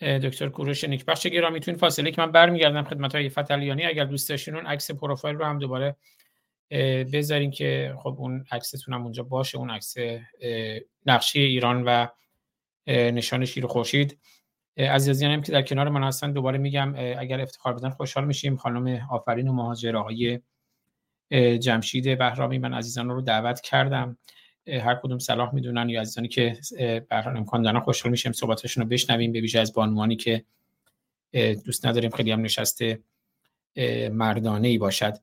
دکتر 0.00 0.48
کوروش 0.48 0.84
نیکبخش 0.84 1.26
گرامی. 1.26 1.60
تو 1.60 1.74
فاصله 1.74 2.10
که 2.10 2.20
من 2.22 2.32
برمیگردم 2.32 2.84
خدمت 2.84 3.14
های 3.14 3.28
فتلیانی 3.28 3.84
اگر 3.84 4.04
دوست 4.04 4.28
داشتین 4.28 4.54
اون 4.54 4.66
عکس 4.66 4.90
پروفایل 4.90 5.36
رو 5.36 5.44
هم 5.44 5.58
دوباره 5.58 5.96
بذارین 7.12 7.50
که 7.50 7.94
خب 7.98 8.16
اون 8.18 8.44
عکستون 8.52 8.94
هم 8.94 9.02
اونجا 9.02 9.22
باشه 9.22 9.58
اون 9.58 9.70
عکس 9.70 9.94
نقشه 11.06 11.40
ایران 11.40 11.82
و 11.84 12.06
نشان 12.86 13.44
شیر 13.44 13.66
خورشید. 13.66 14.18
عزیزانم 14.78 15.42
که 15.42 15.52
در 15.52 15.62
کنار 15.62 15.88
من 15.88 16.02
هستن 16.02 16.32
دوباره 16.32 16.58
میگم 16.58 16.94
اگر 17.18 17.40
افتخار 17.40 17.74
بدن 17.74 17.90
خوشحال 17.90 18.24
میشیم. 18.24 18.56
خانم 18.56 19.06
آفرین 19.10 19.48
و 19.48 19.52
مهاجر 19.52 19.96
آقای 19.96 20.40
جمشید 21.58 22.18
بهرامی 22.18 22.58
من 22.58 22.74
عزیزان 22.74 23.08
رو 23.08 23.20
دعوت 23.20 23.60
کردم. 23.60 24.18
هر 24.66 24.94
کدوم 24.94 25.18
صلاح 25.18 25.54
می‌دونن 25.54 25.88
یا 25.88 26.00
عزیزانی 26.00 26.28
که 26.28 26.58
به 26.78 27.26
امکان 27.26 27.62
دارن 27.62 27.80
خوشحال 27.80 28.10
میشیم 28.10 28.32
صحبتشون 28.32 28.82
رو 28.82 28.88
بشنویم. 28.88 29.32
به 29.32 29.40
ویژه 29.40 29.60
از 29.60 29.72
بانوانی 29.72 30.16
که 30.16 30.44
دوست 31.64 31.86
نداریم 31.86 32.10
خیلی 32.10 32.30
هم 32.32 32.40
نشسته 32.40 33.00
مردانه 34.10 34.68
ای 34.68 34.78
باشد. 34.78 35.14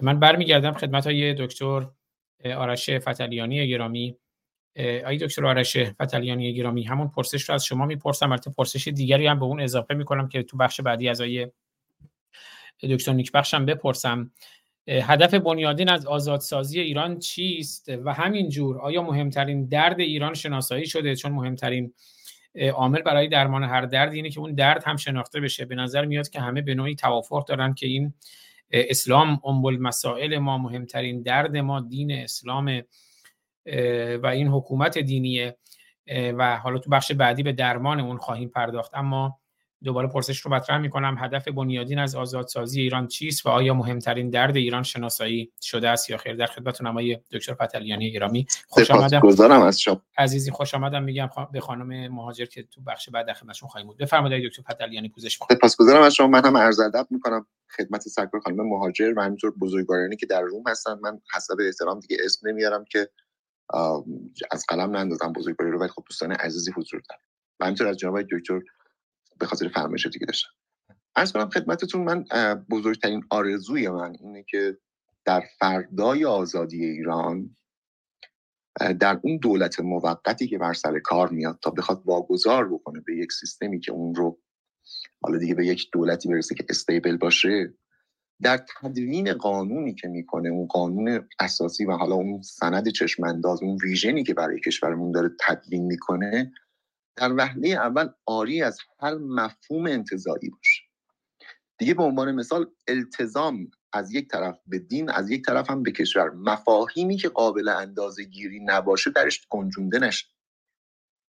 من 0.00 0.20
برمیگردم 0.20 0.72
خدمت 0.72 1.06
های 1.06 1.34
دکتر 1.34 1.86
آرش 2.44 2.90
فتلیانی 2.90 3.68
گرامی. 3.68 4.16
ای 4.76 5.18
دکتر 5.18 5.46
آرش 5.46 5.76
فتلیانی 5.76 6.54
گرامی 6.54 6.82
همون 6.82 7.08
پرسش 7.08 7.42
رو 7.42 7.54
از 7.54 7.64
شما 7.64 7.86
می‌پرسم. 7.86 8.32
البته 8.32 8.50
پرسش 8.50 8.88
دیگری 8.88 9.26
هم 9.26 9.38
به 9.38 9.44
اون 9.44 9.60
اضافه 9.60 9.94
می‌کنم 9.94 10.28
که 10.28 10.42
تو 10.42 10.56
بخش 10.56 10.80
بعدی 10.80 11.08
از 11.08 11.20
آیه 11.20 11.52
دکتر 12.82 13.12
نیکبخشم 13.12 13.66
بپرسم. 13.66 14.30
هدف 14.88 15.34
بنیادین 15.34 15.88
از 15.88 16.06
آزادسازی 16.06 16.80
ایران 16.80 17.18
چیست؟ 17.18 17.88
و 18.04 18.12
همین 18.12 18.48
جور 18.48 18.80
آیا 18.80 19.02
مهمترین 19.02 19.66
درد 19.66 20.00
ایران 20.00 20.34
شناسایی 20.34 20.86
شده؟ 20.86 21.16
چون 21.16 21.32
مهمترین 21.32 21.94
عامل 22.74 23.02
برای 23.02 23.28
درمان 23.28 23.64
هر 23.64 23.80
درد 23.80 24.12
اینه 24.12 24.30
که 24.30 24.40
اون 24.40 24.54
درد 24.54 24.84
هم 24.84 24.96
شناخته 24.96 25.40
بشه. 25.40 25.64
به 25.64 25.74
نظر 25.74 26.04
میاد 26.04 26.28
که 26.28 26.40
همه 26.40 26.62
به 26.62 26.74
نوعی 26.74 26.94
توافق 26.94 27.46
دارن 27.46 27.74
که 27.74 27.86
این 27.86 28.14
اسلام 28.70 29.40
ام 29.44 29.76
مسائل 29.76 30.38
ما 30.38 30.58
مهمترین 30.58 31.22
درد 31.22 31.56
ما 31.56 31.80
دین 31.80 32.12
اسلام 32.12 32.82
و 34.22 34.26
این 34.26 34.48
حکومت 34.48 34.98
دینیه 34.98 35.56
و 36.08 36.56
حالا 36.56 36.78
تو 36.78 36.90
بخش 36.90 37.12
بعدی 37.12 37.42
به 37.42 37.52
درمان 37.52 38.00
اون 38.00 38.16
خواهیم 38.16 38.48
پرداخت. 38.48 38.94
اما 38.94 39.38
دوباره 39.84 40.08
پرسش 40.08 40.40
رو 40.40 40.54
مطرح 40.54 40.78
می‌کنم. 40.78 41.16
هدف 41.18 41.48
بنیادین 41.48 41.98
از 41.98 42.14
آزادسازی 42.14 42.80
ایران 42.80 43.06
چیست 43.06 43.46
و 43.46 43.48
آیا 43.48 43.74
مهمترین 43.74 44.30
درد 44.30 44.56
ایران 44.56 44.82
شناسایی 44.82 45.52
شده 45.60 45.88
است 45.88 46.10
یا 46.10 46.16
خیر؟ 46.16 46.36
در 46.36 46.46
خدمتتون 46.46 46.86
آقای 46.86 47.18
دکتر 47.32 47.54
پتلیانی 47.54 48.12
گرامی. 48.12 48.46
خوش 48.68 48.90
آمدم. 48.90 49.62
از 49.62 49.80
شما. 49.80 50.02
عزیزی 50.18 50.50
خوش 50.50 50.74
آمدم. 50.74 51.02
میگم 51.02 51.28
به 51.52 51.60
خانم 51.60 52.12
مهاجر 52.12 52.44
که 52.44 52.62
تو 52.62 52.80
بخش 52.80 53.08
بعد 53.08 53.26
در 53.26 53.34
خدمتشون 53.34 53.68
خواهیم 53.68 53.88
بود. 53.88 53.96
بفرمایید 53.96 54.48
دکتر 54.48 54.62
پتلیانی 54.62 55.08
پوزش 55.08 55.40
می‌کنم 55.40 55.56
سپاسگزارم 55.56 56.02
از 56.02 56.14
شما. 56.14 56.26
من 56.26 56.44
هم 56.44 56.56
عرض 56.56 56.80
ادب 56.80 57.06
می‌کنم. 57.10 57.46
خدمت 57.76 58.08
سرکار 58.08 58.40
خانم 58.40 58.68
مهاجر 58.68 59.14
و 59.16 59.22
همینطور 59.22 59.54
بزرگوارانی 59.60 60.16
که 60.16 60.26
در 60.26 60.40
روم 60.40 60.62
هستن. 60.68 60.98
من 61.02 61.20
حسب 61.34 61.54
احترام 61.60 62.00
دیگه 62.00 62.16
اسم 62.24 62.48
نمیارم 62.48 62.84
که 62.84 63.08
از 64.50 64.64
قلم 64.68 64.96
نندازم 64.96 65.32
بزرگواری 65.32 65.72
رو 65.72 65.80
ولی 65.80 65.88
خب 65.88 66.04
دوستان 66.08 66.32
عزیزی 66.32 66.72
حضور 66.76 67.02
دارن. 67.08 67.20
و 67.60 67.64
همینطور 67.64 67.86
از 67.86 67.96
جناب 67.96 68.22
دکتر 68.22 68.60
به 69.42 69.48
خاطر 69.48 69.68
فرمایش 69.68 70.06
دیگه 70.06 70.26
داشتم. 70.26 70.50
ارز 71.16 71.32
کنم 71.32 71.50
خدمتتون 71.50 72.02
من 72.02 72.24
بزرگترین 72.70 73.24
آرزوی 73.30 73.88
من 73.88 74.16
اینه 74.20 74.44
که 74.48 74.78
در 75.24 75.42
فردای 75.58 76.24
آزادی 76.24 76.84
ایران 76.84 77.56
در 79.00 79.20
اون 79.22 79.36
دولت 79.36 79.80
موقتی 79.80 80.48
که 80.48 80.58
بر 80.58 80.72
سر 80.72 80.98
کار 80.98 81.28
میاد 81.28 81.58
تا 81.62 81.70
بخواد 81.70 82.02
واگذار 82.04 82.68
بکنه 82.68 83.00
به 83.00 83.16
یک 83.16 83.32
سیستمی 83.32 83.80
که 83.80 83.92
اون 83.92 84.14
رو 84.14 84.38
حالا 85.22 85.38
دیگه 85.38 85.54
به 85.54 85.66
یک 85.66 85.88
دولتی 85.92 86.28
برسه 86.28 86.54
که 86.54 86.64
استیبل 86.68 87.16
باشه 87.16 87.74
در 88.42 88.66
تدوین 88.80 89.32
قانونی 89.32 89.94
که 89.94 90.08
می‌کنه 90.08 90.48
اون 90.48 90.66
قانون 90.66 91.28
اساسی 91.40 91.84
و 91.84 91.92
حالا 91.92 92.14
اون 92.14 92.42
سند 92.42 92.88
چشمانداز 92.88 93.62
اون 93.62 93.78
ویژنی 93.82 94.24
که 94.24 94.34
برای 94.34 94.60
کشورمون 94.60 95.12
داره 95.12 95.30
تدوین 95.40 95.86
می‌کنه 95.86 96.52
در 97.16 97.32
وهله 97.32 97.68
اول 97.68 98.08
آری 98.26 98.62
از 98.62 98.78
هر 99.00 99.14
مفهوم 99.14 99.86
انتظایی 99.86 100.50
باشه. 100.50 100.82
دیگه 101.78 101.94
به 101.94 102.02
عنوان 102.02 102.32
مثال 102.32 102.70
التزام 102.88 103.70
از 103.92 104.12
یک 104.14 104.28
طرف 104.28 104.58
به 104.66 104.78
دین 104.78 105.10
از 105.10 105.30
یک 105.30 105.44
طرف 105.44 105.70
هم 105.70 105.82
به 105.82 105.92
کشور. 105.92 106.30
مفاهیمی 106.30 107.16
که 107.16 107.28
قابل 107.28 107.68
اندازه 107.68 108.24
گیری 108.24 108.60
نباشه 108.64 109.10
درش 109.10 109.46
گنجونده 109.48 109.98
نشه. 109.98 110.26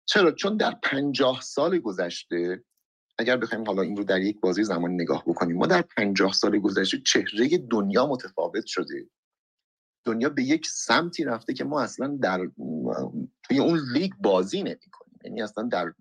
چرا؟ 0.06 0.32
چون 0.32 0.58
در 0.58 0.72
پنجاه 0.84 1.42
سال 1.42 1.80
گذشته 1.80 2.64
اگر 3.18 3.38
بخوایم 3.38 3.66
حالا 3.66 3.82
این 3.82 3.98
رو 3.98 4.04
در 4.04 4.22
یک 4.22 4.40
بازی 4.40 4.64
زمان 4.64 4.92
نگاه 4.92 5.24
بکنیم 5.28 5.58
ما 5.58 5.68
در 5.68 5.82
پنجاه 5.82 6.34
سال 6.34 6.60
گذشته 6.60 7.02
چهره 7.06 7.58
دنیا 7.58 8.08
متفاوت 8.08 8.66
شده. 8.66 9.10
دنیا 10.06 10.30
به 10.30 10.44
یک 10.44 10.68
سمتی 10.68 11.24
رفته 11.24 11.54
که 11.54 11.64
ما 11.64 11.82
اصلا 11.82 12.18
در 12.22 12.50
توی 13.44 13.60
اون 13.60 13.80
لیگ 13.94 14.14
بازی 14.20 14.64
نمی‌کنیم. 14.64 15.03
یعنی 15.24 15.41
اصلا 15.41 15.64
در 15.64 15.94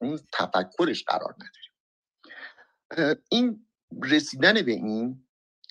اون 0.00 0.18
تفکرش 0.32 1.04
قرار 1.04 1.34
نداریم. 1.34 3.22
این 3.30 3.66
رسیدن 4.02 4.62
به 4.62 4.72
این 4.72 5.26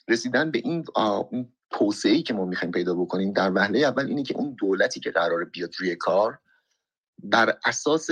رسیدن 0.07 0.51
به 0.51 0.61
این 0.63 0.85
توسعه 1.69 2.21
که 2.21 2.33
ما 2.33 2.45
می‌خوایم 2.45 2.71
پیدا 2.71 2.95
بکنیم 2.95 3.33
در 3.33 3.51
وهله 3.51 3.79
اول 3.79 4.05
اینه 4.05 4.23
که 4.23 4.35
اون 4.37 4.55
دولتی 4.59 4.99
که 4.99 5.11
قرار 5.11 5.45
بیاد 5.45 5.71
روی 5.79 5.95
کار 5.95 6.39
بر 7.23 7.57
اساس 7.65 8.09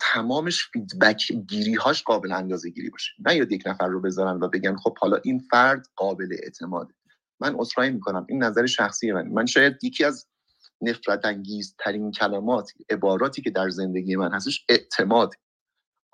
تمامش 0.00 0.68
فیدبک 0.72 1.32
گیری 1.32 1.74
هاش 1.74 2.02
قابل 2.02 2.32
اندازه 2.32 2.70
گیری 2.70 2.90
باشه. 2.90 3.12
نه 3.26 3.36
یا 3.36 3.44
یک 3.50 3.62
نفر 3.66 3.86
رو 3.86 4.00
بذارن 4.00 4.40
و 4.40 4.48
بگن 4.48 4.76
خب 4.76 4.98
حالا 4.98 5.16
این 5.24 5.38
فرد 5.38 5.86
قابل 5.96 6.36
اعتماده. 6.42 6.94
من 7.40 7.56
اصرایی 7.58 7.90
می‌کنم. 7.90 8.26
این 8.28 8.42
نظر 8.42 8.66
شخصی 8.66 9.12
من 9.12 9.28
من 9.28 9.46
شاید 9.46 9.84
یکی 9.84 10.04
از 10.04 10.26
نفرت 10.82 11.24
انگیز 11.24 11.76
ترین 11.78 12.10
کلمات 12.10 12.72
عباراتی 12.90 13.42
که 13.42 13.50
در 13.50 13.70
زندگی 13.70 14.16
من 14.16 14.32
هستش 14.32 14.66
اعتماد 14.68 15.34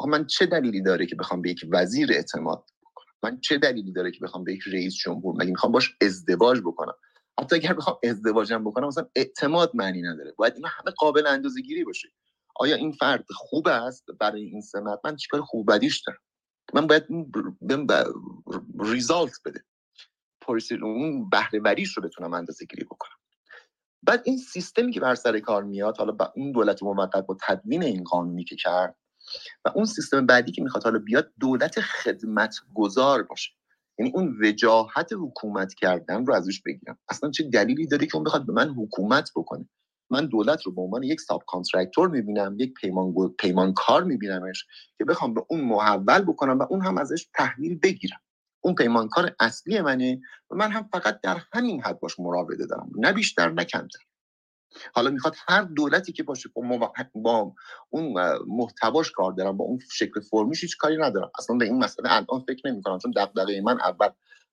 من 0.08 0.26
چه 0.26 0.46
دلیلی 0.46 0.82
داره 0.82 1.06
که 1.06 1.16
بخوام 1.16 1.42
به 1.42 1.50
یک 1.50 1.66
وزیر 1.72 2.12
اعتماد 2.12 2.64
بکنم 2.82 3.12
من 3.22 3.40
چه 3.40 3.58
دلیلی 3.58 3.92
داره 3.92 4.10
که 4.10 4.20
بخوام 4.20 4.44
به 4.44 4.52
یک 4.52 4.62
رئیس 4.72 4.94
جمهور 4.94 5.34
مگه 5.38 5.50
می‌خوام 5.50 5.72
باش 5.72 5.96
ازدواج 6.00 6.60
بکنم 6.60 6.94
حتی 7.40 7.56
اگر 7.56 7.72
بخوام 7.72 7.98
ازدواجم 8.04 8.64
بکنم 8.64 8.86
مثلا 8.86 9.06
اعتماد 9.14 9.70
معنی 9.74 10.02
نداره 10.02 10.32
باید 10.32 10.54
اینا 10.54 10.68
همه 10.68 10.90
قابل 10.90 11.26
اندازه 11.26 11.60
گیری 11.60 11.84
باشه 11.84 12.08
آیا 12.56 12.76
این 12.76 12.92
فرد 12.92 13.24
خوب 13.34 13.68
است 13.68 14.04
برای 14.20 14.44
این 14.44 14.60
سمت 14.60 15.00
من 15.04 15.16
چیکار 15.16 15.40
خوب 15.40 15.72
بدیش 15.72 16.02
دارم 16.06 16.18
من 16.74 16.86
باید 16.86 17.06
ریزالت 18.80 19.40
بده 19.44 19.64
اون 20.82 21.28
بهره 21.28 21.60
وریش 21.60 21.96
رو 21.96 22.02
بتونم 22.02 22.34
اندازه 22.34 22.66
گیری 22.66 22.84
بکنم 22.84 23.16
بعد 24.06 24.22
این 24.24 24.38
سیستمی 24.38 24.92
که 24.92 25.00
بر 25.00 25.14
سر 25.14 25.40
کار 25.40 25.62
میاد 25.62 25.98
حالا 25.98 26.12
با 26.12 26.32
اون 26.36 26.52
دولت 26.52 26.82
موقت 26.82 27.26
با 27.26 27.36
تدوین 27.48 27.82
این 27.82 28.04
قانونی 28.04 28.44
که 28.44 28.56
کرد 28.56 28.96
و 29.64 29.70
اون 29.74 29.84
سیستم 29.84 30.26
بعدی 30.26 30.52
که 30.52 30.62
می‌خواد 30.62 30.84
حالا 30.84 30.98
بیاد 30.98 31.32
دولت 31.40 31.80
خدمت 31.80 32.56
گذار 32.74 33.22
باشه. 33.22 33.50
یعنی 33.98 34.12
اون 34.14 34.38
وجاهت 34.42 35.12
حکومت 35.12 35.74
کردن 35.74 36.26
رو 36.26 36.34
ازش 36.34 36.62
بگیرم 36.62 36.98
اصلا 37.08 37.30
چه 37.30 37.44
دلیلی 37.44 37.86
داره 37.86 38.06
که 38.06 38.16
اون 38.16 38.24
بخواد 38.24 38.46
به 38.46 38.52
من 38.52 38.68
حکومت 38.68 39.30
بکنه؟ 39.36 39.68
من 40.10 40.26
دولت 40.26 40.62
رو 40.62 40.72
به 40.72 40.82
عنوان 40.82 41.02
یک 41.02 41.20
ساب 41.20 41.42
کانترکتور 41.46 42.08
می‌بینم 42.08 42.56
یک 42.58 42.74
پیمان 42.74 43.14
پیمانکار 43.38 44.04
میبینمش 44.04 44.66
که 44.98 45.04
بخوام 45.04 45.34
به 45.34 45.42
اون 45.48 45.60
محول 45.60 46.22
بکنم 46.22 46.58
و 46.58 46.62
اون 46.70 46.82
هم 46.82 46.98
ازش 46.98 47.26
تحویل 47.34 47.78
بگیرم. 47.78 48.20
اون 48.64 48.74
پیمانکار 48.74 49.36
اصلی 49.40 49.80
منه 49.80 50.20
و 50.50 50.56
من 50.56 50.70
هم 50.70 50.88
فقط 50.92 51.20
در 51.20 51.38
همین 51.52 51.82
حد 51.82 52.00
باش 52.00 52.20
مراوده 52.20 52.66
دارم. 52.66 52.90
نه 52.96 53.12
بیشتر 53.12 53.50
نه 53.50 53.64
کمتر. 53.64 53.98
حالا 54.94 55.10
می‌خواد 55.10 55.34
هر 55.48 55.62
دولتی 55.62 56.12
که 56.12 56.22
باشه 56.22 56.48
با, 56.54 56.92
با 57.14 57.54
اون 57.90 58.14
محتواش 58.46 59.12
کار 59.12 59.32
دارم 59.32 59.56
با 59.56 59.64
اون 59.64 59.78
شکل 59.92 60.20
فرمیش 60.20 60.62
هیچ 60.62 60.76
کاری 60.78 60.96
ندارم. 60.96 61.30
اصلا 61.38 61.56
به 61.56 61.64
این 61.64 61.78
مسئله 61.84 62.12
الان 62.12 62.44
فکر 62.48 62.70
نمی 62.70 62.82
کنم 62.82 62.98
چون 62.98 63.12
دغدغه 63.16 63.60
من 63.60 63.80
اول 63.80 64.08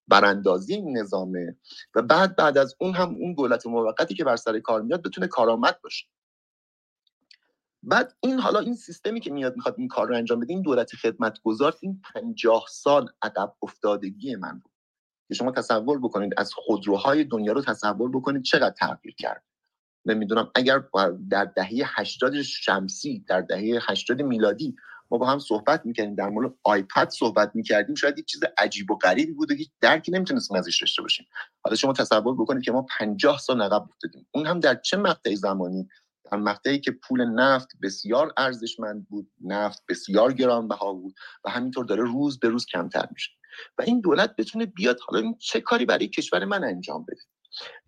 براندازی 0.07 0.73
این 0.73 0.97
نظامه 0.97 1.55
و 1.95 2.01
بعد 2.01 2.35
بعد 2.35 2.57
از 2.57 2.75
اون 2.79 2.93
هم 2.93 3.15
اون 3.15 3.33
دولت 3.33 3.67
موقتی 3.67 4.15
که 4.15 4.23
بر 4.23 4.35
سر 4.35 4.59
کار 4.59 4.81
میاد 4.81 5.03
بتونه 5.03 5.27
کارآمد 5.27 5.81
باشه. 5.83 6.07
بعد 7.83 8.13
این 8.19 8.39
حالا 8.39 8.59
این 8.59 8.75
سیستمی 8.75 9.19
که 9.19 9.31
میاد 9.31 9.55
می‌خواد 9.55 9.75
این 9.77 9.87
کار 9.87 10.07
رو 10.07 10.15
انجام 10.15 10.39
بده 10.39 10.53
این 10.53 10.61
دولت 10.61 10.95
خدمتگزار 10.95 11.75
این 11.81 12.01
پنجاه 12.13 12.65
سال 12.69 13.09
عقب 13.21 13.53
افتادگی 13.61 14.35
من 14.35 14.59
بود 14.59 14.71
که 15.27 15.33
شما 15.33 15.51
تصور 15.51 15.99
بکنید 15.99 16.33
از 16.37 16.53
خودروهای 16.53 17.23
دنیا 17.23 17.53
رو 17.53 17.61
تصور 17.61 18.11
بکنید 18.11 18.43
چقدر 18.43 18.75
تغییر 18.79 19.15
کرد. 19.15 19.43
نمی‌دونم 20.05 20.51
اگر 20.55 20.83
در 21.29 21.45
دهه 21.45 21.81
80 21.85 22.41
شمسی 22.41 23.25
در 23.27 23.41
دهه 23.41 23.79
80 23.89 24.21
میلادی 24.21 24.75
ما 25.11 25.17
با 25.17 25.27
هم 25.27 25.39
صحبت 25.39 25.85
می‌کردیم 25.85 26.15
در 26.15 26.29
مورد 26.29 26.53
آیپد 26.63 27.09
صحبت 27.09 27.51
می‌کردیم 27.53 27.95
شاید 27.95 28.19
یک 28.19 28.25
چیز 28.25 28.41
عجیب 28.57 28.91
و 28.91 28.95
غریبی 28.95 29.31
بوده 29.31 29.55
که 29.55 29.65
درکی 29.81 30.11
نمی‌تونستیم 30.11 30.57
ازش 30.57 30.81
داشته 30.81 31.01
باشیم. 31.01 31.27
حالا 31.61 31.75
شما 31.75 31.93
تصور 31.93 32.35
بکنید 32.35 32.63
که 32.63 32.71
ما 32.71 32.85
50 32.99 33.37
سال 33.37 33.61
عقب 33.61 33.81
افتادیم. 33.81 34.27
اون 34.31 34.47
هم 34.47 34.59
در 34.59 34.75
چه 34.75 34.97
مقطع 34.97 35.35
زمانی 35.35 35.87
در 36.31 36.37
مقطعی 36.37 36.79
که 36.79 36.91
پول 36.91 37.25
نفت 37.25 37.67
بسیار 37.83 38.33
ارزشمند 38.37 39.07
بود 39.09 39.31
نفت 39.41 39.83
بسیار 39.89 40.33
گرانبها 40.33 40.93
بود 40.93 41.15
و 41.45 41.49
همینطور 41.49 41.85
داره 41.85 42.03
روز 42.03 42.39
به 42.39 42.49
روز 42.49 42.65
کمتر 42.65 43.07
میشه. 43.11 43.31
و 43.77 43.81
این 43.81 44.01
دولت 44.01 44.35
بتونه 44.35 44.65
بیاد 44.65 44.99
حالا 45.07 45.21
این 45.21 45.37
چه 45.39 45.61
کاری 45.61 45.85
برای 45.85 46.07
کشور 46.07 46.45
من 46.45 46.63
انجام 46.63 47.05
بده؟ 47.07 47.21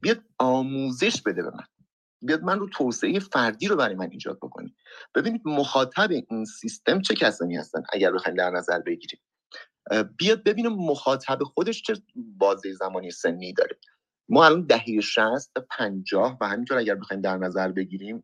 بیاد 0.01 0.23
آموزش 0.39 1.21
بده 1.21 1.43
به 1.43 1.49
من. 1.49 1.63
بیاد 2.21 2.43
من 2.43 2.59
رو 2.59 2.69
توسعه 2.69 3.19
فردی 3.19 3.67
رو 3.67 3.75
برای 3.75 3.95
من 3.95 4.09
ایجاد 4.11 4.37
بکنه. 4.37 4.73
ببینید 5.15 5.41
مخاطب 5.45 6.11
این 6.11 6.45
سیستم 6.45 7.01
چه 7.01 7.15
کسانی 7.15 7.55
هستن 7.55 7.83
اگر 7.93 8.11
بخوایم 8.11 8.37
در 8.37 8.49
نظر 8.49 8.79
بگیریم. 8.79 9.19
بیاد 10.17 10.43
ببینه 10.43 10.69
مخاطب 10.69 11.43
خودش 11.43 11.81
چه 11.81 11.93
بازه 12.15 12.73
زمانی 12.73 13.11
سنی 13.11 13.53
داره. 13.53 13.79
ما 14.29 14.45
الان 14.45 14.65
دهه 14.65 14.99
60 15.01 15.51
50 15.69 16.37
و 16.41 16.47
همینطور 16.47 16.77
اگر 16.77 16.95
بخوایم 16.95 17.21
در 17.21 17.37
نظر 17.37 17.71
بگیریم 17.71 18.23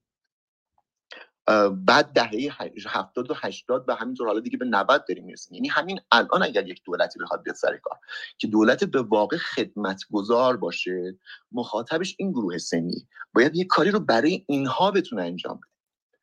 بعد 1.85 2.05
دهه 2.05 2.57
70 2.88 3.31
و 3.31 3.34
80 3.38 3.85
و 3.88 3.95
همینطور 3.95 4.27
حالا 4.27 4.39
دیگه 4.39 4.57
به 4.57 4.65
90 4.65 5.05
داریم 5.07 5.26
می‌رسیم. 5.26 5.55
یعنی 5.55 5.67
همین 5.67 5.99
الان 6.11 6.43
اگر 6.43 6.67
یک 6.67 6.81
دولتی 6.85 7.19
بخواد 7.19 7.43
بیاد 7.43 7.55
سر 7.55 7.77
کار 7.77 7.97
که 8.38 8.47
دولت 8.47 8.84
به 8.84 9.01
واقع 9.01 9.38
خدمتگزار 9.38 10.57
باشه 10.57 11.17
مخاطبش 11.51 12.15
این 12.19 12.31
گروه 12.31 12.57
سنی 12.57 13.07
باید 13.34 13.55
یک 13.55 13.67
کاری 13.67 13.91
رو 13.91 13.99
برای 13.99 14.45
اینها 14.47 14.91
بتونه 14.91 15.21
انجام 15.21 15.57
بده. 15.57 15.69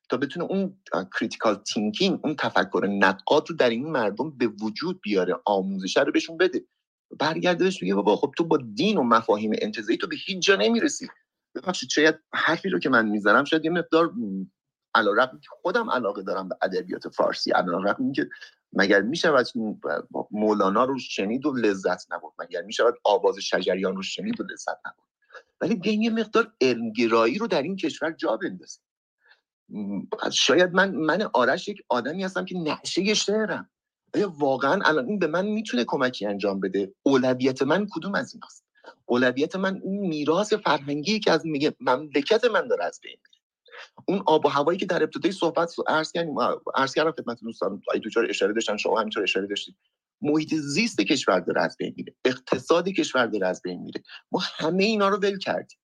تا 0.08 0.16
بتونه 0.16 0.44
اون 0.44 0.76
critical 1.18 1.54
thinking 1.54 2.20
اون 2.24 2.36
تفکر 2.36 2.86
نقاد 2.90 3.50
رو 3.50 3.56
در 3.56 3.70
این 3.70 3.90
مردم 3.90 4.38
به 4.38 4.46
وجود 4.46 5.00
بیاره 5.02 5.34
آموزش 5.44 5.96
رو 5.96 6.12
بهشون 6.12 6.36
بده. 6.36 6.64
برگرده 7.18 7.64
بهش 7.64 7.82
بگه 7.82 7.94
بابا 7.94 8.16
خب 8.16 8.32
تو 8.36 8.44
با 8.44 8.58
دین 8.74 8.98
و 8.98 9.02
مفاهیم 9.02 9.52
انتزاعی 9.58 9.98
تو 9.98 10.06
به 10.06 10.16
هیچ 10.26 10.46
جا 10.46 10.56
نمی‌رسی. 10.56 11.08
ببخشید 11.54 11.90
شاید 11.90 12.14
حرفی 12.34 12.68
رو 12.68 12.78
که 12.78 12.88
من 12.88 13.08
می‌زنم 13.08 13.44
شاید 13.44 13.64
یه 13.64 13.70
مقدار 13.70 14.12
علیرغم 14.96 15.40
که 15.40 15.48
خودم 15.62 15.90
علاقه 15.90 16.22
دارم 16.22 16.48
به 16.48 16.56
ادبیات 16.62 17.08
فارسی. 17.08 17.50
علیرغم 17.50 18.12
که 18.12 18.28
مگر 18.72 19.02
می‌شود 19.02 19.46
مولانا 20.30 20.84
رو 20.84 20.98
شنید 20.98 21.46
و 21.46 21.52
لذت 21.52 22.12
نبود 22.12 22.32
مگر 22.38 22.62
می‌شود 22.62 22.94
آواز 23.04 23.38
شجریان 23.38 23.96
رو 23.96 24.02
شنید 24.02 24.40
و 24.40 24.44
لذت 24.44 24.78
نبود 24.86 25.04
ولی 25.60 25.74
بیایم 25.74 26.02
یه 26.02 26.10
مقدار 26.10 26.52
علمگرایی 26.60 27.38
رو 27.38 27.46
در 27.46 27.62
این 27.62 27.76
کشور 27.76 28.12
جا 28.12 28.36
بندازیم 28.36 28.82
شاید 30.32 30.72
من 30.72 30.90
من 30.90 31.22
آرش 31.22 31.68
یک 31.68 31.82
آدمی 31.88 32.24
هستم 32.24 32.44
که 32.44 32.58
نشه 32.58 33.14
شعرم. 33.14 33.70
آیا 34.14 34.34
واقعا 34.38 34.80
الان 34.84 35.06
این 35.06 35.18
به 35.18 35.26
من 35.26 35.46
می‌تونه 35.46 35.84
کمکی 35.84 36.26
انجام 36.26 36.60
بده؟ 36.60 36.92
اولویت 37.02 37.62
من 37.62 37.86
کدوم 37.90 38.14
از 38.14 38.34
این 38.34 38.42
است 38.44 38.64
اولویت 39.06 39.56
من 39.56 39.80
اون 39.82 40.06
میراث 40.06 40.52
فرهنگی 40.52 41.20
که 41.20 41.32
از 41.32 41.46
میگه 41.46 41.74
مملکت 41.80 42.44
من 42.44 42.68
داره 42.68 42.84
از 42.84 43.00
بین 43.02 43.16
اون 44.08 44.22
آب 44.26 44.46
و 44.46 44.48
هوایی 44.48 44.78
که 44.78 44.86
در 44.86 45.02
ابتدای 45.02 45.32
صحبت 45.32 45.74
عرض 45.88 46.12
کردیم 46.12 46.34
عرض 46.74 46.94
کردم 46.94 47.12
خدمت 47.12 47.40
دوستان 47.40 47.82
آی 47.92 48.00
دوچار 48.00 48.26
اشاره 48.28 48.52
داشتن 48.52 48.76
شما 48.76 49.00
همینطور 49.00 49.22
اشاره 49.22 49.46
داشتید. 49.46 49.76
محیط 50.22 50.54
زیست 50.54 51.00
کشور 51.00 51.40
داره 51.40 51.62
از 51.62 51.76
بین 51.78 51.94
میره 51.96 52.14
اقتصاد 52.24 52.88
کشور 52.88 53.26
داره 53.26 53.46
از 53.46 53.62
بین 53.62 53.82
میره. 53.82 54.02
ما 54.32 54.42
همه 54.56 54.84
اینا 54.84 55.08
رو 55.08 55.16
ول 55.16 55.38
کردیم. 55.38 55.78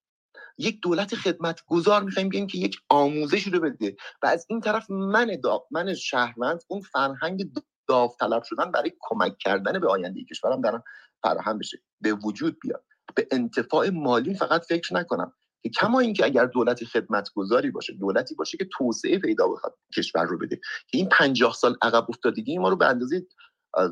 یک 0.58 0.80
دولت 0.82 1.14
خدمت 1.14 1.60
گذار 1.66 2.02
می‌خوایم 2.02 2.28
بیایم 2.28 2.46
که 2.46 2.58
یک 2.58 2.76
آموزشی 2.88 3.50
رو 3.50 3.60
بده 3.60 3.96
و 4.22 4.26
از 4.26 4.46
این 4.48 4.60
طرف 4.60 4.90
من 4.90 5.40
دا 5.42 5.64
من 5.70 5.94
شهروند 5.94 6.62
اون 6.68 6.80
فرهنگ 6.80 7.52
داوطلب 7.88 8.42
شدن 8.42 8.70
برای 8.70 8.92
کمک 9.00 9.38
کردن 9.38 9.78
به 9.80 9.88
آینده 9.88 10.24
کشورم 10.24 10.60
دارم 10.60 10.84
فراهم 11.22 11.58
بشه. 11.58 11.82
به 12.00 12.12
وجود 12.12 12.58
بیاد. 12.60 12.84
به 13.14 13.28
انتفاع 13.30 13.90
مالی 13.90 14.34
فقط 14.34 14.64
فکر 14.64 14.94
نکنم. 14.94 15.32
که 15.62 15.70
کما 15.70 16.00
اینکه 16.00 16.24
اگر 16.24 16.46
دولت 16.46 16.84
خدمتگذاری 16.84 17.70
باشه 17.70 17.92
دولتی 17.92 18.34
باشه 18.34 18.58
که 18.58 18.68
توسعه 18.72 19.18
پیدا 19.18 19.48
بخواد 19.48 19.78
کشور 19.96 20.24
رو 20.24 20.38
بده. 20.38 20.56
که 20.56 20.98
این 20.98 21.08
پنجاه 21.08 21.54
سال 21.54 21.76
عقب 21.82 22.06
افتادگی 22.08 22.58
ما 22.58 22.68
رو 22.68 22.76
به 22.76 22.86
اندازه 22.86 23.26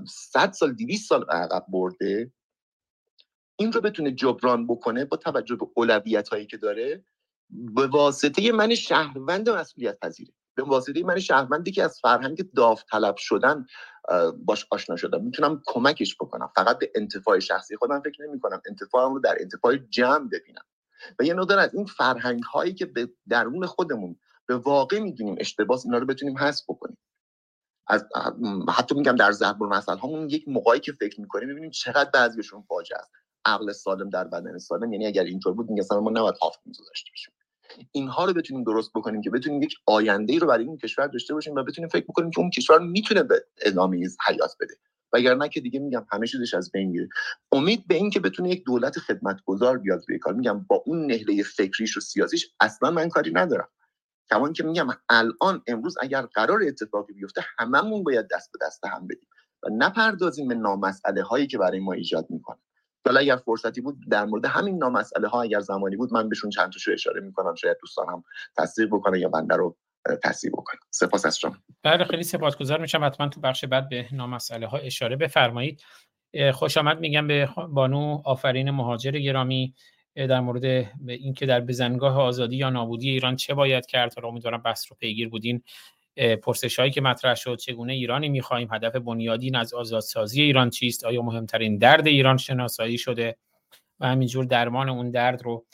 100 0.09 0.53
سال 0.53 0.73
200 0.73 1.09
سال 1.09 1.25
عقب 1.25 1.65
برده 1.69 2.33
این 3.57 3.73
رو 3.73 3.81
بتونه 3.81 4.13
جبران 4.13 4.67
بکنه 4.67 5.05
با 5.05 5.17
توجه 5.17 5.57
به 5.57 5.67
اولویت 5.75 6.29
هایی 6.29 6.47
که 6.47 6.57
داره 6.57 7.05
به 7.51 7.87
واسطه 7.87 8.53
من 8.53 8.75
شهروند 8.75 9.51
مسئولیت 9.51 9.99
پذیره. 10.01 10.33
به 10.55 10.63
واسطه 10.63 11.03
من 11.03 11.19
شهروندی 11.19 11.73
که 11.73 11.83
از 11.83 12.01
فرهنگ 12.03 12.53
داوطلب 12.53 13.17
شدن 13.17 13.67
باش 14.37 14.67
آشنا 14.71 14.97
شدم. 14.97 15.25
می‌تونم 15.25 15.63
کمکش 15.67 16.15
بکنم. 16.15 16.51
فقط 16.57 16.79
به 16.79 16.93
انتفاع 16.95 17.39
شخصی 17.39 17.77
خودم 17.77 18.01
فکر 18.01 18.23
نمی 18.23 18.41
کنم 18.41 18.63
انتفاعم 18.67 19.15
رو 19.15 19.21
در 19.21 19.37
انتفاع 19.41 19.77
جمع 19.77 20.29
ببینم. 20.29 20.65
و 21.19 21.25
یه 21.25 21.35
مقدار 21.35 21.59
از 21.59 21.75
این 21.75 21.85
فرهنگ 21.85 22.43
هایی 22.43 22.75
که 22.75 22.87
به 22.87 23.09
درون 23.29 23.67
خودمون 23.67 24.17
به 24.47 24.57
واقع 24.57 24.99
می‌دونیم 24.99 25.37
اشتباس 25.39 25.85
اینا 25.87 25.99
رو 25.99 26.07
بتونیم 26.07 26.39
حذف 26.39 26.65
بکنیم. 26.69 26.99
از 27.87 28.05
حتی 28.69 28.95
میگم 28.95 29.17
در 29.17 29.33
ضرب 29.33 29.63
المثل 29.63 29.99
همون 29.99 30.31
یک 30.31 30.49
موقعی 30.49 30.81
که 30.81 30.93
فکر 30.93 31.21
می‌کنیم 31.21 31.49
ببینیم 31.49 31.71
چقدر 31.71 32.11
بعضیشون 32.11 32.63
فاجعه 32.63 32.99
است. 32.99 33.11
عقل 33.45 33.73
سالم 33.73 34.11
در 34.11 34.25
بدن 34.25 34.59
سالم 34.59 34.93
یعنی 34.93 35.07
اگر 35.07 35.25
اینطور 35.25 35.53
بود 35.55 35.71
میگم 35.71 35.99
ما 36.01 36.11
نباید 36.11 36.37
هاف 36.43 36.57
داشته 36.89 37.11
باشیم. 37.11 37.35
اینها 37.93 38.25
رو 38.25 38.33
بتونیم 38.33 38.65
درست 38.65 38.91
بکنیم 38.95 39.23
که 39.23 39.31
بتونیم 39.31 39.63
یک 39.63 39.75
آینده 39.87 40.33
ای 40.33 40.39
رو 40.39 40.47
برای 40.47 40.65
این 40.65 40.77
کشور 40.77 41.07
داشته 41.07 41.35
باشیم 41.35 41.55
و 41.55 41.63
بتونیم 41.63 41.89
فکر 41.89 42.05
بکنیم 42.05 42.31
که 42.31 42.41
اون 42.41 42.51
کشور 42.51 42.79
می‌تونه 42.79 43.23
به 43.23 43.47
ادامه 43.59 44.09
حیات 44.27 44.57
بده. 44.61 44.75
وگرنه 45.13 45.49
که 45.49 45.61
دیگه 45.61 45.81
میگم 45.81 46.07
همه 46.13 46.27
چیزش 46.27 46.55
از 46.55 46.73
بین 46.73 46.91
میره. 46.91 47.09
امید 47.53 47.89
به 47.89 47.95
این 47.95 48.11
که 48.11 48.21
بتونه 48.21 48.51
یک 48.51 48.65
دولت 48.65 48.99
خدمتگزار 48.99 49.79
بیاد 49.79 50.05
روی 50.09 50.19
کار 50.19 50.35
میگم 50.35 50.61
با 50.61 50.83
اون 50.87 51.07
نهله 51.07 51.43
فکریش 51.43 51.97
و 51.97 52.01
سیاسیش 52.01 52.51
اصلا 52.61 52.91
من 52.91 53.09
کاری 53.09 53.33
ندارم. 53.33 53.69
کمان 54.31 54.53
که 54.53 54.65
میگم 54.65 54.89
الان 55.09 55.63
امروز 55.67 55.97
اگر 56.01 56.23
قرار 56.23 56.63
اتفاقی 56.63 57.13
بیفته 57.15 57.45
هممون 57.59 58.05
باید 58.05 58.29
دست 58.33 58.53
به 58.53 58.67
دست 58.67 58.87
هم 58.87 59.07
بدیم 59.07 59.29
و 59.63 59.69
نپردازیم 59.73 60.49
به 60.49 60.55
نامسئله 60.55 61.23
هایی 61.23 61.47
که 61.47 61.59
برای 61.59 61.81
ما 61.81 61.93
ایجاد 61.93 62.27
می‌کنه 62.31 62.59
حالا 63.07 63.21
اگر 63.21 63.37
فرصتی 63.37 63.81
بود 63.81 63.99
در 64.11 64.25
مورد 64.25 64.45
همین 64.45 64.79
نامسئله 64.79 65.29
ها 65.29 65.43
اگر 65.43 65.61
زمانی 65.61 65.97
بود 65.97 66.13
من 66.13 66.29
بهشون 66.29 66.51
چند 66.51 66.73
تاشو 66.73 66.93
اشاره 66.93 67.21
می‌کنم 67.21 67.55
شاید 67.55 67.77
دوستانم 67.81 68.25
تصدیق 68.57 68.89
بکنه 68.89 69.21
یا 69.21 69.29
بنده 69.29 69.57
رو 69.57 69.77
تصدیق 70.23 70.53
بکنم 70.53 70.81
سپاس 70.91 71.27
از 71.27 71.39
شما. 71.39 71.57
بله 71.83 72.05
خیلی 72.05 72.23
سپاسگزار 72.23 72.81
میشم. 72.81 73.05
حتما 73.05 73.29
تو 73.29 73.41
بخش 73.41 73.65
بعد 73.65 73.89
به 73.89 74.07
نامسئله 74.13 74.67
ها 74.67 74.79
اشاره 74.79 75.17
بفرمایید. 75.17 75.83
خوش 76.53 76.77
آمد 76.77 77.01
میگم 77.01 77.27
به 77.27 77.49
بانو 77.69 78.23
آفرین 78.25 78.71
مهاجر 78.71 79.11
گرامی. 79.11 79.75
در 80.15 80.41
مورد 80.41 80.65
اینکه 81.09 81.47
در 81.47 81.61
بزنگاه 81.61 82.21
آزادی 82.21 82.57
یا 82.57 82.71
نابودی 82.71 83.11
ایران 83.11 83.37
چه 83.37 83.55
باید 83.55 83.87
کرد؟ 83.87 84.21
رو 84.21 84.29
امیدوارم 84.29 84.63
بحث 84.63 84.87
رو 84.91 84.97
پیگیر 85.01 85.29
بودین. 85.29 85.63
پرسش 86.43 86.79
هایی 86.79 86.91
که 86.91 87.01
مطرح 87.01 87.35
شد 87.35 87.57
چگونه 87.59 87.93
ایرانی 87.93 88.29
می‌خواهیم 88.29 88.69
هدف 88.73 88.97
بنیادین 88.97 89.57
از 89.57 89.75
آزادسازی 89.75 90.43
ایران 90.43 90.71
چیست؟ 90.71 91.05
آیا 91.05 91.23
مهمترین 91.23 91.79
درد 91.79 92.07
ایران 92.07 92.37
شناسایی 92.37 92.99
شده؟ 92.99 93.37
و 94.01 94.07
همینجور 94.07 94.45
درمان 94.45 94.89
اون 94.89 95.11
درد 95.11 95.43
رو 95.43 95.65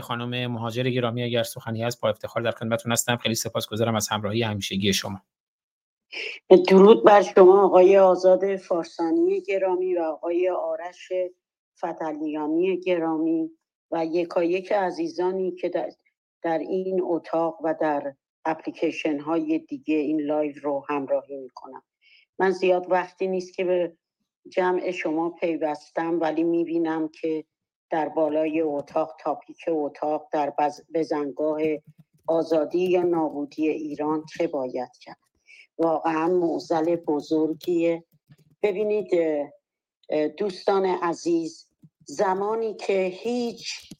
خانم 0.00 0.52
مهاجر 0.52 0.82
گرامی 0.82 1.22
اگر 1.22 1.42
سخنی 1.42 1.82
هست 1.82 2.00
با 2.00 2.08
افتخار 2.08 2.42
در 2.42 2.50
خدمتتون 2.50 2.92
هستم. 2.92 3.16
خیلی 3.16 3.34
سپاسگزارم 3.34 3.94
از 3.96 4.08
همراهی 4.08 4.42
همیشگی 4.42 4.92
شما. 4.92 5.20
درود 6.68 7.04
بر 7.04 7.22
شما 7.22 7.64
آقای 7.64 7.98
آزاد 7.98 8.56
فارسانی 8.56 9.40
گرامی 9.40 9.94
و 9.94 10.00
آقای 10.00 10.48
آرش 10.48 11.12
فتلیانی 11.78 12.80
گرامی 12.80 13.50
و 13.90 14.06
یکایک 14.06 14.72
عزیزانی 14.72 15.52
که 15.52 15.68
در, 15.68 15.90
در 16.42 16.58
این 16.58 17.00
اتاق 17.02 17.58
و 17.64 17.74
در 17.80 18.14
اپلیکیشن 18.44 19.18
های 19.18 19.58
دیگه 19.58 19.94
این 19.94 20.20
live 20.20 20.54
رو 20.62 20.84
همراهی 20.88 21.36
می‌کنم. 21.36 21.82
من 22.38 22.50
زیاد 22.50 22.86
وقتی 22.88 23.26
نیست 23.26 23.54
که 23.54 23.64
به 23.64 23.96
جمع 24.48 24.90
شما 24.90 25.30
پیوستم 25.30 26.20
ولی 26.20 26.42
می‌بینم 26.42 27.08
که 27.08 27.44
در 27.90 28.08
بالای 28.08 28.60
اتاق 28.60 29.16
topic 29.20 29.64
اتاق 29.68 30.28
در 30.32 30.52
بزنگاه 30.94 31.60
آزادی 32.26 32.84
یا 32.84 33.02
نابودی 33.02 33.68
ایران 33.68 34.24
چه 34.36 34.46
باید 34.46 34.90
کرد. 35.00 35.18
واقعا 35.78 36.28
معضل 36.28 36.96
بزرگیه. 36.96 38.04
ببینید 38.62 39.10
دوستان 40.36 40.86
عزیز 40.86 41.68
زمانی 42.04 42.74
که 42.74 43.02
هیچ 43.02 43.94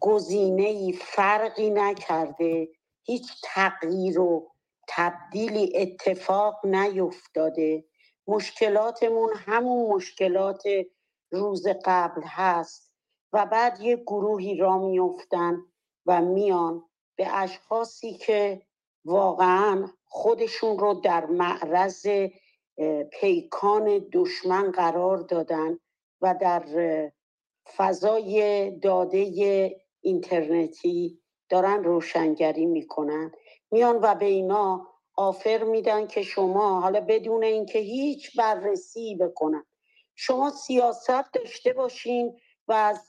گزینه 0.00 0.92
فرقی 0.92 1.70
نکرده 1.70 2.68
هیچ 3.02 3.32
تغییر 3.44 4.20
و 4.20 4.50
تبدیلی 4.88 5.72
اتفاق 5.76 6.66
نیفتاده. 6.66 7.84
مشکلاتمون 8.26 9.30
همون 9.36 9.94
مشکلات 9.94 10.62
روز 11.30 11.66
قبل 11.84 12.22
هست. 12.24 12.93
و 13.34 13.46
بعد 13.46 13.80
یه 13.80 13.96
گروهی 13.96 14.56
را 14.56 14.78
میفتن 14.78 15.58
و 16.06 16.20
میان 16.22 16.84
به 17.16 17.38
اشخاصی 17.38 18.14
که 18.14 18.62
واقعا 19.04 19.88
خودشون 20.04 20.78
رو 20.78 20.94
در 20.94 21.26
معرض 21.26 22.06
پیکان 23.12 24.06
دشمن 24.12 24.70
قرار 24.70 25.18
دادن 25.18 25.78
و 26.20 26.34
در 26.40 26.64
فضای 27.76 28.70
داده 28.70 29.18
اینترنتی 30.00 31.20
دارن 31.48 31.84
روشنگری 31.84 32.66
می‌کنن. 32.66 33.32
میان 33.70 33.98
و 34.02 34.14
به 34.14 34.26
اینا 34.26 34.88
آفر 35.16 35.64
میدن 35.64 36.06
که 36.06 36.22
شما 36.22 36.80
حالا 36.80 37.00
بدون 37.00 37.44
اینکه 37.44 37.78
هیچ 37.78 38.36
بررسی 38.36 39.16
بکنن. 39.16 39.64
شما 40.14 40.50
سیاست 40.50 41.32
داشته 41.32 41.72
باشین 41.72 42.36
و 42.68 42.72
از 42.72 43.08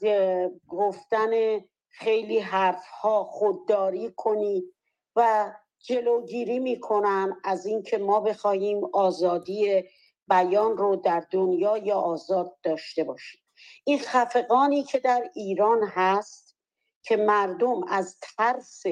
گفتن 0.68 1.60
خیلی 1.90 2.40
حرف 2.40 2.88
ها 2.88 3.24
خودداری 3.24 4.14
کنید 4.16 4.76
و 5.16 5.52
جلوگیری 5.80 6.60
می‌کنن 6.60 7.38
از 7.44 7.66
اینکه 7.66 7.98
ما 7.98 8.20
بخواهیم 8.20 8.84
آزادی 8.94 9.84
بیان 10.28 10.78
رو 10.78 10.96
در 10.96 11.24
دنیا 11.32 11.78
یا 11.78 11.96
آزاد 11.96 12.58
داشته 12.64 13.04
باشیم. 13.04 13.42
این 13.84 14.00
خفقانی 14.00 14.84
که 14.84 15.00
در 15.00 15.30
ایران 15.36 15.84
هست 15.84 16.58
که 17.04 17.18
مردم 17.18 17.84
از 17.84 18.18
ترس 18.22 18.84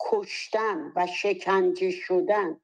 کشتن 0.00 0.92
و 0.96 1.06
شکنجه 1.06 1.90
شدن 1.90 2.60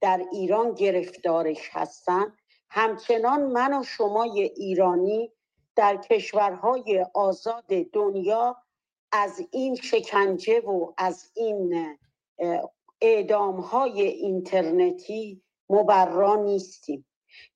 در 0.00 0.24
ایران 0.32 0.74
گرفتارش 0.74 1.70
هستن 1.72 2.36
همچنان 2.70 3.42
من 3.42 3.80
و 3.80 3.82
شمای 3.84 4.42
ایرانی 4.42 5.32
در 5.76 5.96
کشورهای 5.96 7.06
آزاد 7.14 7.66
دنیا 7.92 8.56
از 9.12 9.42
این 9.50 9.74
شکنجه 9.74 10.60
و 10.60 10.92
از 10.98 11.30
این 11.34 11.96
اعدام 13.00 13.60
های 13.60 14.02
اینترنتی 14.02 15.42
مبرا 15.70 16.36
نیستیم. 16.36 17.06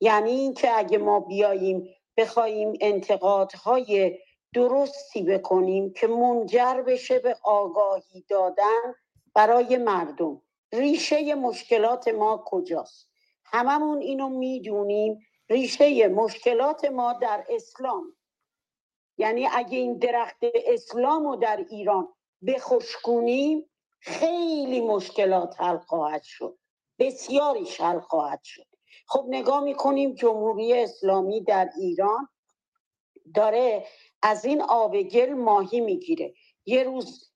یعنی 0.01 0.31
اینکه 0.31 0.79
اگه 0.79 0.99
ما 0.99 1.21
بیاییم 1.21 1.89
بخواهیم 2.17 2.73
انتقادهای 2.81 4.19
درستی 4.55 5.23
بکنیم 5.23 5.93
که 5.93 6.07
منجر 6.07 6.83
بشه 6.87 7.19
به 7.19 7.37
آگاهی 7.43 8.25
دادن 8.29 8.95
برای 9.35 9.77
مردم. 9.77 10.43
ریشه 10.73 11.35
مشکلات 11.35 12.09
ما 12.09 12.45
کجاست؟ 12.47 13.11
هممون 13.45 14.01
اینو 14.01 14.29
می‌دونیم 14.29 15.19
ریشه 15.51 16.09
مشکلات 16.09 16.85
ما 16.85 17.13
در 17.13 17.47
اسلام. 17.49 18.17
یعنی 19.19 19.49
اگه 19.53 19.79
این 19.79 19.99
درخت 19.99 20.37
اسلام 20.55 21.27
رو 21.27 21.37
در 21.37 21.67
ایران 21.71 22.09
بخشکونیم 22.47 23.71
خیلی 24.01 24.81
مشکلات 24.81 25.61
حل 25.61 25.79
خواهد 25.79 26.23
شد. 26.23 26.59
بسیاریش 26.99 27.81
حل 27.81 28.01
خواهد 28.01 28.41
شد. 28.43 28.67
خب 29.07 29.25
نگاه 29.29 29.61
می‌کنیم 29.65 30.15
جمهوری 30.15 30.73
اسلامی 30.83 31.41
در 31.41 31.71
ایران 31.79 32.29
داره 33.35 33.87
از 34.23 34.45
این 34.45 34.63
آب 34.63 35.03
گل 35.03 35.33
ماهی 35.33 35.81
می‌گیره. 35.81 36.35
یه 36.67 36.83
روز 36.83 37.33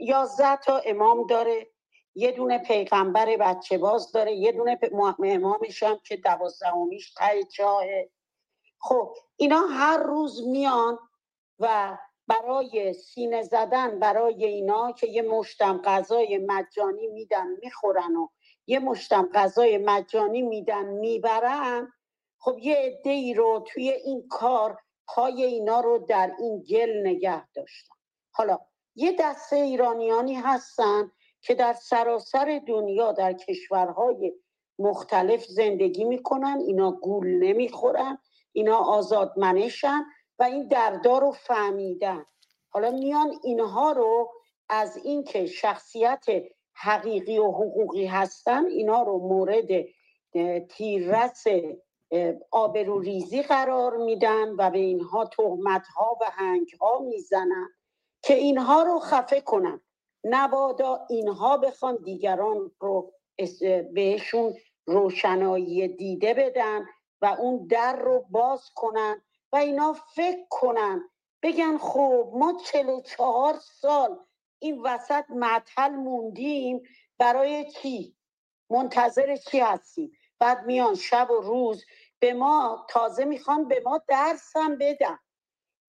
یازده 0.00 0.56
تا 0.56 0.78
امام 0.78 1.26
داره. 1.26 1.70
یه 2.18 2.32
دونه 2.32 2.58
پیغمبر 2.58 3.36
بچه 3.36 3.78
باز 3.78 4.12
داره 4.12 4.32
یه 4.32 4.52
دونه 4.52 4.78
امامش 5.24 5.82
هم 5.82 5.98
که 6.04 6.16
دوازدهمیش 6.16 7.14
ته 7.14 7.42
چاهه. 7.44 8.10
خب 8.80 9.14
اینا 9.36 9.66
هر 9.66 9.98
روز 9.98 10.46
میان 10.46 10.98
و 11.58 11.98
برای 12.26 12.92
سینه 12.92 13.42
زدن 13.42 13.98
برای 13.98 14.44
اینا 14.44 14.92
که 14.92 15.06
یه 15.06 15.22
مشتم 15.22 15.82
غذای 15.84 16.38
مجانی 16.38 17.06
میدن 17.06 17.46
می‌خورن 17.62 18.16
و 18.16 18.28
یه 18.66 18.78
مشتم 18.78 19.28
غذای 19.34 19.78
مجانی 19.78 20.42
میدن 20.42 20.84
می‌برن. 20.84 21.92
خب 22.38 22.58
یه 22.58 22.76
عده 22.76 23.10
ای 23.10 23.34
رو 23.34 23.64
توی 23.68 23.90
این 23.90 24.28
کار 24.28 24.78
پای 25.06 25.42
اینا 25.42 25.80
رو 25.80 25.98
در 25.98 26.34
این 26.38 26.62
گل 26.62 27.06
نگه 27.06 27.48
داشتن. 27.54 27.94
حالا 28.30 28.58
یه 28.94 29.16
دسته 29.18 29.56
ایرانیانی 29.56 30.34
هستن 30.34 31.12
که 31.40 31.54
در 31.54 31.72
سراسر 31.72 32.60
دنیا 32.66 33.12
در 33.12 33.32
کشورهای 33.32 34.32
مختلف 34.78 35.44
زندگی 35.44 36.04
می‌کنن. 36.04 36.62
اینا 36.66 36.90
گول 36.90 37.26
نمی‌خورن 37.26 38.18
اینا 38.52 38.76
آزادمنشن 38.76 40.04
و 40.38 40.42
این 40.42 40.68
دردار 40.68 41.20
رو 41.20 41.32
فهمیدن. 41.32 42.26
حالا 42.68 42.90
میان 42.90 43.34
اینها 43.44 43.92
رو 43.92 44.32
از 44.68 44.96
اینکه 44.96 45.46
شخصیت 45.46 46.26
حقیقی 46.74 47.38
و 47.38 47.50
حقوقی 47.50 48.06
هستن 48.06 48.66
اینا 48.66 49.02
رو 49.02 49.18
مورد 49.18 49.84
تیررس 50.68 51.44
آبروریزی 52.50 53.42
قرار 53.42 53.96
میدن 53.96 54.48
و 54.58 54.70
به 54.70 54.78
اینها 54.78 55.24
تهمت 55.24 55.86
ها 55.86 56.18
و 56.20 56.24
هنگ 56.30 56.68
ها 56.80 56.98
می‌زنن 56.98 57.68
که 58.22 58.34
اینها 58.34 58.82
رو 58.82 58.98
خفه 58.98 59.40
کنن. 59.40 59.80
نبادا 60.24 61.06
اینها 61.10 61.56
بخوان 61.56 61.98
دیگران 62.04 62.70
رو 62.80 63.12
بهشون 63.92 64.54
روشنایی 64.86 65.88
دیده 65.88 66.34
بدن 66.34 66.86
و 67.22 67.26
اون 67.26 67.66
در 67.66 67.96
رو 67.96 68.26
باز 68.30 68.70
کنن 68.74 69.22
و 69.52 69.56
اینا 69.56 69.92
فکر 69.92 70.44
کنن. 70.50 71.10
بگن 71.42 71.78
خب 71.78 72.32
ما 72.34 72.60
چلو 72.64 73.00
چهار 73.00 73.58
سال 73.62 74.18
این 74.58 74.82
وسط 74.82 75.24
مطل 75.30 75.90
موندیم. 75.90 76.82
برای 77.18 77.70
چی؟ 77.70 78.16
منتظر 78.70 79.36
چی 79.36 79.60
هستیم؟ 79.60 80.12
بعد 80.38 80.66
میان 80.66 80.94
شب 80.94 81.30
و 81.30 81.40
روز 81.40 81.84
به 82.18 82.32
ما 82.32 82.86
تازه 82.90 83.24
می‌خوان 83.24 83.68
به 83.68 83.82
ما 83.84 84.02
درس 84.08 84.56
هم 84.56 84.78
بدن. 84.78 85.18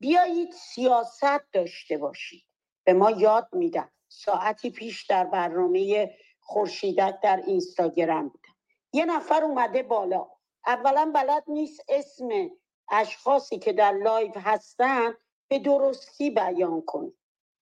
بیایید 0.02 0.52
سیاست 0.52 1.52
داشته 1.54 1.98
باشید. 1.98 2.44
به 2.84 2.94
ما 2.94 3.12
یاد 3.12 3.50
میدن. 3.52 3.90
ساعتی 4.10 4.70
پیش 4.70 5.06
در 5.06 5.24
برنامه 5.24 6.16
خورشیدک 6.40 7.20
در 7.24 7.44
اینستاگرام 7.48 8.28
بودم. 8.28 8.56
یه 8.94 9.06
نفر 9.06 9.44
اومده 9.44 9.84
بالا. 9.84 10.28
اولا 10.66 11.12
بلد 11.16 11.44
نیست 11.48 11.84
اسم 11.90 12.50
اشخاصی 12.92 13.60
که 13.60 13.74
در 13.74 13.92
لایو 13.92 14.32
هستن 14.36 15.14
به 15.48 15.60
درستی 15.60 16.30
بیان 16.30 16.82
کنه. 16.82 17.12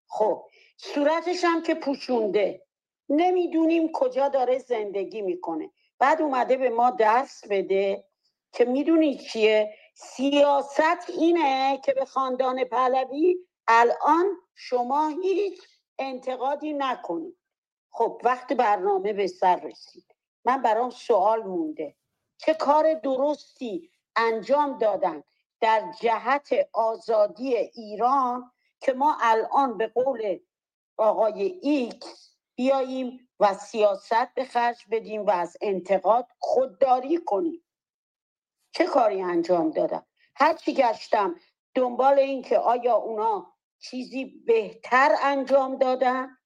خب 0.07 0.45
صورتش 0.77 1.43
هم 1.43 1.63
که 1.63 1.75
پوشونده. 1.75 2.65
نمی‌دونیم 3.09 3.91
کجا 3.91 4.27
داره 4.27 4.59
زندگی 4.59 5.21
می‌کنه. 5.21 5.71
بعد 5.99 6.21
اومده 6.21 6.57
به 6.57 6.69
ما 6.69 6.89
درس 6.89 7.41
بده 7.49 8.03
که 8.51 8.65
می‌دونی 8.65 9.17
چیه؟ 9.17 9.73
سیاست 9.95 11.09
اینه 11.09 11.81
که 11.85 11.93
به 11.93 12.05
خاندان 12.05 12.63
پهلوی 12.63 13.37
الان 13.67 14.25
شما 14.55 15.07
هیچ 15.07 15.61
انتقادی 15.99 16.73
نکنید. 16.73 17.37
خب 17.91 18.21
وقت 18.23 18.53
برنامه 18.53 19.13
به 19.13 19.27
سر 19.27 19.55
رسید. 19.55 20.15
من 20.45 20.61
برام 20.61 20.89
سوال 20.89 21.43
مونده. 21.43 21.95
چه 22.37 22.53
کار 22.53 22.93
درستی 22.93 23.91
انجام 24.15 24.77
دادن 24.77 25.23
در 25.61 25.91
جهت 26.01 26.49
آزادی 26.73 27.55
ایران 27.55 28.51
که 28.79 28.93
ما 28.93 29.17
الان 29.21 29.77
به 29.77 29.87
قول 29.87 30.39
آقای 30.97 31.41
ایکس 31.43 32.37
بیاییم 32.55 33.29
و 33.39 33.53
سیاست 33.53 34.33
به 34.33 34.45
خرج 34.45 34.85
بدیم 34.91 35.25
و 35.25 35.31
از 35.31 35.57
انتقاد 35.61 36.27
خودداری 36.39 37.17
کنیم؟ 37.17 37.63
چه 38.71 38.85
کاری 38.85 39.21
انجام 39.21 39.69
دادم؟ 39.69 40.05
هرچی 40.35 40.73
گشتم 40.73 41.35
دنبال 41.75 42.19
این 42.19 42.41
که 42.41 42.57
آیا 42.57 42.95
اونا 42.95 43.53
چیزی 43.79 44.25
بهتر 44.25 45.15
انجام 45.23 45.77
دادن 45.77 46.37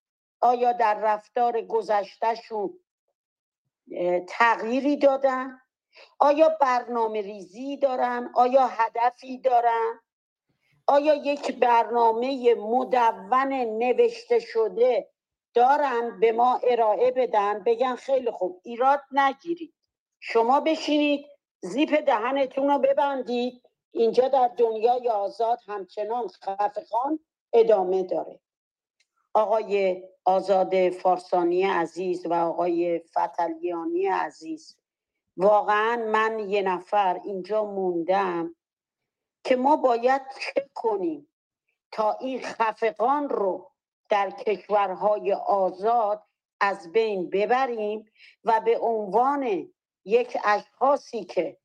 آیا 0.41 0.71
در 0.73 0.99
رفتار 1.01 1.61
گذشتهشون 1.61 2.79
تغییری 4.29 4.97
دادن 4.97 5.61
آیا 6.19 6.49
برنامه 6.61 7.21
ریزی 7.21 7.77
دارن 7.77 8.31
آیا 8.35 8.67
هدفی 8.67 9.39
دارن 9.39 9.99
آیا 10.87 11.15
یک 11.15 11.59
برنامه 11.59 12.55
مدون 12.55 13.53
نوشته 13.77 14.39
شده 14.39 15.09
دارن 15.55 16.19
به 16.19 16.31
ما 16.31 16.61
ارائه 16.63 17.11
بدن؟ 17.11 17.63
بگن 17.63 17.95
خیلی 17.95 18.31
خوب 18.31 18.61
ایراد 18.65 19.01
نگیرید. 19.11 19.73
شما 20.21 20.59
بشینید 20.59 21.25
زیپ 21.61 22.01
دهنتون 22.07 22.69
رو 22.69 22.79
ببندید. 22.79 23.63
اینجا 23.91 24.27
در 24.27 24.47
دنیای 24.57 25.09
آزاد 25.09 25.59
همچنان 25.67 26.27
خفقان 26.27 27.19
ادامه 27.53 28.03
داره. 28.03 28.39
آقای 29.33 30.03
آزاد 30.25 30.89
فارسانی 30.89 31.63
عزیز 31.63 32.25
و 32.25 32.33
آقای 32.33 32.99
فتلیانی 32.99 34.07
عزیز 34.07 34.77
واقعا 35.37 35.95
من 35.95 36.49
یه 36.49 36.61
نفر 36.61 37.21
اینجا 37.25 37.65
موندم 37.65 38.55
که 39.43 39.55
ما 39.55 39.75
باید 39.75 40.21
چه 40.39 40.69
کنیم 40.73 41.27
تا 41.91 42.13
این 42.13 42.41
خفقان 42.41 43.29
رو 43.29 43.71
در 44.09 44.29
کشورهای 44.29 45.33
آزاد 45.33 46.23
از 46.59 46.91
بین 46.91 47.29
ببریم 47.29 48.05
و 48.43 48.61
به 48.65 48.79
عنوان 48.79 49.73
یک 50.05 50.37
اشخاصی 50.43 51.23
که 51.23 51.57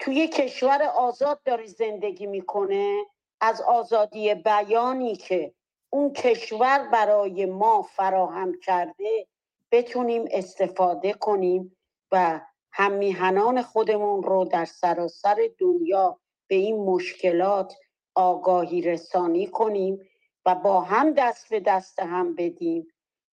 توی 0.00 0.28
کشور 0.28 0.82
آزاد 0.82 1.42
داره 1.42 1.66
زندگی 1.66 2.26
می‌کنه؟ 2.26 3.04
از 3.40 3.60
آزادی 3.60 4.34
بیانی 4.34 5.16
که 5.16 5.54
اون 5.90 6.12
کشور 6.12 6.88
برای 6.92 7.46
ما 7.46 7.82
فراهم 7.82 8.60
کرده 8.60 9.26
بتونیم 9.72 10.24
استفاده 10.30 11.12
کنیم 11.12 11.76
و 12.12 12.40
همیهنان 12.72 13.62
خودمون 13.62 14.22
رو 14.22 14.44
در 14.44 14.64
سراسر 14.64 15.50
دنیا 15.58 16.20
به 16.46 16.54
این 16.54 16.76
مشکلات 16.76 17.74
آگاهی 18.14 18.82
رسانی 18.82 19.46
کنیم 19.46 19.98
و 20.46 20.54
با 20.54 20.80
هم 20.80 21.10
دست 21.12 21.48
به 21.48 21.60
دست 21.60 22.00
هم 22.00 22.34
بدیم 22.34 22.86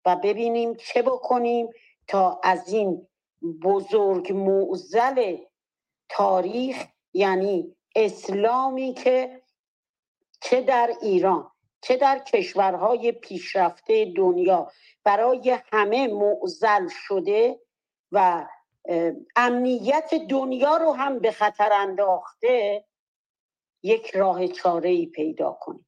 و 0.05 0.15
ببینیم 0.15 0.73
چه 0.75 1.01
بکنیم 1.01 1.69
تا 2.07 2.39
از 2.43 2.73
این 2.73 3.07
بزرگ 3.63 4.31
معزل 4.33 5.37
تاریخ 6.09 6.85
یعنی 7.13 7.75
اسلامی 7.95 8.93
که 8.93 9.41
چه 10.41 10.61
در 10.61 10.91
ایران 11.01 11.51
چه 11.81 11.97
در 11.97 12.19
کشورهای 12.19 13.11
پیشرفته 13.11 14.13
دنیا 14.17 14.71
برای 15.03 15.59
همه 15.71 16.07
معزل 16.07 16.87
شده 16.91 17.59
و 18.11 18.47
امنیت 19.35 20.13
دنیا 20.29 20.77
رو 20.77 20.91
هم 20.91 21.19
به 21.19 21.31
خطر 21.31 21.73
انداخته 21.73 22.85
یک 23.83 24.15
راه 24.15 24.47
چاره 24.47 24.89
ای 24.89 25.05
پیدا 25.05 25.57
کنیم 25.61 25.87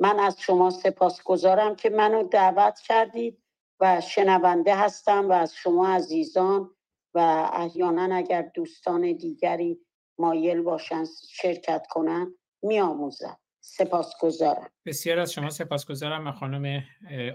من 0.00 0.18
از 0.18 0.40
شما 0.40 0.70
سپاسگزارم 0.70 1.76
که 1.76 1.90
منو 1.90 2.22
دعوت 2.22 2.80
کردید 2.80 3.42
و 3.80 4.00
شنونده 4.00 4.76
هستم 4.76 5.28
و 5.28 5.32
از 5.32 5.54
شما 5.54 5.88
عزیزان 5.88 6.70
و 7.14 7.50
احیانا 7.52 8.16
اگر 8.16 8.50
دوستان 8.54 9.12
دیگری 9.12 9.78
مایل 10.18 10.62
باشن 10.62 11.04
شرکت 11.30 11.86
کنن 11.90 12.34
میآموزم 12.62 13.38
سپاسگزارم. 13.60 14.70
بسیار 14.86 15.18
از 15.18 15.32
شما 15.32 15.50
سپاسگزارم 15.50 16.22
من 16.22 16.32
خانم 16.32 16.84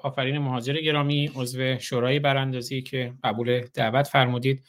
آفرین 0.03 0.37
مهاجر 0.37 0.73
گرامی 0.73 1.31
عضو 1.35 1.77
شورای 1.77 2.19
براندازی 2.19 2.81
که 2.81 3.13
قبول 3.23 3.61
دعوت 3.73 4.07
فرمودید. 4.07 4.63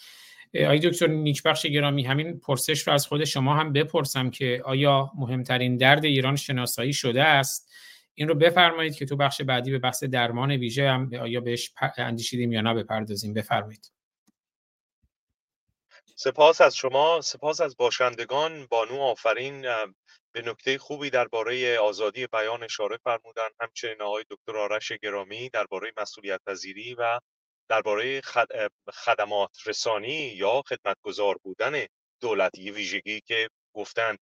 آقای 0.64 0.78
دکتر 0.78 1.06
نیکبخش 1.06 1.66
گرامی 1.66 2.02
همین 2.02 2.40
پرسش 2.40 2.88
رو 2.88 2.92
از 2.92 3.06
خود 3.06 3.24
شما 3.24 3.54
هم 3.54 3.72
بپرسم 3.72 4.30
که 4.30 4.62
آیا 4.64 5.10
مهمترین 5.16 5.76
درد 5.76 6.04
ایران 6.04 6.36
شناسایی 6.36 6.92
شده 6.92 7.22
است؟ 7.24 7.72
این 8.14 8.28
رو 8.28 8.34
بفرمایید 8.34 8.94
که 8.94 9.06
تو 9.06 9.16
بخش 9.16 9.42
بعدی 9.42 9.70
به 9.70 9.78
بحث 9.78 10.04
درمان 10.04 10.50
ویژه 10.50 10.88
هم 10.88 11.10
آیا 11.20 11.40
بهش 11.40 11.72
اندیشیدیم 11.96 12.52
یا 12.52 12.60
نه 12.60 12.74
بپردازیم. 12.74 13.34
بفرمایید. 13.34 13.90
سپاس 16.20 16.60
از 16.60 16.76
شما 16.76 17.20
سپاس 17.20 17.60
از 17.60 17.76
باشندگان. 17.76 18.66
بانو 18.66 19.00
آفرین 19.00 19.62
به 20.32 20.42
نکته 20.42 20.78
خوبی 20.78 21.10
درباره 21.10 21.78
آزادی 21.78 22.26
بیان 22.26 22.62
اشاره 22.62 22.98
فرمودن. 23.04 23.48
همچنین 23.60 24.02
آقای 24.02 24.24
دکتر 24.30 24.56
آرش 24.56 24.92
گرامی 24.92 25.48
درباره 25.50 25.92
مسئولیت 25.96 26.40
پذیری 26.46 26.94
و 26.94 27.20
درباره 27.70 28.20
خدمات 28.92 29.50
رسانی 29.66 30.28
یا 30.36 30.62
خدمتگزار 30.68 31.38
بودن 31.42 31.86
دولتی 32.20 32.70
ویژگی 32.70 33.20
که 33.20 33.48
گفتن. 33.76 34.16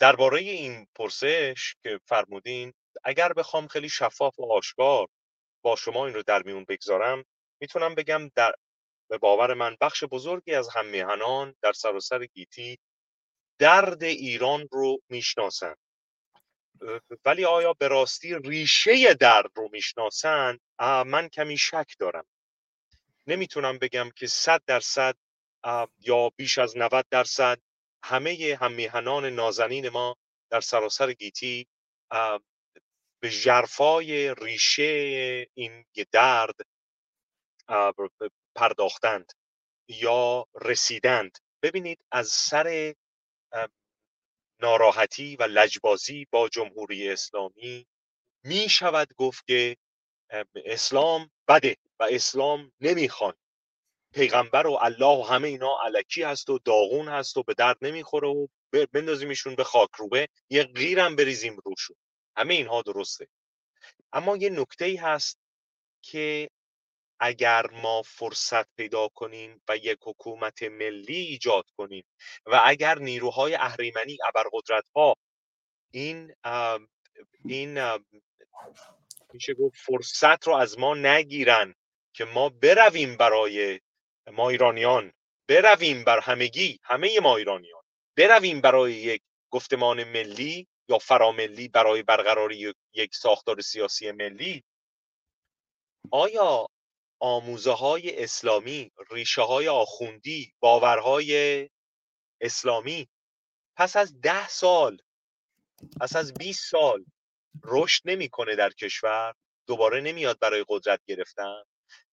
درباره 0.00 0.40
این 0.40 0.86
پرسش 0.94 1.74
که 1.82 2.00
فرمودین 2.06 2.72
اگر 3.04 3.32
بخوام 3.32 3.66
خیلی 3.66 3.88
شفاف 3.88 4.38
و 4.38 4.52
آشکار 4.52 5.06
با 5.64 5.76
شما 5.76 6.06
این 6.06 6.14
رو 6.14 6.22
در 6.22 6.42
میون 6.42 6.64
بگذارم 6.68 7.24
می‌تونم 7.60 7.94
بگم 7.94 8.28
در 8.34 8.54
به 9.08 9.18
باور 9.18 9.54
من 9.54 9.76
بخش 9.80 10.04
بزرگی 10.04 10.54
از 10.54 10.68
هم 10.68 10.86
میهنان 10.86 11.54
در 11.62 11.72
سراسر 11.72 12.26
گیتی 12.26 12.78
درد 13.58 14.02
ایران 14.04 14.68
رو 14.72 14.98
می‌شناسن. 15.08 15.74
ولی 17.24 17.44
آیا 17.44 17.72
به 17.72 17.88
راستی 17.88 18.34
ریشه 18.34 19.14
درد 19.14 19.50
رو 19.54 19.68
می‌شناسن؟ 19.72 20.58
من 21.06 21.28
کمی 21.28 21.58
شک 21.58 21.94
دارم. 21.98 22.26
نمی‌تونم 23.26 23.78
بگم 23.78 24.10
که 24.16 24.26
صد 24.26 24.62
درصد 24.66 25.16
یا 25.98 26.30
بیش 26.36 26.58
از 26.58 26.76
90 26.76 27.06
درصد 27.10 27.58
همه 28.04 28.58
همیهنان 28.60 29.24
نازنین 29.24 29.88
ما 29.88 30.16
در 30.50 30.60
سراسر 30.60 31.12
گیتی 31.12 31.66
به 33.20 33.30
جرفای 33.30 34.34
ریشه 34.34 34.84
این 35.54 35.84
درد 36.12 36.54
پرداختند 38.58 39.32
یا 39.88 40.46
رسیدند. 40.60 41.38
ببینید 41.62 42.04
از 42.10 42.28
سر 42.28 42.94
ناراحتی 44.60 45.36
و 45.36 45.42
لجبازی 45.42 46.26
با 46.30 46.48
جمهوری 46.48 47.10
اسلامی 47.10 47.86
می 48.44 48.68
شود 48.68 49.14
گفت 49.16 49.46
که 49.46 49.76
اسلام 50.54 51.30
بده 51.48 51.76
و 52.00 52.06
اسلام 52.10 52.72
نمی‌خوان 52.80 53.34
پیغمبر 54.14 54.66
و 54.66 54.78
الله 54.80 55.18
و 55.18 55.22
همه 55.22 55.48
اینا 55.48 55.78
علکی 55.84 56.22
هست 56.22 56.50
و 56.50 56.58
داغون 56.58 57.08
هست 57.08 57.36
و 57.36 57.42
به 57.42 57.54
درد 57.54 57.76
نمی‌خوره 57.82 58.28
و 58.28 58.46
بندازیمشون 58.92 59.54
به 59.54 59.64
خاک 59.64 59.90
روبه 59.96 60.28
یه 60.50 60.64
غیرم 60.64 61.16
بریزیم 61.16 61.56
روشون. 61.64 61.96
همه 62.36 62.54
اینها 62.54 62.82
درسته. 62.82 63.28
اما 64.12 64.36
یه 64.36 64.50
نکته 64.50 64.84
ای 64.84 64.96
هست 64.96 65.38
که 66.02 66.50
اگر 67.20 67.66
ما 67.70 68.02
فرصت 68.02 68.74
پیدا 68.76 69.08
کنیم 69.08 69.62
و 69.68 69.76
یک 69.76 69.98
حکومت 70.02 70.62
ملی 70.62 71.16
ایجاد 71.16 71.64
کنیم 71.76 72.04
و 72.46 72.60
اگر 72.64 72.98
نیروهای 72.98 73.54
اهریمنی 73.54 74.18
ابرقدرت 74.24 74.84
ها 74.96 75.16
این 75.90 76.34
این 77.44 77.78
میشه 79.32 79.54
گفت 79.54 79.76
فرصت 79.76 80.46
رو 80.46 80.54
از 80.54 80.78
ما 80.78 80.94
نگیرن 80.94 81.74
که 82.12 82.24
ما 82.24 82.48
برویم 82.48 83.16
برای 83.16 83.80
ما 84.32 84.50
ایرانیان 84.50 85.12
برویم 85.48 86.04
بر 86.04 86.20
همگی 86.20 86.80
همه 86.82 87.20
ما 87.20 87.36
ایرانیان 87.36 87.82
برویم 88.16 88.60
برای 88.60 88.92
یک 88.92 89.22
گفتمان 89.50 90.04
ملی 90.04 90.66
یا 90.88 90.98
فراملی 90.98 91.68
برای 91.68 92.02
برقراری 92.02 92.74
یک 92.92 93.14
ساختار 93.14 93.60
سیاسی 93.60 94.12
ملی 94.12 94.64
آیا 96.10 96.66
آموزه 97.20 97.72
های 97.72 98.22
اسلامی 98.24 98.92
ریشه 99.10 99.42
های 99.42 99.68
آخوندی 99.68 100.54
باورهای 100.60 101.70
اسلامی. 102.40 103.08
پس 103.76 103.96
از 103.96 104.20
ده 104.20 104.48
سال 104.48 104.98
پس 106.00 106.16
از 106.16 106.34
20 106.34 106.70
سال 106.70 107.04
رشد 107.64 108.02
نمی‌کنه 108.04 108.56
در 108.56 108.70
کشور 108.70 109.34
دوباره 109.66 110.00
نمیاد 110.00 110.38
برای 110.38 110.64
قدرت 110.68 111.00
گرفتن. 111.06 111.62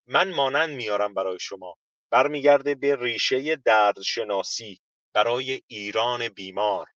من 0.06 0.34
مانند 0.34 0.70
میارم 0.70 1.14
برای 1.14 1.38
شما. 1.40 1.76
برمیگرده 2.10 2.74
به 2.74 2.96
ریشه 2.96 3.56
دردشناسی 3.56 4.80
برای 5.12 5.62
ایران 5.66 6.28
بیمار. 6.28 6.86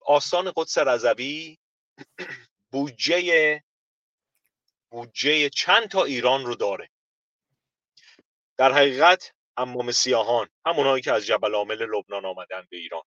آستان 0.00 0.52
قدس 0.56 0.78
رضوی 0.78 1.58
بودجه 2.70 3.62
بودجه 4.90 5.48
چند 5.48 5.88
تا 5.88 6.04
ایران 6.04 6.44
رو 6.44 6.54
داره. 6.54 6.90
در 8.56 8.72
حقیقت 8.72 9.32
امام 9.56 9.90
سیاهان 9.92 10.48
همونهایی 10.66 11.02
که 11.02 11.12
از 11.12 11.26
جبل 11.26 11.54
عامل 11.54 11.86
لبنان 11.86 12.24
آمدن 12.24 12.66
به 12.70 12.76
ایران. 12.76 13.02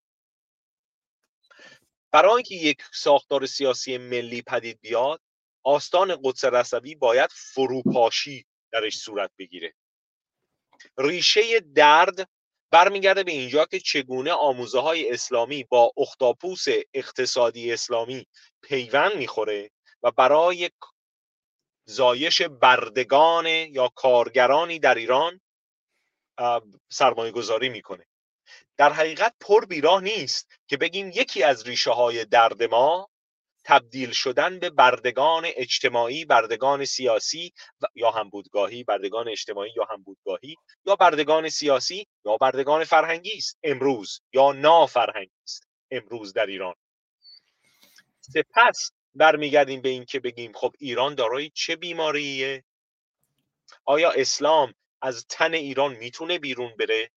برای 2.11 2.33
اینکه 2.33 2.55
یک 2.55 2.83
ساختار 2.93 3.45
سیاسی 3.45 3.97
ملی 3.97 4.41
پدید 4.41 4.79
بیاد 4.81 5.21
آستان 5.63 6.19
قدس 6.23 6.45
رسوی 6.45 6.95
باید 6.95 7.29
فروپاشی 7.33 8.45
درش 8.71 8.97
صورت 8.97 9.31
بگیره. 9.37 9.73
ریشه 10.97 11.59
درد 11.59 12.29
برمیگرده 12.71 13.23
به 13.23 13.31
اینجا 13.31 13.65
که 13.65 13.79
چگونه 13.79 14.31
آموزه 14.31 14.79
های 14.79 15.11
اسلامی 15.11 15.63
با 15.63 15.93
اختاپوس 15.97 16.65
اقتصادی 16.93 17.73
اسلامی 17.73 18.27
پیوند 18.61 19.15
می‌خوره 19.15 19.71
و 20.03 20.11
برای 20.11 20.69
زایش 21.85 22.41
بردگان 22.41 23.45
یا 23.45 23.87
کارگرانی 23.87 24.79
در 24.79 24.95
ایران 24.95 25.41
سرمایه 26.89 27.31
گذاری 27.31 27.69
می‌کنه. 27.69 28.05
در 28.77 28.93
حقیقت 28.93 29.35
پر 29.39 29.65
بیراه 29.65 30.03
نیست 30.03 30.47
که 30.67 30.77
بگیم 30.77 31.09
یکی 31.09 31.43
از 31.43 31.67
ریشه 31.67 31.91
های 31.91 32.25
درد 32.25 32.63
ما 32.63 33.09
تبدیل 33.65 34.11
شدن 34.11 34.59
به 34.59 34.69
بردگان 34.69 35.43
اجتماعی 35.45 36.25
بردگان 36.25 36.85
سیاسی 36.85 37.53
یا 37.95 38.11
همبودگاهی 38.11 38.83
بردگان 38.83 39.29
اجتماعی 39.29 39.71
یا 39.75 39.87
همبودگاهی 39.89 40.55
یا 40.85 40.95
بردگان 40.95 41.49
سیاسی 41.49 42.07
یا 42.25 42.37
بردگان 42.37 42.83
فرهنگی 42.83 43.37
است. 43.37 43.57
امروز 43.63 44.21
یا 44.33 44.51
نافرهنگی 44.51 45.31
است. 45.43 45.67
امروز 45.91 46.33
در 46.33 46.45
ایران. 46.45 46.75
سپس 48.19 48.91
برمیگردیم 49.15 49.81
به 49.81 49.89
این 49.89 50.05
که 50.05 50.19
بگیم 50.19 50.51
خب 50.53 50.73
ایران 50.79 51.15
دارای 51.15 51.49
چه 51.49 51.75
بیماریه؟ 51.75 52.63
آیا 53.85 54.11
اسلام 54.11 54.73
از 55.01 55.25
تن 55.29 55.53
ایران 55.53 55.95
می‌تونه 55.95 56.39
بیرون 56.39 56.75
بره؟ 56.79 57.09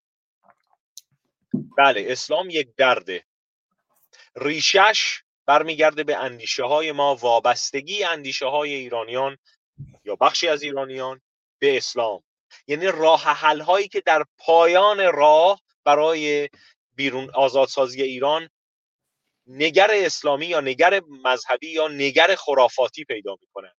بله 1.78 2.06
اسلام 2.08 2.50
یک 2.50 2.74
درده. 2.76 3.24
ریشش 4.36 5.22
برمیگرده 5.46 6.04
به 6.04 6.16
اندیشه 6.16 6.64
های 6.64 6.92
ما 6.92 7.14
وابستگی 7.14 8.04
اندیشه 8.04 8.46
های 8.46 8.74
ایرانیان 8.74 9.38
یا 10.04 10.16
بخشی 10.16 10.48
از 10.48 10.62
ایرانیان 10.62 11.20
به 11.58 11.76
اسلام. 11.76 12.22
یعنی 12.66 12.86
راه 12.86 13.22
حل 13.22 13.60
هایی 13.60 13.88
که 13.88 14.00
در 14.00 14.24
پایان 14.38 15.12
راه 15.12 15.60
برای 15.84 16.48
بیرون 16.94 17.30
آزادسازی 17.34 18.02
ایران 18.02 18.48
نگر 19.46 19.90
اسلامی 19.92 20.46
یا 20.46 20.60
نگر 20.60 21.00
مذهبی 21.24 21.72
یا 21.72 21.88
نگر 21.88 22.34
خرافاتی 22.34 23.04
پیدا 23.04 23.36
می‌کنن 23.40 23.72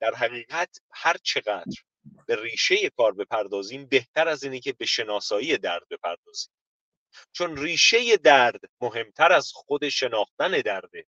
در 0.00 0.14
حقیقت 0.14 0.78
هر 0.92 1.16
چقدر 1.22 1.82
به 2.26 2.42
ریشه 2.42 2.90
کار 2.90 3.12
بپردازیم 3.12 3.86
بهتر 3.86 4.28
از 4.28 4.44
اینه 4.44 4.60
که 4.60 4.72
به 4.72 4.86
شناسایی 4.86 5.56
درد 5.58 5.88
بپردازیم. 5.90 6.52
چون 7.32 7.56
ریشه 7.56 8.16
درد 8.16 8.60
مهمتر 8.80 9.32
از 9.32 9.52
خود 9.54 9.88
شناختن 9.88 10.60
درده. 10.60 11.06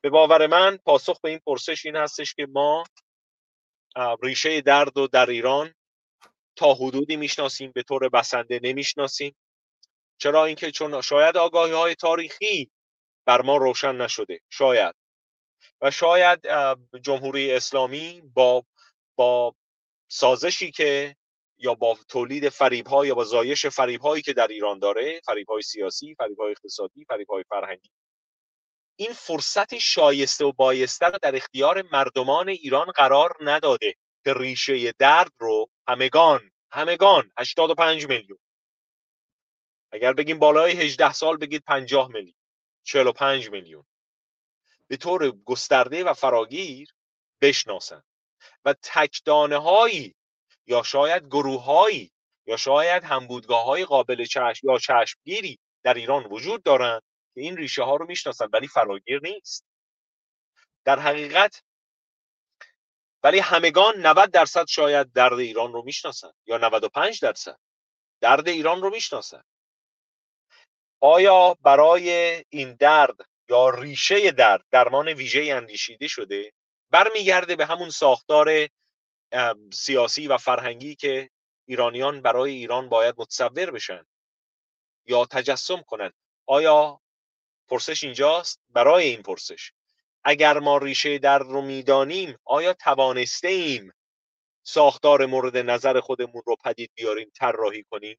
به 0.00 0.10
باور 0.10 0.46
من 0.46 0.76
پاسخ 0.76 1.20
به 1.20 1.30
این 1.30 1.40
پرسش 1.46 1.86
این 1.86 1.96
هستش 1.96 2.34
که 2.34 2.46
ما 2.46 2.84
ریشه 4.22 4.60
درد 4.60 4.96
رو 4.96 5.06
در 5.06 5.30
ایران 5.30 5.74
تا 6.56 6.74
حدودی 6.74 7.16
می‌شناسیم 7.16 7.72
به 7.72 7.82
طور 7.82 8.08
بسنده 8.08 8.60
نمی‌شناسیم. 8.62 9.36
چرا 10.20 10.44
اینکه 10.44 10.70
چون 10.70 11.00
شاید 11.00 11.36
آگاهی 11.36 11.72
های 11.72 11.94
تاریخی 11.94 12.70
بر 13.26 13.42
ما 13.42 13.56
روشن 13.56 13.96
نشده 13.96 14.40
شاید. 14.50 14.94
و 15.80 15.90
شاید 15.90 16.40
جمهوری 17.02 17.52
اسلامی 17.52 18.22
با 18.34 18.64
با 19.16 19.54
سازشی 20.10 20.70
که 20.70 21.16
یا 21.58 21.74
با 21.74 21.98
تولید 22.08 22.48
فریب 22.48 22.86
یا 23.04 23.14
با 23.14 23.24
زایش 23.24 23.66
فریب 23.66 24.00
هایی 24.00 24.22
که 24.22 24.32
در 24.32 24.48
ایران 24.48 24.78
داره 24.78 25.20
فریب 25.24 25.48
های 25.48 25.62
سیاسی 25.62 26.14
فریب 26.14 26.40
های 26.40 26.50
اقتصادی 26.50 27.04
فریب 27.04 27.30
های 27.30 27.44
فرهنگی 27.48 27.90
این 28.96 29.12
فرصت 29.12 29.78
شایسته 29.78 30.44
و 30.44 30.52
بایسته 30.52 31.06
رو 31.06 31.18
در 31.22 31.36
اختیار 31.36 31.82
مردمان 31.92 32.48
ایران 32.48 32.86
قرار 32.86 33.36
نداده 33.40 33.94
که 34.24 34.34
ریشه 34.34 34.92
درد 34.98 35.32
رو 35.38 35.68
همگان 35.88 36.50
همگان 36.72 37.32
85 37.38 38.06
میلیون 38.06 38.38
اگر 39.92 40.12
بگیم 40.12 40.38
بالای 40.38 40.72
18 40.72 41.12
سال 41.12 41.36
بگید 41.36 41.64
50 41.64 42.08
میلیون 42.08 42.34
45 42.82 43.50
میلیون. 43.50 43.86
به 44.88 44.96
طور 44.96 45.30
گسترده 45.30 46.04
و 46.04 46.14
فراگیر 46.14 46.94
بشناسند 47.40 48.04
و 48.64 48.74
تکدانه 48.82 49.56
هایی 49.56 50.14
یا 50.66 50.82
شاید 50.82 51.26
گروه 51.26 51.64
هایی 51.64 52.12
یا 52.46 52.56
شاید 52.56 53.04
همبودگاه 53.04 53.64
های 53.64 53.84
قابل 53.84 54.24
چشم 54.24 54.68
یا 54.68 54.78
چشمگیری 54.78 55.58
در 55.82 55.94
ایران 55.94 56.24
وجود 56.24 56.62
دارند 56.62 57.02
که 57.34 57.40
این 57.40 57.56
ریشه 57.56 57.82
ها 57.82 57.96
رو 57.96 58.06
می‌شناسن 58.06 58.48
ولی 58.52 58.68
فراگیر 58.68 59.20
نیست. 59.22 59.64
در 60.84 60.98
حقیقت 60.98 61.62
ولی 63.22 63.38
همگان 63.38 64.06
90 64.06 64.30
درصد 64.30 64.66
شاید 64.66 65.12
درد 65.12 65.38
ایران 65.38 65.72
رو 65.72 65.82
می‌شناسن 65.82 66.32
یا 66.46 66.58
95 66.58 67.20
درصد 67.20 67.58
درد 68.20 68.48
ایران 68.48 68.82
رو 68.82 68.90
می‌شناسن. 68.90 69.42
آیا 71.00 71.56
برای 71.62 72.10
این 72.48 72.74
درد 72.74 73.16
یا 73.48 73.68
ریشه 73.70 74.30
درد 74.30 74.64
درمان 74.70 75.08
ویژه 75.08 75.54
اندیشیده 75.54 76.08
شده؟ 76.08 76.52
برمیگرده 76.90 77.56
به 77.56 77.66
همون 77.66 77.90
ساختار 77.90 78.68
سیاسی 79.72 80.26
و 80.26 80.36
فرهنگی 80.36 80.94
که 80.94 81.30
ایرانیان 81.68 82.22
برای 82.22 82.52
ایران 82.52 82.88
باید 82.88 83.14
متصور 83.18 83.70
بشن 83.70 84.06
یا 85.06 85.26
تجسم 85.26 85.82
کنند 85.82 86.12
آیا 86.46 87.00
پرسش 87.68 88.04
اینجاست؟ 88.04 88.60
برای 88.70 89.04
این 89.08 89.22
پرسش. 89.22 89.72
اگر 90.24 90.58
ما 90.58 90.78
ریشه 90.78 91.18
درد 91.18 91.42
رو 91.46 91.62
می‌دانیم 91.62 92.38
آیا 92.44 92.72
توانسته 92.72 93.48
ایم 93.48 93.92
ساختار 94.62 95.26
مورد 95.26 95.56
نظر 95.56 96.00
خودمون 96.00 96.42
رو 96.46 96.56
پدید 96.64 96.90
بیاریم 96.94 97.30
طراحی 97.34 97.84
کنیم؟ 97.90 98.18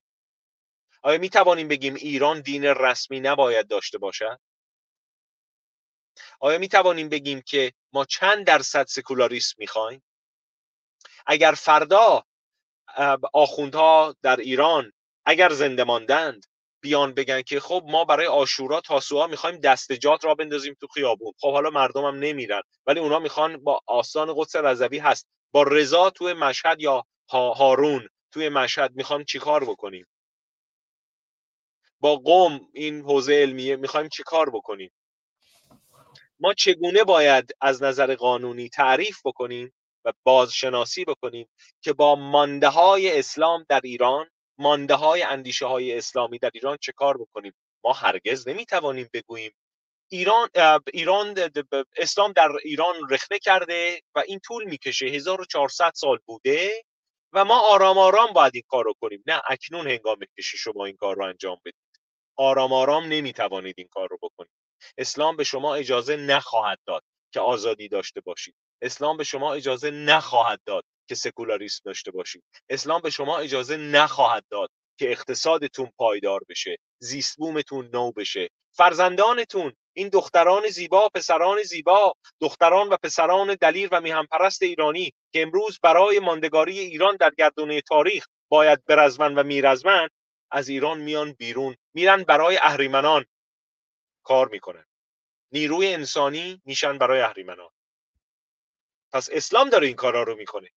آیا 1.02 1.18
می 1.18 1.30
توانیم 1.30 1.68
بگیم 1.68 1.94
ایران 1.96 2.42
دین 2.42 2.66
رسمی 2.66 3.20
نباید 3.20 3.68
داشته 3.68 3.98
باشد؟ 3.98 4.40
آیا 6.40 6.58
می 6.58 6.68
توانیم 6.68 7.10
بگیم 7.10 7.42
که 7.42 7.74
ما 7.94 8.06
چند 8.06 8.48
درصد 8.48 8.86
سکولاریسم 8.86 9.56
می‌خوایم؟ 9.58 10.04
اگر 11.26 11.52
فردا 11.58 12.24
آخوندها 13.34 14.16
در 14.22 14.36
ایران 14.36 14.94
اگر 15.26 15.50
زنده 15.50 15.84
ماندند 15.84 16.46
بیان 16.82 17.14
بگن 17.14 17.42
که 17.42 17.60
خب 17.60 17.84
ما 17.88 18.06
برای 18.06 18.28
آشورا 18.28 18.82
تاسوعا 18.82 19.28
می‌خوایم 19.28 19.60
دستجات 19.60 20.26
را 20.26 20.36
بندازیم 20.36 20.78
تو 20.82 20.88
خیابون. 20.88 21.34
خب 21.40 21.52
حالا 21.52 21.70
مردم 21.70 22.06
هم 22.06 22.16
نمیرن 22.16 22.62
ولی 22.86 23.00
اونا 23.00 23.20
می‌خوان 23.20 23.58
با 23.58 23.82
آستان 23.86 24.34
قدس 24.38 24.56
رضوی 24.56 25.00
هست. 25.00 25.28
با 25.52 25.64
رضا 25.64 26.10
توی 26.10 26.34
مشهد 26.34 26.82
یا 26.82 27.06
هارون 27.30 28.10
توی 28.32 28.50
مشهد 28.50 28.96
می‌خوام 28.96 29.24
چیکار 29.24 29.64
بکنیم؟ 29.64 30.08
با 32.02 32.16
قوم 32.16 32.70
این 32.74 33.02
حوزه 33.02 33.34
علمیه 33.34 33.76
می‌خوایم 33.76 34.10
چیکار 34.10 34.50
بکنیم؟ 34.50 34.92
ما 36.40 36.54
چگونه 36.54 37.04
باید 37.04 37.52
از 37.62 37.84
نظر 37.84 38.16
قانونی 38.16 38.70
تعریف 38.70 39.20
بکنیم 39.26 39.74
و 40.06 40.14
بازشناسی 40.24 41.06
بکنیم 41.06 41.50
که 41.82 41.94
با 41.94 42.16
مانده 42.16 42.68
های 42.70 43.20
اسلام 43.20 43.66
در 43.70 43.82
ایران 43.84 44.28
مانده 44.58 44.96
های 44.96 45.24
اندیشه 45.24 45.66
های 45.66 45.98
اسلامی 45.98 46.38
در 46.40 46.52
ایران 46.54 46.78
چه 46.82 46.92
کار 46.92 47.18
بکنیم؟ 47.18 47.54
ما 47.84 47.94
هرگز 47.94 48.48
نمی‌توانیم 48.48 49.10
بگوییم. 49.14 49.52
ایران 50.12 50.50
ایران 50.94 51.36
اسلام 51.98 52.32
در 52.32 52.52
ایران 52.64 52.96
رخنه 53.10 53.40
کرده 53.40 54.02
و 54.16 54.24
این 54.28 54.40
طول 54.46 54.64
می‌کشه. 54.64 55.06
1400 55.06 55.92
سال 55.96 56.20
بوده 56.26 56.84
و 57.34 57.46
ما 57.46 57.60
آرام 57.60 57.98
آرام 57.98 58.34
باید 58.34 58.52
این 58.56 58.64
کار 58.68 58.86
رو 58.86 58.94
کنیم. 59.02 59.24
نه 59.28 59.42
اکنون 59.50 59.88
هنگام 59.88 60.20
که 60.20 60.42
شما 60.42 60.86
این 60.86 60.96
کار 60.96 61.16
رو 61.16 61.26
انجام 61.26 61.58
بدید. 61.66 61.91
آرام 62.38 62.74
آرام 62.74 63.06
نمی‌توانید 63.06 63.76
این 63.78 63.88
کار 63.92 64.08
رو 64.10 64.18
بکنید. 64.22 64.52
اسلام 64.98 65.38
به 65.38 65.44
شما 65.44 65.76
اجازه 65.76 66.16
نخواهد 66.16 66.80
داد 66.86 67.04
که 67.34 67.40
آزادی 67.40 67.88
داشته 67.88 68.22
باشید. 68.22 68.56
اسلام 68.82 69.18
به 69.18 69.24
شما 69.24 69.54
اجازه 69.54 69.92
نخواهد 69.92 70.60
داد 70.66 70.84
که 71.10 71.16
سکولاریسم 71.16 71.82
داشته 71.86 72.12
باشید. 72.12 72.44
اسلام 72.70 73.02
به 73.02 73.10
شما 73.10 73.38
اجازه 73.38 73.78
نخواهد 73.78 74.44
داد 74.50 74.70
که 75.00 75.12
اقتصادتون 75.12 75.92
پایدار 75.98 76.42
بشه 76.50 76.78
زیست 77.00 77.38
بومتون 77.38 77.90
نو 77.94 78.12
بشه. 78.12 78.50
فرزندانتون 78.74 79.74
این 79.94 80.10
دختران 80.10 80.70
زیبا 80.70 81.10
پسران 81.16 81.64
زیبا 81.64 82.14
دختران 82.42 82.90
و 82.90 82.98
پسران 83.04 83.58
دلیر 83.62 83.90
و 83.92 84.02
میهنپرست 84.02 84.64
ایرانی 84.64 85.14
که 85.34 85.42
امروز 85.42 85.80
برای 85.84 86.20
ماندگاری 86.20 86.80
ایران 86.80 87.16
در 87.16 87.32
گردونه 87.38 87.82
تاریخ 87.82 88.26
باید 88.50 88.86
برزمن 88.86 89.36
و 89.36 89.44
میرزمن 89.44 90.08
از 90.52 90.70
ایران 90.70 91.00
میان 91.02 91.32
بیرون 91.34 91.78
میرن 91.94 92.24
برای 92.24 92.58
اهریمنان 92.58 93.26
کار 94.24 94.48
می‌کنن. 94.48 94.86
نیروی 95.52 95.94
انسانی 95.94 96.62
میشن 96.66 96.98
برای 96.98 97.22
اهریمنان. 97.22 97.70
پس 99.12 99.30
اسلام 99.32 99.70
داره 99.70 99.88
این 99.88 99.96
کارا 99.96 100.24
رو 100.24 100.36
می‌کنه. 100.36 100.70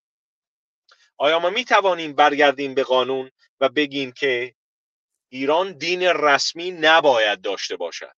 آیا 1.16 1.38
ما 1.38 1.50
می‌توانیم 1.50 2.12
برگردیم 2.12 2.74
به 2.74 2.82
قانون 2.84 3.30
و 3.60 3.68
بگیم 3.68 4.12
که 4.12 4.54
ایران 5.28 5.72
دین 5.72 6.02
رسمی 6.02 6.70
نباید 6.70 7.40
داشته 7.40 7.76
باشد؟ 7.76 8.14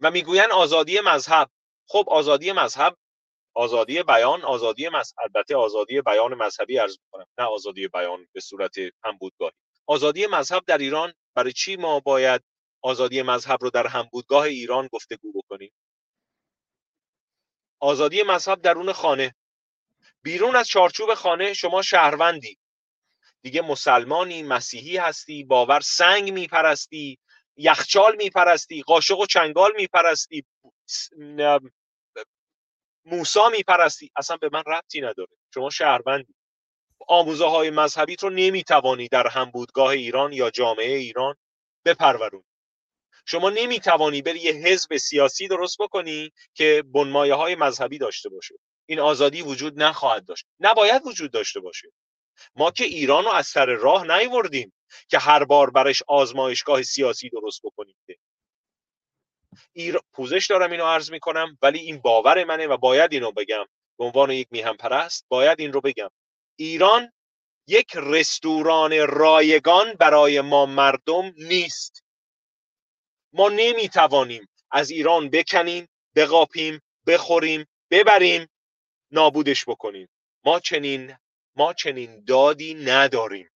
و 0.00 0.10
می‌گوین 0.10 0.52
آزادی 0.52 1.00
مذهب. 1.00 1.50
خب 1.88 2.04
آزادی 2.08 2.52
مذهب 2.52 2.96
آزادی 3.56 4.04
بیان 4.04 4.42
آزادی 4.42 4.90
مذهب 4.90 5.16
البته 5.18 5.56
آزادی 5.56 6.02
بیان 6.02 6.34
مذهبی 6.34 6.80
ارز 6.80 6.98
می‌کنم 7.04 7.26
نه 7.38 7.46
آزادی 7.46 7.88
بیان 7.88 8.28
به 8.34 8.40
صورت 8.40 8.76
هم 9.04 9.18
بودگاهی 9.20 9.54
آزادی 9.86 10.28
مذهب 10.28 10.64
در 10.66 10.78
ایران 10.78 11.14
برای 11.36 11.52
چی 11.52 11.76
ما 11.76 12.00
باید 12.00 12.42
آزادی 12.82 13.22
مذهب 13.22 13.58
رو 13.62 13.70
در 13.70 13.88
همبودگاه 13.88 14.44
ایران 14.44 14.88
گفتگو 14.92 15.32
بکنیم؟ 15.32 15.72
آزادی 17.80 18.22
مذهب 18.22 18.62
درون 18.62 18.92
خانه. 18.92 19.36
بیرون 20.24 20.56
از 20.56 20.68
چارچوب 20.68 21.14
خانه 21.14 21.54
شما 21.54 21.82
شهروندی. 21.82 22.58
دیگه 23.42 23.62
مسلمانی 23.62 24.44
مسیحی 24.44 24.96
هستی 24.96 25.44
باور 25.44 25.80
سنگ 25.80 26.32
میپرستی 26.32 27.18
یخچال 27.56 28.16
میپرستی 28.16 28.82
قاشق 28.82 29.18
و 29.20 29.26
چنگال 29.26 29.72
میپرستی 29.76 30.44
موسا 33.06 33.48
میپرستی 33.48 34.10
اصلا 34.16 34.36
به 34.36 34.50
من 34.52 34.62
ربطی 34.66 35.00
نداره. 35.00 35.36
شما 35.54 35.70
شهروندی. 35.70 36.34
آموزه 37.08 37.46
های 37.46 37.70
مذهبیت 37.70 38.22
رو 38.22 38.30
نمی‌توانی 38.30 39.08
در 39.08 39.26
همبودگاه 39.26 39.88
ایران 39.88 40.32
یا 40.32 40.50
جامعه 40.50 40.96
ایران 40.96 41.34
بپرورونی. 41.84 42.44
شما 43.26 43.50
نمی‌توانی 43.50 44.22
بری 44.22 44.38
یه 44.40 44.52
حزب 44.52 44.96
سیاسی 44.96 45.48
درست 45.48 45.78
بکنی 45.78 46.32
که 46.54 46.84
بنمایه 46.86 47.34
های 47.34 47.54
مذهبی 47.54 47.98
داشته 47.98 48.28
باشه. 48.28 48.54
این 48.86 49.00
آزادی 49.00 49.42
وجود 49.42 49.82
نخواهد 49.82 50.26
داشت. 50.26 50.46
نباید 50.60 51.06
وجود 51.06 51.30
داشته 51.30 51.60
باشه. 51.60 51.88
ما 52.56 52.70
که 52.70 52.84
ایران 52.84 53.24
رو 53.24 53.30
از 53.30 53.46
سر 53.46 53.66
راه 53.66 54.18
نیوردیم 54.18 54.72
که 55.08 55.18
هر 55.18 55.44
بار 55.44 55.70
برش 55.70 56.02
آزمایشگاه 56.08 56.82
سیاسی 56.82 57.28
درست 57.28 57.60
بکنیم. 57.64 57.96
ایر... 59.72 59.98
پوزش 60.12 60.46
دارم 60.50 60.70
اینو 60.70 60.84
عرض 60.84 61.10
می‌کنم 61.10 61.58
ولی 61.62 61.78
این 61.78 61.98
باور 61.98 62.44
منه 62.44 62.66
و 62.66 62.76
باید 62.76 63.12
اینو 63.12 63.32
بگم. 63.32 63.64
به 63.98 64.04
عنوان 64.04 64.30
یک 64.30 64.48
میهم 64.50 64.76
پرست 64.76 65.26
باید 65.28 65.60
این 65.60 65.72
رو 65.72 65.80
بگم. 65.80 66.10
ایران 66.56 67.12
یک 67.68 67.92
رستوران 67.96 69.06
رایگان 69.06 69.92
برای 69.92 70.40
ما 70.40 70.66
مردم 70.66 71.34
نیست. 71.36 72.04
ما 73.32 73.48
نمی‌توانیم 73.48 74.48
از 74.70 74.90
ایران 74.90 75.30
بکنیم 75.30 75.88
بقاپیم 76.16 76.80
بخوریم 77.06 77.66
ببریم 77.90 78.48
نابودش 79.10 79.64
بکنیم. 79.64 80.08
ما 80.44 80.60
چنین 80.60 81.16
ما 81.56 81.72
چنین 81.72 82.24
دادی 82.24 82.74
نداریم. 82.74 83.50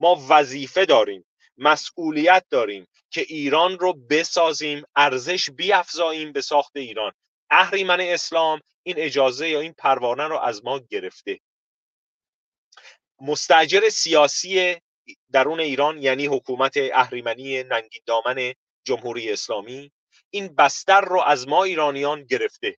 ما 0.00 0.26
وظیفه 0.28 0.84
داریم. 0.84 1.24
مسئولیت 1.60 2.44
داریم 2.50 2.86
که 3.10 3.20
ایران 3.20 3.78
رو 3.78 3.92
بسازیم 3.92 4.82
ارزش 4.96 5.50
بیافزاییم 5.50 6.32
به 6.32 6.40
ساخت 6.40 6.76
ایران. 6.76 7.12
اهریمن 7.50 8.00
اسلام 8.00 8.60
این 8.82 8.94
اجازه 8.98 9.48
یا 9.48 9.60
این 9.60 9.72
پروانه 9.72 10.24
رو 10.28 10.38
از 10.38 10.64
ما 10.64 10.78
گرفته. 10.78 11.40
مستجر 13.20 13.88
سیاسی 13.88 14.76
درون 15.32 15.60
ایران 15.60 16.02
یعنی 16.02 16.26
حکومت 16.26 16.74
اهریمنی 16.76 17.62
ننگین 17.62 18.02
دامن 18.06 18.52
جمهوری 18.84 19.32
اسلامی 19.32 19.92
این 20.30 20.54
بستر 20.54 21.00
رو 21.00 21.20
از 21.20 21.48
ما 21.48 21.64
ایرانیان 21.64 22.24
گرفته. 22.24 22.76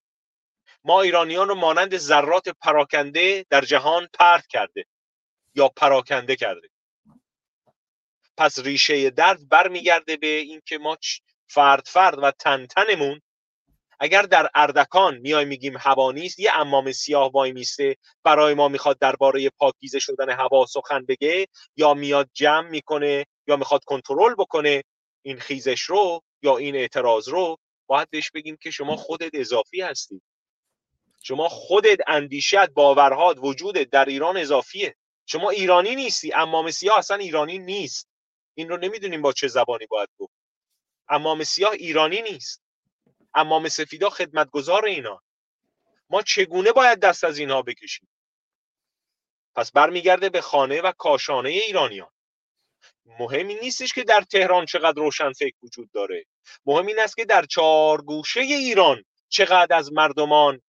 ما 0.84 1.02
ایرانیان 1.02 1.48
رو 1.48 1.54
مانند 1.54 1.96
ذرات 1.96 2.48
پراکنده 2.48 3.46
در 3.50 3.60
جهان 3.60 4.08
پرت 4.14 4.46
کرده 4.46 4.86
یا 5.54 5.68
پراکنده 5.68 6.36
کرده. 6.36 6.71
پس 8.36 8.58
ریشه 8.58 9.10
درد 9.10 9.48
برمیگرده 9.48 10.16
به 10.16 10.26
اینکه 10.26 10.78
ما 10.78 10.96
فرد 11.48 11.86
فرد 11.86 12.18
و 12.22 12.30
تن 12.30 12.66
تنمون. 12.66 13.20
اگر 14.00 14.22
در 14.22 14.48
اردکان 14.54 15.18
میای 15.18 15.44
میگیم 15.44 15.76
هوا 15.76 16.12
نیست 16.12 16.40
یه 16.40 16.52
امام 16.56 16.92
سیاه 16.92 17.30
وای 17.32 17.52
میسته 17.52 17.96
برای 18.24 18.54
ما 18.54 18.68
می‌خواد 18.68 18.98
درباره 18.98 19.50
پاکیزه 19.50 19.98
شدن 19.98 20.30
هوا 20.30 20.66
سخن 20.66 21.04
بگه 21.04 21.46
یا 21.76 21.94
میاد 21.94 22.30
جمع 22.34 22.68
می‌کنه 22.68 23.26
یا 23.46 23.56
می‌خواد 23.56 23.84
کنترل 23.84 24.34
بکنه 24.34 24.84
این 25.22 25.40
خیزش 25.40 25.82
رو 25.82 26.22
یا 26.42 26.56
این 26.56 26.76
اعتراض 26.76 27.28
رو 27.28 27.58
باید 27.86 28.10
بهش 28.10 28.30
بگیم 28.30 28.56
که 28.56 28.70
شما 28.70 28.96
خودت 28.96 29.30
اضافی 29.34 29.80
هستی. 29.80 30.22
شما 31.22 31.48
خودت 31.48 31.98
اندیشت 32.06 32.70
باورهات 32.70 33.38
وجودت 33.40 33.90
در 33.90 34.04
ایران 34.04 34.36
اضافیه. 34.36 34.96
شما 35.26 35.50
ایرانی 35.50 35.94
نیستی 35.94 36.32
امام 36.32 36.70
سیاه 36.70 36.98
اصلا 36.98 37.16
ایرانی 37.16 37.58
نیست. 37.58 38.08
این 38.54 38.68
رو 38.68 38.76
نمی‌دونیم 38.76 39.22
با 39.22 39.32
چه 39.32 39.48
زبانی 39.48 39.86
باید 39.86 40.08
گفت. 40.18 40.34
امام 41.08 41.44
سیاه 41.44 41.72
ایرانی 41.72 42.22
نیست. 42.22 42.62
امام 43.34 43.68
سفیدا 43.68 44.10
خدمتگزار 44.10 44.84
اینا. 44.84 45.22
ما 46.10 46.22
چگونه 46.22 46.72
باید 46.72 47.00
دست 47.00 47.24
از 47.24 47.38
اینها 47.38 47.62
بکشیم؟ 47.62 48.08
پس 49.54 49.72
برمیگرده 49.72 50.28
به 50.28 50.40
خانه 50.40 50.80
و 50.80 50.92
کاشانه 50.92 51.48
ایرانیان. 51.48 52.10
مهم 53.04 53.48
این 53.48 53.58
نیستش 53.58 53.92
که 53.92 54.04
در 54.04 54.20
تهران 54.20 54.66
چقدر 54.66 55.02
روشن 55.02 55.32
فکر 55.32 55.56
وجود 55.62 55.90
داره. 55.90 56.24
مهم 56.66 56.86
این 56.86 57.00
است 57.00 57.16
که 57.16 57.24
در 57.24 57.44
چهار 57.44 58.02
گوشه 58.02 58.40
ایران 58.40 59.04
چقدر 59.28 59.76
از 59.76 59.92
مردمان 59.92 60.62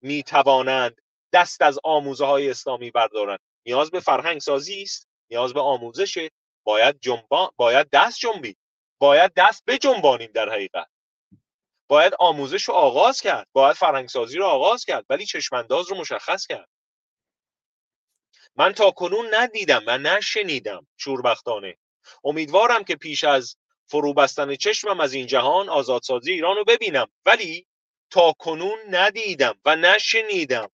می‌توانند 0.00 1.00
دست 1.32 1.62
از 1.62 1.78
آموزه 1.84 2.24
های 2.24 2.50
اسلامی 2.50 2.90
بردارند. 2.90 3.40
نیاز 3.66 3.90
به 3.90 4.00
فرهنگ 4.00 4.40
سازی 4.40 4.82
است. 4.82 5.08
نیاز 5.30 5.54
به 5.54 5.60
آموزش 5.60 6.28
باید 6.68 7.00
جنبان 7.00 7.50
باید 7.56 7.90
دست 7.92 8.18
جنبید 8.18 8.58
باید 8.98 9.32
دست 9.36 9.62
بجنبانیم 9.66 10.30
در 10.34 10.48
حقیقت. 10.48 10.88
باید 11.88 12.12
آموزش 12.18 12.62
رو 12.62 12.74
آغاز 12.74 13.20
کرد. 13.20 13.48
باید 13.52 13.76
فرهنگسازی 13.76 14.38
رو 14.38 14.44
آغاز 14.44 14.84
کرد 14.84 15.04
ولی 15.10 15.26
چشمانداز 15.26 15.90
رو 15.90 15.96
مشخص 15.96 16.46
کرد. 16.46 16.68
من 18.56 18.72
تا 18.72 18.90
کنون 18.90 19.34
ندیدم 19.34 19.84
و 19.86 19.98
نشنیدم 19.98 20.86
شوربختانه. 20.96 21.76
امیدوارم 22.24 22.84
که 22.84 22.96
پیش 22.96 23.24
از 23.24 23.56
فرو 23.86 24.14
بستن 24.14 24.56
چشمم 24.56 25.00
از 25.00 25.12
این 25.12 25.26
جهان 25.26 25.68
آزادسازی 25.68 26.32
ایران 26.32 26.56
رو 26.56 26.64
ببینم. 26.64 27.06
ولی 27.26 27.66
تا 28.10 28.32
کنون 28.38 28.78
ندیدم 28.90 29.60
و 29.64 29.76
نشنیدم 29.76 30.70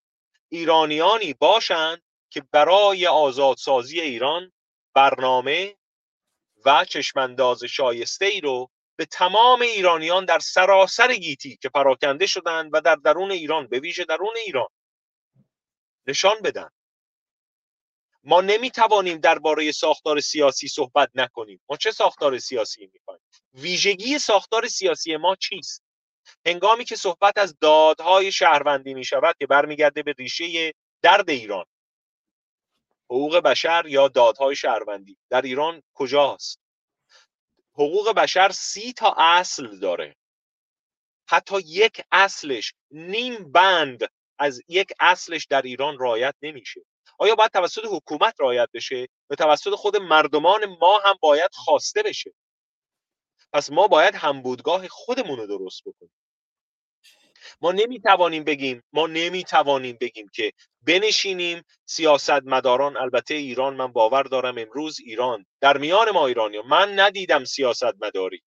ایرانیانی 0.50 1.34
باشند 1.34 2.02
که 2.30 2.44
برای 2.52 3.08
آزادسازی 3.08 4.02
ایران 4.02 4.52
برنامه 4.94 5.76
و 6.66 6.86
چشمانداز 6.86 7.64
شایسته 7.64 8.26
ای 8.26 8.42
رو 8.42 8.70
به 8.96 9.06
تمام 9.06 9.62
ایرانیان 9.62 10.26
در 10.26 10.40
سراسر 10.40 11.16
گیتی 11.16 11.58
که 11.62 11.70
پراکنده 11.70 12.26
شدند 12.26 12.70
و 12.74 12.82
در 12.82 12.96
درون 12.96 13.32
ایران 13.32 13.68
به 13.68 13.80
ویژه 13.80 14.06
درون 14.06 14.34
ایران 14.46 14.68
نشان 16.08 16.42
بدن. 16.42 16.70
ما 18.24 18.42
نمی‌توانیم 18.42 19.18
درباره 19.18 19.72
ساختار 19.72 20.20
سیاسی 20.20 20.68
صحبت 20.68 21.10
نکنیم. 21.16 21.62
ما 21.70 21.78
چه 21.78 21.92
ساختار 21.92 22.40
سیاسی 22.40 22.90
می‌خوایم 22.94 23.22
ویژگی 23.54 24.20
ساختار 24.20 24.68
سیاسی 24.68 25.18
ما 25.18 25.36
چیست؟ 25.36 25.84
هنگامی 26.46 26.86
که 26.86 26.96
صحبت 26.96 27.38
از 27.38 27.58
دادهای 27.62 28.32
شهروندی 28.32 28.94
می 28.94 29.04
شود 29.04 29.36
که 29.40 29.48
برمیگرده 29.48 30.04
به 30.04 30.14
ریشه 30.18 30.74
درد 31.02 31.30
ایران 31.30 31.66
حقوق 33.14 33.38
بشر 33.38 33.84
یا 33.88 34.08
دادهای 34.08 34.56
شهروندی. 34.56 35.18
در 35.30 35.42
ایران 35.42 35.84
کجاست؟ 35.94 36.60
حقوق 37.74 38.14
بشر 38.14 38.50
سی 38.50 38.94
تا 38.94 39.16
اصل 39.18 39.80
داره. 39.80 40.16
حتی 41.30 41.56
یک 41.66 42.02
اصلش 42.12 42.74
نیم 42.92 43.52
بند 43.52 44.04
از 44.40 44.62
یک 44.68 44.94
اصلش 45.00 45.46
در 45.46 45.62
ایران 45.62 45.98
رایت 45.98 46.36
نمیشه. 46.42 46.82
آیا 47.18 47.36
باید 47.36 47.52
توسط 47.52 47.86
حکومت 47.86 48.36
رایت 48.40 48.70
بشه؟ 48.74 49.08
به 49.28 49.36
توسط 49.36 49.76
خود 49.76 49.98
مردمان 49.98 50.66
ما 50.66 51.00
هم 51.00 51.16
باید 51.22 51.52
خواسته 51.54 52.04
بشه؟ 52.04 52.34
پس 53.54 53.72
ما 53.72 53.88
باید 53.88 54.16
همبودگاه 54.16 54.88
خودمون 54.88 55.38
رو 55.40 55.48
درست 55.48 55.82
بکنیم. 55.86 56.23
ما 57.62 57.72
نمی‌توانیم 57.72 58.44
بگیم 58.44 58.84
ما 58.94 59.08
نمی‌توانیم 59.08 59.98
بگیم 60.02 60.28
که 60.34 60.54
بنشینیم 60.82 61.64
سیاستمداران 61.86 62.98
البته 62.98 63.34
ایران 63.34 63.76
من 63.76 63.88
باور 63.88 64.24
دارم 64.24 64.58
امروز 64.58 65.00
ایران 65.00 65.46
در 65.62 65.78
میان 65.78 66.12
ما 66.12 66.28
ایرانی 66.28 66.62
من 66.62 67.00
ندیدم 67.00 67.44
سیاستمداری. 67.44 68.44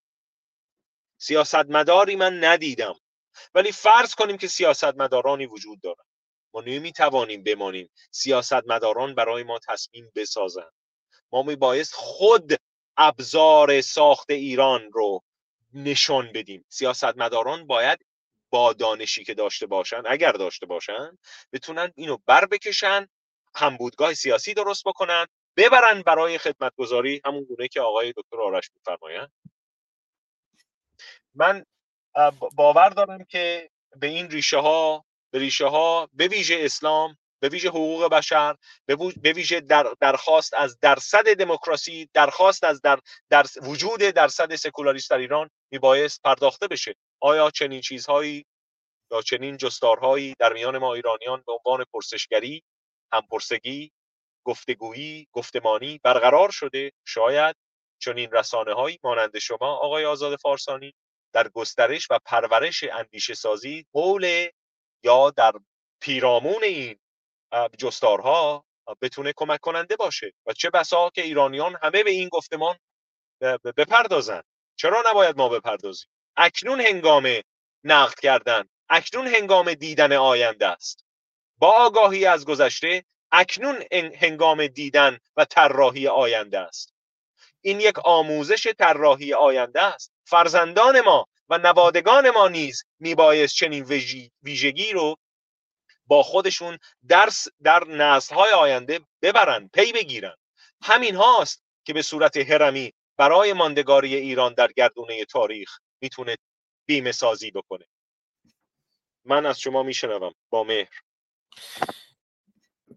سیاستمداری 1.19 2.17
من 2.17 2.45
ندیدم. 2.45 2.95
ولی 3.55 3.73
فرض 3.73 4.15
کنیم 4.15 4.37
که 4.37 4.49
سیاستمدارانی 4.49 5.47
وجود 5.47 5.81
دارن. 5.81 6.05
ما 6.55 6.61
نمی‌توانیم 6.61 7.43
بمانیم 7.43 7.91
سیاستمداران 8.11 9.15
برای 9.15 9.43
ما 9.43 9.59
تصمیم 9.69 10.13
بسازند 10.15 10.73
ما 11.33 11.43
میبایست 11.43 11.95
خود 11.95 12.53
ابزار 12.97 13.81
ساخت 13.81 14.31
ایران 14.31 14.91
رو 14.93 15.23
نشان 15.75 16.33
بدیم. 16.33 16.65
سیاستمداران 16.69 17.67
باید 17.67 17.99
با 18.57 18.73
دانشی 18.73 19.25
که 19.25 19.35
داشته 19.35 19.67
باشن 19.67 20.03
اگر 20.07 20.33
داشته 20.33 20.67
باشن 20.67 21.19
بتونن 21.53 21.93
اینو 21.97 22.19
بر 22.27 22.47
بکشن 22.47 23.09
همبودگاه 23.55 24.15
سیاسی 24.15 24.55
درست 24.55 24.85
بکنن 24.85 25.27
ببرن 25.57 26.03
برای 26.03 26.39
خدمتگذاری 26.39 27.21
همون 27.25 27.45
گونه 27.45 27.69
که 27.69 27.81
آقای 27.81 28.13
دکتر 28.17 28.41
آرش 28.41 28.71
میفرمایند. 28.75 29.33
من 31.35 31.65
باور 32.55 32.89
دارم 32.89 33.25
که 33.25 33.71
به 33.97 34.07
این 34.07 34.31
ریشه 34.31 34.59
ها 34.59 35.05
به 35.31 35.39
ریشه 35.39 35.67
ها 35.67 36.09
به 36.13 36.29
ویژه 36.29 36.59
اسلام 36.61 37.19
به 37.41 37.49
ویژه 37.49 37.69
حقوق 37.69 38.09
بشر 38.09 38.57
به 39.23 39.33
ویژه 39.33 39.61
در 39.61 39.95
درخواست 40.01 40.55
از 40.55 40.79
درصد 40.81 41.35
دموکراسی 41.35 42.11
درخواست 42.15 42.65
از 42.65 42.81
در, 42.81 42.99
در 43.31 43.47
وجود 43.63 44.01
درصد 44.01 44.55
سکولاریست 44.55 45.11
در 45.11 45.19
ایران 45.19 45.51
میبایست 45.71 46.23
پرداخته 46.23 46.69
بشه. 46.69 46.95
آیا 47.21 47.51
چنین 47.51 47.81
چیزهایی 47.81 48.47
یا 49.11 49.23
چنین 49.23 49.57
جستارهایی 49.57 50.35
در 50.39 50.53
میان 50.53 50.79
ما 50.79 50.95
ایرانیان 50.95 51.45
به 51.47 51.53
عنوان 51.53 51.85
پرسشگری 51.93 52.63
همپرسگی 53.13 53.93
گفتگویی 54.45 55.29
گفتمانی 55.33 56.01
برقرار 56.03 56.51
شده؟ 56.51 56.93
شاید 57.07 57.57
چنین 57.99 58.33
رسانه 58.33 58.75
هایی 58.75 58.99
مانند 59.05 59.39
شما 59.39 59.77
آقای 59.77 60.05
آزاد 60.05 60.39
فارسانی 60.39 60.95
در 61.33 61.49
گسترش 61.49 62.11
و 62.11 62.19
پرورش 62.25 62.85
اندیشه 62.93 63.35
سازی 63.35 63.87
حول 63.95 64.49
یا 65.05 65.31
در 65.31 65.53
پیرامون 66.01 66.65
این 66.65 66.99
جستارها 67.79 68.65
بتونه 69.03 69.33
کمک 69.37 69.61
کننده 69.61 69.97
باشه 69.97 70.33
و 70.47 70.53
چه 70.53 70.71
بسا 70.71 71.11
که 71.11 71.23
ایرانیان 71.23 71.77
همه 71.83 72.03
به 72.03 72.11
این 72.11 72.29
گفتمان 72.29 72.77
بپردازن. 73.77 74.43
چرا 74.77 75.03
نباید 75.07 75.37
ما 75.37 75.49
بپردازیم؟ 75.49 76.09
اکنون 76.37 76.81
هنگام 76.81 77.29
نقد 77.85 78.21
کردن 78.21 78.65
اکنون 78.89 79.27
هنگام 79.27 79.75
دیدن 79.75 80.13
آینده 80.13 80.67
است. 80.67 81.05
با 81.59 81.71
آگاهی 81.71 82.27
از 82.27 82.45
گذشته 82.45 83.05
اکنون 83.33 83.85
هنگام 83.93 84.67
دیدن 84.67 85.19
و 85.37 85.45
طراحی 85.45 86.09
آینده 86.09 86.59
است. 86.59 86.95
این 87.61 87.81
یک 87.81 87.99
آموزش 87.99 88.67
طراحی 88.79 89.35
آینده 89.35 89.83
است. 89.83 90.13
فرزندان 90.25 91.01
ما 91.01 91.27
و 91.49 91.59
نوادگان 91.59 92.31
ما 92.31 92.49
نیز 92.49 92.85
میبایست 92.99 93.55
چنین 93.55 93.85
ویژگی 94.43 94.93
رو 94.93 95.17
با 96.07 96.23
خودشون 96.23 96.79
درس 97.09 97.49
در 97.63 97.85
های 98.33 98.51
آینده 98.51 99.01
ببرن 99.23 99.71
پی 99.73 99.93
بگیرن. 99.93 100.35
همین 100.83 101.15
هاست 101.15 101.65
که 101.85 101.93
به 101.93 102.03
صورت 102.03 102.37
هرمی 102.37 102.93
برای 103.17 103.53
ماندگاری 103.53 104.15
ایران 104.15 104.55
در 104.55 104.69
گردونه 104.77 105.25
تاریخ 105.25 105.79
می‌تونه 106.01 106.37
بیمه 106.87 107.13
سازی 107.13 107.51
بکنه. 107.51 107.85
من 109.25 109.47
از 109.47 109.61
شما 109.61 109.83
میشنوم. 109.83 110.33
با 110.51 110.65
مهر. 110.65 111.01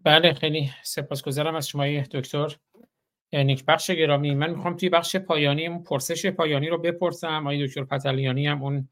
بله 0.04 0.34
خیلی 0.34 0.72
سپاسگزارم 0.84 1.56
از 1.56 1.68
شما 1.68 2.02
دکتر. 2.02 2.56
نیک 3.34 3.66
بخش 3.66 3.92
گرامی. 3.92 4.36
من 4.36 4.50
می‌خوام 4.50 4.78
توی 4.78 4.90
بخش 4.90 5.16
پایانی 5.16 5.80
پرسش 5.80 6.26
پایانی 6.26 6.70
رو 6.70 6.78
بپرسم. 6.78 7.42
آقای 7.48 7.68
دکتر 7.68 7.84
پتلیانی 7.84 8.48
هم 8.48 8.64
اون 8.64 8.90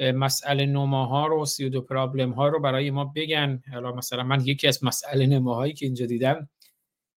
مسئله 0.00 0.66
نماها 0.66 1.26
رو 1.26 1.46
سی 1.46 1.70
دو 1.70 1.80
پرابلم 1.80 2.30
ها 2.32 2.48
رو 2.48 2.60
برای 2.60 2.90
ما 2.90 3.04
بگن. 3.04 3.62
حالا 3.72 3.92
مثلا 3.92 4.22
من 4.22 4.40
یکی 4.46 4.68
از 4.68 4.84
مسئله 4.84 5.26
نماهایی 5.26 5.72
که 5.72 5.86
اینجا 5.86 6.06
دیدم 6.06 6.48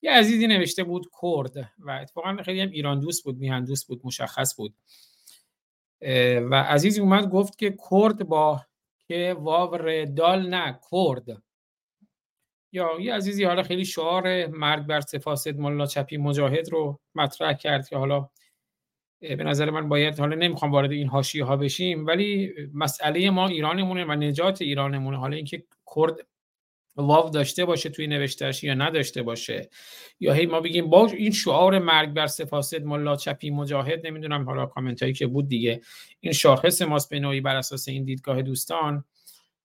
یه 0.02 0.12
عزیزی 0.12 0.48
نوشته 0.48 0.84
بود 0.84 1.10
کرد 1.22 1.72
و 1.80 1.92
اتفاقا 1.92 2.38
خیلی 2.44 2.62
هم 2.62 2.70
ایران 2.70 3.00
دوست 3.00 3.24
بود 3.24 3.38
میهن 3.38 3.66
دوست 3.66 3.88
بود 3.88 4.02
مشخص 4.04 4.56
بود. 4.56 4.76
و 6.52 6.56
عزیزی 6.56 7.02
اومد 7.02 7.30
گفت 7.30 7.58
که 7.58 7.78
کرد 7.92 8.24
با 8.24 8.62
که 9.08 9.36
واور 9.40 10.06
دال 10.06 10.50
نه 10.50 10.80
کرد. 10.92 11.44
یا 12.72 13.00
یه 13.00 13.14
عزیزی 13.14 13.44
حالا 13.44 13.64
خیلی 13.64 13.86
شعار 13.86 14.48
مرگ 14.48 14.86
بر 14.86 15.02
سفاسد 15.02 15.58
ملا 15.58 15.86
چپی 15.86 16.18
مجاهد 16.18 16.70
رو 16.70 17.00
مطرح 17.16 17.54
کرد 17.54 17.90
که 17.90 17.98
حالا 17.98 18.30
به 19.24 19.44
نظر 19.44 19.70
من 19.70 19.90
باید 19.90 20.20
حالا 20.20 20.36
نمی‌خوام 20.36 20.72
وارد 20.72 20.92
این 20.92 21.08
حاشیه 21.08 21.44
ها 21.46 21.58
بشیم 21.58 22.06
ولی 22.06 22.54
مسئله 22.74 23.30
ما 23.30 23.48
ایرانمونه 23.48 24.06
و 24.06 24.12
نجات 24.12 24.62
ایرانمونه. 24.62 25.18
حالا 25.18 25.36
اینکه 25.36 25.64
کرد 25.96 26.28
واو 26.96 27.30
داشته 27.30 27.66
باشه 27.66 27.90
توی 27.90 28.08
نوشتهش 28.08 28.64
یا 28.64 28.74
نداشته 28.74 29.22
باشه. 29.22 29.70
یا 30.20 30.34
هی 30.34 30.46
ما 30.46 30.62
بگیم 30.62 30.90
با 30.90 31.08
این 31.08 31.32
شعار 31.32 31.80
مرگ 31.80 32.10
بر 32.10 32.28
سفاسد 32.28 32.84
ملا 32.84 33.16
چپی 33.16 33.50
مجاهد 33.50 34.08
نمی‌دونم 34.08 34.46
حالا 34.46 34.66
کامنت 34.66 35.02
هایی 35.02 35.14
که 35.14 35.28
بود 35.28 35.48
دیگه. 35.48 35.82
این 36.20 36.34
شاخص 36.34 36.82
ماست 36.82 37.10
به 37.10 37.20
نوعی 37.20 37.42
بر 37.42 37.56
اساس 37.56 37.88
این 37.88 38.04
دیدگاه 38.04 38.42
دوستان. 38.42 39.04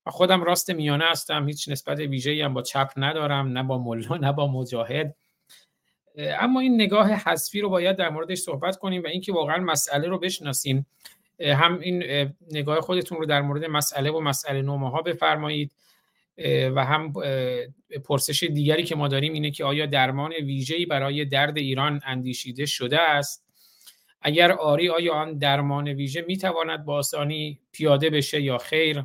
خودم 0.07 0.45
راست 0.45 0.71
میانه 0.71 1.05
هستم 1.11 1.49
هیچ 1.49 1.69
نسبت 1.69 1.99
ویژه‌ای 1.99 2.43
هم 2.43 2.55
با 2.55 2.63
چپ 2.63 2.91
ندارم 2.97 3.49
نه 3.49 3.63
با 3.63 3.79
ملا 3.79 4.17
نه 4.17 4.33
با 4.33 4.53
مجاهد. 4.53 5.17
اما 6.19 6.61
این 6.61 6.75
نگاه 6.75 7.13
حذفی 7.13 7.61
رو 7.61 7.69
باید 7.69 7.97
در 7.97 8.09
موردش 8.09 8.39
صحبت 8.39 8.77
کنیم 8.77 9.03
و 9.03 9.07
اینکه 9.07 9.33
واقعا 9.33 9.57
مسئله 9.57 10.09
رو 10.09 10.19
بشناسیم 10.19 10.87
هم 11.41 11.79
این 11.79 12.05
نگاه 12.53 12.81
خودتون 12.81 13.19
رو 13.19 13.27
در 13.27 13.43
مورد 13.43 13.65
مسئله 13.65 14.11
و 14.11 14.21
مسئله 14.21 14.63
نومه 14.63 14.91
ها 14.91 15.03
بفرمایید 15.03 15.73
و 16.75 16.85
هم 16.85 17.13
پرسش 18.05 18.43
دیگری 18.45 18.83
که 18.83 18.97
ما 18.97 19.09
داریم 19.09 19.33
اینه 19.33 19.51
که 19.51 19.65
آیا 19.65 19.87
درمان 19.87 20.33
ویژه‌ای 20.33 20.87
برای 20.87 21.25
درد 21.25 21.59
ایران 21.59 22.01
اندیشیده 22.07 22.67
شده 22.67 23.01
است؟ 23.01 23.45
اگر 24.23 24.53
آری 24.53 24.89
آیا 24.89 25.15
آن 25.15 25.39
درمان 25.39 25.89
ویژه 25.89 26.25
می‌تواند 26.29 26.85
با 26.85 26.95
آسانی 26.95 27.61
پیاده 27.73 28.11
بشه 28.11 28.43
یا 28.43 28.59
خیر؟ 28.59 29.05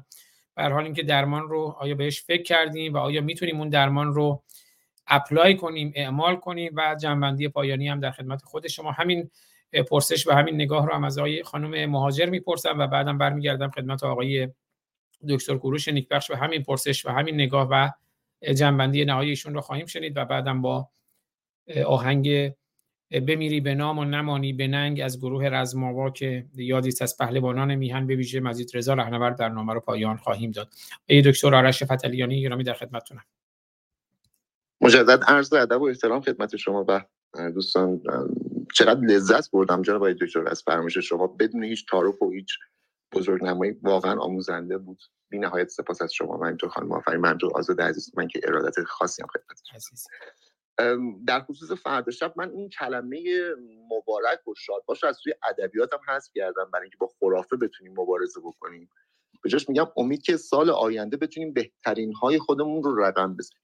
بر 0.55 0.71
حال 0.71 0.83
اینکه 0.83 1.03
درمان 1.03 1.49
رو 1.49 1.75
آیا 1.79 1.95
بهش 1.95 2.21
فکر 2.21 2.43
کردیم 2.43 2.93
و 2.93 2.97
آیا 2.97 3.21
می‌تونیم 3.21 3.59
اون 3.59 3.69
درمان 3.69 4.13
رو 4.13 4.43
اپلای 5.07 5.55
کنیم 5.57 5.93
اعمال 5.95 6.35
کنیم 6.35 6.71
و 6.75 6.95
جنبندی 7.01 7.47
پایانی 7.47 7.87
هم 7.87 7.99
در 7.99 8.11
خدمت 8.11 8.41
خود 8.41 8.67
شما. 8.67 8.91
همین 8.91 9.29
پرسش 9.89 10.27
و 10.27 10.31
همین 10.31 10.55
نگاه 10.55 10.85
رو 10.87 10.93
هم 10.93 11.03
از 11.03 11.17
آقای 11.17 11.43
خانم 11.43 11.89
مهاجر 11.89 12.25
می‌پرسم 12.25 12.79
و 12.79 12.87
بعدم 12.87 13.17
برمیگردم 13.17 13.69
خدمت 13.69 14.03
آقای 14.03 14.47
دکتر 15.29 15.57
کوروش 15.57 15.87
نیکبخش 15.87 16.31
و 16.31 16.35
همین 16.35 16.63
پرسش 16.63 17.05
و 17.05 17.09
همین 17.09 17.35
نگاه 17.35 17.67
و 17.71 17.89
جنبندی 18.53 19.05
نهاییشون 19.05 19.53
رو 19.53 19.61
خواهیم 19.61 19.85
شنید 19.85 20.17
و 20.17 20.25
بعدم 20.25 20.61
با 20.61 20.89
آهنگ 21.85 22.53
بمیری 23.11 23.61
به 23.61 23.75
نام 23.75 23.99
و 23.99 24.05
نمانی 24.05 24.53
به 24.53 24.67
ننگ 24.67 25.01
از 25.01 25.19
گروه 25.19 25.45
رزماوا 25.45 26.09
که 26.09 26.45
یادی 26.55 26.89
از 27.01 27.17
پهلوانان 27.17 27.75
میهن 27.75 28.07
به 28.07 28.15
ویژه 28.15 28.39
مزید 28.39 28.71
رضا 28.73 28.93
رهنورد 28.93 29.37
در 29.37 29.49
نامه 29.49 29.73
رو 29.73 29.79
پایان 29.79 30.17
خواهیم 30.17 30.51
داد. 30.51 30.73
ای 31.05 31.21
دکتر 31.21 31.55
آرش 31.55 31.83
فتلیانی 31.83 32.41
گرامی 32.41 32.63
در 32.63 32.73
خدمتتونم. 32.73 33.23
مجدد 34.83 35.23
عرض 35.27 35.53
ادب 35.53 35.81
و 35.81 35.85
احترام 35.85 36.21
خدمت 36.21 36.55
شما 36.55 36.85
و 36.87 37.05
دوستان 37.49 38.01
چقدر 38.73 38.99
لذت 38.99 39.51
بردم 39.51 39.81
جناب 39.81 39.97
آقای 39.97 40.13
دکتر 40.13 40.49
از 40.49 40.63
فرمایش 40.63 40.97
شما. 40.97 41.27
بدون 41.27 41.63
هیچ 41.63 41.85
تعارف 41.89 42.21
و 42.21 42.31
هیچ 42.31 42.57
بزرگنمایی 43.13 43.71
واقعا 43.71 44.19
آموزنده 44.19 44.77
بود. 44.77 45.01
بی 45.29 45.39
نهایت 45.39 45.69
سپاس 45.69 46.01
از 46.01 46.13
شما 46.13 46.37
و 46.37 46.43
اینطور 46.43 46.69
خانم 46.69 46.91
آفرین. 46.91 47.19
من 47.19 47.37
آزاد 47.55 47.81
عزیز 47.81 48.11
من 48.17 48.27
که 48.27 48.41
ارادت 48.43 48.83
خاصی 48.83 49.21
هم 49.21 49.27
خدمت 49.27 49.61
در 51.27 51.41
خصوص 51.41 51.71
فردا 51.71 52.11
شب 52.11 52.33
من 52.35 52.49
این 52.49 52.69
کلمه 52.69 53.23
مبارک 53.91 54.47
و 54.47 54.53
شاد 54.57 54.83
باش 54.85 55.03
از 55.03 55.19
توی 55.23 55.33
ادبیاتم 55.49 55.99
حذف 56.07 56.31
کردم 56.35 56.69
برای 56.73 56.83
اینکه 56.83 56.97
با 56.97 57.07
خرافه 57.19 57.55
بتونیم 57.55 57.93
مبارزه 57.97 58.39
بکنیم. 58.39 58.89
به 59.43 59.49
جاش 59.49 59.69
میگم 59.69 59.87
امید 59.97 60.21
که 60.21 60.37
سال 60.37 60.69
آینده 60.69 61.17
بتونیم 61.17 61.53
بهترین 61.53 62.13
های 62.13 62.39
خودمون 62.39 62.83
رو 62.83 62.95
رقم 63.03 63.35
بزنیم. 63.35 63.63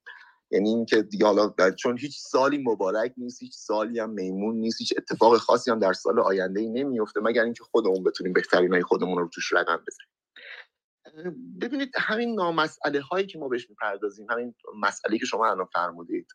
یعنی 0.52 0.70
اینکه 0.70 1.02
دیگه 1.02 1.26
حالا 1.26 1.72
چون 1.72 1.98
هیچ 1.98 2.20
سالی 2.20 2.58
مبارک 2.58 3.14
نیست 3.18 3.42
هیچ 3.42 3.54
سالی 3.54 4.00
هم 4.00 4.10
میمون 4.10 4.56
نیست 4.56 4.82
هیچ 4.82 4.94
اتفاق 4.98 5.38
خاصی 5.38 5.72
هم 5.72 5.80
در 5.80 5.94
سال 5.94 6.20
آینده 6.20 6.60
ای 6.60 6.70
نمیفته 6.70 7.20
مگر 7.20 7.44
اینکه 7.44 7.64
خودمون 7.64 8.04
بتونیم 8.04 8.34
بهترین 8.34 8.74
های 8.74 8.84
خودمون 8.84 9.18
رو 9.18 9.30
توش 9.34 9.54
رقم 9.54 9.84
بزنیم. 9.88 10.10
ببینید 11.62 11.92
همین 11.96 12.36
نامسئله 12.36 13.02
هایی 13.02 13.26
که 13.26 13.40
ما 13.40 13.48
بهش 13.48 13.70
می‌پردازیم 13.70 14.28
همین 14.30 14.56
مسئله 14.76 15.18
که 15.18 15.26
شما 15.26 15.52
الان 15.52 15.66
فرمودید 15.74 16.28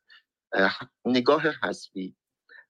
نگاه 1.04 1.42
حسبی. 1.62 2.16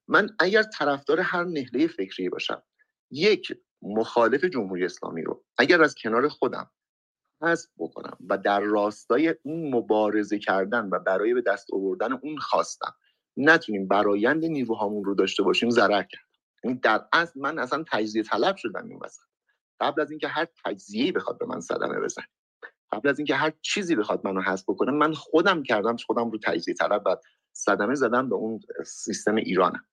من 0.09 0.29
اگر 0.39 0.62
طرفدار 0.62 1.21
هر 1.21 1.45
نهله 1.45 1.87
فکری 1.87 2.29
باشم 2.29 2.62
یک 3.11 3.59
مخالف 3.83 4.45
جمهوری 4.45 4.85
اسلامی 4.85 5.23
رو. 5.23 5.45
اگر 5.59 5.83
از 5.83 5.95
کنار 5.95 6.29
خودم 6.29 6.71
حذف 7.45 7.69
بکنم 7.79 8.16
و 8.29 8.39
در 8.39 8.61
راستای 8.61 9.35
اون 9.43 9.75
مبارزه 9.75 10.39
کردن 10.39 10.89
و 10.93 10.99
برای 10.99 11.35
به 11.35 11.41
دست 11.41 11.73
آوردن 11.73 12.12
اون 12.12 12.39
خواستم. 12.39 12.95
نتونیم 13.37 13.89
برایند 13.89 14.45
نیروهامون 14.45 15.05
رو 15.05 15.15
داشته 15.15 15.43
باشیم 15.43 15.71
ضرر 15.71 16.03
کرد 16.03 16.25
یعنی 16.65 16.79
در 16.79 17.05
اصل 17.12 17.41
من 17.41 17.59
اصلا 17.59 17.85
تجزیه 17.93 18.23
طلب 18.23 18.57
شدم 18.57 18.89
این 18.89 18.99
وسط. 19.03 19.23
قبل 19.81 20.01
از 20.01 20.11
اینکه 20.11 20.29
هر 20.29 20.47
تجزیه‌ای 20.65 21.12
بخواد 21.12 21.39
به 21.39 21.47
من 21.47 21.61
صدمه 21.61 22.01
بزنه 22.01 22.27
قبل 22.93 23.09
از 23.09 23.19
اینکه 23.19 23.35
هر 23.35 23.53
چیزی 23.62 23.97
بخواد 23.97 24.21
منو 24.25 24.41
حذف 24.41 24.65
بکنه 24.69 24.93
من 24.93 25.15
خودم 25.15 25.62
کردم 25.62 25.97
خودم 25.97 26.31
رو 26.31 26.39
تجزیه 26.39 26.75
طلب 26.75 27.03
و 27.07 27.16
صدمه 27.53 27.95
زدم 27.95 28.29
به 28.29 28.35
اون 28.35 28.61
سیستم 28.87 29.35
ایرانم. 29.35 29.85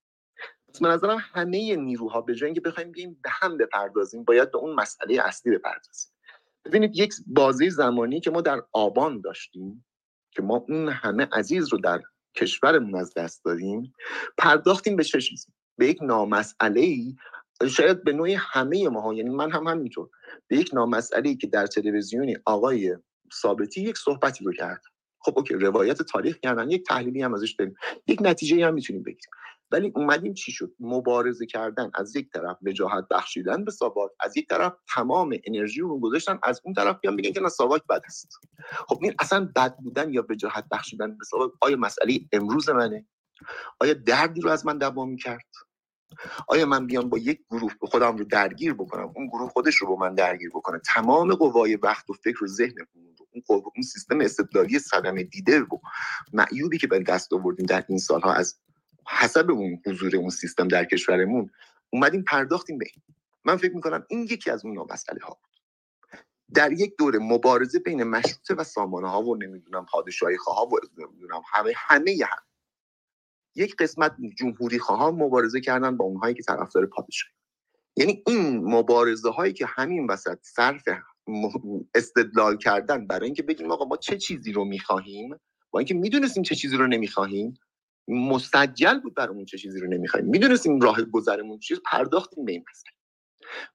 من 0.82 0.91
نظرم 0.91 1.23
همه 1.34 1.76
نیروها 1.76 2.22
به 2.22 2.36
جای 2.36 2.48
اینکه 2.48 2.61
بخوایم 2.61 2.91
بگیم 2.91 3.19
به 3.23 3.30
هم 3.32 3.57
بپردازیم 3.57 4.23
باید 4.23 4.52
به 4.52 4.57
اون 4.57 4.76
مسئله 4.76 5.22
اصلی 5.23 5.57
بپردازیم. 5.57 6.11
ببینید 6.66 6.98
یک 6.98 7.14
بازی 7.28 7.70
زمانی 7.70 8.20
که 8.20 8.32
ما 8.32 8.42
در 8.42 8.62
آبان 8.74 9.22
داشتیم 9.22 9.86
که 10.32 10.42
ما 10.42 10.66
اون 10.70 10.90
همه 10.90 11.28
عزیز 11.32 11.74
رو 11.74 11.78
در 11.78 12.02
کشورمون 12.38 12.96
از 12.96 13.14
دست 13.14 13.46
دادیم 13.46 13.94
پرداختیم 14.38 14.96
به 14.96 15.04
چه 15.04 15.20
به 15.78 15.88
یک 15.88 16.00
نامسئله 16.02 16.82
ای 16.82 17.16
شاید 17.70 18.04
به 18.04 18.14
نوعی 18.14 18.34
همه 18.34 18.90
ما 18.90 19.14
یعنی 19.14 19.30
من 19.30 19.52
هم 19.52 19.68
همینطور. 19.68 20.10
به 20.48 20.58
یک 20.58 20.70
نامسئله 20.74 21.30
ای 21.30 21.36
که 21.36 21.48
در 21.48 21.68
تلویزیونی 21.68 22.38
آقای 22.46 22.98
ثابتی 23.42 23.82
یک 23.82 23.98
صحبتی 23.98 24.46
رو 24.46 24.54
کرد. 24.54 24.82
خب 25.20 25.38
اوکی 25.38 25.54
روایت 25.54 26.02
تاریخ 26.02 26.38
کردن 26.38 26.72
یک 26.72 26.86
تحلیلی 26.88 27.22
هم 27.22 27.34
ازش 27.34 27.52
داریم. 27.52 27.76
یک 28.08 28.22
نتیجه 28.22 28.68
هم 28.68 28.74
می‌تونیم 28.74 29.04
بگیریم. 29.04 29.32
ولی 29.72 29.91
اومدیم 29.95 30.34
چی 30.34 30.52
شد؟ 30.52 30.73
مبارزه 30.80 31.45
کردن. 31.45 31.91
از 31.93 32.15
یک 32.15 32.30
طرف 32.31 32.57
وجاهت 32.61 33.07
بخشیدن 33.11 33.65
به 33.65 33.72
ساواک 33.72 34.11
از 34.19 34.38
یک 34.38 34.48
طرف 34.48 34.73
تمام 34.93 35.35
انرژی 35.43 35.81
رو 35.81 35.99
گذاشتن 35.99 36.39
از 36.43 36.61
اون 36.64 36.73
طرف 36.73 36.99
بیان 37.02 37.15
میگن 37.15 37.31
که 37.31 37.41
نه 37.41 37.49
ساواک 37.49 37.84
بد 37.89 38.02
است. 38.06 38.27
خب 38.88 38.99
این 39.02 39.14
اصلا 39.19 39.52
بد 39.56 39.77
بودن 39.77 40.14
یا 40.14 40.26
وجاهت 40.30 40.65
بخشیدن 40.72 41.18
به 41.18 41.26
ساواک 41.26 41.52
آیا 41.61 41.77
مسئله 41.77 42.19
امروز 42.31 42.69
منه؟ 42.69 43.06
آیا 43.80 43.93
دردی 43.93 44.41
رو 44.41 44.49
از 44.49 44.65
من 44.65 44.77
دوا 44.77 45.06
می‌کرد؟ 45.06 45.45
آیا 46.48 46.65
من 46.65 46.88
بیام 46.88 47.10
با 47.10 47.18
یک 47.18 47.41
گروه 47.52 47.73
به 47.81 47.88
خودم 47.88 48.18
رو 48.18 48.23
درگیر 48.23 48.73
بکنم؟ 48.73 49.14
اون 49.15 49.27
گروه 49.27 49.49
خودش 49.49 49.76
رو 49.76 49.88
با 49.88 49.95
من 49.95 50.15
درگیر 50.15 50.49
بکنه. 50.49 50.80
تمام 50.80 51.35
قوای 51.35 51.76
وقت 51.76 52.10
و 52.10 52.14
فکر 52.14 52.43
و 52.43 52.48
ذهن 52.48 52.76
اون, 52.95 53.61
اون 53.76 53.84
سیستم 53.84 54.22
استدلالی 54.22 54.80
صدمه 54.80 55.23
دیده 55.23 55.61
و 55.61 55.77
معیوبی 56.34 56.77
که 56.77 56.88
به 56.88 56.99
دست 56.99 57.34
آوردیم 57.34 57.65
در 57.65 57.85
این 57.89 57.98
سالها 57.98 58.34
از 58.34 58.60
حسب 59.07 59.52
اون 59.52 59.82
حضور 59.86 60.15
اون 60.15 60.30
سیستم 60.30 60.68
در 60.68 60.86
کشورمون 60.86 61.49
اومدیم 61.90 62.23
پرداختیم 62.23 62.78
به 62.78 62.86
این. 62.94 63.03
من 63.45 63.57
فکر 63.57 63.76
می‌کنم 63.76 64.06
این 64.10 64.23
یکی 64.23 64.52
از 64.52 64.65
اون 64.65 64.88
مسئله 64.91 65.19
ها 65.23 65.30
بود. 65.41 65.52
در 66.53 66.72
یک 66.72 66.98
دوره 66.98 67.19
مبارزه 67.19 67.80
بین 67.80 68.03
مشروطه 68.03 68.53
و 68.53 68.64
سامانه 68.64 69.10
ها 69.10 69.23
و 69.23 69.36
نمی‌دونم 69.36 69.86
پادشاهی 69.86 70.38
خواه 70.38 70.69
و 70.69 70.78
نمی‌دونم 70.98 71.41
همه 71.53 71.73
همه 71.76 72.18
هم. 72.30 72.44
یک 73.56 73.76
قسمت 73.76 74.15
جمهوری 74.38 74.80
خواه 74.80 75.11
مبارزه 75.11 75.61
کردن 75.61 75.98
با 75.98 76.06
اونهایی 76.06 76.36
که 76.36 76.44
طرفدار 76.44 76.86
پادشاهی. 76.86 77.34
یعنی 77.95 78.23
این 78.28 78.57
مبارزه 78.57 79.30
هایی 79.30 79.53
که 79.53 79.65
همین 79.65 80.07
وسط 80.07 80.40
صرف 80.41 80.84
استدلال 81.95 82.57
کردن 82.57 83.07
برای 83.07 83.26
اینکه 83.26 83.44
بگیم 83.44 83.72
آقا 83.72 83.86
ما 83.86 83.98
چه 83.98 84.18
چیزی 84.18 84.52
رو 84.52 84.65
می‌خواهیم 84.65 85.40
با 85.72 85.80
اینکه 85.80 85.94
می‌دونستیم 85.94 86.44
چه 86.44 86.56
چیزی 86.56 86.78
رو 86.78 86.88
نمی‌خواهیم 86.88 87.53
مستجل 88.12 89.00
بود 89.00 89.16
برامون 89.16 89.46
چه 89.46 89.58
چیزی 89.58 89.80
رو 89.80 89.88
نمی‌خوایم. 89.88 90.26
می‌دونستیم 90.26 90.82
راه 90.82 91.02
گذرمون 91.02 91.60
چیز 91.60 91.80
پرداختیم 91.86 92.46
به 92.46 92.52
این 92.52 92.66
مسئله. 92.72 92.94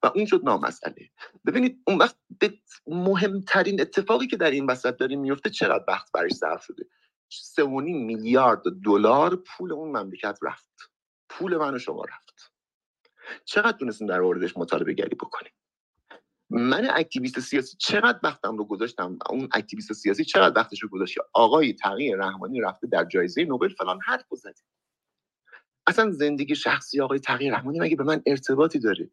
و 0.03 0.11
اون 0.15 0.25
شد 0.25 0.41
نامسئله. 0.43 1.09
ببینید 1.45 1.83
اون 1.87 1.97
وقت 1.97 2.15
مهمترین 2.87 3.81
اتفاقی 3.81 4.27
که 4.27 4.37
در 4.37 4.51
این 4.51 4.65
وسط 4.65 4.97
داریم 4.97 5.19
میفته 5.19 5.49
چقدر 5.49 5.83
وقت 5.87 6.11
برش 6.11 6.31
صرف 6.31 6.63
شده؟ 6.63 6.85
سه 7.31 7.65
میلیارد 7.65 8.61
دلار 8.85 9.35
پول 9.35 9.73
اون 9.73 9.97
مملکت 9.97 10.39
رفت. 10.43 10.91
پول 11.29 11.57
من 11.57 11.75
و 11.75 11.79
شما 11.79 12.03
رفت. 12.03 12.53
چقدر 13.45 13.77
تونستیم 13.77 14.07
در 14.07 14.19
موردش 14.19 14.57
مطالبه 14.57 14.93
گری 14.93 15.15
بکنیم؟ 15.15 15.53
من 16.49 16.87
اکتیویست 16.93 17.39
سیاسی 17.39 17.77
چقدر 17.79 18.19
وقتم 18.23 18.57
رو 18.57 18.65
گذاشتم؟ 18.65 19.19
اون 19.29 19.49
اکتیویست 19.53 19.93
سیاسی 19.93 20.25
چقدر 20.25 20.59
وقتش 20.59 20.83
رو 20.83 20.89
گذاشت 20.89 21.17
آقای 21.33 21.73
تغییر 21.73 22.17
رحمانی 22.17 22.61
رفته 22.61 22.87
در 22.87 23.05
جایزه 23.05 23.45
نوبل 23.45 23.69
فلان 23.69 23.99
حرف 24.05 24.23
بزنه 24.31 24.53
اصلا 25.87 26.11
زندگی 26.11 26.55
شخصی 26.55 27.01
آقای 27.01 27.19
تغییر 27.19 27.53
رحمانی 27.53 27.79
مگه 27.79 27.95
به 27.95 28.03
من 28.03 28.21
ارتباطی 28.25 28.79
داره؟ 28.79 29.09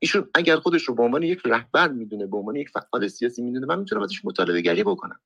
ایشون 0.00 0.30
اگر 0.34 0.56
خودش 0.56 0.82
رو 0.82 0.94
به 0.94 1.02
عنوان 1.02 1.22
یک 1.22 1.42
رهبر 1.44 1.88
می‌دونه 1.88 2.26
به 2.26 2.36
عنوان 2.36 2.56
یک 2.56 2.70
فعال 2.70 3.08
سیاسی 3.08 3.42
می‌دونه 3.42 3.66
من 3.66 3.78
می‌تونم 3.78 4.02
ازش 4.02 4.24
مطالبه 4.24 4.60
گری 4.60 4.84
بکنم. 4.84 5.20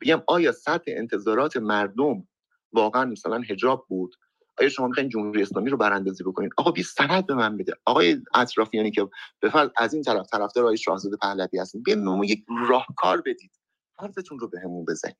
بگم 0.00 0.22
آیا 0.26 0.52
سطح 0.52 0.82
انتظارات 0.86 1.56
مردم 1.56 2.28
واقعا 2.72 3.04
مثلا 3.04 3.42
حجاب 3.48 3.86
بود؟ 3.88 4.16
آیا 4.60 4.68
شما 4.68 4.88
می‌خواین 4.88 5.08
جمهوری 5.08 5.42
اسلامی 5.42 5.70
رو 5.70 5.76
براندازی 5.76 6.24
بکنید 6.24 6.52
آقا 6.56 6.70
بی 6.70 6.82
سند 6.82 7.26
به 7.26 7.34
من 7.34 7.56
بده. 7.56 7.72
آقای 7.84 8.22
اطرافیانی 8.34 8.90
که 8.90 9.08
به 9.40 9.70
از 9.76 9.94
این 9.94 10.02
طرف 10.02 10.26
طرفدار 10.32 10.64
آقای 10.64 10.76
شاهزاده 10.76 11.16
پهلوی 11.16 11.58
هستین 11.58 11.82
بیاین 11.82 12.04
ما 12.04 12.24
یک 12.24 12.44
راهکار 12.68 13.20
بدید. 13.20 13.52
حرفتون 14.00 14.38
رو 14.38 14.48
بهمون 14.48 14.84
به 14.84 14.92
بزنید. 14.92 15.16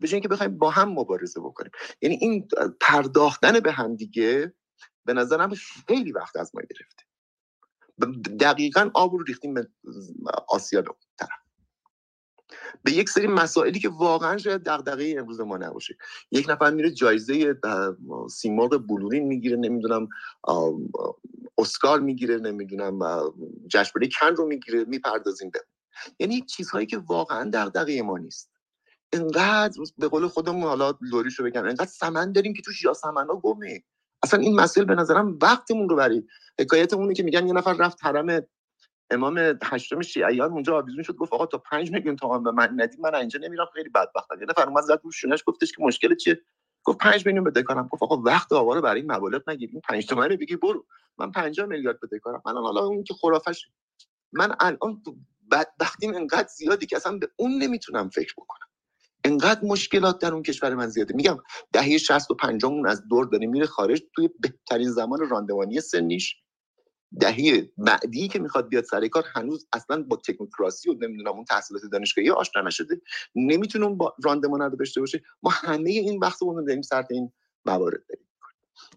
به 0.00 0.08
اینکه 0.12 0.28
بخوایم 0.28 0.58
با 0.58 0.70
هم 0.70 0.88
مبارزه 0.88 1.40
بکنیم. 1.40 1.70
یعنی 2.02 2.18
این 2.20 2.48
پرداختن 2.80 3.60
به 3.60 3.72
هم 3.72 3.96
دیگه 3.96 4.54
به 5.04 5.12
نظرم 5.12 5.54
خیلی 5.88 6.12
وقت 6.12 6.36
از 6.36 6.52
ما 6.54 6.62
گرفته. 6.62 7.04
دقیقا 8.40 8.90
آب 8.94 9.12
رو 9.12 9.22
ریختیم 9.22 9.54
به 9.54 9.68
آسیا 10.48 10.82
به 10.82 10.90
طرف. 11.18 11.41
به 12.82 12.92
یک 12.92 13.08
سری 13.08 13.26
مسائلی 13.26 13.80
که 13.80 13.88
واقعا 13.88 14.38
شاید 14.38 14.62
دغدغه 14.62 15.14
امروز 15.18 15.40
ما 15.40 15.56
نباشه. 15.56 15.96
یک 16.30 16.46
نفر 16.48 16.70
میره 16.70 16.90
جایزه 16.90 17.56
سیمرغ 18.30 18.86
بلورین 18.86 19.26
می‌گیره 19.26 19.56
نمی‌دونم 19.56 20.08
اسکار 21.58 22.00
می‌گیره 22.00 22.36
نمی‌دونم 22.36 22.98
جشنواره 23.68 24.08
کن 24.20 24.36
رو 24.36 24.46
می‌گیره 24.46 24.84
می‌پردازیم 24.84 25.50
به 25.50 25.60
یعنی 26.18 26.40
چیزهایی 26.40 26.86
که 26.86 26.98
واقعا 26.98 27.50
دغدغه 27.52 28.02
ما 28.02 28.18
نیست. 28.18 28.50
انقدر 29.12 29.82
به 29.98 30.08
قول 30.08 30.28
خودمون 30.28 30.62
حالا 30.62 30.94
لوریشو 31.00 31.44
بگم 31.44 31.64
انقدر 31.64 31.86
سمن 31.86 32.32
داریم 32.32 32.54
که 32.54 32.62
توش 32.62 32.84
یا 32.84 32.94
سمنا 32.94 33.34
گمه. 33.42 33.82
اصلا 34.22 34.40
این 34.40 34.56
مسئله 34.60 34.84
به 34.84 34.94
نظرم 34.94 35.38
وقتمون 35.42 35.88
رو 35.88 35.96
برید. 35.96 36.26
حکایت 36.60 36.94
اونه 36.94 37.14
که 37.14 37.22
میگن 37.22 37.46
یه 37.46 37.52
نفر 37.52 37.72
رفت 37.72 38.04
حرم 38.04 38.42
امام 39.12 39.58
هشتم 39.62 40.02
شیعیان 40.02 40.52
اونجا 40.52 40.76
آویزون 40.78 41.02
شد 41.02 41.16
گفت 41.16 41.32
آقا 41.32 41.46
تا 41.46 41.58
5 41.58 41.92
میلیون 41.92 42.16
تومان 42.16 42.42
به 42.42 42.50
من 42.50 42.68
ندی 42.76 42.96
من 43.00 43.14
اینجا 43.14 43.40
نمیرم 43.42 43.66
خیلی 43.74 43.88
بدبختم. 43.88 44.40
یه 44.40 44.46
نفر 44.48 44.68
اومد 44.68 44.82
زد 44.82 45.00
رو 45.02 45.10
شونش 45.12 45.42
گفتش 45.46 45.72
که 45.72 45.82
مشکل 45.82 46.14
چیه؟ 46.14 46.40
گفت 46.84 46.98
5 46.98 47.26
میلیون 47.26 47.44
بده 47.44 47.62
کنم 47.62 47.88
گفت 47.88 48.02
آقا 48.02 48.16
وقت 48.16 48.52
آقا 48.52 48.74
رو 48.74 48.80
برای 48.80 49.00
این 49.00 49.12
مبالغ 49.12 49.50
نگیر 49.50 49.70
این 49.72 49.80
5 49.80 50.06
تومن 50.06 50.28
رو 50.28 50.36
بگی 50.36 50.56
برو. 50.56 50.86
من 51.18 51.30
50 51.30 51.66
میلیارد 51.66 52.00
بده 52.00 52.18
کنم 52.18 52.42
من 52.46 52.52
حالا 52.52 52.80
اون 52.80 53.04
که 53.04 53.14
خرافش. 53.14 53.66
من 54.32 54.54
الان 54.60 55.02
بدبختیم 55.50 56.14
انقدر 56.14 56.48
زیادی 56.48 56.86
که 56.86 56.96
اصلا 56.96 57.18
به 57.18 57.28
اون 57.36 57.62
نمی‌تونم 57.62 58.08
فکر 58.08 58.34
بکنم. 58.38 58.66
انقدر 59.24 59.60
مشکلات 59.64 60.18
در 60.18 60.32
اون 60.34 60.42
کشور 60.42 60.74
من 60.74 60.86
زیاده. 60.86 61.14
میگم 61.14 61.38
دهه 61.72 61.98
60 61.98 62.30
و 62.30 62.34
50 62.34 62.72
اون 62.72 62.86
از 62.86 63.08
دور 63.08 63.26
داره 63.26 63.46
میره 63.46 63.66
خارج 63.66 64.02
توی 64.14 64.30
بهترین 64.40 64.90
زمان 64.90 65.28
راندوانی 65.30 65.80
سنیش. 65.80 66.36
دهه 67.20 67.70
بعدی 67.78 68.28
که 68.28 68.38
می‌خواد 68.38 68.68
بیاد 68.68 68.84
سر 68.84 69.08
کار 69.08 69.24
هنوز 69.34 69.66
اصلا 69.72 70.02
با 70.02 70.16
تکنوکراسی 70.16 70.90
و 70.90 70.94
نمی‌دونم 70.94 71.32
اون 71.32 71.44
تحصیلات 71.44 71.82
دانشگاهی 71.92 72.30
آشنا 72.30 72.62
نشده. 72.62 73.00
نمی‌تونه 73.34 73.86
اون 73.86 73.98
راندمان 74.24 74.60
رو 74.60 74.76
داشته 74.76 75.00
باشه. 75.00 75.22
ما 75.42 75.50
همه 75.50 75.90
این 75.90 76.18
وقتمون 76.18 76.56
رو 76.56 76.64
داریم 76.64 76.82
سر 76.82 77.06
این 77.10 77.32
موارد 77.64 78.06
داریم. 78.08 78.26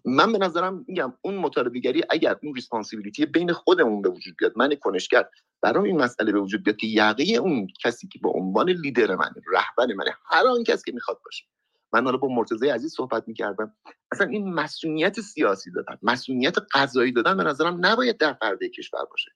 من 0.04 0.32
به 0.32 0.38
نظرم 0.38 0.84
میگم 0.88 1.12
اون 1.22 1.34
مطالبهگری 1.34 2.02
اگر 2.10 2.36
اون 2.42 2.54
ریسپانسیبیلیتی 2.54 3.26
بین 3.26 3.52
خودمون 3.52 4.02
به 4.02 4.08
وجود 4.08 4.36
بیاد 4.38 4.52
من 4.56 4.74
کنشگر 4.74 5.28
برای 5.60 5.88
این 5.88 6.00
مسئله 6.00 6.32
به 6.32 6.40
وجود 6.40 6.64
بیاد 6.64 6.76
که 6.76 6.86
یقه 6.86 7.24
اون 7.24 7.66
کسی 7.84 8.08
که 8.08 8.18
به 8.22 8.28
عنوان 8.28 8.70
لیدر 8.70 9.16
من 9.16 9.34
رهبر 9.52 9.94
من 9.94 10.04
هر 10.24 10.46
آن 10.46 10.64
کسی 10.64 10.82
که 10.86 10.92
می‌خواد 10.92 11.20
باشه 11.24 11.44
من 11.92 12.04
حالا 12.04 12.16
با 12.16 12.28
مرتضی 12.28 12.68
عزیز 12.68 12.94
صحبت 12.94 13.28
می‌کردم. 13.28 13.76
اصلا 14.12 14.26
این 14.26 14.54
مسئولیت 14.54 15.20
سیاسی 15.20 15.70
دادن 15.70 15.98
مسئولیت 16.02 16.56
قضایی 16.72 17.12
دادن 17.12 17.36
به 17.36 17.44
نظرم 17.44 17.86
نباید 17.86 18.18
در 18.18 18.32
پرده 18.32 18.68
کشور 18.68 19.04
باشه. 19.10 19.30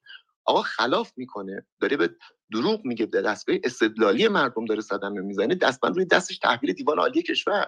آقا 0.45 0.63
خلاف 0.63 1.13
می‌کنه 1.17 1.67
داره 1.81 1.97
به 1.97 2.17
دروغ 2.53 2.85
میگه 2.85 3.07
در 3.07 3.23
دستگاه 3.23 3.57
استدلالی 3.65 4.29
مردم 4.29 4.65
داره 4.65 4.81
صدمه 4.81 5.21
می‌زنه 5.21 5.55
دستبند 5.55 5.97
روی 5.97 6.05
دستش 6.05 6.39
تحویل 6.39 6.73
دیوان 6.73 6.99
عالی 6.99 7.23
کشور. 7.23 7.67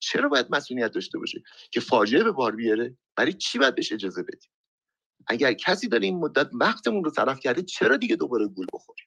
چرا 0.00 0.28
باید 0.28 0.46
مسئولیت 0.50 0.92
داشته 0.92 1.18
باشه 1.18 1.42
که 1.70 1.80
فاجعه 1.80 2.24
به 2.24 2.32
بار 2.32 2.56
بیاره؟ 2.56 2.96
برای 3.16 3.32
چی 3.32 3.58
باید 3.58 3.74
بهش 3.74 3.92
اجازه 3.92 4.22
بدیم؟ 4.22 4.50
اگر 5.26 5.52
کسی 5.52 5.88
داره 5.88 6.04
این 6.04 6.18
مدت 6.18 6.50
وقتمون 6.52 7.04
رو 7.04 7.10
طرف 7.10 7.40
کرده 7.40 7.62
چرا 7.62 7.96
دیگه 7.96 8.16
دوباره 8.16 8.46
گول 8.46 8.66
بخوریم؟ 8.72 9.06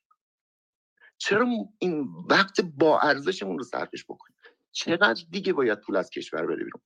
چرا 1.17 1.47
این 1.79 2.07
وقت 2.29 2.61
با 2.61 2.99
ارزشمون 2.99 3.57
رو 3.57 3.63
صرفش 3.63 4.03
بکنیم؟ 4.03 4.37
چقدر 4.71 5.23
دیگه 5.31 5.53
باید 5.53 5.79
پول 5.79 5.95
از 5.95 6.09
کشور 6.09 6.45
بره 6.45 6.63
بیرون؟ 6.63 6.81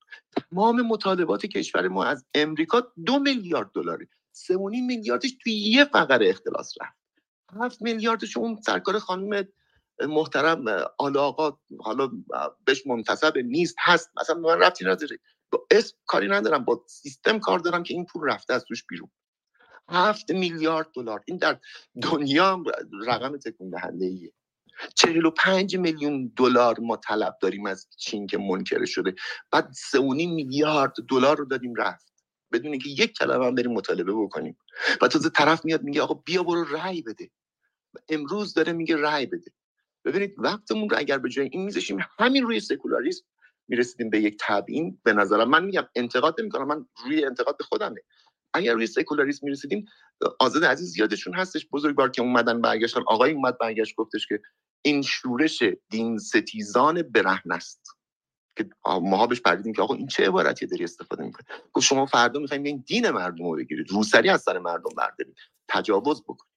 تمام 0.51 0.81
مطالبات 0.81 1.45
کشور 1.45 1.87
ما 1.87 2.05
از 2.05 2.25
امریکا 2.33 2.93
دو 3.05 3.19
میلیارد 3.19 3.71
دلاره 3.73 4.07
سه 4.31 4.57
میلیاردش 4.57 5.31
توی 5.43 5.53
یه 5.53 5.85
فقره 5.85 6.29
اختلاس 6.29 6.73
رفت. 6.81 6.97
هفت 7.61 7.81
میلیاردش 7.81 8.37
اون 8.37 8.61
سرکار 8.65 8.99
خانم 8.99 9.47
محترم 9.99 10.65
آقا 10.99 11.57
حالا 11.79 12.11
بهش 12.65 12.87
منتصب 12.87 13.37
نیست 13.37 13.75
هست. 13.79 14.11
مثلا 14.21 14.35
من 14.35 14.59
رفتی 14.59 14.85
نداره 14.85 15.19
با 15.51 15.67
اسم 15.71 15.97
کاری 16.05 16.27
ندارم. 16.27 16.65
با 16.65 16.83
سیستم 16.87 17.39
کار 17.39 17.59
دارم 17.59 17.83
که 17.83 17.93
این 17.93 18.05
پول 18.05 18.29
رفته 18.29 18.53
از 18.53 18.65
توش 18.65 18.85
بیرون. 18.85 19.09
هفت 19.89 20.31
میلیارد 20.31 20.91
دلار. 20.95 21.23
این 21.27 21.37
در 21.37 21.59
دنیا 22.01 22.63
رقم 23.07 23.37
تکون 23.37 23.69
دهنده 23.69 24.05
ایه 24.05 24.33
چهل 24.95 25.25
و 25.25 25.31
پنج 25.31 25.77
میلیون 25.77 26.33
دلار 26.35 26.79
ما 26.79 26.97
طلب 26.97 27.37
داریم 27.41 27.65
از 27.65 27.87
چین 27.97 28.27
که 28.27 28.37
منکر 28.37 28.85
شده. 28.85 29.15
بعد 29.51 29.71
سه 29.73 29.99
میلیارد 29.99 30.93
دلار 31.09 31.37
رو 31.37 31.45
دادیم 31.45 31.75
رفت. 31.75 32.13
بدون 32.51 32.71
اینکه 32.71 32.89
یک 32.89 33.17
کلمه 33.17 33.45
هم 33.45 33.55
بریم 33.55 33.71
مطالبه 33.71 34.13
بکنیم. 34.13 34.57
و 35.01 35.07
تازه 35.07 35.29
طرف 35.29 35.65
میاد 35.65 35.83
میگه 35.83 36.01
آقا 36.01 36.13
بیا 36.13 36.43
برو 36.43 36.63
رأی 36.63 37.01
بده. 37.01 37.31
امروز 38.09 38.53
داره 38.53 38.73
میگه 38.73 38.97
رأی 38.97 39.25
بده. 39.25 39.51
ببینید 40.05 40.35
وقتمون 40.37 40.89
رو 40.89 40.97
اگر 40.97 41.17
به 41.17 41.29
جای 41.29 41.49
این 41.51 41.63
میذاشیم 41.63 41.97
همین 42.19 42.43
روی 42.43 42.59
سکولاریسم 42.59 43.25
می‌رسیدیم 43.67 44.09
به 44.09 44.19
یک 44.19 44.37
تبیین 44.39 44.99
به 45.03 45.13
نظرم 45.13 45.49
من 45.49 45.65
میگم 45.65 45.87
انتقاد 45.95 46.41
نمی‌کنم 46.41 46.67
من 46.67 46.85
روی 47.05 47.25
انتقاد 47.25 47.61
خودمه. 47.61 48.01
اگر 48.53 48.73
روی 48.73 48.87
سکولاریسم 48.87 49.45
می‌رسیدیم 49.45 49.85
آزاد 50.39 50.65
عزیز 50.65 50.97
یادشون 50.97 51.33
هستش 51.33 51.67
بزرگوار 51.71 52.09
که 52.09 52.21
اومدن 52.21 52.61
برگشتن. 52.61 53.01
آقای 53.07 53.31
اومد 53.31 53.57
برگشت 53.57 53.95
گفتش 53.95 54.27
که 54.27 54.41
این 54.85 55.01
شورش 55.01 55.63
دین 55.89 56.17
ستیزان 56.17 57.01
برهن 57.01 57.51
است. 57.51 57.95
که 58.57 58.69
ماها 58.85 59.27
بهش 59.27 59.41
پردیدیم 59.41 59.73
که 59.73 59.81
آقا 59.81 59.93
این 59.93 60.07
چه 60.07 60.27
عبارتی 60.27 60.65
داری 60.65 60.83
استفاده 60.83 61.23
می‌کنه 61.23 61.45
گفت 61.73 61.85
شما 61.85 62.05
فردا 62.05 62.39
می‌خوایم 62.39 62.63
این 62.63 62.83
دین 62.87 63.09
مردم 63.09 63.43
رو 63.43 63.55
بگیرید. 63.55 63.91
روسری 63.91 64.29
از 64.29 64.41
سر 64.41 64.59
مردم 64.59 64.89
بردارید. 64.97 65.35
تجاوز 65.67 66.23
بکنید. 66.23 66.51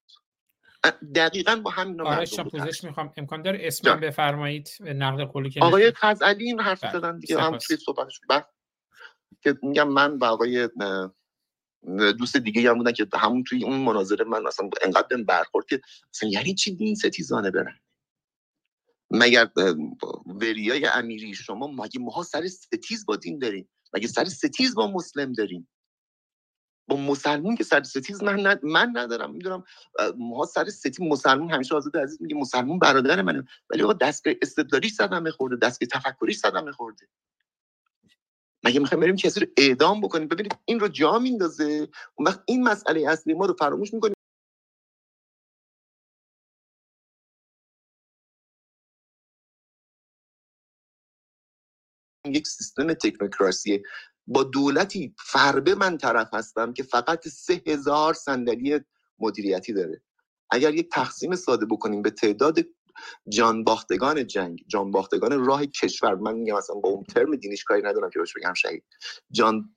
دقیقا 1.14 1.56
با 1.56 1.70
همین 1.70 2.00
آرش 2.00 2.40
پوزش 2.40 2.84
می‌خوام. 2.84 3.12
امکان 3.16 3.42
داره 3.42 3.58
اسم 3.62 4.00
بفرمایید 4.00 4.68
نقد 4.80 5.24
قولی 5.24 5.50
که 5.50 5.60
آقای 5.60 5.92
خزعلی 5.92 6.44
این 6.44 6.60
حرف 6.60 6.84
بله. 6.84 6.92
زدن 6.92 7.18
دیگه 7.18 7.40
هم 7.40 7.58
توی 7.58 7.76
صحبتش 7.76 8.20
که 9.42 9.58
میگم 9.62 9.88
من 9.88 10.18
و 10.18 10.24
آقای 10.24 10.68
دوست 12.18 12.36
دیگه 12.36 12.70
هم 12.70 12.78
بودن 12.78 12.92
که 12.92 13.06
همون 13.14 13.44
توی 13.44 13.64
اون 13.64 13.76
مناظره 13.76 14.24
من 14.24 14.46
اصلا 14.46 14.70
انقدر 14.82 15.16
برخورد 15.16 15.66
که 15.66 15.80
اصلا 16.14 16.28
یعنی 16.28 16.54
چی 16.54 16.74
دین 16.74 16.94
ستیزانه 16.94 17.50
برن 17.50 17.80
مگر 19.10 19.48
وریای 20.26 20.86
امیری 20.86 21.34
شما 21.34 21.66
مگه 21.66 22.00
ماها 22.00 22.22
سر 22.22 22.46
ستیز 22.46 23.06
با 23.06 23.16
دین 23.16 23.38
داریم 23.38 23.68
مگه 23.94 24.08
سر 24.08 24.24
ستیز 24.24 24.74
با 24.74 24.86
مسلم 24.86 25.32
داریم 25.32 25.68
با 26.88 26.96
مسلمون 26.96 27.56
که 27.56 27.64
سر 27.64 27.82
ستیز 27.82 28.22
من, 28.22 28.60
من 28.62 28.92
ندارم 28.94 29.32
می‌دونم 29.32 29.64
ما 30.18 30.46
سر 30.46 30.68
ستیز 30.68 31.00
مسلمون 31.00 31.50
همیشه 31.50 31.74
آزاد 31.74 31.96
عزیز 31.96 32.22
میگه 32.22 32.36
مسلمون 32.36 32.78
برادر 32.78 33.22
منه 33.22 33.44
ولی 33.70 33.82
آقا 33.82 33.92
دستگاه 33.92 34.34
استدلالی 34.42 34.88
صدمه 34.88 35.30
خورده 35.30 35.66
دستگاه 35.66 35.88
تفکری 35.88 36.32
صدمه 36.32 36.72
خورده 36.72 37.08
مگه 38.64 38.80
می‌خوایم 38.80 39.00
بریم 39.00 39.16
کسی 39.16 39.40
رو 39.40 39.46
اعدام 39.56 40.00
بکنیم؟ 40.00 40.28
ببینید 40.28 40.56
این 40.64 40.80
رو 40.80 40.88
جا 40.88 41.18
میندازه. 41.18 41.88
اون 42.16 42.28
وقت 42.28 42.42
این 42.46 42.62
مسئله 42.62 43.10
اصلی 43.10 43.34
ما 43.34 43.46
رو 43.46 43.54
فراموش 43.58 43.94
می‌کنیم. 43.94 44.14
یک 52.34 52.46
سیستم 52.46 52.92
تکنوکراسی 52.92 53.82
با 54.26 54.42
دولتی 54.42 55.14
فربه 55.18 55.74
من 55.74 55.98
طرف 55.98 56.34
هستم 56.34 56.72
که 56.72 56.82
فقط 56.82 57.28
سه 57.28 57.62
هزار 57.66 58.14
صندلی 58.14 58.80
مدیریتی 59.18 59.72
داره. 59.72 60.02
اگر 60.50 60.74
یک 60.74 60.90
تقسیم 60.92 61.34
ساده 61.34 61.66
بکنیم 61.66 62.02
به 62.02 62.10
تعداد 62.10 62.58
جانباختگان 63.28 64.26
جنگ 64.26 64.64
جانباختگان 64.66 65.44
راه 65.44 65.66
کشور 65.66 66.14
من 66.14 66.34
میگم 66.34 66.56
مثلا 66.56 66.76
با 66.76 66.88
اون 66.88 67.04
ترم 67.04 67.36
دینیش 67.36 67.64
کاری 67.64 67.82
ندارم 67.82 68.10
که 68.10 68.20
بگم 68.36 68.54
شهید. 68.54 68.84
جان 69.30 69.74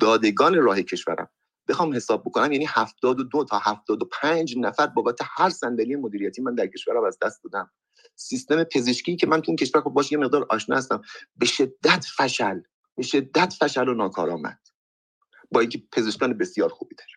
دادگان 0.00 0.54
راه 0.54 0.82
کشورم. 0.82 1.28
بخوام 1.68 1.94
حساب 1.94 2.22
بکنم 2.24 2.52
یعنی 2.52 2.66
72 2.68 3.44
تا 3.44 3.58
75 3.58 4.56
نفر 4.58 4.86
بابت 4.86 5.18
هر 5.36 5.50
صندلی 5.50 5.96
مدیریتی 5.96 6.42
من 6.42 6.54
در 6.54 6.66
کشورم 6.66 7.04
از 7.04 7.18
دست 7.22 7.44
دادم. 7.44 7.70
سیستم 8.18 8.64
پزشکی 8.64 9.16
که 9.16 9.26
من 9.26 9.40
تو 9.40 9.50
اون 9.50 9.56
کشور 9.56 9.80
خب 9.80 9.90
باش 9.90 10.12
یه 10.12 10.18
مقدار 10.18 10.46
آشنا 10.50 10.76
هستم. 10.76 11.02
به 11.36 11.46
شدت 11.46 12.04
فشل 12.16 12.60
به 12.96 13.02
شدت 13.02 13.54
فشل 13.60 13.88
و 13.88 13.94
ناکارآمد. 13.94 14.58
با 15.52 15.60
اینکه 15.60 15.82
پزشکان 15.92 16.38
بسیار 16.38 16.68
خوبی 16.68 16.94
داره 16.94 17.10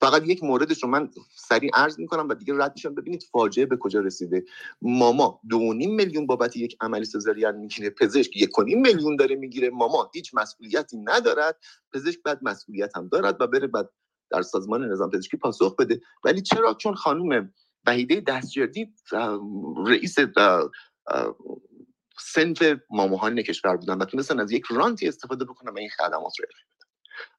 فقط 0.00 0.28
یک 0.28 0.44
موردش 0.44 0.82
رو 0.82 0.88
من 0.88 1.10
سریع 1.36 1.70
عرض 1.74 1.98
می‌کنم 1.98 2.28
و 2.28 2.34
دیگه 2.34 2.54
رد 2.56 2.72
میشم 2.76 2.94
ببینید 2.94 3.22
فاجعه 3.22 3.66
به 3.66 3.76
کجا 3.76 4.00
رسیده. 4.00 4.44
ماما 4.82 5.40
دو 5.48 5.58
میلیون 5.74 6.26
بابت 6.26 6.56
یک 6.56 6.76
عملی 6.80 7.04
سزارین 7.04 7.50
می‌گیره. 7.50 7.90
پزشک 7.90 8.36
یک 8.36 8.50
میلیون 8.58 9.16
داره 9.16 9.36
می‌گیره. 9.36 9.70
ماما 9.70 10.10
هیچ 10.14 10.34
مسئولیتی 10.34 10.96
ندارد. 10.96 11.58
پزشک 11.92 12.22
بعد 12.22 12.38
مسئولیت 12.42 12.96
هم 12.96 13.08
دارد 13.08 13.40
و 13.40 13.46
بره 13.46 13.66
بعد 13.66 13.90
در 14.30 14.42
سازمان 14.42 14.92
نظام 14.92 15.10
پزشکی 15.10 15.36
پاسخ 15.36 15.76
بده. 15.76 16.00
ولی 16.24 16.42
چرا؟ 16.42 16.74
چون 16.74 16.94
خانم 16.94 17.52
وحیده 17.86 18.20
دستجردی 18.20 18.94
رئیس 19.86 20.16
سنف 22.20 22.62
ماموهان 22.90 23.42
کشور 23.42 23.76
بودن 23.76 23.98
و 23.98 24.04
تونستن 24.04 24.40
از 24.40 24.52
یک 24.52 24.64
رانتی 24.70 25.08
استفاده 25.08 25.44
بکنن 25.44 25.72
و 25.72 25.78
این 25.78 25.88
خدمات 25.88 26.40
رو 26.40 26.46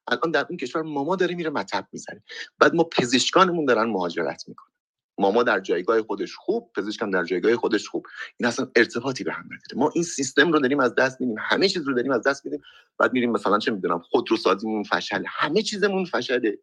الان 0.08 0.30
در 0.30 0.46
اون 0.48 0.56
کشور 0.56 0.82
ماما 0.82 1.16
داره 1.16 1.34
میره 1.34 1.50
مطب 1.50 1.88
می‌زنه. 1.92 2.22
بعد 2.58 2.74
ما 2.74 2.84
پزشکانمون 2.84 3.64
دارن 3.64 3.84
مهاجرت 3.84 4.48
می‌کنن. 4.48 4.72
ماما 5.18 5.42
در 5.42 5.60
جایگاه 5.60 6.02
خودش 6.02 6.34
خوب 6.34 6.72
پزشکم 6.76 7.10
در 7.10 7.24
جایگاه 7.24 7.56
خودش 7.56 7.88
خوب. 7.88 8.06
این 8.36 8.46
اصلا 8.46 8.70
ارتباطی 8.76 9.24
به 9.24 9.32
هم 9.32 9.44
نداره. 9.44 9.76
ما 9.76 9.90
این 9.94 10.04
سیستم 10.04 10.52
رو 10.52 10.60
داریم 10.60 10.80
از 10.80 10.94
دست 10.94 11.20
میدیم. 11.20 11.36
همه 11.40 11.68
چیز 11.68 11.82
رو 11.88 11.94
داریم 11.94 12.12
از 12.12 12.22
دست 12.22 12.44
میدیم. 12.44 12.60
بعد 12.98 13.12
میریم 13.12 13.30
مثلا 13.30 13.58
چه 13.58 13.70
می‌دونم 13.70 13.98
خودرو 13.98 14.36
سازیمون 14.36 14.82
فشل 14.82 15.24
همه 15.26 15.62
چیزمون 15.62 16.04
فشله. 16.04 16.58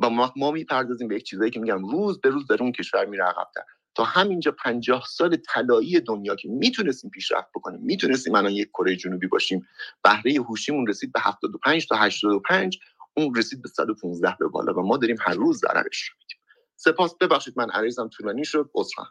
و 0.00 0.10
ما, 0.10 0.32
ما 0.36 0.50
می‌پردازیم 0.50 1.08
به 1.08 1.16
یک 1.16 1.22
چیزایی 1.22 1.50
که 1.50 1.60
میگم 1.60 1.88
روز 1.88 2.20
به 2.20 2.28
روز 2.28 2.46
در 2.46 2.56
اون 2.60 2.72
کشور 2.72 3.04
میره 3.04 3.24
عقبتر. 3.24 3.62
تا 3.94 4.04
همینجا 4.04 4.52
پنجاه 4.52 5.04
سال 5.08 5.36
طلایی 5.36 6.00
دنیا 6.00 6.36
که 6.36 6.48
می‌تونستیم 6.48 7.10
پیشرفت 7.10 7.48
بکنیم 7.54 7.80
می‌تونستیم 7.80 8.34
الان 8.34 8.52
یک 8.52 8.68
کره 8.68 8.96
جنوبی 8.96 9.26
باشیم 9.26 9.66
بهره 10.04 10.32
هوشیمون 10.32 10.86
رسید 10.86 11.12
به 11.12 11.20
75 11.20 11.86
تا 11.86 11.96
85 11.96 12.78
اون 13.16 13.34
رسید 13.34 13.62
به 13.62 13.68
115 13.68 14.36
به 14.40 14.48
بالا 14.48 14.74
و 14.74 14.86
ما 14.86 14.96
داریم 14.96 15.16
هر 15.20 15.34
روز 15.34 15.60
ضررش 15.60 16.08
رو 16.08 16.16
میدیم. 16.18 16.38
سپاس. 16.76 17.14
ببخشید 17.20 17.54
من 17.56 17.70
عریضم 17.70 18.08
طولانی 18.08 18.44
شد. 18.44 18.70
عذرخواهم. 18.74 19.10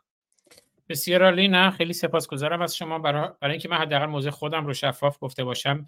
بسیار 0.90 1.24
عالی. 1.24 1.48
نه 1.48 1.72
خیلی 1.72 1.94
سپاسگزارم 1.94 2.62
از 2.62 2.78
شما. 2.78 3.00
برای, 3.00 3.30
برای 3.42 3.52
اینکه 3.52 3.70
من 3.70 3.78
حداقل 3.78 4.06
موضوع 4.06 4.32
خودم 4.32 4.66
رو 4.66 4.74
شفاف 4.74 5.18
گفته 5.22 5.44
باشم 5.44 5.88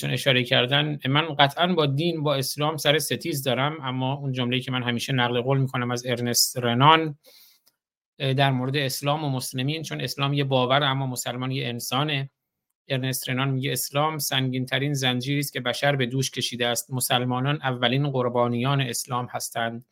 چون 0.00 0.10
اشاره 0.10 0.44
کردن 0.44 0.98
من 1.08 1.34
قطعا 1.34 1.74
با 1.74 1.86
دین 1.86 2.22
با 2.22 2.34
اسلام 2.34 2.76
سر 2.76 2.98
ستیز 2.98 3.42
دارم 3.42 3.76
اما 3.82 4.14
اون 4.14 4.32
جمله‌ای 4.32 4.62
که 4.62 4.70
من 4.70 4.82
همیشه 4.82 5.12
نقل 5.12 5.40
قول 5.40 5.58
می‌کنم 5.58 5.90
از 5.90 6.06
ارنست 6.06 6.58
رنان 6.58 7.18
در 8.18 8.50
مورد 8.50 8.76
اسلام 8.76 9.24
و 9.24 9.28
مسلمین 9.28 9.82
چون 9.82 10.00
اسلام 10.00 10.32
یه 10.32 10.44
باور 10.44 10.82
اما 10.82 11.06
مسلمان 11.06 11.50
یه 11.50 11.68
انسانه. 11.68 12.30
ارنست 12.88 13.30
رنان 13.30 13.50
میگه 13.50 13.72
اسلام 13.72 14.18
سنگین 14.18 14.66
ترین 14.66 14.94
زنجیری 14.94 15.38
است 15.40 15.52
که 15.52 15.60
بشر 15.60 15.96
به 15.96 16.06
دوش 16.06 16.30
کشیده 16.30 16.66
است. 16.66 16.90
مسلمانان 16.90 17.58
اولین 17.62 18.10
قربانیان 18.10 18.80
اسلام 18.80 19.28
هستند. 19.30 19.84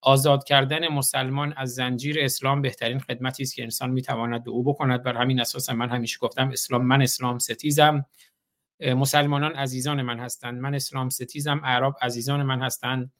آزاد 0.00 0.44
کردن 0.44 0.88
مسلمان 0.88 1.54
از 1.56 1.74
زنجیر 1.74 2.16
اسلام 2.20 2.62
بهترین 2.62 2.98
خدمتی 2.98 3.42
است 3.42 3.54
که 3.54 3.62
انسان 3.62 3.90
می‌تواند 3.90 4.44
به 4.44 4.50
او 4.50 4.64
بکند. 4.64 5.02
بر 5.02 5.16
همین 5.16 5.40
اساس 5.40 5.70
من 5.70 5.88
همیشه 5.88 6.18
گفتم 6.18 6.48
اسلام 6.48 6.84
من 6.86 7.02
اسلام 7.02 7.38
ستیزم. 7.38 8.06
مسلمانان 8.84 9.52
عزیزان 9.52 10.02
من 10.02 10.18
هستند. 10.18 10.60
من 10.60 10.74
اسلام 10.74 11.08
ستیزم 11.08 11.60
اعراب 11.64 11.96
عزیزان 12.02 12.42
من 12.42 12.62
هستند. 12.62 13.12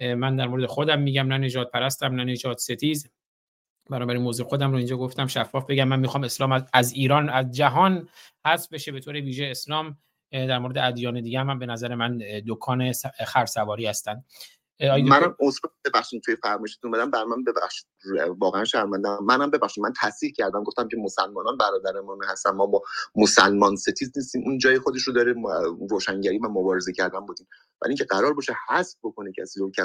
من 0.00 0.36
در 0.36 0.46
مورد 0.46 0.66
خودم 0.66 1.00
میگم 1.00 1.26
نه 1.26 1.38
نجات 1.38 1.70
پرستم 1.70 2.14
نه 2.14 2.24
نجات 2.24 2.58
ستیز. 2.58 3.10
بنابراین 3.90 4.22
موضوع 4.22 4.46
خودم 4.46 4.70
رو 4.70 4.76
اینجا 4.76 4.96
گفتم 4.96 5.26
شفاف 5.26 5.64
بگم. 5.68 5.88
من 5.88 6.00
می‌خوام 6.00 6.24
اسلام 6.24 6.66
از, 6.72 6.92
ایران 6.92 7.28
از 7.28 7.50
جهان 7.50 8.08
حذف 8.46 8.72
بشه 8.72 8.92
به 8.92 9.00
طور 9.00 9.14
ویژه 9.14 9.46
اسلام 9.50 9.98
در 10.32 10.58
مورد 10.58 10.78
ادیان 10.78 11.20
دیگه 11.20 11.40
هم, 11.40 11.58
به 11.58 11.66
نظر 11.66 11.94
من 11.94 12.18
دکان 12.46 12.92
خرسواری 13.26 13.86
هستن 13.86 14.24
منم 15.04 15.36
اصلا 15.40 15.70
ببخشید 15.84 16.22
توی 16.22 16.36
فرمایشتون 16.36 16.90
بدم 16.90 17.10
بر 17.10 17.24
من 17.24 17.44
ببخشید 17.44 17.86
واقعا 18.38 18.64
شرمندم 18.64 19.18
منم 19.24 19.50
ببخشید 19.50 19.84
من 19.84 19.92
تصحیح 20.02 20.32
کردم 20.32 20.64
گفتم 20.64 20.88
که 20.88 20.96
مسلمانان 20.96 21.56
برادرمان 21.56 22.18
هستن 22.28 22.50
ما 22.50 22.66
با 22.66 22.82
مسلمان 23.16 23.76
ستیز 23.76 24.12
نیستیم 24.16 24.42
اون 24.46 24.58
جای 24.58 24.78
خودش 24.78 25.02
رو 25.02 25.12
داره 25.12 25.34
روشنگری 25.90 26.38
و 26.38 26.48
مبارزه 26.48 26.92
کردن 26.92 27.20
بودیم 27.20 27.48
ولی 27.82 27.90
اینکه 27.90 28.04
قرار 28.04 28.34
باشه 28.34 28.52
حذف 28.68 28.96
بکنه 29.02 29.32
کسی 29.38 29.60
رو 29.60 29.70
که 29.70 29.82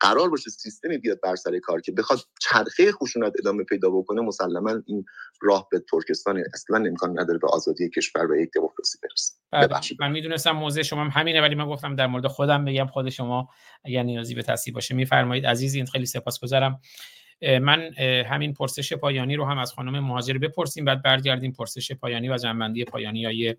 قرار 0.00 0.30
باشه 0.30 0.50
سیستمی 0.50 0.98
بیاد 0.98 1.20
بر 1.22 1.36
سر 1.36 1.58
کار 1.58 1.80
که 1.80 1.92
بخواد 1.92 2.18
چرخه 2.40 2.92
خشونت 2.92 3.32
ادامه 3.38 3.64
پیدا 3.64 3.90
بکنه 3.90 4.20
مسلما 4.20 4.82
این 4.86 5.04
راه 5.42 5.68
به 5.70 5.84
ترکستان 5.90 6.42
اصلا 6.54 6.76
امکان 6.76 7.20
نداره 7.20 7.38
به 7.38 7.48
آزادی 7.48 7.90
کشور 7.90 8.30
و 8.30 8.42
یک 8.42 8.50
دموکراسی 8.54 8.98
برسه. 9.02 9.34
بله، 9.52 9.96
من 10.00 10.12
می‌دونستم 10.12 10.50
موضوع 10.50 10.82
شما 10.82 11.04
همینه 11.04 11.40
ولی 11.40 11.54
من 11.54 11.66
گفتم 11.68 11.96
در 11.96 12.06
مورد 12.06 12.26
خودم 12.26 12.64
بگم 12.64 12.86
خود 12.86 13.08
شما 13.10 13.48
اگر 13.84 14.02
نیازی 14.02 14.34
به 14.34 14.42
تصحیح 14.42 14.74
باشه. 14.74 14.94
میفرمایید 14.94 15.46
عزیزی 15.46 15.86
خیلی 15.86 16.06
سپاسگزارم. 16.06 16.80
من 17.42 17.94
همین 18.26 18.54
پرسش 18.54 18.92
پایانی 18.92 19.36
رو 19.36 19.44
هم 19.44 19.58
از 19.58 19.72
خانم 19.72 20.00
مهاجر 20.00 20.38
بپرسیم 20.38 20.84
بعد 20.84 21.02
برگردیم 21.02 21.52
پرسش 21.52 21.92
پایانی 21.92 22.30
و 22.30 22.36
جنبندی 22.36 22.84
پایانی 22.84 23.24
های 23.24 23.56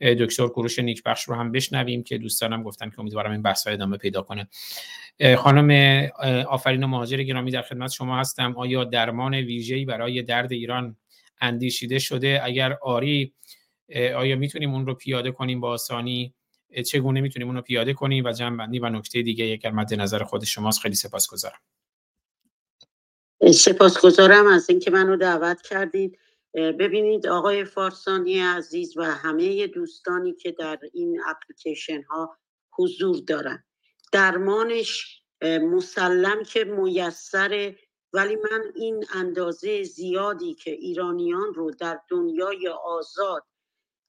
دکتر 0.00 0.48
کوروش 0.48 0.78
نیکبخش 0.78 1.24
رو 1.24 1.34
هم 1.34 1.52
بشنویم 1.52 2.02
که 2.02 2.18
دوستانم 2.18 2.62
گفتن 2.62 2.90
که 2.90 3.00
امیدوارم 3.00 3.30
این 3.30 3.42
بحث 3.42 3.66
ادامه 3.66 3.96
پیدا 3.96 4.22
کنه. 4.22 4.48
خانم 5.36 6.08
آفرین 6.48 6.84
مهاجر 6.84 7.22
گرامی 7.22 7.50
در 7.50 7.62
خدمت 7.62 7.90
شما 7.90 8.20
هستم. 8.20 8.56
آیا 8.56 8.84
درمان 8.84 9.34
ویژه‌ای 9.34 9.84
برای 9.84 10.22
درد 10.22 10.52
ایران 10.52 10.96
اندیشیده 11.40 11.98
شده؟ 11.98 12.40
اگر 12.44 12.78
آری 12.82 13.34
آیا 14.16 14.36
می‌تونیم 14.36 14.74
اون 14.74 14.86
رو 14.86 14.94
پیاده 14.94 15.30
کنیم 15.30 15.60
با 15.60 15.70
آسانی؟ 15.70 16.34
چگونه 16.86 17.20
می‌تونیم 17.20 17.48
اون 17.48 17.56
رو 17.56 17.62
پیاده 17.62 17.94
کنیم؟ 17.94 18.24
و 18.24 18.32
جنبندی 18.32 18.78
و 18.78 18.88
نکته 18.88 19.22
دیگه 19.22 19.44
اگر 19.44 19.70
مد 19.70 19.94
نظر 19.94 20.22
خود 20.22 20.44
شماست 20.44 20.80
خیلی 20.80 20.94
سپاسگزارم. 20.94 21.58
سپاسگزارم 23.54 24.46
از 24.46 24.70
اینکه 24.70 24.90
منو 24.90 25.16
دعوت 25.16 25.62
کردید. 25.62 26.18
ببینید 26.58 27.26
آقای 27.26 27.64
فارسانی 27.64 28.40
عزیز 28.40 28.96
و 28.96 29.02
همه 29.02 29.66
دوستانی 29.66 30.34
که 30.34 30.52
در 30.52 30.78
این 30.92 31.20
اپلیکیشن 31.26 32.02
ها 32.02 32.38
حضور 32.78 33.16
دارن. 33.26 33.64
درمانش 34.12 35.22
مسلم 35.42 36.42
که 36.42 36.64
میسره 36.64 37.78
ولی 38.12 38.36
من 38.36 38.62
این 38.74 39.04
اندازه 39.14 39.82
زیادی 39.82 40.54
که 40.54 40.70
ایرانیان 40.70 41.54
رو 41.54 41.70
در 41.70 42.00
دنیای 42.08 42.68
آزاد 42.68 43.44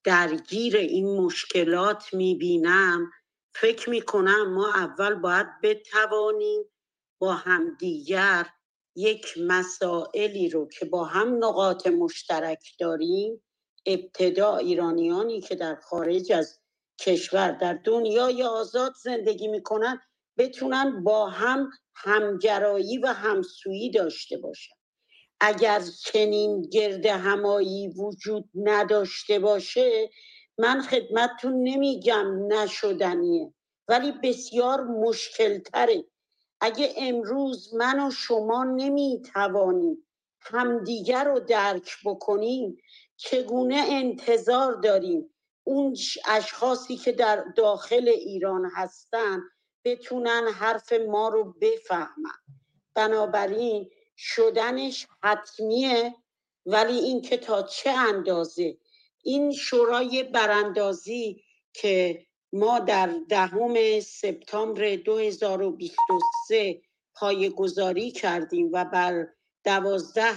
درگیر 0.03 0.77
این 0.77 1.21
مشکلات 1.21 2.13
می‌بینم 2.13 3.11
فکر 3.55 3.89
می‌کنم 3.89 4.53
ما 4.53 4.67
اول 4.67 5.15
باید 5.15 5.47
بتوانیم 5.63 6.63
با 7.19 7.33
همدیگر 7.33 8.45
یک 8.99 9.33
مسائلی 9.37 10.49
رو 10.49 10.67
که 10.67 10.85
با 10.85 11.03
هم 11.03 11.45
نقاط 11.45 11.87
مشترک 11.87 12.75
داریم 12.79 13.43
ابتدا 13.85 14.57
ایرانیانی 14.57 15.41
که 15.41 15.55
در 15.55 15.75
خارج 15.75 16.31
از 16.31 16.59
کشور 16.99 17.51
در 17.51 17.73
دنیای 17.73 18.43
آزاد 18.43 18.93
زندگی 19.03 19.47
می‌کنن 19.47 20.01
بتونن 20.37 21.03
با 21.03 21.29
هم 21.29 21.69
همگرایی 21.95 22.97
و 22.97 23.07
همسویی 23.07 23.91
داشته 23.91 24.37
باشن. 24.37 24.75
اگر 25.39 25.81
چنین 26.03 26.61
گرد 26.61 27.05
همایی 27.05 27.87
وجود 27.87 28.49
نداشته 28.55 29.39
باشه 29.39 30.09
من 30.57 30.81
خدمتتون 30.81 31.63
نمیگم 31.63 32.53
نشدنیه 32.53 33.53
ولی 33.87 34.11
بسیار 34.23 34.83
مشکل 34.83 35.59
تره 35.59 36.03
اگه 36.61 36.93
امروز 36.97 37.73
من 37.73 38.07
و 38.07 38.11
شما 38.11 38.63
نمی‌توانیم 38.63 40.05
همدیگر 40.41 41.23
رو 41.23 41.39
درک 41.39 41.97
بکنیم 42.05 42.77
چگونه 43.17 43.83
انتظار 43.89 44.73
داریم 44.73 45.29
اون 45.63 45.95
اشخاصی 46.27 46.97
که 46.97 47.11
در 47.11 47.43
داخل 47.55 48.07
ایران 48.07 48.71
هستن 48.75 49.41
بتونن 49.83 50.47
حرف 50.53 50.93
ما 50.93 51.29
رو 51.29 51.55
بفهمن؟ 51.61 52.39
بنابراین 52.93 53.89
شدنش 54.17 55.07
حتمیه 55.23 56.15
ولی 56.65 56.97
اینکه 56.97 57.37
تا 57.37 57.63
چه 57.63 57.89
اندازه؟ 57.89 58.77
این 59.23 59.51
شورای 59.51 60.23
براندازی 60.23 61.43
که 61.73 62.25
ما 62.53 62.79
در 62.79 63.15
دهم 63.29 63.99
سپتامبر 63.99 64.95
2023 64.95 66.81
پای 67.15 67.49
گذاری 67.49 68.11
کردیم 68.11 68.69
و 68.73 68.85
بر 68.85 69.27
دوازده 69.63 70.35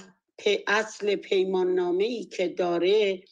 اصل 0.66 1.16
پیمان 1.16 1.74
نامه 1.74 2.04
ای 2.04 2.24
که 2.24 2.48
داره 2.48 3.22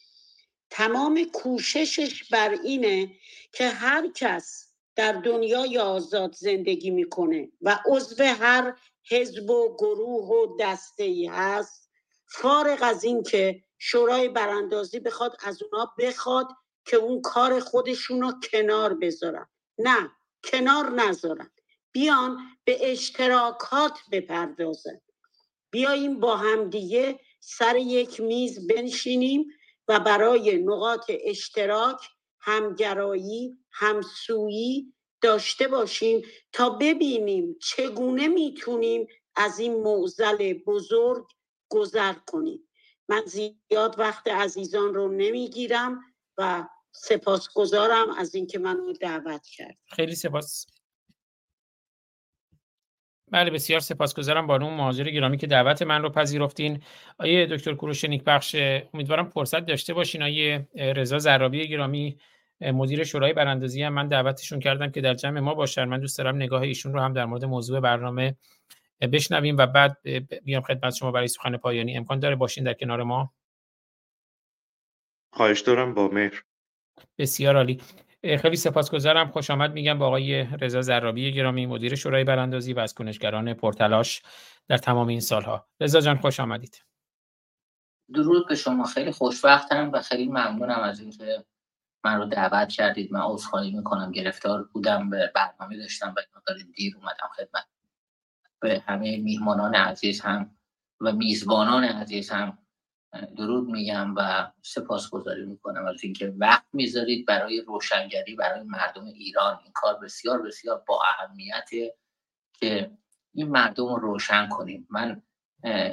تمام 0.69 1.23
کوششش 1.33 2.29
بر 2.31 2.49
اینه 2.63 3.11
که 3.51 3.67
هر 3.67 4.11
کس 4.15 4.67
در 4.95 5.13
دنیای 5.13 5.77
آزاد 5.77 6.35
زندگی 6.35 6.89
می‌کنه 6.89 7.51
و 7.61 7.79
عضو 7.85 8.23
هر 8.23 8.75
حزب 9.09 9.49
و 9.49 9.75
گروه 9.75 10.27
و 10.27 10.57
دسته 10.59 11.03
ای 11.03 11.25
هست. 11.25 11.89
فارغ 12.27 12.79
از 12.81 13.03
این 13.03 13.23
که 13.23 13.63
شورای 13.79 14.29
براندازی 14.29 14.99
بخواد 14.99 15.37
از 15.43 15.63
اونا 15.63 15.93
بخواد 15.99 16.47
که 16.91 16.97
اون 16.97 17.21
کار 17.21 17.59
خودشون 17.59 18.21
رو 18.21 18.33
کنار 18.51 18.93
بذارن. 18.93 19.47
نه 19.77 20.11
کنار 20.43 20.89
نذارن. 20.89 21.51
بیان 21.91 22.37
به 22.63 22.91
اشتراکات 22.91 23.99
بپردازن. 24.11 25.01
بیاییم 25.71 26.19
با 26.19 26.37
همدیگه 26.37 27.19
سر 27.39 27.75
یک 27.75 28.21
میز 28.21 28.67
بنشینیم 28.67 29.47
و 29.87 29.99
برای 29.99 30.57
نقاط 30.57 31.11
اشتراک 31.25 32.09
همگرایی 32.39 33.57
همسویی 33.71 34.93
داشته 35.21 35.67
باشیم 35.67 36.21
تا 36.51 36.69
ببینیم 36.69 37.55
چگونه 37.61 38.27
می‌تونیم 38.27 39.07
از 39.35 39.59
این 39.59 39.83
معزل 39.83 40.53
بزرگ 40.53 41.27
گذر 41.69 42.13
کنیم. 42.13 42.69
من 43.09 43.23
زیاد 43.25 43.95
وقت 43.97 44.27
عزیزان 44.27 44.93
رو 44.93 45.07
نمی‌گیرم 45.11 46.01
و 46.37 46.67
سپاسگزارم 46.91 48.09
از 48.17 48.35
اینکه 48.35 48.59
منو 48.59 48.93
دعوت 48.93 49.47
کرد. 49.47 49.77
خیلی 49.85 50.15
سپاس. 50.15 50.65
بله 53.31 53.51
بسیار 53.51 53.79
سپاسگزارم 53.79 54.47
بانو 54.47 54.69
مهاجر 54.69 55.03
گرامی 55.03 55.37
که 55.37 55.47
دعوت 55.47 55.81
من 55.81 56.01
رو 56.01 56.09
پذیرفتین. 56.09 56.83
آیه 57.17 57.45
دکتر 57.45 57.73
کوروش 57.73 58.05
بخش 58.05 58.55
امیدوارم 58.93 59.29
فرصت 59.29 59.65
داشته 59.65 59.93
باشین. 59.93 60.23
آیه 60.23 60.67
رضا 60.75 61.19
زرابی 61.19 61.67
گرامی 61.67 62.17
مدیر 62.61 63.03
شورای 63.03 63.33
براندازی 63.33 63.83
هم 63.83 63.93
من 63.93 64.07
دعوتشون 64.07 64.59
کردم 64.59 64.91
که 64.91 65.01
در 65.01 65.13
جمع 65.13 65.39
ما 65.39 65.53
باشن. 65.53 65.85
من 65.85 65.99
دوست 65.99 66.17
دارم 66.17 66.35
نگاه 66.35 66.61
ایشون 66.61 66.93
رو 66.93 66.99
هم 66.99 67.13
در 67.13 67.25
مورد 67.25 67.45
موضوع 67.45 67.79
برنامه 67.79 68.35
بشنویم 69.01 69.57
و 69.57 69.65
بعد 69.65 70.01
بیام 70.43 70.63
خدمت 70.63 70.95
شما 70.95 71.11
برای 71.11 71.27
سخن 71.27 71.57
پایانی. 71.57 71.97
امکان 71.97 72.19
داره 72.19 72.35
باشین 72.35 72.63
در 72.63 72.73
کنار 72.73 73.03
ما؟ 73.03 73.33
خواهش 75.33 75.61
دارم 75.61 75.93
با 75.93 76.07
مهر. 76.07 76.43
بسیار 77.17 77.55
عالی. 77.55 77.81
خیلی 78.41 78.55
سپاسگزارم. 78.55 79.31
خوش 79.31 79.49
آمد 79.49 79.73
میگم 79.73 79.99
با 79.99 80.07
آقای 80.07 80.43
رضا 80.43 80.81
زرابی 80.81 81.33
گرامی 81.33 81.65
مدیر 81.65 81.95
شورای 81.95 82.23
براندازی 82.23 82.73
و 82.73 82.79
از 82.79 82.93
کنشگران 82.93 83.53
پرتلاش 83.53 84.21
در 84.67 84.77
تمام 84.77 85.07
این 85.07 85.19
سالها. 85.19 85.67
رضا 85.79 86.01
جان 86.01 86.17
خوش 86.17 86.39
آمدید. 86.39 86.85
درود 88.13 88.47
به 88.47 88.55
شما. 88.55 88.83
خیلی 88.83 89.11
خوشبختم 89.11 89.91
و 89.93 90.01
خیلی 90.01 90.27
ممنونم 90.27 90.79
از 90.79 90.99
اینکه 90.99 91.45
من 92.03 92.17
رو 92.17 92.25
دعوت 92.25 92.69
کردید. 92.69 93.13
من 93.13 93.21
عذرخواهی 93.21 93.71
می‌کنم. 93.71 94.11
گرفتار 94.11 94.63
بودم 94.63 95.09
به 95.09 95.31
برنامه 95.35 95.77
داشتم 95.77 96.15
و 96.17 96.21
دیر 96.75 96.95
اومدم 96.95 97.29
خدمت. 97.35 97.65
به 98.61 98.83
همه 98.87 99.17
میهمانان 99.17 99.75
عزیز 99.75 100.21
هم 100.21 100.57
و 101.01 101.11
میزبانان 101.11 101.83
عزیز 101.83 102.29
هم 102.29 102.57
درود 103.37 103.69
میگم 103.69 104.15
و 104.15 104.51
سپاسگزاری 104.61 105.45
می‌کنم 105.45 105.85
از 105.85 106.03
اینکه 106.03 106.33
وقت 106.37 106.65
می‌ذارید 106.73 107.25
برای 107.25 107.61
روشنگری 107.61 108.35
برای 108.35 108.63
مردم 108.63 109.05
ایران. 109.05 109.59
این 109.63 109.71
کار 109.73 109.99
بسیار 109.99 110.41
بسیار 110.41 110.83
با 110.87 111.01
اهمیته 111.03 111.95
که 112.53 112.91
این 113.33 113.49
مردم 113.49 113.85
رو 113.85 113.95
روشن 113.95 114.49
کنیم. 114.49 114.87
من 114.89 115.21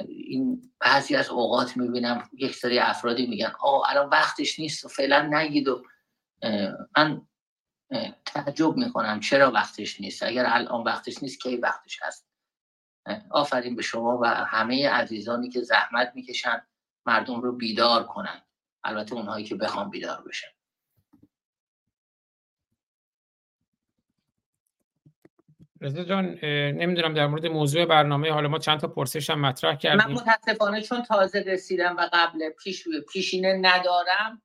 این 0.07 0.71
بعضی 0.79 1.15
از 1.15 1.29
اوقات 1.29 1.77
می‌بینم 1.77 2.29
یک 2.33 2.55
سری 2.55 2.79
افرادی 2.79 3.27
میگن 3.27 3.51
آه 3.59 3.89
الان 3.89 4.09
وقتش 4.09 4.59
نیست 4.59 4.85
و 4.85 4.87
فعلا 4.87 5.29
نگید 5.31 5.67
و 5.67 5.83
من 6.97 7.27
تعجب 8.25 8.75
می‌کنم 8.77 9.19
چرا 9.19 9.51
وقتش 9.51 10.01
نیست. 10.01 10.23
اگر 10.23 10.45
الان 10.47 10.83
وقتش 10.83 11.23
نیست 11.23 11.41
کی 11.41 11.57
وقتش 11.57 11.99
هست؟ 12.01 12.29
آفرین 13.31 13.75
به 13.75 13.81
شما 13.81 14.19
و 14.21 14.25
همه 14.25 14.89
عزیزانی 14.89 15.49
که 15.49 15.61
زحمت 15.61 16.11
می‌کشن. 16.15 16.61
مردم 17.05 17.41
رو 17.41 17.51
بیدار 17.51 18.03
کنن. 18.03 18.41
البته 18.83 19.15
اونهایی 19.15 19.45
که 19.45 19.55
بخوام 19.55 19.89
بیدار 19.89 20.23
بشن. 20.27 20.47
رضا 25.81 26.03
جان 26.03 26.25
نمی‌دونم 26.45 27.13
در 27.13 27.27
مورد 27.27 27.45
موضوع 27.45 27.85
برنامه 27.85 28.31
حالا 28.31 28.47
ما 28.47 28.59
چند 28.59 28.79
تا 28.79 28.87
پرسش 28.87 29.29
هم 29.29 29.41
مطرح 29.41 29.75
کردیم. 29.75 30.07
من 30.07 30.11
متاسفانه 30.13 30.81
چون 30.81 31.03
تازه 31.03 31.43
رسیدم 31.47 31.95
و 31.97 32.09
قبل 32.13 32.49
پیش 32.49 32.83
پیشینه 33.13 33.53
ندارم 33.61 34.41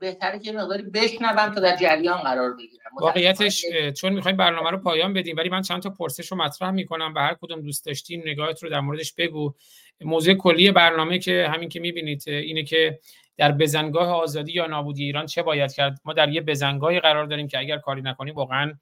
بهتره 0.00 0.38
که 0.38 0.52
مقداری 0.52 0.82
بشنوم 0.82 1.54
تا 1.54 1.60
در 1.60 1.76
جریان 1.76 2.22
قرار 2.22 2.56
بگیرم. 2.56 2.90
واقعیتش 3.00 3.66
چون 3.96 4.12
می‌خوایم 4.12 4.36
برنامه 4.36 4.70
رو 4.70 4.78
پایان 4.78 5.12
بدیم 5.12 5.36
ولی 5.36 5.48
من 5.48 5.62
چند 5.62 5.82
تا 5.82 5.90
پرسش 5.90 6.32
رو 6.32 6.38
مطرح 6.38 6.70
می‌کنم. 6.70 7.14
به 7.14 7.20
هر 7.20 7.34
کدوم 7.34 7.60
دوست 7.60 7.86
داشتین 7.86 8.22
نگاهت 8.26 8.62
رو 8.62 8.70
در 8.70 8.80
موردش 8.80 9.14
بگو. 9.14 9.54
موضوع 10.00 10.34
کلی 10.34 10.70
برنامه 10.70 11.18
که 11.18 11.48
همین 11.52 11.68
که 11.68 11.80
می‌بینید 11.80 12.22
اینه 12.26 12.62
که 12.62 13.00
در 13.36 13.52
بزنگاه 13.52 14.08
آزادی 14.08 14.52
یا 14.52 14.66
نابودی 14.66 15.04
ایران 15.04 15.26
چه 15.26 15.42
باید 15.42 15.72
کرد؟ 15.72 16.00
ما 16.04 16.12
در 16.12 16.28
یه 16.28 16.40
بزنگاهی 16.40 17.00
قرار 17.00 17.26
داریم 17.26 17.48
که 17.48 17.58
اگر 17.58 17.78
کاری 17.78 18.02
نکنیم 18.02 18.34
واقعا 18.34 18.72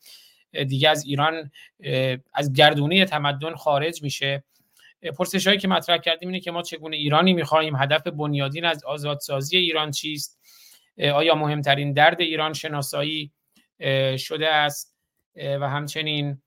دیگه 0.52 0.88
از 0.88 1.04
ایران 1.04 1.50
از 2.34 2.52
گردونه 2.52 3.04
تمدن 3.04 3.54
خارج 3.54 4.02
میشه. 4.02 4.44
پرسش 5.18 5.46
هایی 5.46 5.58
که 5.58 5.68
مطرح 5.68 5.96
کردیم 5.96 6.28
اینه 6.28 6.40
که 6.40 6.50
ما 6.50 6.62
چگونه 6.62 6.96
ایرانی 6.96 7.32
می‌خواهیم 7.32 7.76
هدف 7.76 8.06
بنیادین 8.06 8.64
از 8.64 8.84
آزادسازی 8.84 9.56
ایران 9.56 9.90
چیست؟ 9.90 10.40
آیا 10.98 11.34
مهمترین 11.34 11.92
درد 11.92 12.20
ایران 12.20 12.52
شناسایی 12.52 13.32
شده 14.18 14.48
است؟ 14.48 14.94
و 15.36 15.68
همچنین 15.68 16.42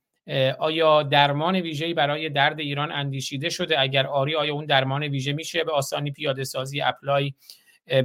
آیا 0.59 1.03
درمان 1.03 1.55
ویژه‌ای 1.55 1.93
برای 1.93 2.29
درد 2.29 2.59
ایران 2.59 2.91
اندیشیده 2.91 3.49
شده؟ 3.49 3.79
اگر 3.79 4.07
آری 4.07 4.35
آیا 4.35 4.53
اون 4.53 4.65
درمان 4.65 5.03
ویژه 5.03 5.33
میشه 5.33 5.63
به 5.63 5.71
آسانی 5.71 6.11
پیاده 6.11 6.43
سازی 6.43 6.81
اپلای 6.81 7.33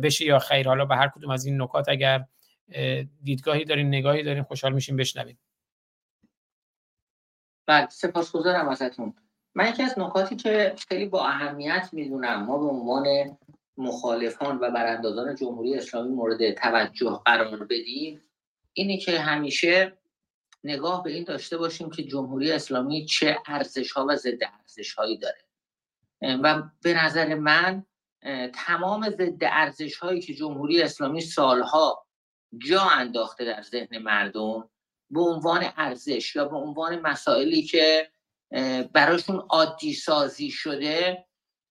بشه 0.02 0.24
یا 0.24 0.38
خیر؟ 0.38 0.68
حالا 0.68 0.84
به 0.84 0.97
هر 0.97 1.09
کدوم 1.09 1.30
از 1.30 1.47
این 1.47 1.62
نکات 1.62 1.88
اگر 1.88 2.24
دیدگاهی 3.22 3.64
دارین 3.64 3.88
نگاهی 3.88 4.22
دارین 4.22 4.42
خوشحال 4.42 4.72
میشیم 4.72 4.97
بشنویم. 4.97 5.38
بله 7.66 7.88
سپاسگزارم 7.88 8.68
ازتون. 8.68 9.14
من 9.55 9.68
یکی 9.68 9.82
از 9.82 9.98
نکاتی 9.98 10.36
که 10.36 10.74
خیلی 10.88 11.06
با 11.06 11.26
اهمیت 11.26 11.88
می‌دونم 11.92 12.44
ما 12.44 12.59
به 12.59 12.64
عنوان 12.64 13.36
مخالفان 13.76 14.56
و 14.56 14.70
براندازان 14.70 15.34
جمهوری 15.34 15.74
اسلامی 15.74 16.14
مورد 16.14 16.55
توجه 16.55 17.20
قرار 17.24 17.64
بدیم 17.64 18.22
اینه 18.72 18.97
که 18.97 19.20
همیشه 19.20 19.99
نگاه 20.65 21.03
به 21.03 21.11
این 21.11 21.24
داشته 21.24 21.57
باشیم 21.57 21.91
که 21.91 22.03
جمهوری 22.03 22.53
اسلامی 22.53 23.07
چه 23.07 23.39
ارزش 23.47 23.93
ها 23.93 24.07
و 24.09 24.16
ضد 24.16 24.45
ارزش 24.61 24.95
هایی 24.95 25.19
داره 25.19 25.45
و 26.23 26.62
به 26.82 26.95
نظر 26.95 27.35
من 27.35 27.87
تمام 28.55 29.11
ضد 29.11 29.39
ارزش 29.43 29.97
هایی 29.97 30.20
که 30.20 30.35
جمهوری 30.35 30.82
اسلامی 30.82 31.20
سالها 31.20 32.07
جا 32.59 32.82
انداخته 32.82 33.45
در 33.45 33.62
ذهن 33.62 33.99
مردم 33.99 34.70
به 35.11 35.20
عنوان 35.20 35.65
ارزش 35.77 36.37
یا 36.37 36.45
به 36.45 36.57
عنوان 36.57 37.01
مسائلی 37.01 37.62
که 37.62 38.11
براشون 38.93 39.37
عادی 39.37 39.95
سازی 39.95 40.51
شده 40.51 41.27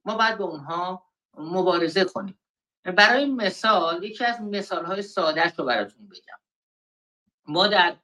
ما 0.06 0.16
باید 0.16 0.38
به 0.38 0.44
اونها 0.44 1.06
مبارزه 1.38 2.06
کنیم. 2.06 2.40
برای 2.84 3.26
مثال 3.26 4.04
یکی 4.04 4.26
از 4.26 4.42
مثال 4.42 4.86
های 4.86 5.02
سادش 5.02 5.60
رو 5.60 5.66
براتون 5.66 6.08
بگم. 6.08 6.40
ما 7.48 7.68
در 7.68 7.98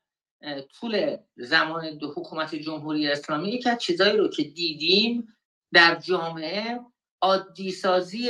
طول 0.79 1.17
زمان 1.35 1.97
دو 1.97 2.11
حکومت 2.11 2.55
جمهوری 2.55 3.07
اسلامی 3.07 3.49
یکی 3.49 3.69
از 3.69 3.77
چیزایی 3.77 4.17
رو 4.17 4.27
که 4.27 4.43
دیدیم 4.43 5.35
در 5.73 5.95
جامعه 5.95 6.79
عادی 7.21 7.71
سازی 7.71 8.29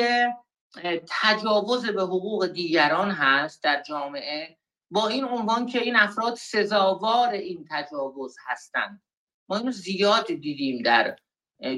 تجاوز 1.22 1.86
به 1.86 2.02
حقوق 2.02 2.48
دیگران 2.48 3.12
هست 3.12 3.64
در 3.64 3.84
جامعه 3.88 4.58
با 4.92 5.08
این 5.08 5.24
عنوان 5.24 5.66
که 5.66 5.82
این 5.82 5.96
افراد 5.96 6.36
سزاوار 6.36 7.30
این 7.30 7.68
تجاوز 7.72 8.38
هستند. 8.48 9.02
ما 9.50 9.58
اینو 9.58 9.72
زیاد 9.72 10.28
دیدیم 10.28 10.84
در 10.84 11.16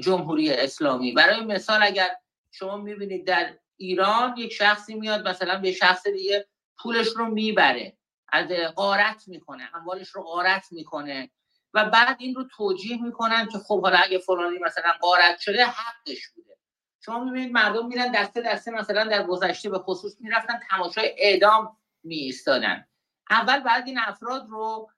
جمهوری 0.00 0.52
اسلامی. 0.52 1.12
برای 1.12 1.40
مثال 1.40 1.82
اگر 1.82 2.10
شما 2.50 2.76
می‌بینید 2.76 3.26
در 3.26 3.58
ایران 3.76 4.36
یک 4.36 4.52
شخصی 4.52 4.94
میاد 4.94 5.28
مثلا 5.28 5.60
به 5.60 5.72
شخص 5.72 6.06
دیگه 6.06 6.48
پولش 6.78 7.08
رو 7.16 7.26
می‌بره. 7.26 7.96
از 8.32 8.46
غارت 8.76 9.28
می‌کنه 9.28 9.70
اموالش 9.74 10.08
رو 10.08 10.22
غارت 10.22 10.66
می‌کنه. 10.70 11.30
و 11.74 11.84
بعد 11.84 12.16
این 12.20 12.34
رو 12.34 12.44
توجیه 12.56 13.02
می‌کنن 13.02 13.48
که 13.48 13.58
خب 13.58 13.82
حالا 13.82 13.98
اگه 13.98 14.18
فلانی 14.18 14.58
مثلا 14.58 14.92
غارت 15.00 15.38
شده 15.38 15.64
حقش 15.66 16.28
بوده. 16.28 16.56
شما 17.04 17.24
می‌بینید 17.24 17.52
مردم 17.52 17.86
میرن 17.86 18.12
دسته 18.12 18.40
دسته 18.40 18.70
مثلا 18.70 19.04
در 19.04 19.22
گذشته 19.22 19.70
به 19.70 19.78
خصوص 19.78 20.16
می‌رفتن 20.20 20.60
تماشای 20.70 21.14
اعدام 21.18 21.76
میایستادن. 22.02 22.86
اول 23.30 23.60
بعد 23.60 23.86
این 23.86 23.98
افراد 23.98 24.46
رو 24.48 24.90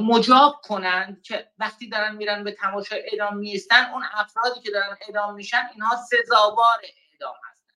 مجاب 0.00 0.60
کنند 0.62 1.22
که 1.22 1.50
وقتی 1.58 1.88
دارن 1.88 2.16
میرن 2.16 2.44
به 2.44 2.52
تماشای 2.52 3.02
اعدام 3.10 3.36
میستن 3.36 3.90
اون 3.92 4.04
افرادی 4.12 4.60
که 4.60 4.70
دارن 4.70 4.96
اعدام 5.00 5.34
میشن 5.34 5.62
اینها 5.72 5.96
سزاوار 5.96 6.78
اعدام 7.12 7.34
هستن. 7.50 7.74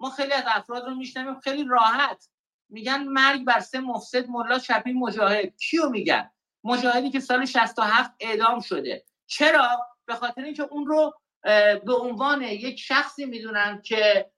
ما 0.00 0.10
خیلی 0.10 0.32
از 0.32 0.44
افراد 0.46 0.86
رو 0.86 0.94
میشنویم 0.94 1.40
خیلی 1.40 1.64
راحت 1.68 2.28
میگن 2.72 3.02
مرگ 3.02 3.44
بر 3.44 3.60
سه 3.60 3.80
مفسد 3.80 4.28
ملا 4.28 4.58
شبی 4.58 4.92
مجاهد. 4.92 5.56
کیو 5.56 5.88
میگن؟ 5.88 6.30
مجاهدی 6.64 7.10
که 7.10 7.20
سال 7.20 7.44
67 7.44 8.10
اعدام 8.20 8.60
شده. 8.60 9.04
چرا؟ 9.26 9.86
به 10.06 10.14
خاطر 10.14 10.42
اینکه 10.42 10.62
اون 10.62 10.86
رو 10.86 11.14
به 11.84 11.94
عنوان 12.00 12.42
یک 12.42 12.80
شخصی 12.80 13.26
می‌دونن 13.26 13.82
که 13.84 14.30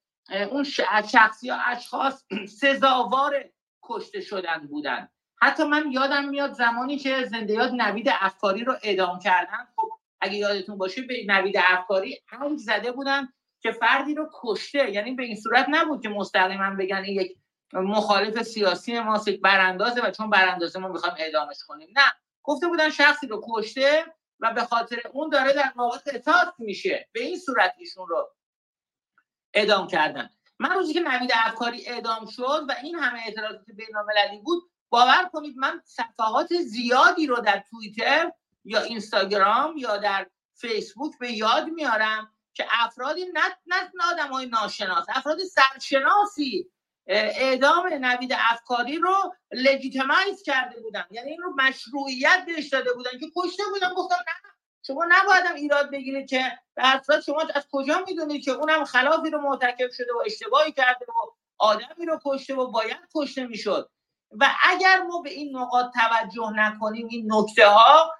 اون 0.50 0.64
شخصی 1.12 1.46
یا 1.46 1.56
اشخاص 1.56 2.24
سزاوار 2.60 3.44
کشته 3.82 4.20
شدن 4.20 4.66
بودن. 4.66 5.08
حتی 5.42 5.64
من 5.64 5.92
یادم 5.92 6.28
میاد 6.28 6.52
زمانی 6.52 6.98
که 6.98 7.24
زندیات 7.24 7.72
نوید 7.72 8.08
افکاری 8.20 8.64
رو 8.64 8.74
اعدام 8.82 9.18
کردن. 9.18 9.68
خب 9.76 9.88
اگه 10.20 10.36
یادتون 10.36 10.78
باشه 10.78 11.02
به 11.02 11.14
نوید 11.26 11.56
افکاری 11.58 12.20
هم 12.26 12.56
زده 12.56 12.92
بودن 12.92 13.28
که 13.60 13.72
فردی 13.72 14.14
رو 14.14 14.30
کشته. 14.42 14.90
یعنی 14.90 15.12
به 15.12 15.22
این 15.22 15.36
صورت 15.36 15.66
نبود 15.68 16.02
که 16.02 16.08
مستقیما 16.08 16.70
بگن 16.70 17.04
یک 17.04 17.36
مخالف 17.80 18.42
سیاسی 18.42 19.00
ما 19.00 19.20
یک 19.26 19.40
براندازه 19.40 20.00
و 20.00 20.10
چون 20.10 20.30
براندازه 20.30 20.78
ما 20.78 20.88
می‌خوایم 20.88 21.16
اعدامش 21.18 21.58
کنیم. 21.68 21.88
نه 21.96 22.12
گفته 22.42 22.68
بودن 22.68 22.90
شخصی 22.90 23.26
رو 23.26 23.44
کشته 23.48 24.04
و 24.40 24.52
به 24.52 24.64
خاطر 24.64 25.02
اون 25.12 25.30
داره 25.30 25.52
در 25.52 25.72
واقع 25.76 25.98
قصاص 25.98 26.48
میشه. 26.58 27.08
به 27.12 27.20
این 27.20 27.38
صورت 27.38 27.74
ایشون 27.78 28.08
رو 28.08 28.30
اعدام 29.54 29.86
کردن. 29.86 30.30
من 30.58 30.70
روزی 30.70 30.92
که 30.92 31.00
نوید 31.00 31.30
افکاری 31.34 31.86
اعدام 31.86 32.26
شد 32.26 32.66
و 32.68 32.74
این 32.82 32.94
همه 32.94 33.20
اعتراضات 33.26 33.64
بینالمللی 33.66 34.38
بود 34.38 34.62
باور 34.88 35.28
کنید 35.32 35.56
من 35.56 35.82
صفحات 35.84 36.54
زیادی 36.54 37.26
رو 37.26 37.36
در 37.36 37.64
توییتر 37.70 38.32
یا 38.64 38.80
اینستاگرام 38.80 39.76
یا 39.76 39.96
در 39.96 40.26
فیسبوک 40.54 41.18
به 41.18 41.32
یاد 41.32 41.68
میارم 41.68 42.30
که 42.54 42.66
افرادی 42.70 43.24
نه 43.24 43.40
نه 43.66 43.90
آدم 44.12 44.32
های 44.32 44.46
ناشناس 44.46 45.06
افراد 45.08 45.38
سرشناسی 45.38 46.70
اعدام 47.06 47.86
نوید 47.86 48.32
افکاری 48.50 48.98
رو 48.98 49.34
لجیتمایز 49.52 50.42
کرده 50.42 50.80
بودن. 50.80 51.04
یعنی 51.10 51.30
این 51.30 51.40
رو 51.40 51.54
مشروعیت 51.58 52.44
بهش 52.46 52.68
داده 52.68 52.92
بودن 52.92 53.10
که 53.10 53.26
کشته 53.36 53.62
بودن. 53.72 53.94
گفتم 53.94 54.16
نه 54.16 54.50
شما 54.86 55.04
نبایدم 55.08 55.54
ایراد 55.54 55.90
بگیرید 55.90 56.28
که 56.28 56.58
به 56.76 57.20
شما 57.26 57.42
از 57.54 57.66
کجا 57.72 58.04
می‌دونید 58.06 58.44
که 58.44 58.50
اونم 58.50 58.84
خلافی 58.84 59.30
رو 59.30 59.40
مرتکب 59.40 59.90
شده 59.90 60.12
و 60.12 60.22
اشتباهی 60.26 60.72
کرده 60.72 61.06
و 61.08 61.12
آدمی 61.58 62.06
رو 62.06 62.20
کشته 62.26 62.54
و 62.54 62.70
باید 62.70 63.00
کشته 63.14 63.46
می‌شد. 63.46 63.90
و 64.30 64.50
اگر 64.62 65.02
ما 65.02 65.20
به 65.20 65.30
این 65.30 65.56
نقاط 65.56 65.86
توجه 65.94 66.50
نکنیم 66.56 67.06
این 67.10 67.32
نکته 67.32 67.66
ها 67.66 68.14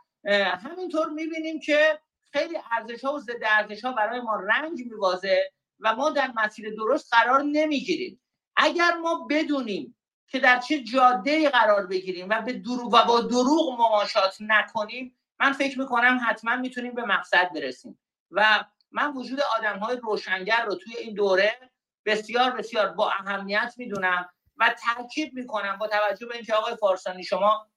همینطور 0.65 1.09
می‌بینیم 1.09 1.61
که 1.61 2.01
خیلی 2.32 2.59
ارزش 2.73 3.05
ها 3.05 3.12
و 3.12 3.20
ضد 3.20 3.44
ارزش 3.44 3.85
ها 3.85 3.93
برای 3.93 4.20
ما 4.20 4.36
رنج 4.36 4.81
میوازه 4.81 5.52
و 5.81 5.97
ما 5.97 6.11
در 6.11 6.32
مسیر 6.36 6.74
درست 6.74 7.15
قرار 7.15 7.43
نمی‌گیریم. 7.43 8.20
اگر 8.56 8.94
ما 8.94 9.26
بدونیم 9.31 9.97
که 10.26 10.39
در 10.39 10.59
چه 10.59 10.82
جاده 10.82 11.51
قرار 11.51 11.87
بگیریم 11.87 12.28
و 12.28 12.43
به 12.43 12.53
دروغ 12.53 12.95
و 12.95 13.04
با 13.04 13.20
دروغ 13.20 13.72
مماشات 13.80 14.37
نکنیم 14.40 15.16
من 15.40 15.53
فکر 15.53 15.78
می‌کنم 15.78 16.20
حتما 16.28 16.56
می‌تونیم 16.56 16.95
به 16.95 17.04
مقصد 17.04 17.51
برسیم. 17.54 17.98
و 18.30 18.64
من 18.90 19.12
وجود 19.12 19.40
آدم 19.59 19.78
های 19.78 19.96
روشنگر 19.96 20.64
رو 20.64 20.74
توی 20.74 20.96
این 20.96 21.14
دوره 21.14 21.70
بسیار 22.04 22.51
بسیار 22.51 22.88
با 22.88 23.11
اهمیت 23.11 23.74
می‌دونم 23.77 24.28
و 24.56 24.74
تاکید 24.85 25.35
می‌کنم 25.35 25.77
با 25.77 25.88
توجه 25.88 26.27
به 26.27 26.35
اینکه 26.35 26.54
آقای 26.54 26.77
فارسانی 26.77 27.24
شما 27.24 27.69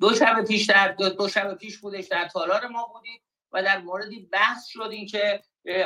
دو 0.00 0.14
شب 0.14 0.44
پیش 0.44 0.66
در 0.66 0.88
دو 0.92 1.28
شب 1.28 1.54
پیش 1.54 1.78
بودش 1.78 2.06
در 2.06 2.28
تالار 2.28 2.66
ما 2.66 2.86
بودید 2.86 3.22
و 3.52 3.62
در 3.62 3.78
موردی 3.78 4.20
بحث 4.32 4.66
شد 4.66 4.90
که 5.10 5.42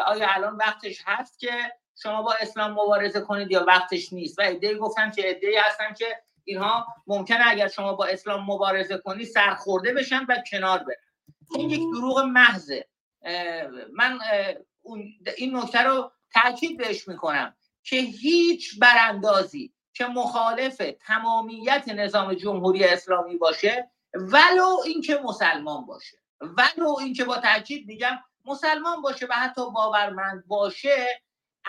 آیا 0.06 0.28
الان 0.30 0.56
وقتش 0.56 1.02
هست 1.06 1.38
که 1.38 1.72
شما 1.96 2.22
با 2.22 2.34
اسلام 2.40 2.70
مبارزه 2.70 3.20
کنید 3.20 3.50
یا 3.50 3.64
وقتش 3.64 4.12
نیست. 4.12 4.38
و 4.38 4.42
ایده 4.42 4.74
گفتن 4.74 5.10
که 5.10 5.28
ایده 5.28 5.62
هستن 5.66 5.94
که 5.94 6.22
اینها 6.44 6.86
ممکنه 7.06 7.42
اگر 7.46 7.68
شما 7.68 7.92
با 7.92 8.04
اسلام 8.04 8.50
مبارزه 8.50 8.98
کنی 8.98 9.24
سرخورده 9.24 9.94
بشن 9.94 10.24
و 10.28 10.36
کنار 10.50 10.78
برن. 10.78 10.96
این 11.54 11.70
یک 11.70 11.80
دروغ 11.92 12.18
محضه. 12.18 12.88
من 13.92 14.18
این 15.36 15.56
نکته 15.56 15.82
رو 15.82 16.12
تاکید 16.34 16.78
بهش 16.78 17.08
می‌کنم 17.08 17.54
که 17.82 17.96
هیچ 17.96 18.78
براندازی 18.78 19.72
که 19.94 20.06
مخالف 20.06 20.82
تمامیت 21.06 21.84
نظام 21.88 22.34
جمهوری 22.34 22.84
اسلامی 22.84 23.36
باشه 23.36 23.90
ولو 24.14 24.76
اینکه 24.84 25.20
مسلمان 25.24 25.86
باشه. 25.86 26.18
ولو 26.40 26.96
اینکه 27.00 27.24
با 27.24 27.36
تاکید 27.36 27.86
میگم 27.86 28.18
مسلمان 28.44 29.02
باشه 29.02 29.26
و 29.26 29.32
حتی 29.32 29.70
باورمند 29.70 30.46
باشه 30.46 31.22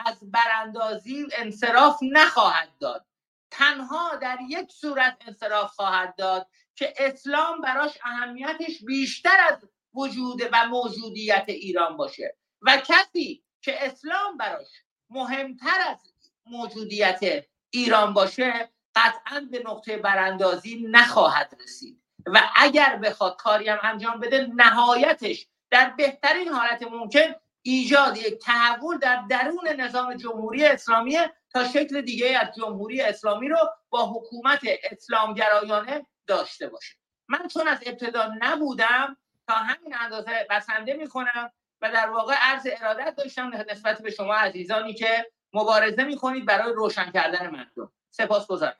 از 0.05 0.31
براندازی 0.31 1.27
انصراف 1.37 1.99
نخواهد 2.11 2.69
داد. 2.79 3.05
تنها 3.51 4.15
در 4.15 4.37
یک 4.49 4.71
صورت 4.71 5.17
انصراف 5.27 5.71
خواهد 5.71 6.15
داد 6.15 6.47
که 6.75 6.93
اسلام 6.97 7.61
براش 7.61 7.97
اهمیتش 8.03 8.83
بیشتر 8.85 9.37
از 9.49 9.69
وجود 9.93 10.41
و 10.51 10.65
موجودیت 10.65 11.45
ایران 11.47 11.97
باشه. 11.97 12.37
و 12.61 12.77
کسی 12.77 13.43
که 13.61 13.85
اسلام 13.85 14.37
براش 14.37 14.67
مهمتر 15.09 15.81
از 15.89 15.97
موجودیت 16.45 17.45
ایران 17.69 18.13
باشه 18.13 18.69
قطعا 18.95 19.47
به 19.51 19.63
نقطه 19.65 19.97
براندازی 19.97 20.87
نخواهد 20.91 21.57
رسید. 21.63 22.03
و 22.25 22.41
اگر 22.55 22.95
بخواد 22.95 23.35
کاری 23.35 23.69
هم 23.69 23.79
انجام 23.83 24.19
بده 24.19 24.47
نهایتش 24.55 25.47
در 25.71 25.89
بهترین 25.89 26.47
حالت 26.47 26.83
ممکن 26.83 27.35
ایجاد 27.65 28.17
یک 28.17 28.39
تحول 28.39 28.97
در 28.97 29.23
درون 29.29 29.67
نظام 29.67 30.13
جمهوری 30.13 30.65
اسلامی 30.65 31.17
تا 31.49 31.67
شکل 31.67 32.01
دیگه 32.01 32.39
از 32.39 32.55
جمهوری 32.55 33.01
اسلامی 33.01 33.49
رو 33.49 33.57
با 33.89 34.05
حکومت 34.05 34.61
اسلامگرایانه 34.91 36.05
داشته 36.27 36.67
باشه. 36.67 36.95
من 37.27 37.47
چون 37.47 37.67
از 37.67 37.77
ابتدا 37.85 38.31
نبودم 38.41 39.17
تا 39.47 39.53
همین 39.53 39.95
اندازه 39.95 40.47
بسنده 40.49 40.93
می‌کنم 40.93 41.51
و 41.81 41.91
در 41.91 42.09
واقع 42.09 42.33
عرض 42.41 42.67
ارادت 42.71 43.15
داشتم 43.15 43.51
نسبت 43.71 44.01
به 44.01 44.11
شما 44.11 44.35
عزیزانی 44.35 44.93
که 44.93 45.31
مبارزه 45.53 46.03
می‌کنید 46.03 46.45
برای 46.45 46.73
روشن 46.73 47.11
کردن 47.11 47.49
مردم. 47.49 47.91
سپاس 48.11 48.47
گذارم 48.47 48.75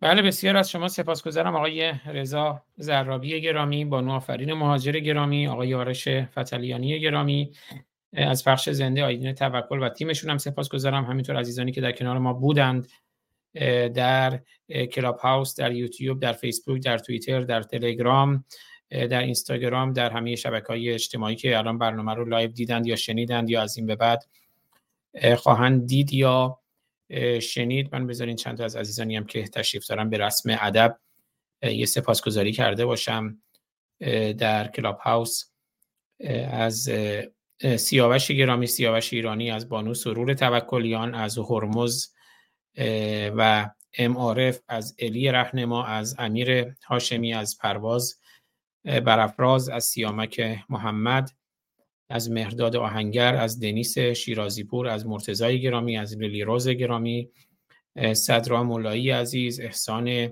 بله 0.00 0.22
بسیار 0.22 0.56
از 0.56 0.70
شما 0.70 0.88
سپاسگزارم 0.88 1.56
آقای 1.56 1.92
رضا 2.06 2.62
زرابی 2.76 3.40
گرامی 3.40 3.84
بانو 3.84 4.12
آفرین 4.12 4.52
مهاجر 4.52 4.92
گرامی 4.92 5.46
آقای 5.46 5.74
آرش 5.74 6.08
فتلیانی 6.08 7.00
گرامی 7.00 7.52
از 8.12 8.44
بخش 8.44 8.70
زنده 8.70 9.04
آیدین 9.04 9.32
توکل 9.32 9.82
و 9.82 9.88
تیمشون 9.88 10.30
هم 10.30 10.38
سپاسگزارم. 10.38 11.04
همینطور 11.04 11.36
عزیزانی 11.36 11.72
که 11.72 11.80
در 11.80 11.92
کنار 11.92 12.18
ما 12.18 12.32
بودند 12.32 12.88
در 13.94 14.40
کلاب 14.92 15.18
هاوس 15.18 15.54
در 15.54 15.72
یوتیوب 15.72 16.20
در 16.20 16.32
فیسبوک 16.32 16.82
در 16.82 16.98
توییتر 16.98 17.40
در 17.40 17.62
تلگرام 17.62 18.44
در 18.90 19.20
اینستاگرام 19.22 19.92
در 19.92 20.10
همه 20.10 20.36
شبکه 20.36 20.66
های 20.66 20.90
اجتماعی 20.90 21.36
که 21.36 21.58
الان 21.58 21.78
برنامه 21.78 22.14
رو 22.14 22.24
live 22.24 22.50
دیدند 22.50 22.86
یا 22.86 22.96
شنیدند 22.96 23.50
یا 23.50 23.62
از 23.62 23.76
این 23.76 23.86
به 23.86 23.96
بعد 23.96 24.26
خواهند 25.36 25.86
دید 25.86 26.12
یا 26.12 26.59
شنید. 27.40 27.88
من 27.92 28.06
بذارین 28.06 28.36
چند 28.36 28.56
تا 28.56 28.64
از 28.64 28.76
عزیزانی 28.76 29.16
هم 29.16 29.24
که 29.24 29.48
تشریف 29.48 29.86
دارن 29.86 30.10
به 30.10 30.18
رسم 30.18 30.58
ادب 30.60 30.98
یه 31.62 31.86
سپاسگزاری 31.86 32.52
کرده 32.52 32.86
باشم 32.86 33.42
در 34.38 34.68
کلاب 34.68 34.98
هاوس 34.98 35.44
از 36.50 36.90
سیاوش 37.76 38.30
گرامی 38.30 38.66
سیاوش 38.66 39.12
ایرانی 39.12 39.50
از 39.50 39.68
بانو 39.68 39.94
سرور 39.94 40.34
توکلیان 40.34 41.14
از 41.14 41.38
هرمز 41.38 42.06
و 43.36 43.70
ام 43.98 44.16
عارف 44.16 44.60
از 44.68 44.96
الی 44.98 45.30
رهنما 45.30 45.84
از 45.84 46.14
امیر 46.18 46.74
هاشمی 46.86 47.34
از 47.34 47.58
پرواز 47.58 48.20
برافراز 48.84 49.68
از 49.68 49.84
سیامک 49.84 50.58
محمد. 50.68 51.30
از 52.10 52.30
مهرداد 52.30 52.76
آهنگر 52.76 53.34
از 53.34 53.60
دنیس 53.60 53.98
شیرازیپور 53.98 54.88
از 54.88 55.06
مرتزای 55.06 55.60
گرامی 55.60 55.98
از 55.98 56.18
لیلی 56.18 56.42
روز 56.42 56.68
گرامی 56.68 57.28
صدرا 58.12 58.64
مولایی 58.64 59.10
عزیز 59.10 59.60
احسان 59.60 60.28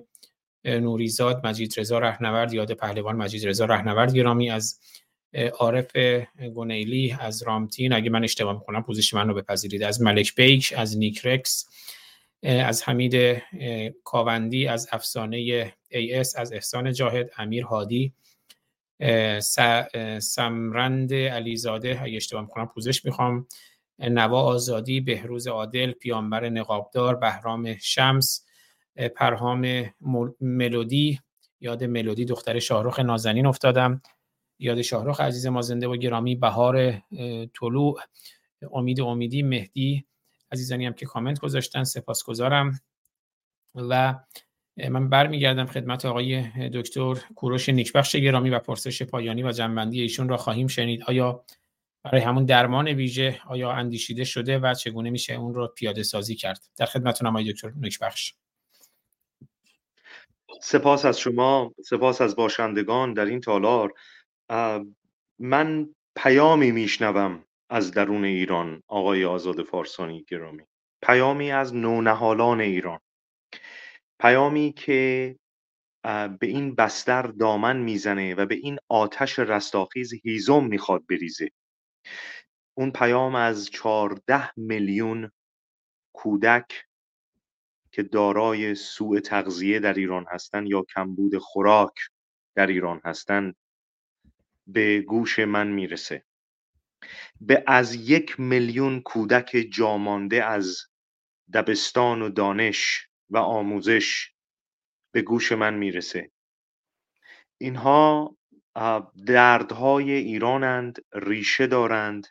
نوریزاد 0.65 1.47
مجید 1.47 1.75
رضا 1.77 1.99
رهنورد 1.99 2.53
یاد 2.53 2.73
پهلوان 2.73 3.17
مجید 3.17 3.49
رضا 3.49 3.65
رهنورد 3.65 4.15
گرامی 4.15 4.51
از 4.51 4.81
عارف 5.59 5.97
گونیلی 6.55 7.17
از 7.21 7.43
رامتین. 7.43 7.93
اگه 7.93 8.11
من 8.11 8.25
اشتباه 8.25 8.55
می‌کنم 8.55 8.83
پوزش 8.83 9.15
من 9.15 9.29
رو 9.29 9.35
بپذیرید. 9.35 9.83
از 9.83 10.03
ملک 10.03 10.35
بیک 10.35 10.75
از 10.77 10.99
نیکرکس 10.99 11.69
از 12.43 12.83
حمید 12.83 13.43
کاوندی 14.05 14.67
از 14.67 14.89
افسانه 14.93 15.37
ای 15.91 16.15
اس 16.15 16.37
از 16.37 16.53
احسان 16.53 16.93
جاهد 16.93 17.31
امیر 17.37 17.65
هادی. 17.65 18.13
سمرند 20.21 21.15
علیزاده 21.15 22.03
اگه 22.03 22.17
اشتباه 22.17 22.43
می‌کنم 22.43 22.67
پوزش 22.67 23.05
می‌خوام. 23.05 23.47
نوا 23.99 24.43
آزادی 24.43 25.01
بهروز 25.01 25.47
عادل 25.47 25.93
پیامبر 25.93 26.49
نقابدار 26.49 27.17
بهرام 27.17 27.77
شمس 27.79 28.45
پرهام 29.17 29.85
ملودی. 30.41 31.21
یاد 31.61 31.85
ملودی 31.85 32.25
دختر 32.25 32.59
شاهرخ 32.59 33.01
نازنین 33.01 33.47
افتادم. 33.47 34.03
یاد 34.59 34.83
شاهرخ 34.83 35.21
عزیز 35.21 35.47
ما 35.47 35.63
زنده 35.63 35.89
و 35.89 35.97
گرامی 35.97 36.37
بهار 36.37 37.03
طلوع. 37.61 38.01
امید 38.73 39.01
امیدی 39.01 39.43
مهدی. 39.43 40.05
عزیزانی 40.53 40.87
هم 40.87 40.93
که 40.93 41.07
کامنت 41.07 41.41
گذاشتن 41.41 41.85
سپاسگزارم. 41.85 42.81
و 43.75 44.15
من 44.91 45.09
برمیگردم 45.09 45.67
خدمت 45.67 46.05
آقای 46.05 46.43
دکتر 46.69 47.15
کوروش 47.15 47.69
نیکبخش 47.69 48.17
گرامی 48.17 48.51
و 48.51 48.59
پرسش 48.59 49.03
پایانی 49.03 49.43
و 49.43 49.53
جنبندی 49.53 50.01
ایشون 50.01 50.29
را 50.29 50.37
خواهیم 50.37 50.67
شنید. 50.67 51.03
آیا 51.03 51.45
برای 52.03 52.21
همون 52.21 52.45
درمان 52.45 52.89
ویژه 52.89 53.41
آیا 53.47 53.73
اندیشیده 53.73 54.25
شده 54.25 54.59
و 54.59 54.75
چگونه 54.75 55.11
میشه 55.11 55.35
اون 55.35 55.55
رو 55.55 55.67
پیاده 55.67 56.03
سازی 56.03 56.35
کرد؟ 56.35 56.61
در 56.77 56.87
خدمتتونم 56.87 57.31
آقای 57.31 57.53
دکتر 57.53 57.73
نیکبخش. 57.77 58.35
سپاس 60.63 61.05
از 61.05 61.21
شما 61.21 61.75
سپاس 61.85 62.21
از 62.21 62.37
باشندگان 62.37 63.15
در 63.15 63.25
این 63.25 63.41
تالار. 63.41 63.93
من 65.39 65.95
پیامی 66.17 66.71
میشنوم 66.71 67.45
از 67.71 67.91
درون 67.91 68.25
ایران 68.25 68.83
آقای 68.89 69.25
آزاد 69.25 69.63
فارسانی 69.63 70.25
گرامی. 70.29 70.63
پیامی 71.03 71.53
از 71.53 71.75
نونهالان 71.75 72.61
ایران. 72.61 72.99
پیامی 74.21 74.73
که 74.73 75.37
به 76.03 76.47
این 76.47 76.75
بستر 76.75 77.23
دامن 77.23 77.77
می‌زنه 77.77 78.35
و 78.35 78.47
به 78.47 78.55
این 78.55 78.79
آتش 78.89 79.39
رستاخیز 79.39 80.13
هیزم 80.25 80.65
می‌خواد 80.65 81.07
بریزه. 81.07 81.51
اون 82.75 82.91
پیام 82.91 83.35
از 83.35 83.71
چهارده 83.71 84.59
میلیون 84.59 85.31
کودک 86.13 86.85
که 87.93 88.03
دارای 88.03 88.75
سوء 88.75 89.21
تغذیه 89.21 89.79
در 89.79 89.95
ایران 89.95 90.27
هستند 90.31 90.69
یا 90.69 90.83
کمبود 90.95 91.39
خوراک 91.39 91.95
در 92.55 92.67
ایران 92.67 93.01
هستند 93.05 93.57
به 94.67 95.01
گوش 95.01 95.39
من 95.39 95.69
می‌رسه. 95.69 96.25
به 97.41 97.65
از 97.67 97.95
یک 97.95 98.41
میلیون 98.41 99.01
کودک 99.01 99.67
جامانده 99.73 100.45
از 100.45 100.77
دبستان 101.53 102.23
و 102.23 102.29
دانش 102.29 103.08
و 103.31 103.39
آموزش 103.39 104.33
به 105.15 105.23
گوش 105.23 105.53
من 105.53 105.75
می‌رسه. 105.75 106.31
اینها 107.61 108.37
دردهای 109.27 110.13
ایرانند 110.13 110.99
ریشه 111.13 111.67
دارند. 111.67 112.27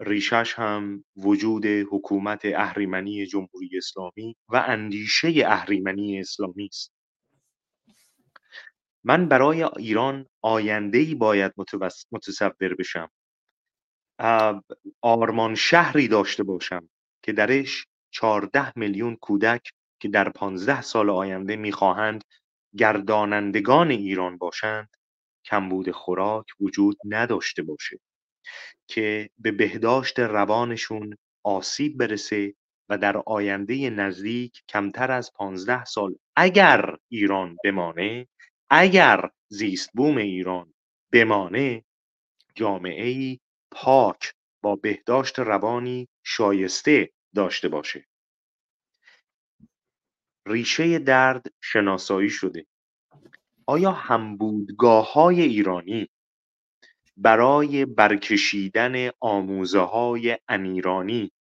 ریشش 0.00 0.54
هم 0.56 1.04
وجود 1.16 1.66
حکومت 1.66 2.40
اهریمنی 2.44 3.26
جمهوری 3.26 3.70
اسلامی 3.76 4.36
و 4.48 4.64
اندیشه 4.66 5.32
اهریمنی 5.46 6.20
اسلامی 6.20 6.64
است. 6.64 6.92
من 9.04 9.28
برای 9.28 9.62
ایران 9.62 10.26
ای 10.42 11.14
باید 11.14 11.52
متصور 12.12 12.74
بشم. 12.78 13.10
آرمان 15.02 15.54
شهری 15.54 16.08
داشته 16.08 16.42
باشم 16.42 16.88
که 17.22 17.32
درش 17.32 17.86
چهارده 18.10 18.78
میلیون 18.78 19.16
کودک 19.16 19.72
که 20.00 20.08
در 20.08 20.28
پانزده 20.28 20.82
سال 20.82 21.10
آینده 21.10 21.56
می‌خواهند 21.56 22.24
گردانندگان 22.78 23.90
ایران 23.90 24.38
باشند 24.38 24.90
کمبود 25.44 25.90
خوراک 25.90 26.46
وجود 26.60 26.96
نداشته 27.04 27.62
باشه 27.62 28.00
که 28.88 29.30
به 29.38 29.52
بهداشت 29.52 30.18
روانشون 30.18 31.16
آسیب 31.44 31.98
برسه 31.98 32.54
و 32.88 32.98
در 32.98 33.16
آینده 33.26 33.90
نزدیک 33.90 34.62
کمتر 34.68 35.12
از 35.12 35.32
پانزده 35.34 35.84
سال 35.84 36.16
اگر 36.36 36.96
ایران 37.08 37.56
بمانه 37.64 38.28
اگر 38.70 39.30
زیست 39.48 39.90
بوم 39.94 40.16
ایران 40.16 40.74
بمانه 41.12 41.84
جامعه 42.54 43.38
پاک 43.70 44.32
با 44.62 44.76
بهداشت 44.76 45.38
روانی 45.38 46.08
شایسته 46.24 47.10
داشته 47.34 47.68
باشه. 47.68 48.06
ریشه 50.46 50.98
درد 50.98 51.46
شناسایی 51.60 52.30
شده. 52.30 52.66
آیا 53.66 53.92
همبودگاه 53.92 55.12
های 55.12 55.42
ایرانی 55.42 56.08
برای 57.16 57.84
برکشیدن 57.84 59.10
آموزه 59.20 59.80
های 59.80 60.38
انیرانی 60.48 61.32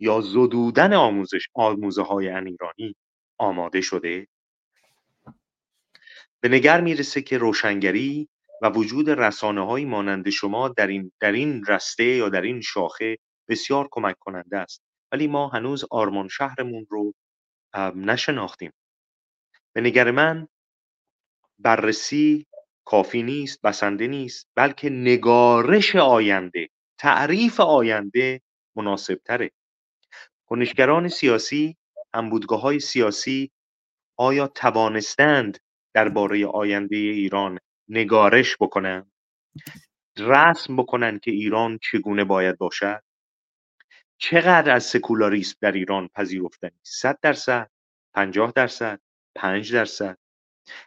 یا 0.00 0.20
زدودن 0.20 0.92
آموزش 0.92 1.48
آموزه 1.54 2.02
های 2.02 2.28
انیرانی 2.28 2.96
آماده 3.38 3.80
شده؟ 3.80 4.26
به 6.40 6.48
نگر 6.48 6.80
می‌رسه 6.80 7.22
که 7.22 7.38
روشنگری 7.38 8.28
و 8.62 8.70
وجود 8.70 9.10
رسانه 9.10 9.66
های 9.66 9.84
مانند 9.84 10.30
شما 10.30 10.68
در 10.68 10.86
این, 10.86 11.12
در 11.20 11.32
این 11.32 11.64
رسته 11.64 12.04
یا 12.04 12.28
در 12.28 12.42
این 12.42 12.60
شاخه 12.60 13.18
بسیار 13.48 13.88
کمک 13.90 14.16
کننده 14.20 14.58
است. 14.58 14.82
ولی 15.12 15.26
ما 15.26 15.48
هنوز 15.48 15.84
آرمان 15.90 16.28
شهرمون 16.28 16.86
رو 16.90 17.14
نشناختیم. 17.80 18.72
به 19.74 19.80
نگر 19.80 20.10
من 20.10 20.48
بررسی 21.58 22.46
کافی 22.84 23.22
نیست 23.22 23.62
بسنده 23.62 24.06
نیست 24.06 24.48
بلکه 24.56 24.90
نگارش 24.90 25.96
آینده 25.96 26.68
تعریف 26.98 27.60
آینده 27.60 28.40
مناسب 28.76 29.20
تره 29.24 29.50
کنشگران 30.46 31.08
سیاسی 31.08 31.76
همبودگاه 32.14 32.60
های 32.60 32.80
سیاسی 32.80 33.50
آیا 34.18 34.48
توانستند 34.48 35.58
درباره 35.94 36.46
آینده 36.46 36.96
ایران 36.96 37.58
نگارش 37.88 38.56
بکنن 38.60 39.12
رسم 40.18 40.76
بکنن 40.76 41.18
که 41.18 41.30
ایران 41.30 41.78
چگونه 41.82 42.24
باید 42.24 42.58
باشد؟ 42.58 43.02
چقدر 44.22 44.74
از 44.74 44.84
سکولاریسم 44.84 45.56
در 45.60 45.72
ایران 45.72 46.08
پذیرفتنی 46.08 46.78
صد 46.82 47.18
درصد 47.22 47.70
پنجاه 48.14 48.52
درصد 48.56 49.00
پنج 49.34 49.74
درصد. 49.74 50.18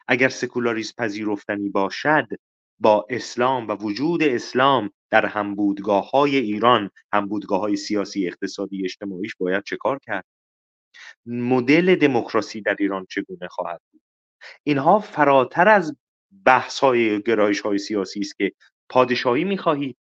اگر 0.07 0.30
سکولاریسم 0.30 0.93
پذیرفتنی 0.97 1.69
باشد 1.69 2.27
با 2.80 3.05
اسلام 3.09 3.67
و 3.67 3.72
وجود 3.72 4.23
اسلام 4.23 4.91
در 5.09 5.25
همبودگاه 5.25 6.09
های 6.09 6.35
ایران 6.35 6.91
همبودگاه 7.14 7.59
های 7.59 7.75
سیاسی 7.75 8.27
اقتصادی 8.27 8.83
اجتماعیش 8.83 9.35
باید 9.35 9.64
چه 9.64 9.77
کار 9.77 9.99
کرد؟ 9.99 10.25
مدل 11.25 11.95
دموکراسی 11.95 12.61
در 12.61 12.75
ایران 12.80 13.05
چگونه 13.09 13.47
خواهد 13.47 13.81
بود؟ 13.91 14.01
اینها 14.64 14.99
فراتر 14.99 15.67
از 15.67 15.95
بحث 16.45 16.80
های 16.80 17.22
گرایش 17.22 17.61
های 17.61 17.77
سیاسی 17.77 18.19
است 18.19 18.38
که 18.38 18.51
پادشاهی 18.89 19.43
می‌خواهید 19.43 19.97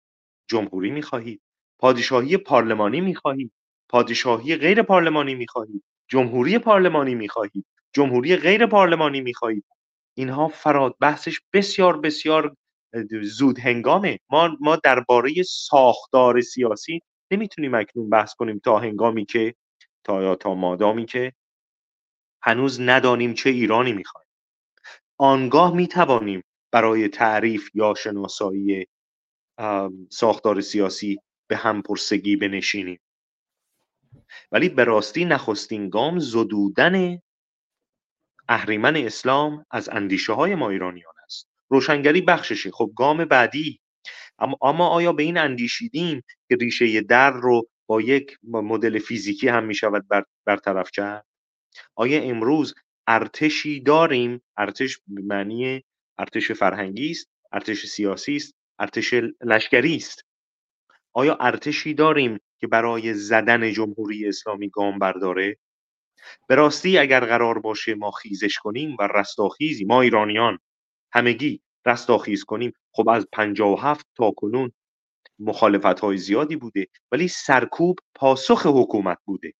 جمهوری 0.48 0.90
می‌خواهید. 0.90 1.40
پادشاهی 1.78 2.36
پارلمانی 2.36 3.00
می‌خواهید 3.00 3.52
پادشاهی 3.88 4.56
غیر 4.56 4.82
پارلمانی 4.82 5.34
می‌خواهید 5.34 5.84
جمهوری 6.08 6.58
پارلمانی 6.58 7.14
می‌خواهید 7.14 7.66
جمهوری 7.94 8.36
غیر 8.36 8.66
پارلمانی 8.66 9.20
می‌خواهید 9.20 9.64
اینها 10.18 10.48
فراد 10.48 10.96
بحثش 11.00 11.40
بسیار 11.52 12.00
بسیار 12.00 12.56
زود 13.22 13.58
هنگامه. 13.58 14.18
ما 14.30 14.56
ما 14.60 14.76
درباره 14.76 15.32
ساختار 15.48 16.40
سیاسی 16.40 17.00
نمی‌تونیم 17.32 17.74
اکنون 17.74 18.10
بحث 18.10 18.34
کنیم 18.34 18.60
تا 18.64 18.78
هنگامی 18.78 19.24
که 19.26 19.54
تا 20.04 20.34
تا 20.36 20.54
مادامی 20.54 21.06
که 21.06 21.32
هنوز 22.42 22.80
ندانیم 22.80 23.34
چه 23.34 23.50
ایرانی 23.50 23.92
می‌خوایم. 23.92 24.28
آنگاه 25.18 25.74
می‌توانیم 25.76 26.42
برای 26.72 27.08
تعریف 27.08 27.70
یا 27.74 27.94
شناسایی 27.98 28.86
ساختار 30.10 30.60
سیاسی 30.60 31.18
به 31.46 31.56
هم 31.56 31.82
پرسگی 31.82 32.36
بنشینیم. 32.36 33.00
ولی 34.52 34.68
به 34.68 34.84
راستی 34.84 35.24
نخستین 35.24 35.88
گام 35.90 36.18
زدودن 36.18 37.18
اهریمن 38.48 38.96
اسلام 38.96 39.66
از 39.70 39.88
اندیشه 39.88 40.32
های 40.32 40.54
ما 40.54 40.70
ایرانیان 40.70 41.14
است. 41.24 41.48
روشنگری 41.68 42.20
بخششه. 42.20 42.70
خب 42.70 42.90
گام 42.96 43.24
بعدی. 43.24 43.80
اما 44.62 44.88
آیا 44.88 45.12
به 45.12 45.22
این 45.22 45.38
اندیشیدیم 45.38 46.22
که 46.48 46.56
ریشه 46.56 47.00
در 47.00 47.30
رو 47.30 47.68
با 47.86 48.00
یک 48.00 48.38
مدل 48.42 48.98
فیزیکی 48.98 49.48
هم 49.48 49.64
می 49.64 49.74
شود 49.74 50.04
برطرف 50.46 50.90
کرد؟ 50.90 51.26
آیا 51.94 52.22
امروز 52.22 52.74
ارتشی 53.06 53.80
داریم؟ 53.80 54.42
ارتش 54.56 55.00
معنی 55.08 55.84
ارتش 56.18 56.52
فرهنگی 56.52 57.10
است 57.10 57.28
ارتش 57.52 57.86
سیاسی 57.86 58.36
است 58.36 58.54
ارتش 58.78 59.14
لشکری 59.42 59.96
است. 59.96 60.24
آیا 61.14 61.36
ارتشی 61.40 61.94
داریم 61.94 62.40
که 62.60 62.66
برای 62.66 63.14
زدن 63.14 63.72
جمهوری 63.72 64.28
اسلامی 64.28 64.68
گام 64.68 64.98
برداره؟ 64.98 65.56
به 66.48 66.54
راستی 66.54 66.98
اگر 66.98 67.20
قرار 67.20 67.58
باشه 67.58 67.94
ما 67.94 68.10
خیزش 68.10 68.58
کنیم 68.58 68.96
و 68.98 69.06
رستاخیزی 69.06 69.84
ما 69.84 70.00
ایرانیان 70.00 70.58
همگی 71.12 71.60
رستاخیز 71.86 72.44
کنیم. 72.44 72.72
خب 72.92 73.08
از 73.08 73.26
هفت 73.78 74.06
تا 74.16 74.30
کنون 74.30 74.72
مخالفت 75.38 76.00
های 76.00 76.16
زیادی 76.16 76.56
بوده 76.56 76.86
ولی 77.12 77.28
سرکوب 77.28 77.98
پاسخ 78.14 78.66
حکومت 78.66 79.18
بوده. 79.24 79.52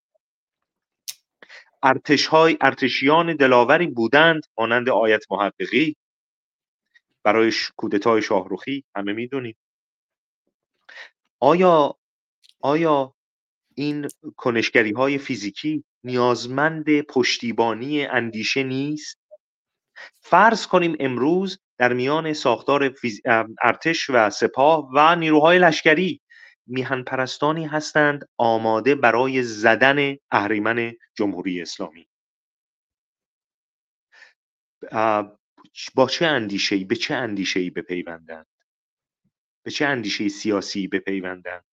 ارتش 1.82 2.26
های 2.26 2.56
ارتشیان 2.60 3.36
دلاوری 3.36 3.86
بودند 3.86 4.42
مانند 4.58 4.88
آیت 4.88 5.24
محققی. 5.30 5.96
برای 7.22 7.52
کودتای 7.76 8.22
شاهروخی 8.22 8.84
همه 8.96 9.12
می‌دونید 9.12 9.56
آیا 11.44 11.98
آیا 12.60 13.14
این 13.74 14.08
کنشگری 14.36 14.92
های 14.92 15.18
فیزیکی 15.18 15.84
نیازمند 16.04 17.00
پشتیبانی 17.00 18.06
اندیشه 18.06 18.62
نیست؟ 18.62 19.18
فرض 20.14 20.66
کنیم 20.66 20.96
امروز 21.00 21.58
در 21.78 21.92
میان 21.92 22.32
ساختار 22.32 22.94
ارتش 23.62 24.10
و 24.10 24.30
سپاه 24.30 24.90
و 24.94 25.16
نیروهای 25.16 25.58
لشکری 25.58 26.20
میهن 26.66 27.02
پرستانی 27.02 27.66
هستند 27.66 28.28
آماده 28.36 28.94
برای 28.94 29.42
زدن 29.42 30.16
اهریمن 30.30 30.92
جمهوری 31.14 31.62
اسلامی. 31.62 32.08
با 35.94 36.08
چه 36.10 36.26
اندیشه‌ای 36.26 36.84
به 36.84 36.96
چه 36.96 37.14
اندیشه‌ای 37.14 37.70
بپیوندند؟ 37.70 38.53
به 39.64 39.70
چه 39.70 39.86
اندیشه 39.86 40.28
سیاسی 40.28 40.88
بپیوندند 40.88 41.64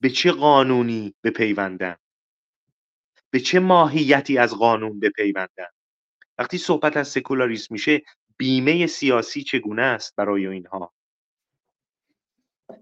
به 0.00 0.10
چه 0.10 0.32
قانونی 0.32 1.14
بپیوندند 1.24 2.00
به 3.30 3.40
چه 3.40 3.60
ماهیتی 3.60 4.38
از 4.38 4.54
قانون 4.54 5.00
بپیوندند 5.00 5.74
وقتی 6.38 6.58
صحبت 6.58 6.96
از 6.96 7.08
سکولاریسم 7.08 7.74
میشه 7.74 8.02
بیمه 8.36 8.86
سیاسی 8.86 9.42
چگونه 9.42 9.82
است 9.82 10.16
برای 10.16 10.46
اینها؟ 10.46 10.94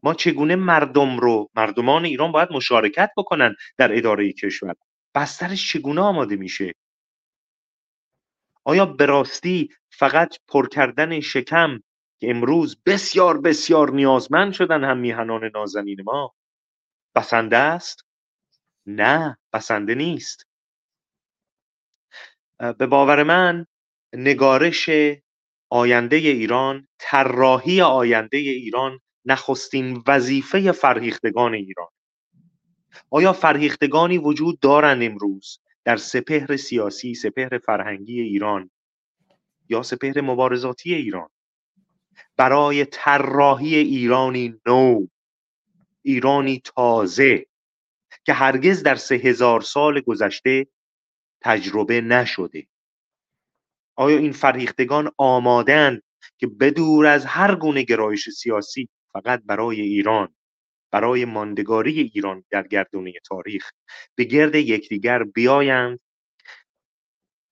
ما 0.02 0.14
چگونه 0.14 0.56
مردم 0.56 1.18
رو 1.18 1.50
مردمان 1.54 2.04
ایران 2.04 2.32
باید 2.32 2.52
مشارکت 2.52 3.10
بکنن 3.16 3.54
در 3.76 3.98
اداره 3.98 4.32
کشور؟ 4.32 4.74
بسترش 5.14 5.72
چگونه 5.72 6.00
آماده 6.00 6.36
میشه؟ 6.36 6.74
آیا 8.64 8.86
به 8.86 9.06
راستی 9.06 9.68
فقط 9.90 10.36
پر 10.48 10.68
کردن 10.68 11.20
شکم 11.20 11.80
که 12.20 12.30
امروز 12.30 12.82
بسیار 12.86 13.40
بسیار 13.40 13.90
نیازمند 13.90 14.52
شدن 14.52 14.84
هم 14.84 14.98
میهنان 14.98 15.50
نازنین 15.54 16.02
ما. 16.02 16.34
بسنده 17.14 17.56
است؟ 17.56 18.04
نه 18.86 19.38
بسنده 19.52 19.94
نیست. 19.94 20.46
به 22.78 22.86
باور 22.86 23.22
من 23.22 23.66
نگارش 24.12 24.90
آینده 25.70 26.16
ایران 26.16 26.88
طراحی 26.98 27.82
آینده 27.82 28.38
ایران 28.38 29.00
نخستین 29.24 30.02
وظیفه 30.06 30.72
فرهیختگان 30.72 31.54
ایران. 31.54 31.88
آیا 33.10 33.32
فرهیختگانی 33.32 34.18
وجود 34.18 34.60
دارند 34.60 35.02
امروز 35.02 35.60
در 35.84 35.96
سپهر 35.96 36.56
سیاسی 36.56 37.14
سپهر 37.14 37.58
فرهنگی 37.58 38.20
ایران 38.20 38.70
یا 39.68 39.82
سپهر 39.82 40.20
مبارزاتی 40.20 40.94
ایران؟ 40.94 41.28
برای 42.36 42.84
طراحی 42.84 43.76
ایرانی 43.76 44.60
نو 44.66 45.06
ایرانی 46.02 46.62
تازه 46.64 47.46
که 48.26 48.32
هرگز 48.32 48.82
در 48.82 48.94
سه 48.94 49.14
هزار 49.14 49.60
سال 49.60 50.00
گذشته 50.00 50.66
تجربه 51.42 52.00
نشده. 52.00 52.66
آیا 53.96 54.18
این 54.18 54.32
فرهیختگان 54.32 55.10
آمادند 55.18 56.02
که 56.38 56.46
بدور 56.46 57.06
از 57.06 57.24
هر 57.24 57.54
گونه 57.54 57.82
گرایش 57.82 58.28
سیاسی 58.28 58.88
فقط 59.12 59.42
برای 59.46 59.80
ایران 59.80 60.34
برای 60.90 61.24
ماندگاری 61.24 62.00
ایران 62.00 62.44
در 62.50 62.66
گردونه 62.66 63.12
تاریخ 63.24 63.70
به 64.14 64.24
گرد 64.24 64.54
یکدیگر 64.54 65.24
بیایند؟ 65.24 66.00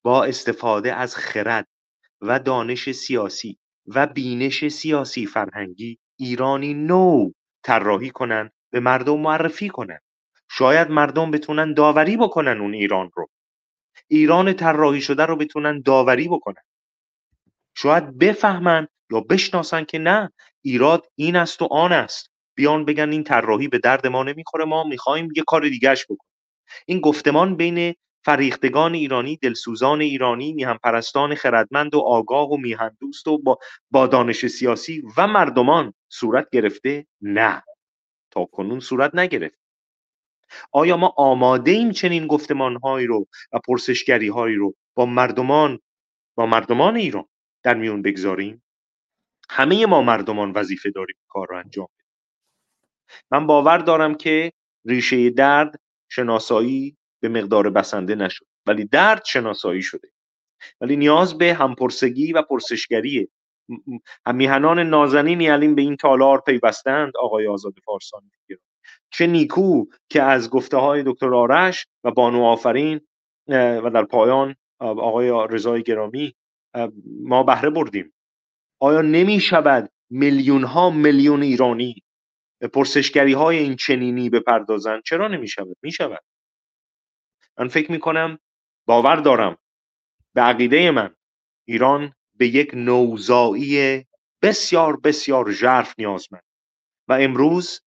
با 0.05 0.25
استفاده 0.25 0.95
از 0.95 1.17
خرد 1.17 1.69
و 2.20 2.39
دانش 2.39 2.91
سیاسی 2.93 3.59
و 3.86 4.06
بینش 4.06 4.68
سیاسی 4.68 5.26
فرهنگی 5.26 5.98
ایرانی 6.16 6.74
نو 6.74 7.31
طراحی 7.62 8.10
کنند 8.10 8.52
به 8.70 8.81
مردم 8.81 9.20
معرفی 9.20 9.68
کنند 9.68 10.02
شاید 10.50 10.90
مردم 10.90 11.31
بتونن 11.31 11.74
داوری 11.74 12.16
بکنن 12.16 12.60
اون 12.60 12.74
ایران 12.74 13.10
رو. 13.15 13.28
ایران 14.08 14.52
طراحی 14.52 15.00
شده 15.00 15.26
رو 15.26 15.36
بتونن 15.36 15.81
داوری 15.81 16.28
بکنن. 16.28 16.62
شاید 17.76 18.18
بفهمن 18.18 18.89
یا 19.10 19.20
بشناسن 19.20 19.84
که 19.84 19.98
نه 19.98 20.32
ایراد 20.62 21.06
این 21.15 21.36
است 21.36 21.62
و 21.62 21.68
آن 21.70 21.92
است. 21.92 22.31
بیان 22.56 22.84
بگن 22.84 23.10
این 23.10 23.24
طراحی 23.24 23.68
به 23.68 23.78
درد 23.78 24.06
ما 24.06 24.23
نمی‌خوره 24.23 24.65
ما 24.65 24.84
می‌خوایم 24.84 25.28
یه 25.36 25.42
کار 25.47 25.68
دیگهش 25.68 26.05
بکنیم. 26.05 26.32
این 26.86 27.00
گفتمان 27.00 27.56
بین 27.56 27.94
فریختگان 28.26 28.94
ایرانی 28.94 29.36
دلسوزان 29.36 30.00
ایرانی 30.00 30.52
میهن 30.52 30.78
پرستان 30.82 31.34
خردمند 31.34 31.94
و 31.94 31.98
آگاه 31.98 32.48
و 32.48 32.56
میهن 32.56 32.96
دوست 33.00 33.28
و 33.28 33.38
با, 33.38 33.58
با 33.90 34.06
دانش 34.06 34.46
سیاسی 34.46 35.02
و 35.16 35.26
مردمان 35.26 35.94
صورت 36.08 36.50
گرفته؟ 36.50 37.06
نه. 37.20 37.62
تا 38.30 38.44
کنون 38.44 38.80
صورت 38.80 39.14
نگرفت. 39.14 39.58
آیا 40.72 40.96
ما 40.96 41.14
آماده 41.16 41.70
ایم 41.70 41.90
چنین 41.90 42.26
گفتمان 42.26 42.76
هایی 42.76 43.06
رو 43.06 43.26
و 43.52 43.58
پرسشگری 43.58 44.28
هایی 44.28 44.56
رو 44.56 44.74
با 44.94 45.06
مردمان 45.06 45.80
با 46.34 46.46
مردمان 46.46 46.96
ایران 46.96 47.24
در 47.62 47.74
میون 47.74 48.02
بگذاریم؟ 48.02 48.62
همه 49.50 49.86
ما 49.86 50.02
مردمان 50.02 50.52
وظیفه 50.52 50.90
داریم 50.90 51.16
کار 51.28 51.46
رو 51.50 51.56
انجام 51.56 51.88
بدیم. 51.98 52.12
من 53.30 53.46
باور 53.46 53.78
دارم 53.78 54.14
که 54.14 54.52
ریشه 54.84 55.30
درد 55.30 55.80
شناسایی 56.08 56.96
به 57.20 57.28
مقدار 57.28 57.70
بسنده 57.70 58.15
نشد. 58.15 58.47
ولی 58.67 58.85
درد 58.85 59.25
شناسایی 59.25 59.83
شده. 59.83 60.09
ولی 60.81 60.97
نیاز 60.97 61.39
به 61.39 61.55
همپرسگی 61.55 62.33
و 62.33 62.43
پرسشگریه 62.43 63.28
همیهنان 64.27 64.78
نازنینی 64.78 65.49
علیم 65.49 65.75
به 65.75 65.83
این 65.83 65.97
تالار 65.97 66.41
پیوستند 66.41 67.12
آقای 67.17 67.47
آزاد 67.47 67.75
فارسانی 67.85 68.31
چه 69.11 69.27
نیکو 69.27 69.85
که 70.09 70.23
از 70.23 70.51
گفته 70.51 70.77
های 70.77 71.03
دکتر 71.07 71.35
آرش 71.35 71.86
و 72.05 72.11
بانو 72.11 72.45
آفرین 72.45 73.01
و 73.49 73.91
در 73.95 74.05
پایان 74.05 74.57
آقای 74.78 75.47
رضای 75.51 75.83
گرامی 75.83 76.35
ما 77.23 77.43
بهره 77.43 77.70
بردیم. 77.70 78.12
آیا 78.81 79.03
نمی 79.03 79.41
شود 79.41 79.91
میلیون 80.11 80.65
ها 80.65 80.91
میلیون 80.91 81.43
ایرانی 81.43 82.03
پرسشگری 82.73 83.33
های 83.33 83.59
این 83.59 83.77
چنینی 83.77 84.31
بپردازند؟ 84.31 85.03
چرا 85.03 85.28
نمی 85.28 85.49
شود 85.49 85.77
می 85.83 85.93
شود 85.93 86.23
من 87.59 87.68
فکر 87.68 87.93
می 87.93 87.99
کنم 87.99 88.39
باور 88.86 89.17
دارم 89.17 89.59
به 90.35 90.41
عقیده 90.41 90.91
من 90.91 91.15
ایران 91.68 92.15
به 92.35 92.49
یک 92.49 92.70
نوزایی 92.75 94.05
بسیار 94.43 94.97
بسیار 94.97 95.52
ژرف 95.52 95.94
نیازمند 95.99 96.43
و 97.09 97.12
امروز 97.12 97.81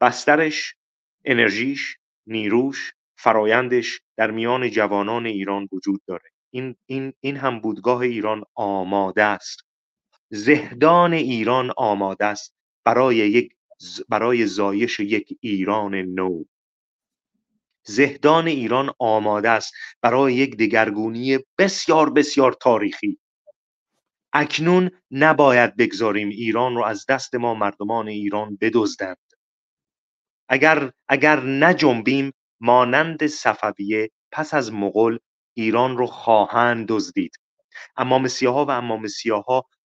بسترش، 0.00 0.74
انرژیش، 1.24 1.96
نیروش، 2.26 2.92
فرایندش 3.18 4.00
در 4.16 4.30
میان 4.30 4.70
جوانان 4.70 5.26
ایران 5.26 5.68
وجود 5.72 6.02
داره. 6.06 6.30
این, 6.50 6.76
این, 6.86 7.12
این 7.20 7.36
هم 7.36 7.60
بودگاه 7.60 8.00
ایران 8.00 8.44
آماده 8.54 9.22
است. 9.22 9.60
زهدان 10.30 11.12
ایران 11.12 11.72
آماده 11.76 12.24
است 12.24 12.54
برای 12.84 13.16
یک 13.16 13.56
برای 14.08 14.46
زایش 14.46 15.00
یک 15.00 15.38
ایران 15.40 15.94
نو. 15.94 16.44
زهدان 17.90 18.46
ایران 18.46 18.90
آماده 18.98 19.50
است 19.50 19.72
برای 20.02 20.34
یک 20.34 20.56
دگرگونی 20.56 21.38
بسیار 21.58 22.10
بسیار 22.10 22.52
تاریخی. 22.52 23.18
اکنون 24.32 24.90
نباید 25.10 25.76
بگذاریم 25.76 26.28
ایران 26.28 26.74
رو 26.74 26.84
از 26.84 27.06
دست 27.06 27.34
ما 27.34 27.54
مردمان 27.54 28.08
ایران 28.08 28.58
بدزدند. 28.60 29.16
اگر 30.48 30.90
اگر 31.08 31.40
نجنبیم 31.40 32.32
مانند 32.60 33.26
صفویه 33.26 34.10
پس 34.32 34.54
از 34.54 34.72
مغول 34.72 35.18
ایران 35.54 35.96
رو 35.96 36.06
خواهند 36.06 36.86
دزدید. 36.88 37.32
امام 37.96 38.28
سیاها 38.28 38.64
و 38.64 38.70
امام 38.70 39.06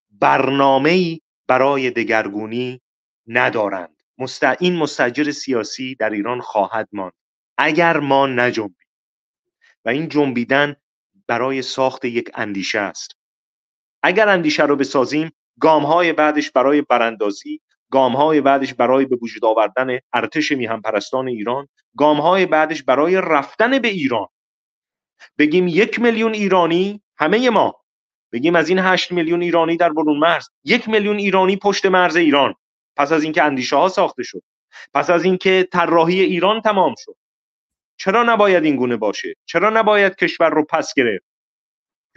برنامه 0.10 0.90
ای 0.90 1.22
برای 1.48 1.92
دگرگونی 1.92 2.82
ندارند. 3.28 3.96
مست... 4.18 4.44
این 4.44 4.76
مستجر 4.76 5.32
سیاسی 5.32 5.96
در 5.96 6.10
ایران 6.10 6.42
خواهد 6.42 6.90
ماند. 6.94 7.25
اگر 7.58 8.00
ما 8.00 8.28
نجنبیم. 8.28 8.88
و 9.86 9.90
این 9.90 10.10
جنبیدن 10.10 10.76
برای 11.28 11.62
ساخت 11.62 12.06
یک 12.06 12.32
اندیشه 12.34 12.80
است. 12.80 13.12
اگر 14.04 14.30
اندیشه 14.30 14.64
رو 14.64 14.76
بسازیم 14.76 15.32
گام 15.60 15.86
های 15.86 16.14
بعدش 16.14 16.52
برای 16.52 16.82
براندازی 16.82 17.62
گام 17.92 18.16
های 18.16 18.42
بعدش 18.42 18.74
برای 18.74 19.06
به 19.06 19.18
وجود 19.22 19.46
آوردن 19.46 20.00
ارتش 20.14 20.52
میهم 20.52 20.82
پرستان 20.82 21.28
ایران 21.28 21.68
گام 21.98 22.18
های 22.18 22.46
بعدش 22.46 22.84
برای 22.84 23.16
رفتن 23.16 23.80
به 23.80 23.88
ایران. 23.88 24.28
بگیم 25.38 25.68
یک 25.68 26.00
میلیون 26.00 26.34
ایرانی 26.34 27.02
همه 27.18 27.50
ما. 27.50 27.76
بگیم 28.32 28.56
از 28.56 28.70
این 28.70 28.80
هشت 28.80 29.12
میلیون 29.12 29.42
ایرانی 29.42 29.78
در 29.78 29.90
برون 29.90 30.18
مرز 30.18 30.50
یک 30.64 30.90
میلیون 30.90 31.18
ایرانی 31.18 31.56
پشت 31.58 31.86
مرز 31.86 32.16
ایران. 32.16 32.56
پس 32.96 33.12
از 33.12 33.24
اینکه 33.24 33.44
اندیشه 33.44 33.76
ها 33.76 33.90
ساخته 33.90 34.24
شد. 34.24 34.44
پس 34.94 35.10
از 35.10 35.24
اینکه 35.24 35.68
طراحی 35.72 36.20
ایران 36.22 36.62
تمام 36.62 36.96
شد. 36.98 37.16
چرا 37.98 38.24
نباید 38.24 38.64
این 38.64 38.76
گونه 38.76 38.98
باشه؟ 38.98 39.36
چرا 39.46 39.70
نباید 39.70 40.16
کشور 40.16 40.50
رو 40.50 40.66
پس 40.66 40.94
گرفت؟ 40.94 41.26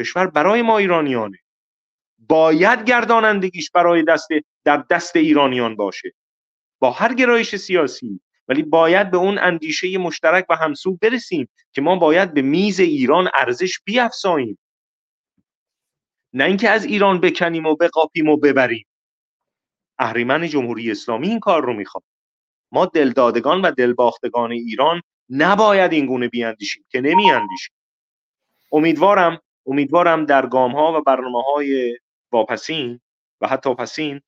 کشور 0.00 0.26
برای 0.26 0.62
ما 0.62 0.78
ایرانیانه. 0.78 1.38
باید 2.18 2.84
گردانندگیش 2.84 3.70
برای 3.70 4.02
دست 4.02 4.28
در 4.64 4.84
دست 4.90 5.16
ایرانیان 5.16 5.76
باشه. 5.76 6.12
با 6.78 6.90
هر 6.90 7.14
گرایش 7.14 7.56
سیاسی 7.56 8.20
ولی 8.48 8.62
باید 8.62 9.10
به 9.10 9.16
اون 9.16 9.38
اندیشه 9.38 9.98
مشترک 9.98 10.46
و 10.48 10.56
همسو 10.56 10.96
برسیم 10.96 11.48
که 11.72 11.80
ما 11.80 11.96
باید 11.96 12.34
به 12.34 12.42
میز 12.42 12.80
ایران 12.80 13.30
ارزش 13.34 13.80
بیافزاییم. 13.84 14.58
نه 16.32 16.44
اینکه 16.44 16.70
از 16.70 16.84
ایران 16.84 17.20
بکنیم 17.20 17.66
و 17.66 17.76
بقاپیم 17.76 18.28
و 18.28 18.36
ببریم. 18.36 18.86
اهریمن 19.98 20.48
جمهوری 20.48 20.90
اسلامی 20.90 21.28
این 21.28 21.40
کار 21.40 21.64
رو 21.64 21.72
می‌خواد. 21.72 22.04
ما 22.72 22.86
دلدادگان 22.86 23.60
و 23.60 23.70
دلباختگان 23.70 24.52
ایران 24.52 25.02
نباید 25.30 25.92
این 25.92 26.06
گونه 26.06 26.28
بیاندیشیم 26.28 26.84
که 26.88 27.00
نمیاندیشیم. 27.00 27.74
امیدوارم 28.72 29.40
امیدوارم 29.66 30.24
در 30.24 30.46
گام 30.46 30.72
ها 30.72 30.98
و 30.98 31.02
برنامه 31.02 31.42
های 31.42 31.98
واپسین 32.32 33.00
و 33.40 33.48
حتی 33.48 33.74
پسین 33.74 34.20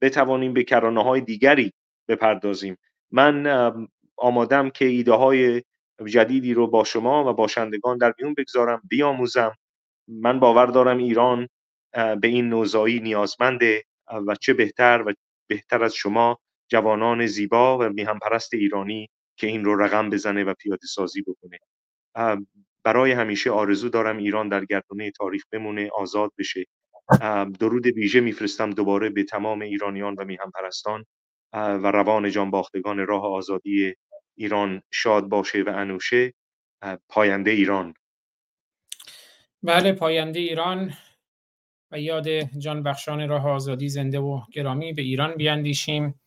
بتوانیم 0.00 0.52
به 0.52 0.64
کرانه 0.64 1.02
های 1.02 1.20
دیگری 1.20 1.72
بپردازیم. 2.08 2.76
من 3.10 3.46
آمادم 4.16 4.70
که 4.70 4.84
ایده 4.84 5.12
های 5.12 5.62
جدیدی 6.06 6.54
رو 6.54 6.66
با 6.66 6.84
شما 6.84 7.30
و 7.30 7.32
باشندگان 7.32 7.98
در 7.98 8.14
میون 8.18 8.34
بگذارم 8.34 8.82
بیاموزم. 8.88 9.54
من 10.08 10.40
باور 10.40 10.66
دارم 10.66 10.98
ایران 10.98 11.48
به 11.92 12.28
این 12.28 12.48
نوزایی 12.48 13.00
نیازمنده 13.00 13.84
و 14.26 14.34
چه 14.34 14.54
بهتر 14.54 15.04
و 15.06 15.12
بهتر 15.46 15.84
از 15.84 15.94
شما 15.94 16.38
جوانان 16.68 17.26
زیبا 17.26 17.78
و 17.78 17.82
میهم 17.82 18.18
پرست 18.18 18.54
ایرانی 18.54 19.10
که 19.36 19.46
این 19.46 19.64
رو 19.64 19.82
رقم 19.82 20.10
بزنه 20.10 20.44
و 20.44 20.54
پیاده 20.54 20.86
سازی 20.86 21.22
بکنه. 21.22 21.58
برای 22.84 23.12
همیشه 23.12 23.50
آرزو 23.50 23.88
دارم 23.88 24.16
ایران 24.16 24.48
در 24.48 24.64
گردونه 24.64 25.10
تاریخ 25.10 25.42
بمونه 25.52 25.90
آزاد 25.94 26.32
بشه. 26.38 26.64
درود 27.60 27.86
ویژه 27.86 28.20
میفرستم 28.20 28.70
دوباره 28.70 29.10
به 29.10 29.24
تمام 29.24 29.60
ایرانیان 29.60 30.14
و 30.14 30.24
میهم 30.24 30.50
پرستان 30.50 31.06
و 31.52 31.90
روان 31.90 32.30
جانباختگان 32.30 33.06
راه 33.06 33.24
آزادی 33.24 33.94
ایران 34.38 34.82
شاد 34.90 35.24
باشه 35.24 35.62
و 35.62 35.72
انوشه. 35.74 36.34
پاینده 37.08 37.50
ایران. 37.50 37.94
بله 39.62 39.92
پاینده 39.92 40.40
ایران 40.40 40.92
و 41.90 42.00
یاد 42.00 42.28
جان 42.58 42.82
بخشان 42.82 43.28
راه 43.28 43.48
آزادی 43.48 43.88
زنده 43.88 44.18
و 44.18 44.40
گرامی 44.52 44.92
به 44.92 45.02
ایران 45.02 45.34
بیاندیشیم. 45.34 46.20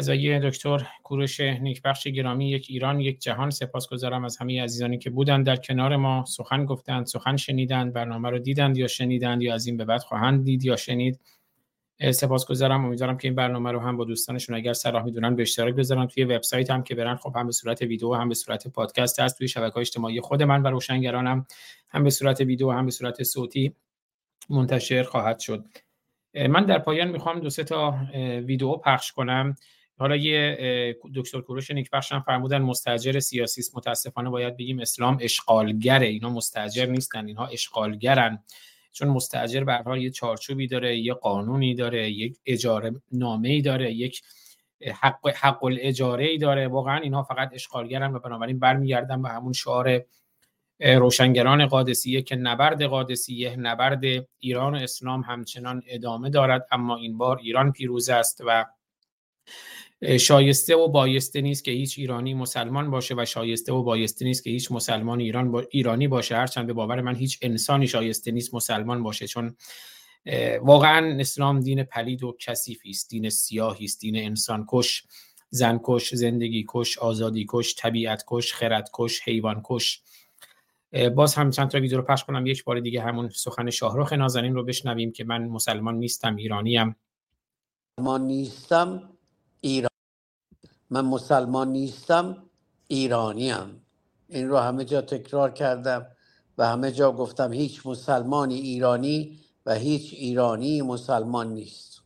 از 0.00 0.10
دکتر 0.10 0.86
کوروش 1.02 1.40
نیکبخش 1.40 2.06
گرامی 2.06 2.50
یک 2.50 2.66
ایران 2.68 3.00
یک 3.00 3.20
جهان. 3.20 3.50
سپاسگزارم 3.50 4.24
از 4.24 4.36
همه 4.36 4.62
عزیزانی 4.62 4.98
که 4.98 5.10
بودند 5.10 5.46
در 5.46 5.56
کنار 5.56 5.96
ما 5.96 6.24
سخن 6.24 6.64
گفتند 6.64 7.06
سخن 7.06 7.36
شنیدند 7.36 7.92
برنامه 7.92 8.30
رو 8.30 8.38
دیدند 8.38 8.76
یا 8.76 8.86
شنیدند 8.86 9.42
یا 9.42 9.54
از 9.54 9.66
این 9.66 9.76
به 9.76 9.84
بعد 9.84 10.02
خواهند 10.02 10.44
دید 10.44 10.64
یا 10.64 10.76
شنید. 10.76 11.20
سپاسگزارم. 12.10 12.84
امیدوارم 12.84 13.16
که 13.16 13.28
این 13.28 13.34
برنامه 13.34 13.72
رو 13.72 13.80
هم 13.80 13.96
با 13.96 14.04
دوستانشون 14.04 14.56
اگر 14.56 14.72
صلاح 14.72 15.04
می‌دونن 15.04 15.36
به 15.36 15.42
اشتراک 15.42 15.74
بذارن 15.74 16.06
توی 16.06 16.24
وبسایت 16.24 16.70
هم 16.70 16.82
که 16.82 16.94
برن. 16.94 17.16
خب 17.16 17.32
هم 17.36 17.46
به 17.46 17.52
صورت 17.52 17.82
ویدیو 17.82 18.14
هم 18.14 18.28
به 18.28 18.34
صورت 18.34 18.68
پادکست 18.68 19.20
هست. 19.20 19.38
توی 19.38 19.48
شبکه 19.48 19.78
اجتماعی 19.78 20.20
خود 20.20 20.42
من 20.42 20.62
و 20.62 20.70
روشنگرانم 20.70 21.46
هم 21.88 22.04
به 22.04 22.10
صورت 22.10 22.40
ویدیو 22.40 22.70
هم 22.70 22.84
به 22.84 22.90
صورت 22.90 23.22
صوتی 23.22 23.74
منتشر 24.50 25.02
خواهد 25.02 25.38
شد. 25.38 25.64
من 26.34 26.64
در 26.64 26.78
پایان 26.78 27.08
می‌خوام 27.08 27.40
دو 27.40 27.50
سه 27.50 27.64
تا 27.64 27.98
ویدیو 28.44 28.72
پخش 28.72 29.12
کنم. 29.12 29.56
حالا 30.00 30.16
یه 30.16 30.96
دکتر 31.14 31.40
کوروش 31.40 31.70
نیکبخش 31.70 32.12
هم 32.12 32.20
فرمودن 32.20 32.62
مستاجر 32.62 33.20
سیاسی 33.20 33.60
است 33.60 33.76
متاسفانه 33.76 34.30
باید 34.30 34.56
بگیم 34.56 34.80
اسلام 34.80 35.18
اشغالگره. 35.20 36.06
اینا 36.06 36.30
مستاجر 36.30 36.86
نیستن 36.86 37.26
اینها 37.26 37.46
اشغالگرن. 37.46 38.42
چون 38.92 39.08
مستاجر 39.08 39.64
به 39.64 39.74
حال 39.74 40.02
یه 40.02 40.10
چارچوبی 40.10 40.66
داره 40.66 40.98
یه 40.98 41.14
قانونی 41.14 41.74
داره 41.74 42.10
یک 42.10 42.36
اجاره 42.46 42.92
نامه 43.12 43.48
ای 43.48 43.62
داره 43.62 43.92
یک 43.92 44.22
حق 45.00 45.28
حق 45.28 45.64
الاجاره 45.64 46.24
ای 46.24 46.38
داره. 46.38 46.68
واقعا 46.68 46.96
اینها 46.96 47.22
فقط 47.22 47.50
اشغالگرن 47.52 48.14
و 48.14 48.18
بنابراین 48.18 48.58
برمیگردن 48.58 49.22
به 49.22 49.28
همون 49.28 49.52
شعار 49.52 50.04
روشنگران 50.80 51.66
قادسیه 51.66 52.22
که 52.22 52.36
نبرد 52.36 52.82
قادسیه 52.82 53.56
نبرد 53.56 54.04
ایران 54.38 54.74
و 54.74 54.78
اسلام 54.78 55.20
همچنان 55.20 55.82
ادامه 55.86 56.30
دارد. 56.30 56.68
اما 56.72 56.96
این 56.96 57.18
بار 57.18 57.38
ایران 57.38 57.72
پیروز 57.72 58.08
است 58.08 58.42
و 58.46 58.66
شایسته 60.18 60.76
و 60.76 60.88
بایسته 60.88 61.40
نیست 61.40 61.64
که 61.64 61.70
هیچ 61.70 61.98
ایرانی 61.98 62.34
مسلمان 62.34 62.90
باشه 62.90 63.14
و 63.18 63.24
شایسته 63.24 63.72
و 63.72 63.82
بایسته 63.82 64.24
نیست 64.24 64.44
که 64.44 64.50
هیچ 64.50 64.72
مسلمان 64.72 65.20
ایران 65.20 65.50
با 65.50 65.60
ایرانی 65.70 66.08
باشه. 66.08 66.36
هرچند 66.36 66.66
به 66.66 66.72
باور 66.72 67.00
من 67.00 67.16
هیچ 67.16 67.38
انسانی 67.42 67.86
شایسته 67.86 68.30
نیست 68.30 68.54
مسلمان 68.54 69.02
باشه 69.02 69.26
چون 69.26 69.56
واقعا 70.62 71.16
اسلام 71.20 71.60
دین 71.60 71.82
پلید 71.82 72.22
و 72.24 72.36
کثیفی 72.38 72.90
است. 72.90 73.10
دین 73.10 73.30
سیاهی 73.30 73.84
است. 73.84 74.00
دین 74.00 74.16
انسان 74.16 74.64
کش 74.68 75.04
زن 75.50 75.80
کش 75.84 76.14
زندگی 76.14 76.64
کش 76.68 76.98
آزادی 76.98 77.46
کش 77.48 77.74
طبیعت 77.78 78.24
کش 78.26 78.52
خرد 78.52 78.90
کش 78.92 79.20
حیوان 79.24 79.60
کش. 79.64 80.02
باز 81.14 81.34
هم 81.34 81.50
چند 81.50 81.68
تا 81.68 81.80
ویدیو 81.80 81.98
رو 81.98 82.04
پخش 82.04 82.24
کنم. 82.24 82.46
یک 82.46 82.64
بار 82.64 82.80
دیگه 82.80 83.02
همون 83.02 83.28
سخن 83.28 83.70
شاهرخ 83.70 84.12
نازنین 84.12 84.54
رو 84.54 84.64
بشنویم 84.64 85.12
که 85.12 85.24
من 85.24 85.48
مسلمان 85.48 85.94
نیستم 85.94 86.36
ایرانی 86.36 86.78
ام 86.78 86.96
مسلمان 87.98 88.22
نیستم 88.22 89.10
ایران 89.60 89.89
من 90.90 91.04
مسلمان 91.04 91.68
نیستم 91.68 92.36
ایرانیم. 92.86 93.82
این 94.28 94.48
رو 94.48 94.58
همه 94.58 94.84
جا 94.84 95.00
تکرار 95.00 95.50
کردم 95.50 96.06
و 96.58 96.66
همه 96.66 96.92
جا 96.92 97.12
گفتم 97.12 97.52
هیچ 97.52 97.86
مسلمانی 97.86 98.54
ایرانی 98.54 99.38
و 99.66 99.74
هیچ 99.74 100.14
ایرانی 100.14 100.82
مسلمان 100.82 101.54
نیست. 101.54 102.02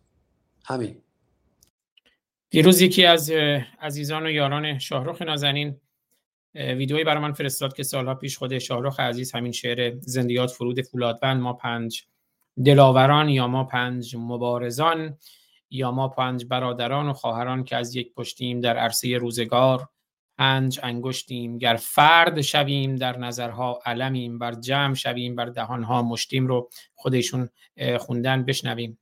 همین. 0.64 0.96
دیروز 2.50 2.80
یکی 2.80 3.06
از 3.06 3.30
عزیزان 3.80 4.26
و 4.26 4.30
یاران 4.30 4.78
شاهرخ 4.78 5.22
نازنین 5.22 5.80
ویدیویی 6.54 7.04
برای 7.04 7.22
من 7.22 7.32
فرستاد 7.32 7.72
که 7.72 7.82
سالها 7.82 8.14
پیش 8.14 8.38
خود 8.38 8.58
شاهرخ 8.58 9.00
عزیز 9.00 9.32
همین 9.32 9.52
شعر 9.52 9.98
زندیات 10.00 10.50
فرود 10.50 10.80
فولادوند 10.80 11.40
ما 11.40 11.52
پنج 11.52 12.02
دلاوران 12.64 13.28
یا 13.28 13.46
ما 13.46 13.64
پنج 13.64 14.16
مبارزان. 14.16 15.18
یا 15.74 15.90
ما 15.90 16.08
پنج 16.08 16.46
برادران 16.46 17.08
و 17.08 17.12
خواهران 17.12 17.64
که 17.64 17.76
از 17.76 17.96
یک 17.96 18.14
پشتیم 18.14 18.60
در 18.60 18.76
عرصه 18.76 19.18
روزگار 19.18 19.88
پنج 20.38 20.80
انگشتیم 20.82 21.58
گر 21.58 21.76
فرد 21.80 22.40
شویم 22.40 22.96
در 22.96 23.18
نظرها 23.18 23.78
علمیم 23.86 24.38
بر 24.38 24.52
جمع 24.52 24.94
شویم 24.94 25.36
بر 25.36 25.46
دهانها 25.46 26.02
مشتیم 26.02 26.46
رو 26.46 26.68
خودشون 26.94 27.48
خوندن 27.98 28.44
بشنویم. 28.44 28.98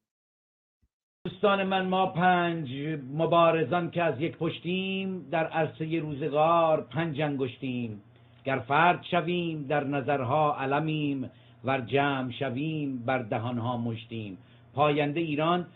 دوستان 1.25 1.63
من 1.65 1.87
ما 1.87 2.07
پنج 2.07 2.69
مبارزان 3.13 3.91
که 3.91 4.03
از 4.03 4.21
یک 4.21 4.37
پشتیم 4.37 5.29
در 5.31 5.47
عرصه 5.47 5.99
روزگار 5.99 6.81
پنج 6.81 7.21
انگشتیم. 7.21 8.03
گر 8.45 8.59
فرد 8.59 9.03
شویم 9.11 9.67
در 9.67 9.85
نظرها 9.85 10.57
علمیم 10.57 11.31
ور 11.65 11.81
جمع 11.81 12.33
شویم 12.33 12.99
بر 12.99 13.19
دهانها 13.19 13.77
مشتیم. 13.77 14.39
پاینده 14.75 15.21
ایران 15.21 15.67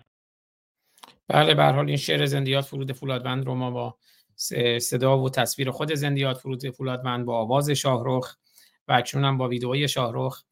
بله 1.28 1.54
به 1.54 1.64
حال 1.64 1.88
این 1.88 1.96
شعر 1.96 2.26
زندیات 2.26 2.64
فرود 2.64 2.92
فولادوند 2.92 3.46
رو 3.46 3.54
ما 3.54 3.70
با 3.70 3.96
صدا 4.78 5.18
و 5.18 5.30
تصویر 5.30 5.70
خود 5.70 5.94
زندیات 5.94 6.38
فرود 6.38 6.70
فولادوند 6.70 7.26
با 7.26 7.38
آواز 7.38 7.70
شاهرخ 7.70 8.36
و 8.88 8.92
اکنون 8.92 9.24
هم 9.24 9.38
با 9.38 9.48
ویدئوی 9.48 9.88
شاهرخ 9.88 10.42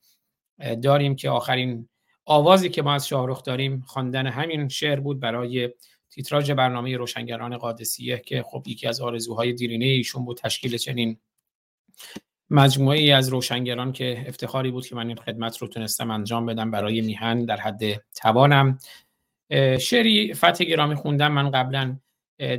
داریم 0.82 1.16
که 1.16 1.30
آخرین 1.30 1.88
آوازی 2.24 2.68
که 2.68 2.82
ما 2.82 2.94
از 2.94 3.08
شاهرخ 3.08 3.42
داریم 3.42 3.80
خواندن 3.86 4.26
همین 4.26 4.68
شعر 4.68 5.00
بود 5.00 5.20
برای 5.20 5.70
تیتراژ 6.10 6.50
برنامه 6.50 6.96
روشنگران 6.96 7.56
قادسیه 7.56 8.18
که 8.18 8.42
خب 8.42 8.62
یکی 8.66 8.86
از 8.86 9.00
آرزوهای 9.00 9.52
دیرینه 9.52 9.84
ایشون 9.84 10.24
بود 10.24 10.36
تشکیل 10.36 10.76
چنین 10.76 11.16
مجموعه 12.50 12.98
ای 12.98 13.12
از 13.12 13.28
روشنگران 13.28 13.92
که 13.92 14.24
افتخاری 14.28 14.70
بود 14.70 14.86
که 14.86 14.94
من 14.94 15.06
این 15.06 15.16
خدمت 15.16 15.58
رو 15.58 15.68
تونستم 15.68 16.10
انجام 16.10 16.46
بدم 16.46 16.70
برای 16.70 17.00
میهن 17.00 17.44
در 17.44 17.56
حد 17.56 17.82
توانم. 18.14 18.78
شعری 19.80 20.34
فتح 20.34 20.64
گرامی 20.64 20.94
خوندم 20.94 21.32
من 21.32 21.50
قبلا 21.50 21.96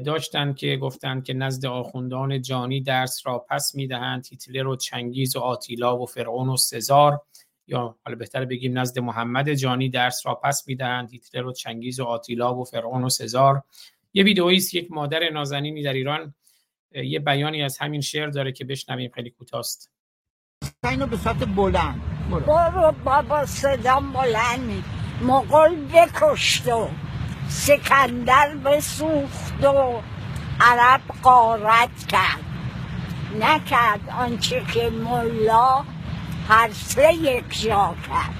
داشتند 0.05 0.55
که 0.55 0.77
گفتند 0.77 1.23
که 1.23 1.33
نزد 1.33 1.65
آخوندان 1.65 2.41
جانی 2.41 2.81
درس 2.81 3.21
را 3.25 3.45
پس 3.49 3.75
می‌دهند. 3.75 4.27
هیتلر 4.29 4.67
و 4.67 4.75
چنگیز 4.75 5.35
و 5.35 5.39
آتیلا 5.39 5.97
و 5.97 6.05
فرعون 6.05 6.49
و 6.49 6.57
سزار. 6.57 7.21
یا 7.67 7.95
حالا 8.05 8.17
بهتر 8.17 8.45
بگیم 8.45 8.79
نزد 8.79 8.99
محمد 8.99 9.53
جانی 9.53 9.89
درس 9.89 10.25
را 10.25 10.35
پس 10.35 10.67
می‌دهند. 10.67 11.11
هیتلر 11.11 11.45
و 11.45 11.53
چنگیز 11.53 11.99
و 11.99 12.03
آتیلا 12.03 12.55
و 12.55 12.63
فرعون 12.63 13.03
و 13.03 13.09
سزار. 13.09 13.63
یه 14.13 14.23
ویدئویی 14.23 14.57
است 14.57 14.73
یک 14.73 14.91
مادر 14.91 15.29
نازنینی 15.29 15.83
در 15.83 15.93
ایران. 15.93 16.33
یه 16.91 17.19
بیانی 17.19 17.63
از 17.63 17.77
همین 17.77 18.01
شعر 18.01 18.27
داره 18.27 18.51
که 18.51 18.65
بشنویم 18.65 19.11
خیلی 19.15 19.29
کوتاست. 19.29 19.91
اینو 20.83 21.07
به 21.07 21.17
سطح 21.17 21.45
بلند. 21.45 22.01
برو 22.31 22.91
بابا 23.05 23.45
صدام 23.45 24.13
بلند 24.13 24.83
مغل 25.21 25.75
بکشت 25.75 26.67
و 26.67 26.89
سکندر 27.47 28.55
بسوخت 28.55 29.63
و 29.63 30.01
عرب 30.61 31.01
قارت 31.23 32.07
کرد. 32.07 32.45
نکرد 33.39 34.09
آنچه 34.19 34.63
که 34.73 34.89
ملا 34.89 35.85
هر 36.47 36.69
سه 36.71 37.13
یک 37.13 37.61
جا 37.61 37.95
کرد. 38.07 38.35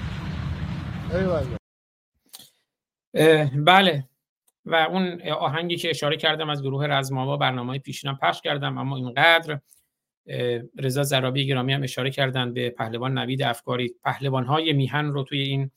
بله. 3.64 4.08
و 4.64 4.74
اون 4.74 5.22
آهنگی 5.30 5.76
که 5.76 5.90
اشاره 5.90 6.16
کردم 6.16 6.50
از 6.50 6.62
گروه 6.62 6.86
رزماوا 6.86 7.36
برنامه 7.36 7.78
پیشینم 7.78 8.18
پخش 8.22 8.40
کردم 8.40 8.78
اما 8.78 8.96
اینقدر 8.96 9.60
رضا 10.78 11.02
زرابی 11.02 11.46
گرامی 11.46 11.72
هم 11.72 11.82
اشاره 11.82 12.10
کردن 12.10 12.54
به 12.54 12.70
پهلوان 12.70 13.18
نوید 13.18 13.42
افکاری. 13.42 13.94
پهلوان 14.04 14.44
های 14.44 14.72
میهن 14.72 15.06
رو 15.06 15.22
توی 15.22 15.40
این 15.40 15.70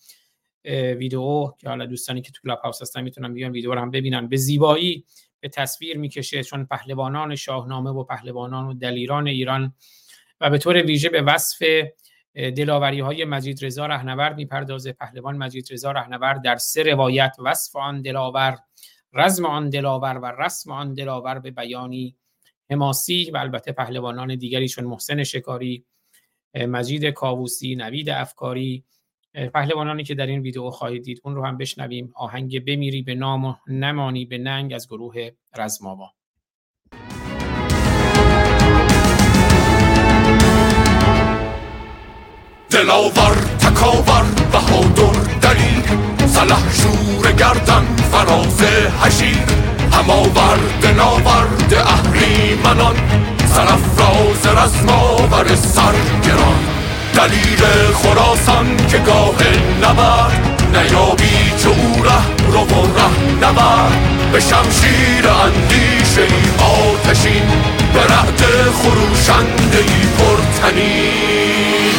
ویدیو 0.65 1.53
که 1.57 1.69
حالا 1.69 1.85
دوستانی 1.85 2.21
که 2.21 2.31
تو 2.31 2.41
کلاب 2.43 2.59
هاوس 2.59 2.81
هستن 2.81 3.01
می‌تونن 3.01 3.33
بیان 3.33 3.51
ویدیو 3.51 3.73
رو 3.73 3.81
هم 3.81 3.91
ببینن. 3.91 4.27
به 4.27 4.37
زیبایی 4.37 5.05
به 5.39 5.49
تصویر 5.49 5.97
می‌کشه 5.97 6.43
چون 6.43 6.65
پهلوانان 6.65 7.35
شاهنامه 7.35 7.89
و 7.89 8.03
پهلوانان 8.03 8.65
و 8.67 8.73
دلیران 8.73 9.27
ایران 9.27 9.73
و 10.41 10.49
به 10.49 10.57
طور 10.57 10.81
ویژه 10.81 11.09
به 11.09 11.21
وصف 11.21 11.83
دلاوری 12.35 12.99
های 12.99 13.25
مجید 13.25 13.65
رضا 13.65 13.85
رهنورد 13.85 14.35
می‌پردازه. 14.35 14.93
پهلوان 14.93 15.37
مجید 15.37 15.67
رضا 15.71 15.91
رهنورد 15.91 16.41
در 16.41 16.57
سه 16.57 16.83
روایت 16.83 17.35
وصف 17.39 17.75
آن 17.75 18.01
دلاور 18.01 18.57
رزم 19.13 19.45
آن 19.45 19.69
دلاور 19.69 20.17
و 20.17 20.25
رسم 20.25 20.71
آن 20.71 20.93
دلاور 20.93 21.39
به 21.39 21.51
بیانی 21.51 22.15
حماسی 22.69 23.31
و 23.31 23.37
البته 23.37 23.71
پهلوانان 23.71 24.35
دیگری 24.35 24.67
چون 24.67 24.85
محسن 24.85 25.23
شکاری 25.23 25.85
مجید 26.55 27.05
کاووسی 27.05 27.75
نوید 27.75 28.09
افکاری 28.09 28.83
پهلوانانی 29.33 30.03
که 30.03 30.15
در 30.15 30.27
این 30.27 30.39
ویدیو 30.39 30.69
خواهید 30.69 31.03
دید 31.03 31.21
اون 31.23 31.35
رو 31.35 31.45
هم 31.45 31.57
بشنویم. 31.57 32.11
آهنگ 32.15 32.65
بمیری 32.65 33.01
به 33.01 33.15
نام 33.15 33.45
و 33.45 33.53
نمانی 33.67 34.25
به 34.25 34.37
ننگ 34.37 34.73
از 34.73 34.87
گروه 34.87 35.29
رزماوا 35.57 36.11
دلاور 42.69 43.35
تکاور 43.59 44.25
بهادر 44.51 45.19
دلیر 45.41 45.99
سلح 46.27 46.73
شور 46.73 47.31
گردن 47.31 47.85
فراز 47.95 48.61
هشیر 48.99 49.45
هماورد 49.91 50.85
ناورد 50.97 51.73
اهریمنان 51.73 52.95
سرفراز 53.45 54.45
رزماور 54.45 55.55
سرگران. 55.55 56.78
دلیل 57.19 57.63
خراسان 57.93 58.77
که 58.87 58.97
گاه 58.97 59.35
نبرد 59.83 60.63
نیابی 60.73 61.53
چه 61.57 61.69
او 61.69 62.03
ره 62.03 62.51
رو 62.51 62.59
و 62.59 62.97
ره 62.97 63.47
نبرد. 63.47 64.31
به 64.31 64.39
شمشیر 64.39 65.27
اندیشه 65.27 66.21
ای 66.21 66.65
آتشین 66.65 67.47
به 67.93 67.99
رهد 67.99 68.41
خروشنده 68.73 69.77
ای 69.77 70.01
پرتنین. 70.17 71.93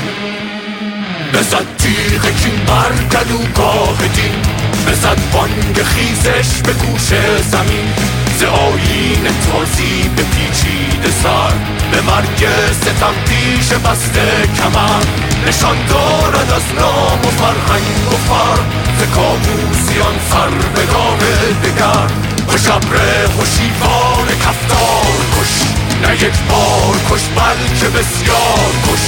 بزد 1.35 1.67
تیغ 1.79 2.23
کین 2.23 2.61
بر 2.67 3.19
گلوگاه 3.19 3.99
دین 4.15 4.43
بزد 4.87 5.19
بانگ 5.33 5.83
خیزش 5.83 6.63
به 6.63 6.73
گوش 6.73 7.07
زمین. 7.43 7.93
ز 8.39 8.43
آیین 8.43 9.25
تازی 9.25 10.11
به 10.17 10.23
پیچیده 10.23 10.80
سر 11.09 11.53
به 11.93 12.01
مرگ 12.01 12.49
ستم 12.73 13.15
پیش 13.29 13.69
بسته 13.73 14.49
کمر. 14.57 15.05
نشان 15.49 15.77
دارد 15.87 16.53
از 16.53 16.75
نام 16.79 17.21
و 17.27 17.31
فرهنگ 17.31 18.13
و 18.13 18.17
فر. 18.17 18.61
ز 18.99 19.15
کابوسیان 19.15 20.15
سر 20.31 20.51
به 20.75 20.87
گاه 20.87 21.19
دگر. 21.65 22.07
به 22.47 22.59
شبر 22.59 22.97
هشیوار 23.39 24.27
کفتار 24.45 25.21
کش. 25.35 25.55
نه 26.03 26.15
یک 26.15 26.39
بار 26.51 26.97
کش 27.11 27.23
بلکه 27.37 27.89
بسیار 27.89 28.73
کش. 28.87 29.07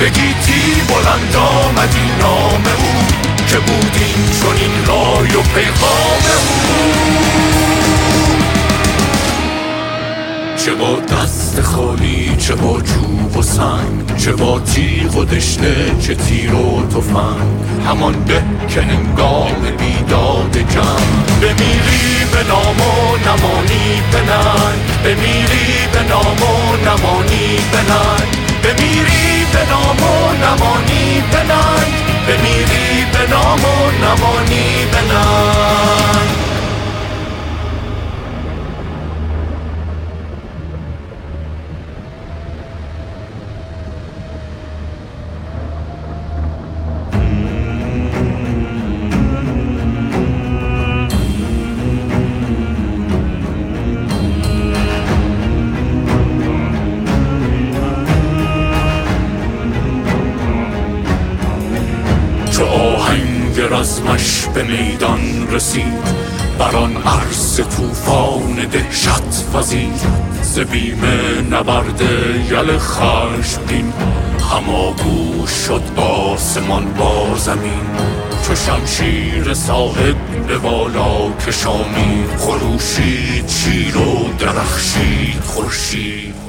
بگیتی 0.00 0.82
بلند 0.88 1.36
آمدی 1.36 2.10
نام 2.20 2.64
او 2.78 3.06
که 3.46 3.58
بود 3.58 3.96
این 4.00 4.40
چون 4.40 4.56
این 4.56 4.86
رای 4.86 5.36
و 5.36 5.42
پیغام 5.42 6.22
او. 6.36 7.61
چه 10.64 10.74
با 10.74 10.98
دست 11.00 11.60
خالی 11.60 12.36
چه 12.38 12.54
با 12.54 12.80
جوب 12.80 13.36
و 13.36 13.42
سنگ 13.42 14.16
چه 14.16 14.32
با 14.32 14.60
تیغ 14.60 15.16
و 15.16 15.24
دشنه 15.24 16.00
چه 16.00 16.14
تیر 16.14 16.54
و 16.54 16.86
تفنگ. 16.86 17.86
همان 17.86 18.12
به 18.12 18.42
که 18.68 18.82
هنگام 18.82 19.60
بیداد 19.78 20.52
جنگ. 20.52 21.40
بمیری 21.40 22.24
به 22.32 22.42
نام 22.48 22.80
و 22.80 23.16
نمانی 23.16 24.02
به 24.12 24.18
ننگ 24.18 24.80
بمیری 25.04 25.88
به 25.92 26.02
نام 26.08 26.42
و 26.42 26.76
نمانی 26.86 27.58
به 27.72 27.78
ننگ 27.78 28.28
بمیری 28.64 29.46
به 29.52 29.70
نام 29.70 30.02
و 30.02 30.32
نمانی 30.44 31.22
به 31.32 31.38
ننگ 31.38 31.92
بمیری 32.28 33.04
به 33.12 33.30
نام 33.30 33.64
و 33.64 33.90
نمانی 34.04 34.86
به 34.92 35.14
ننگ 35.14 36.21
به 64.54 64.62
میدان 64.62 65.48
رسید. 65.50 66.22
بر 66.58 66.76
آن 66.76 66.96
عرص 66.96 67.60
طوفان 67.60 68.54
دهشت 68.54 69.46
وزید. 69.54 70.00
ز 70.42 70.58
بیم 70.58 71.02
نبرد 71.50 72.00
یل 72.50 72.78
خشمگین 72.78 73.92
هماگوش 74.52 75.50
شد 75.50 75.82
آسمان 75.96 76.84
با 76.92 77.36
زمین. 77.36 77.86
چو 78.46 78.54
شمشیر 78.54 79.54
صاحب 79.54 80.46
به 80.48 80.58
بالا 80.58 81.32
کشانی 81.46 82.24
خروشید 82.38 83.48
شیر 83.48 83.96
و 83.96 84.28
درخشید 84.38 85.42
خورشید. 85.44 86.41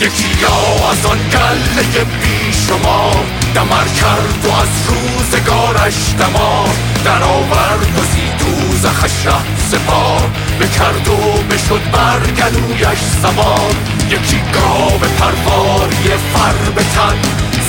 یکی 0.00 0.28
یا 0.42 0.88
از 0.90 1.06
آن 1.06 1.18
گله 1.18 2.04
بی 2.04 2.52
شما 2.68 3.10
دمر 3.54 3.84
کرد 4.00 4.46
و 4.46 4.52
از 4.52 4.68
روزگارش 4.88 5.94
دمار 6.18 6.68
در 7.04 7.22
آورد 7.22 7.98
و 7.98 8.02
زیدوز 8.12 8.86
خشه 8.86 9.36
سپار 9.70 10.30
بکرد 10.60 11.08
و 11.08 11.42
بشد 11.50 11.90
بر 11.92 12.20
گلویش 12.20 12.98
سوار 13.22 13.74
یکی 14.10 14.40
گاو 14.54 14.98
پرواری 14.98 16.08
فر 16.34 16.70
به 16.74 16.82
تن 16.82 17.18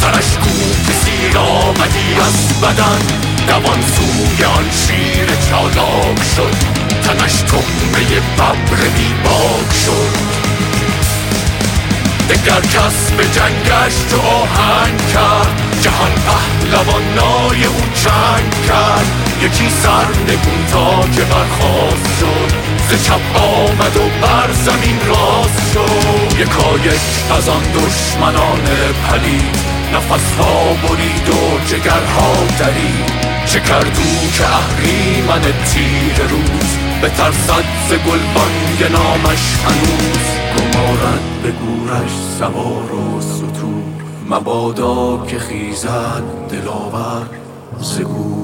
سرش 0.01 0.37
کوک 0.37 0.95
سیر 1.03 1.37
آمدی 1.37 2.15
از 2.27 2.61
بدن 2.61 2.99
دوان 3.47 3.81
سوی 3.81 4.45
آن 4.45 4.65
شیر 4.71 5.27
چالاک 5.49 6.23
شد 6.35 6.55
تنش 7.03 7.41
تخمه 7.41 8.19
ببر 8.37 8.89
بیباک 8.97 9.73
شد 9.85 10.38
دگر 12.29 12.61
کس 12.61 13.11
به 13.11 13.23
جنگش 13.23 13.95
تو 14.09 14.21
آهنگ 14.21 14.97
کرد. 15.13 15.81
جهان 15.81 16.11
پهلوانای 16.11 17.65
او 17.65 17.81
چنگ 17.95 18.67
کرد. 18.67 19.05
یکی 19.41 19.69
سر 19.69 20.07
نگون 20.23 20.65
تا 20.71 21.01
که 21.01 21.21
برخواست 21.21 22.19
شد. 22.19 22.51
ز 22.89 23.03
چپ 23.03 23.41
آمد 23.41 23.97
و 23.97 24.09
بر 24.21 24.51
زمین 24.53 24.99
راست 25.07 25.73
شد. 25.73 26.39
یکا 26.39 26.77
یک 26.85 27.37
از 27.37 27.49
آن 27.49 27.63
دشمنان 27.63 28.61
پلید 29.09 29.55
نفسها 29.93 30.73
برید 30.73 31.29
و 31.29 31.65
جگرها 31.67 32.33
درید. 32.59 33.29
چه 33.45 33.59
کردو 33.59 34.29
که 34.33 34.43
اهریمن 34.43 35.41
تیر 35.41 36.27
روز؟ 36.29 36.77
به 37.01 37.09
ترسد 37.09 37.63
ز 37.89 37.93
گلبانگ 37.93 38.91
نامش 38.91 39.55
هنوز. 39.65 40.38
گمارد 40.57 41.23
به 41.43 41.51
گورش 41.51 42.11
سوار 42.39 42.91
و 42.93 43.21
ستور. 43.21 43.83
مبادا 44.29 45.25
که 45.27 45.39
خیزد 45.39 46.23
دلاور 46.49 47.29
ز 47.81 47.99
گور. 48.01 48.39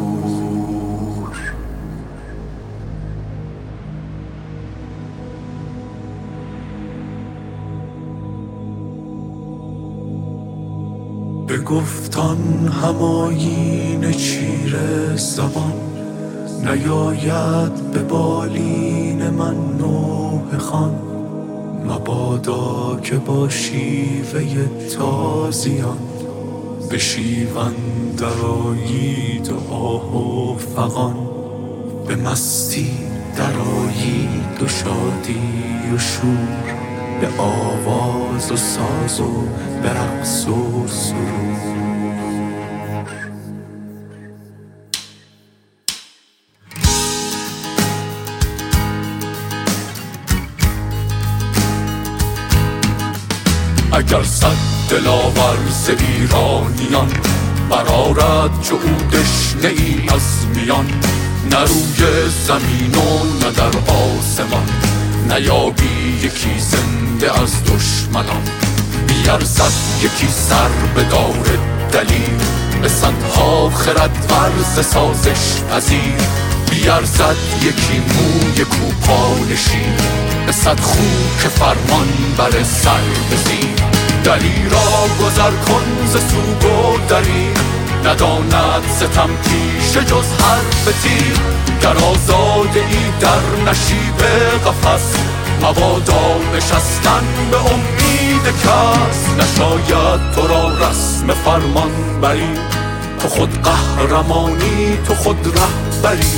به 11.48 11.58
گفتان 11.58 12.68
هماین 12.84 14.12
چیر 14.12 14.76
زبان 15.16 15.74
نیاید 16.64 17.92
به 17.92 18.00
بالین 18.00 19.30
من 19.30 19.56
نوح 19.78 20.58
خان. 20.58 21.15
مبادا 21.90 23.00
که 23.04 23.16
با 23.16 23.50
شیوه 23.50 24.68
تازیان 24.98 25.98
به 26.90 26.98
شیون 26.98 27.74
درایید 28.18 29.52
و 29.52 29.74
آه 29.74 30.16
و 30.16 30.58
فغان 30.58 31.16
به 32.08 32.16
مستی 32.16 32.92
درایید 33.38 34.64
و 34.64 34.68
شادی 34.68 35.94
و 35.96 35.98
شور 35.98 36.76
به 37.22 37.42
آواز 37.42 38.52
و 38.52 38.56
ساز 38.56 39.20
و 39.20 39.48
به 39.84 39.90
رقص 39.90 40.48
و 40.48 40.88
سرور 40.88 41.85
اگر 54.16 54.24
صد 54.24 54.56
دلاور 54.90 55.58
ز 55.70 55.90
ایرانیان 55.90 57.10
برارد 57.70 58.62
چو 58.62 58.76
او 58.76 59.08
دشنه 59.12 59.68
ای 59.68 60.10
از 60.16 60.48
میان 60.56 60.86
نه 61.52 61.60
روی 61.60 62.30
زمین 62.48 62.96
و 62.96 63.26
نه 63.46 63.52
در 63.52 63.94
آسمان 63.94 64.70
نیابی 65.30 66.20
یکی 66.24 66.60
زنده 66.60 67.42
از 67.42 67.64
دشمنان 67.64 68.44
بیارزد 69.08 69.74
یکی 70.02 70.28
سر 70.32 70.70
به 70.96 71.04
دار 71.04 71.48
دلیل 71.92 72.38
به 72.82 72.90
صدها 72.90 73.70
خرد 73.70 74.32
ورز 74.32 74.88
سازش 74.88 75.62
پذیر 75.72 76.22
بیارزد 76.70 77.36
یکی 77.62 78.00
موی 78.00 78.66
کوپالشی 78.66 79.86
به 80.46 80.52
صد 80.52 80.80
خو 80.80 81.04
که 81.42 81.50
فرمان 81.50 82.08
بر 82.38 82.64
سر 82.64 83.02
بزیر 83.32 83.75
دلی 84.26 84.70
را 84.70 85.26
گذر 85.26 85.52
کن 85.52 86.08
ز 86.08 86.12
سوگ 86.12 86.72
و 86.72 86.98
دری. 87.10 87.50
نداند 88.06 88.84
ستم 88.96 89.30
پیش 89.44 89.98
جز 89.98 90.26
حرف 90.42 91.02
تیر. 91.04 91.40
گر 91.82 92.06
آزاده 92.06 92.80
ای 92.80 93.12
در 93.20 93.72
نشیب 93.72 94.22
قفس 94.66 95.16
مبادا 95.62 96.38
نشستن 96.58 97.24
به 97.52 97.58
امید 97.58 98.46
کس. 98.46 99.30
نشاید 99.40 100.32
تو 100.36 100.48
را 100.48 100.68
رسم 100.68 101.28
فرمان 101.46 102.22
بری. 102.22 102.54
تو 103.20 103.28
خود 103.28 103.62
قهرمانی 103.62 104.98
تو 105.08 105.16
خود 105.16 105.48
رهبری. 105.48 106.32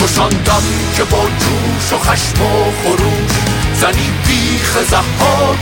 تو 0.00 0.06
شاندم 0.16 0.62
که 0.96 1.04
با 1.04 1.22
جوش 1.22 1.92
و 1.92 1.98
خشم 1.98 2.42
و 2.42 2.72
خروش 2.82 3.65
زنی 3.80 4.10
بیخ 4.26 4.76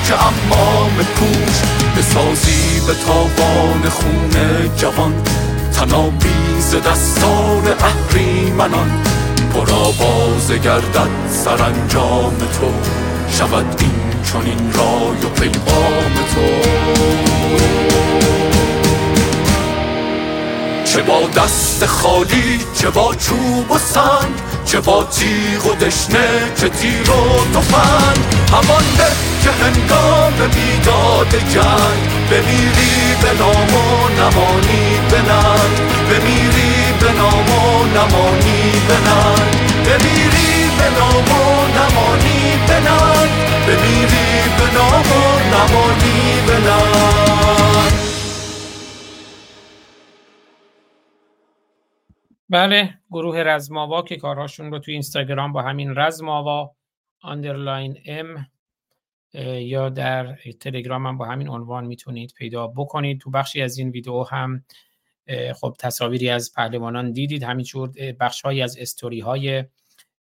که 0.06 0.14
امام 0.14 0.96
کوش 0.96 1.56
بسازی 1.96 2.80
به 2.86 2.94
تابان 2.94 3.88
خون 3.88 4.30
جوان. 4.76 5.14
تنابیز 5.72 6.74
دستان 6.86 7.64
اهریمنان 7.80 9.02
برا 9.54 9.92
باز 9.98 10.52
گردد 10.52 11.10
سرانجام 11.44 12.38
تو. 12.38 12.72
شود 13.30 13.80
این 13.80 14.22
چنین 14.32 14.72
رای 14.72 15.20
و 15.24 15.28
پیغام 15.28 16.14
تو. 16.34 16.44
چه 20.94 21.02
با 21.02 21.20
دست 21.36 21.86
خالی 21.86 22.60
چه 22.74 22.90
با 22.90 23.14
چوب 23.14 23.70
و 23.70 23.78
سنگ 23.78 24.34
چه 24.64 24.80
با 24.80 25.04
تیغ 25.04 25.66
و 25.66 25.74
دشنه 25.74 26.28
چه 26.60 26.68
تیر 26.68 27.10
و 27.10 27.58
تفنگ. 27.58 28.18
همان 28.52 28.84
ده 28.98 29.10
که 29.42 29.50
هنگام 29.50 30.32
بیداد 30.54 31.30
جنگ 31.30 32.00
بمیری 32.30 33.16
به 33.22 33.32
نام 33.38 33.74
و 33.74 34.08
نمانی 34.08 35.00
به 35.10 35.18
ننگ. 35.18 35.76
بمیری 36.10 36.74
به 37.00 37.12
نام 37.12 37.50
و 37.50 37.84
نمانی 37.84 38.72
به 38.88 38.94
ننگ. 38.94 39.54
بمیری 39.84 40.70
به 40.78 40.90
نام 40.98 41.28
و 41.28 41.66
نمانی 41.76 42.58
به 42.66 42.74
ننگ. 42.74 43.30
بمیری 43.66 44.42
به 44.58 44.78
نام 44.78 45.06
و 45.12 45.38
نمانی 45.54 46.40
به 46.46 46.52
ننگ. 46.52 46.93
بله 52.48 52.98
گروه 53.10 53.42
رزماوا 53.42 54.02
که 54.02 54.16
کارهاشون 54.16 54.70
رو 54.70 54.78
توی 54.78 54.92
اینستاگرام 54.92 55.52
با 55.52 55.62
همین 55.62 55.94
رزماوا 55.96 56.74
underline 57.20 57.98
m 58.06 58.46
یا 59.58 59.88
در 59.88 60.36
تلگرام 60.60 61.06
هم 61.06 61.18
با 61.18 61.26
همین 61.26 61.48
عنوان 61.48 61.86
می‌تونید 61.86 62.34
پیدا 62.38 62.66
بکنید. 62.66 63.20
تو 63.20 63.30
بخشی 63.30 63.62
از 63.62 63.78
این 63.78 63.90
ویدیو 63.90 64.22
هم 64.22 64.64
خب 65.54 65.76
تصاویری 65.78 66.30
از 66.30 66.52
پهلوانان 66.56 67.12
دیدید. 67.12 67.42
همینجور 67.42 67.90
بخش 68.20 68.42
هایی 68.42 68.62
از 68.62 68.78
استوری 68.78 69.20
های 69.20 69.64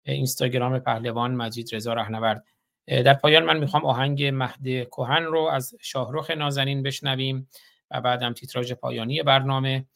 اینستاگرام 0.02 0.78
پهلوان 0.78 1.34
مجید 1.34 1.75
رضا 1.75 1.92
رهنورد. 1.92 2.44
در 2.86 3.15
پایان 3.15 3.44
من 3.44 3.59
می‌خوام 3.59 3.84
آهنگ 3.84 4.25
مهد 4.25 4.83
کوهن 4.83 5.23
رو 5.23 5.41
از 5.41 5.75
شاهرخ 5.81 6.31
نازنین 6.31 6.83
بشنویم 6.83 7.49
و 7.91 8.01
بعدم 8.01 8.33
تیتراژ 8.33 8.73
پایانی 8.73 9.23
برنامه. 9.23 9.86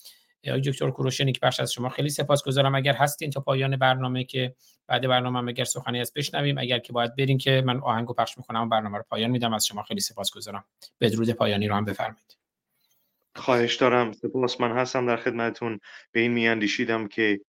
دکتر 0.46 0.90
کوروشنیک 0.90 1.40
بخش 1.40 1.60
از 1.60 1.72
شما 1.72 1.88
خیلی 1.88 2.08
سپاسگزارم. 2.08 2.74
اگر 2.74 2.92
هستین 2.92 3.30
تا 3.30 3.40
پایان 3.40 3.76
برنامه 3.76 4.24
که 4.24 4.54
بعد 4.86 5.08
برنامه 5.08 5.38
هم 5.38 5.48
اگر 5.48 5.64
سخنی 5.64 6.00
از 6.00 6.12
بشنویم. 6.16 6.58
اگر 6.58 6.78
که 6.78 6.92
باید 6.92 7.16
برین 7.16 7.38
که 7.38 7.62
من 7.66 7.80
آهنگو 7.80 8.14
پخش 8.14 8.38
می‌کنم 8.38 8.62
و 8.62 8.66
برنامه 8.66 8.98
رو 8.98 9.04
پایان 9.10 9.30
میدم. 9.30 9.54
از 9.54 9.66
شما 9.66 9.82
خیلی 9.82 10.00
سپاسگزارم. 10.00 10.64
بدرود 11.00 11.30
پایانی 11.30 11.68
رو 11.68 11.74
هم 11.74 11.84
بفرمایید. 11.84 12.36
خواهش 13.36 13.74
دارم. 13.74 14.12
سپاس. 14.12 14.60
من 14.60 14.72
هستم 14.72 15.06
در 15.06 15.16
خدمتتون. 15.16 15.80
به 16.12 16.20
این 16.20 16.32
میاندیشیدم 16.32 17.08
که 17.08 17.40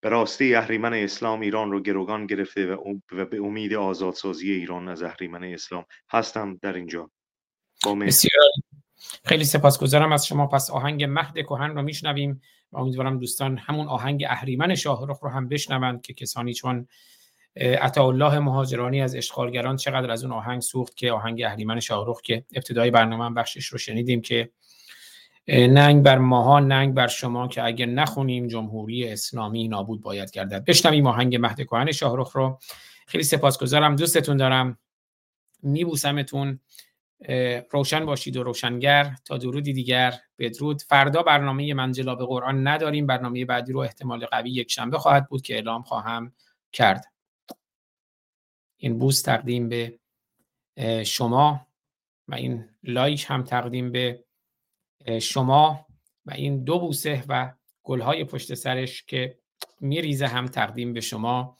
به 0.00 0.08
راستی 0.08 0.54
اهریمن 0.54 0.94
اسلام 0.94 1.40
ایران 1.40 1.70
رو 1.70 1.82
گروگان 1.82 2.26
گرفته 2.26 2.74
و 3.12 3.24
به 3.24 3.36
امید 3.36 3.74
آزادسازی 3.74 4.52
ایران 4.52 4.88
از 4.88 5.02
اهریمن 5.02 5.44
اسلام 5.44 5.84
هستم 6.10 6.58
در 6.62 6.72
اینجا. 6.72 7.10
بسیار 8.00 8.43
خیلی 9.24 9.44
سپاسگزارم 9.44 10.12
از 10.12 10.26
شما. 10.26 10.46
پس 10.46 10.70
آهنگ 10.70 11.04
مهد 11.04 11.34
کهن 11.34 11.70
رو 11.70 11.82
میشنویم 11.82 12.40
و 12.72 12.78
امیدوارم 12.78 13.18
دوستان 13.18 13.58
همون 13.58 13.88
آهنگ 13.88 14.24
اهریمن 14.28 14.74
شاهرخ 14.74 15.18
رو 15.22 15.28
هم 15.28 15.48
بشنوند 15.48 16.02
که 16.02 16.14
کسانی 16.14 16.54
چون 16.54 16.86
الله 17.96 18.38
مهاجرانی 18.38 19.02
از 19.02 19.14
اشغالگران 19.14 19.76
چقدر 19.76 20.10
از 20.10 20.24
اون 20.24 20.32
آهنگ 20.32 20.62
سوخت 20.62 20.96
که 20.96 21.12
آهنگ 21.12 21.42
اهریمن 21.42 21.80
شاهرخ 21.80 22.20
که 22.20 22.44
ابتدای 22.54 22.90
برنامه 22.90 23.34
بخشش 23.34 23.66
رو 23.66 23.78
شنیدیم 23.78 24.20
که 24.20 24.50
ننگ 25.48 26.02
بر 26.02 26.18
ماها 26.18 26.60
ننگ 26.60 26.94
بر 26.94 27.06
شما 27.06 27.48
که 27.48 27.64
اگر 27.64 27.86
نخونیم 27.86 28.46
جمهوری 28.46 29.08
اسلامی 29.08 29.68
نابود 29.68 30.02
باید 30.02 30.30
گردد. 30.30 30.64
بشنویم 30.64 31.06
آهنگ 31.06 31.36
مهد 31.36 31.56
کهن 31.56 31.92
شاهرخ 31.92 32.32
رو. 32.32 32.58
خیلی 33.06 33.24
سپاسگزارم 33.24 33.96
دوستتون 33.96 34.36
دارم. 34.36 34.78
میبوسمتون. 35.62 36.60
روشن 37.70 38.06
باشید 38.06 38.36
و 38.36 38.42
روشنگر 38.42 39.16
تا 39.24 39.38
درودی 39.38 39.72
دیگر 39.72 40.20
بدرود. 40.38 40.82
فردا 40.82 41.22
برنامه 41.22 41.74
منجلا 41.74 42.14
به 42.14 42.26
قرآن 42.26 42.66
نداریم. 42.66 43.06
برنامه 43.06 43.44
بعدی 43.44 43.72
رو 43.72 43.80
احتمال 43.80 44.26
قوی 44.26 44.50
یک 44.50 44.70
شنبه 44.70 44.98
خواهد 44.98 45.28
بود 45.28 45.42
که 45.42 45.54
اعلام 45.54 45.82
خواهم 45.82 46.32
کرد. 46.72 47.12
این 48.76 48.98
بوس 48.98 49.22
تقدیم 49.22 49.68
به 49.68 49.98
شما 51.04 51.66
و 52.28 52.34
این 52.34 52.68
لایک 52.82 53.26
هم 53.28 53.42
تقدیم 53.42 53.92
به 53.92 54.24
شما 55.22 55.86
و 56.26 56.32
این 56.32 56.64
دو 56.64 56.78
بوسه 56.78 57.24
و 57.28 57.52
گلهای 57.82 58.24
پشت 58.24 58.54
سرش 58.54 59.02
که 59.02 59.38
میریزه 59.80 60.26
هم 60.26 60.46
تقدیم 60.46 60.92
به 60.92 61.00
شما. 61.00 61.58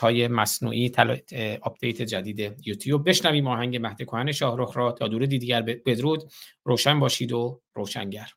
های 0.00 0.28
مصنوعی 0.28 0.90
تل... 0.90 1.16
آپدیت 1.62 2.02
جدید 2.02 2.66
یوتیوب. 2.66 3.08
بشنویم 3.08 3.46
آهنگ 3.46 3.76
مهد 3.76 4.02
کهن 4.02 4.32
شاهرخ 4.32 4.76
را. 4.76 4.92
تا 4.92 5.08
دور 5.08 5.26
دیگر 5.26 5.62
بدرود. 5.62 6.32
روشن 6.64 7.00
باشید 7.00 7.32
و 7.32 7.60
روشنگر. 7.74 8.28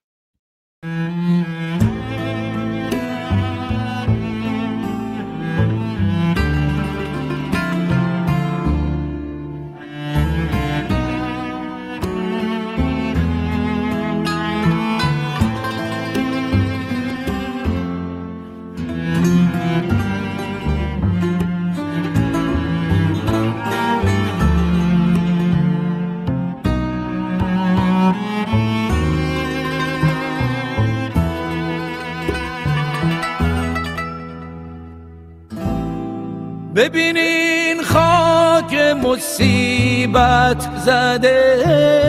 مصیبت 39.19 40.69
زده 40.85 41.63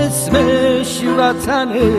اسمش 0.06 1.00
وطنه. 1.18 1.90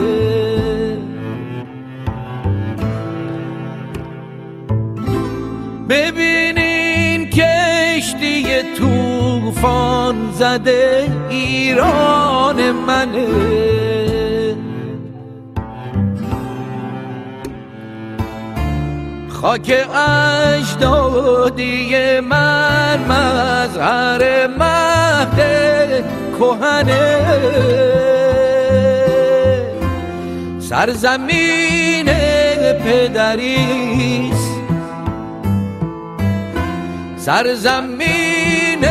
ببینین 5.89 7.29
کشتی 7.29 8.45
توفان 8.77 10.15
زده 10.39 11.07
ایران 11.29 12.71
منه. 12.71 13.90
خاک 19.41 19.73
اجدادی 20.53 22.19
من 22.19 22.99
مظهر 23.09 24.47
مهد 24.47 25.37
کهنه. 26.39 27.17
سرزمین 30.59 32.05
پدریست. 32.85 34.51
سرزمین 37.17 38.85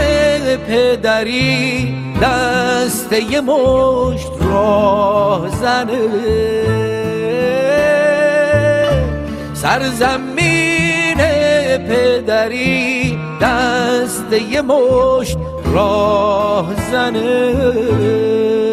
پدری 0.69 1.95
دسته 2.23 3.41
مشت 3.41 4.33
راه 4.41 5.49
زنه 5.49 6.09
سرزمین 9.55 10.20
پدری 11.91 13.19
دست 13.41 14.33
یه 14.33 14.63
مشت 14.63 15.39
راه 15.75 16.75
زنه. 16.91 18.70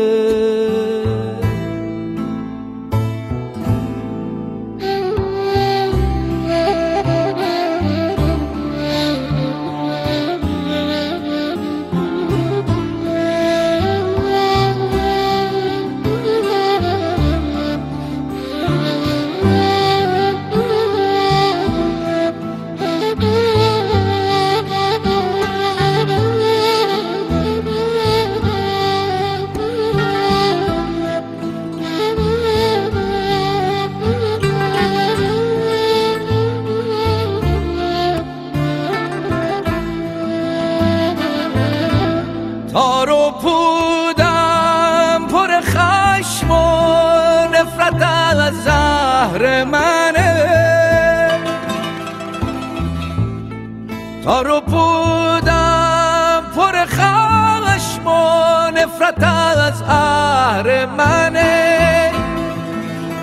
تارو 54.27 54.61
پودم 54.61 56.43
پر 56.55 56.85
خشم 56.85 58.07
و 58.07 58.71
نفرت 58.71 59.23
از 59.23 59.81
اهر 59.89 60.85
منه. 60.85 62.11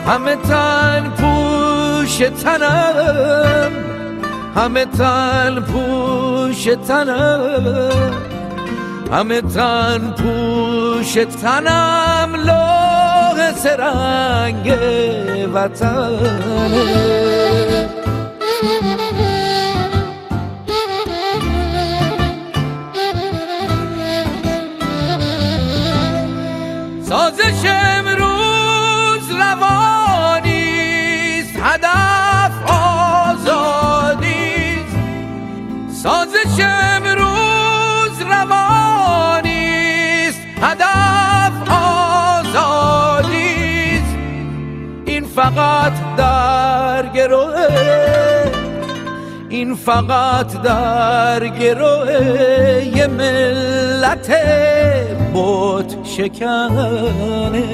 همه 0.06 0.36
تن 0.36 1.12
پوش 1.18 2.18
تنم 2.18 3.72
همه 4.56 4.84
تن 4.84 5.60
پوش 5.60 6.68
تنم. 6.88 8.12
همه 9.12 9.40
تن 9.40 10.14
پوش 10.18 11.14
تنم 11.42 12.34
سرنگ 13.54 14.78
وطنه. 15.54 17.14
سازش 27.36 27.66
امروز 27.66 29.30
روانیست 29.30 30.52
هدف 31.62 32.52
آزادیست 33.30 34.96
سازش 36.02 36.60
امروز 36.60 38.20
روانیست 38.20 39.60
هدف 40.62 41.52
آزادیست 42.50 44.16
این 45.06 45.24
فقط 45.24 45.92
در 46.16 47.06
گروه 47.14 47.68
این 49.48 49.74
فقط 49.74 50.62
در 50.62 51.48
گروه 51.48 53.06
ملت 53.06 54.30
بود 55.32 56.03
şekane 56.16 57.64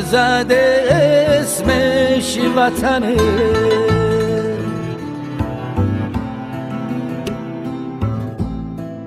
زده 0.00 0.86
اسمش 1.40 2.38
وطنه. 2.56 3.16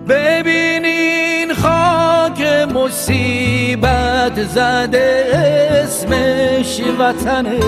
ببینین 0.10 1.54
خاک 1.54 2.42
مصیبت 2.76 4.44
زده 4.44 5.32
اسمش 5.84 6.82
وطنه. 7.00 7.60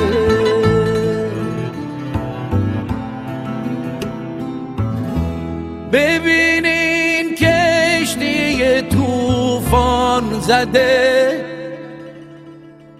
ببینین 5.91 7.35
کشتی 7.35 8.81
توفان 8.81 10.39
زده 10.39 11.44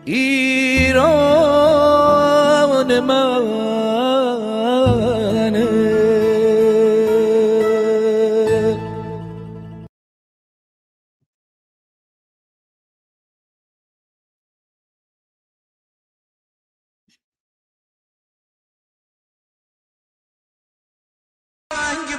ایران 0.06 1.16
منه 3.00 3.36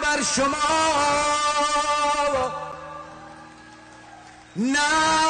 بر 0.02 0.22
شما. 0.22 0.56
نه 4.56 5.25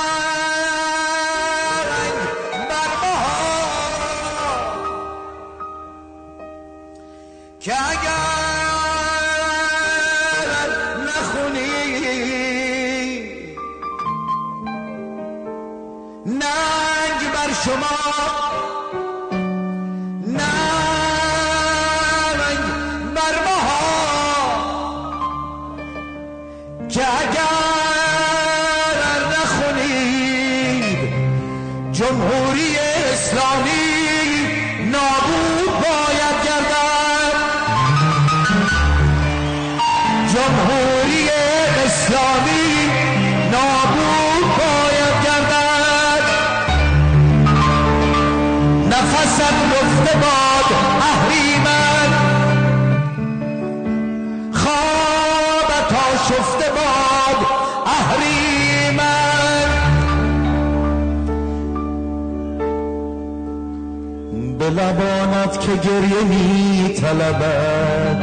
که 65.67 65.73
گریه 65.73 66.25
می 66.29 66.89
طلبد 66.95 68.19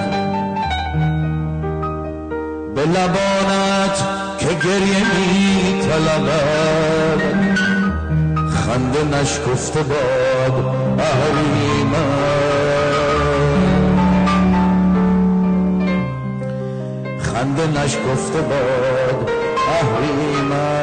به 2.76 2.82
لبانت 2.82 3.98
که 4.38 4.46
گریه 4.46 5.04
می 5.18 5.82
طلبد 5.82 7.22
خنده 8.50 9.18
نشکفته 9.22 9.80
باد 9.84 10.76
اهریمن. 11.00 12.14
خنده 17.20 17.68
نشکفته 17.84 18.42
باد 18.42 19.30
اهریمن. 19.68 20.83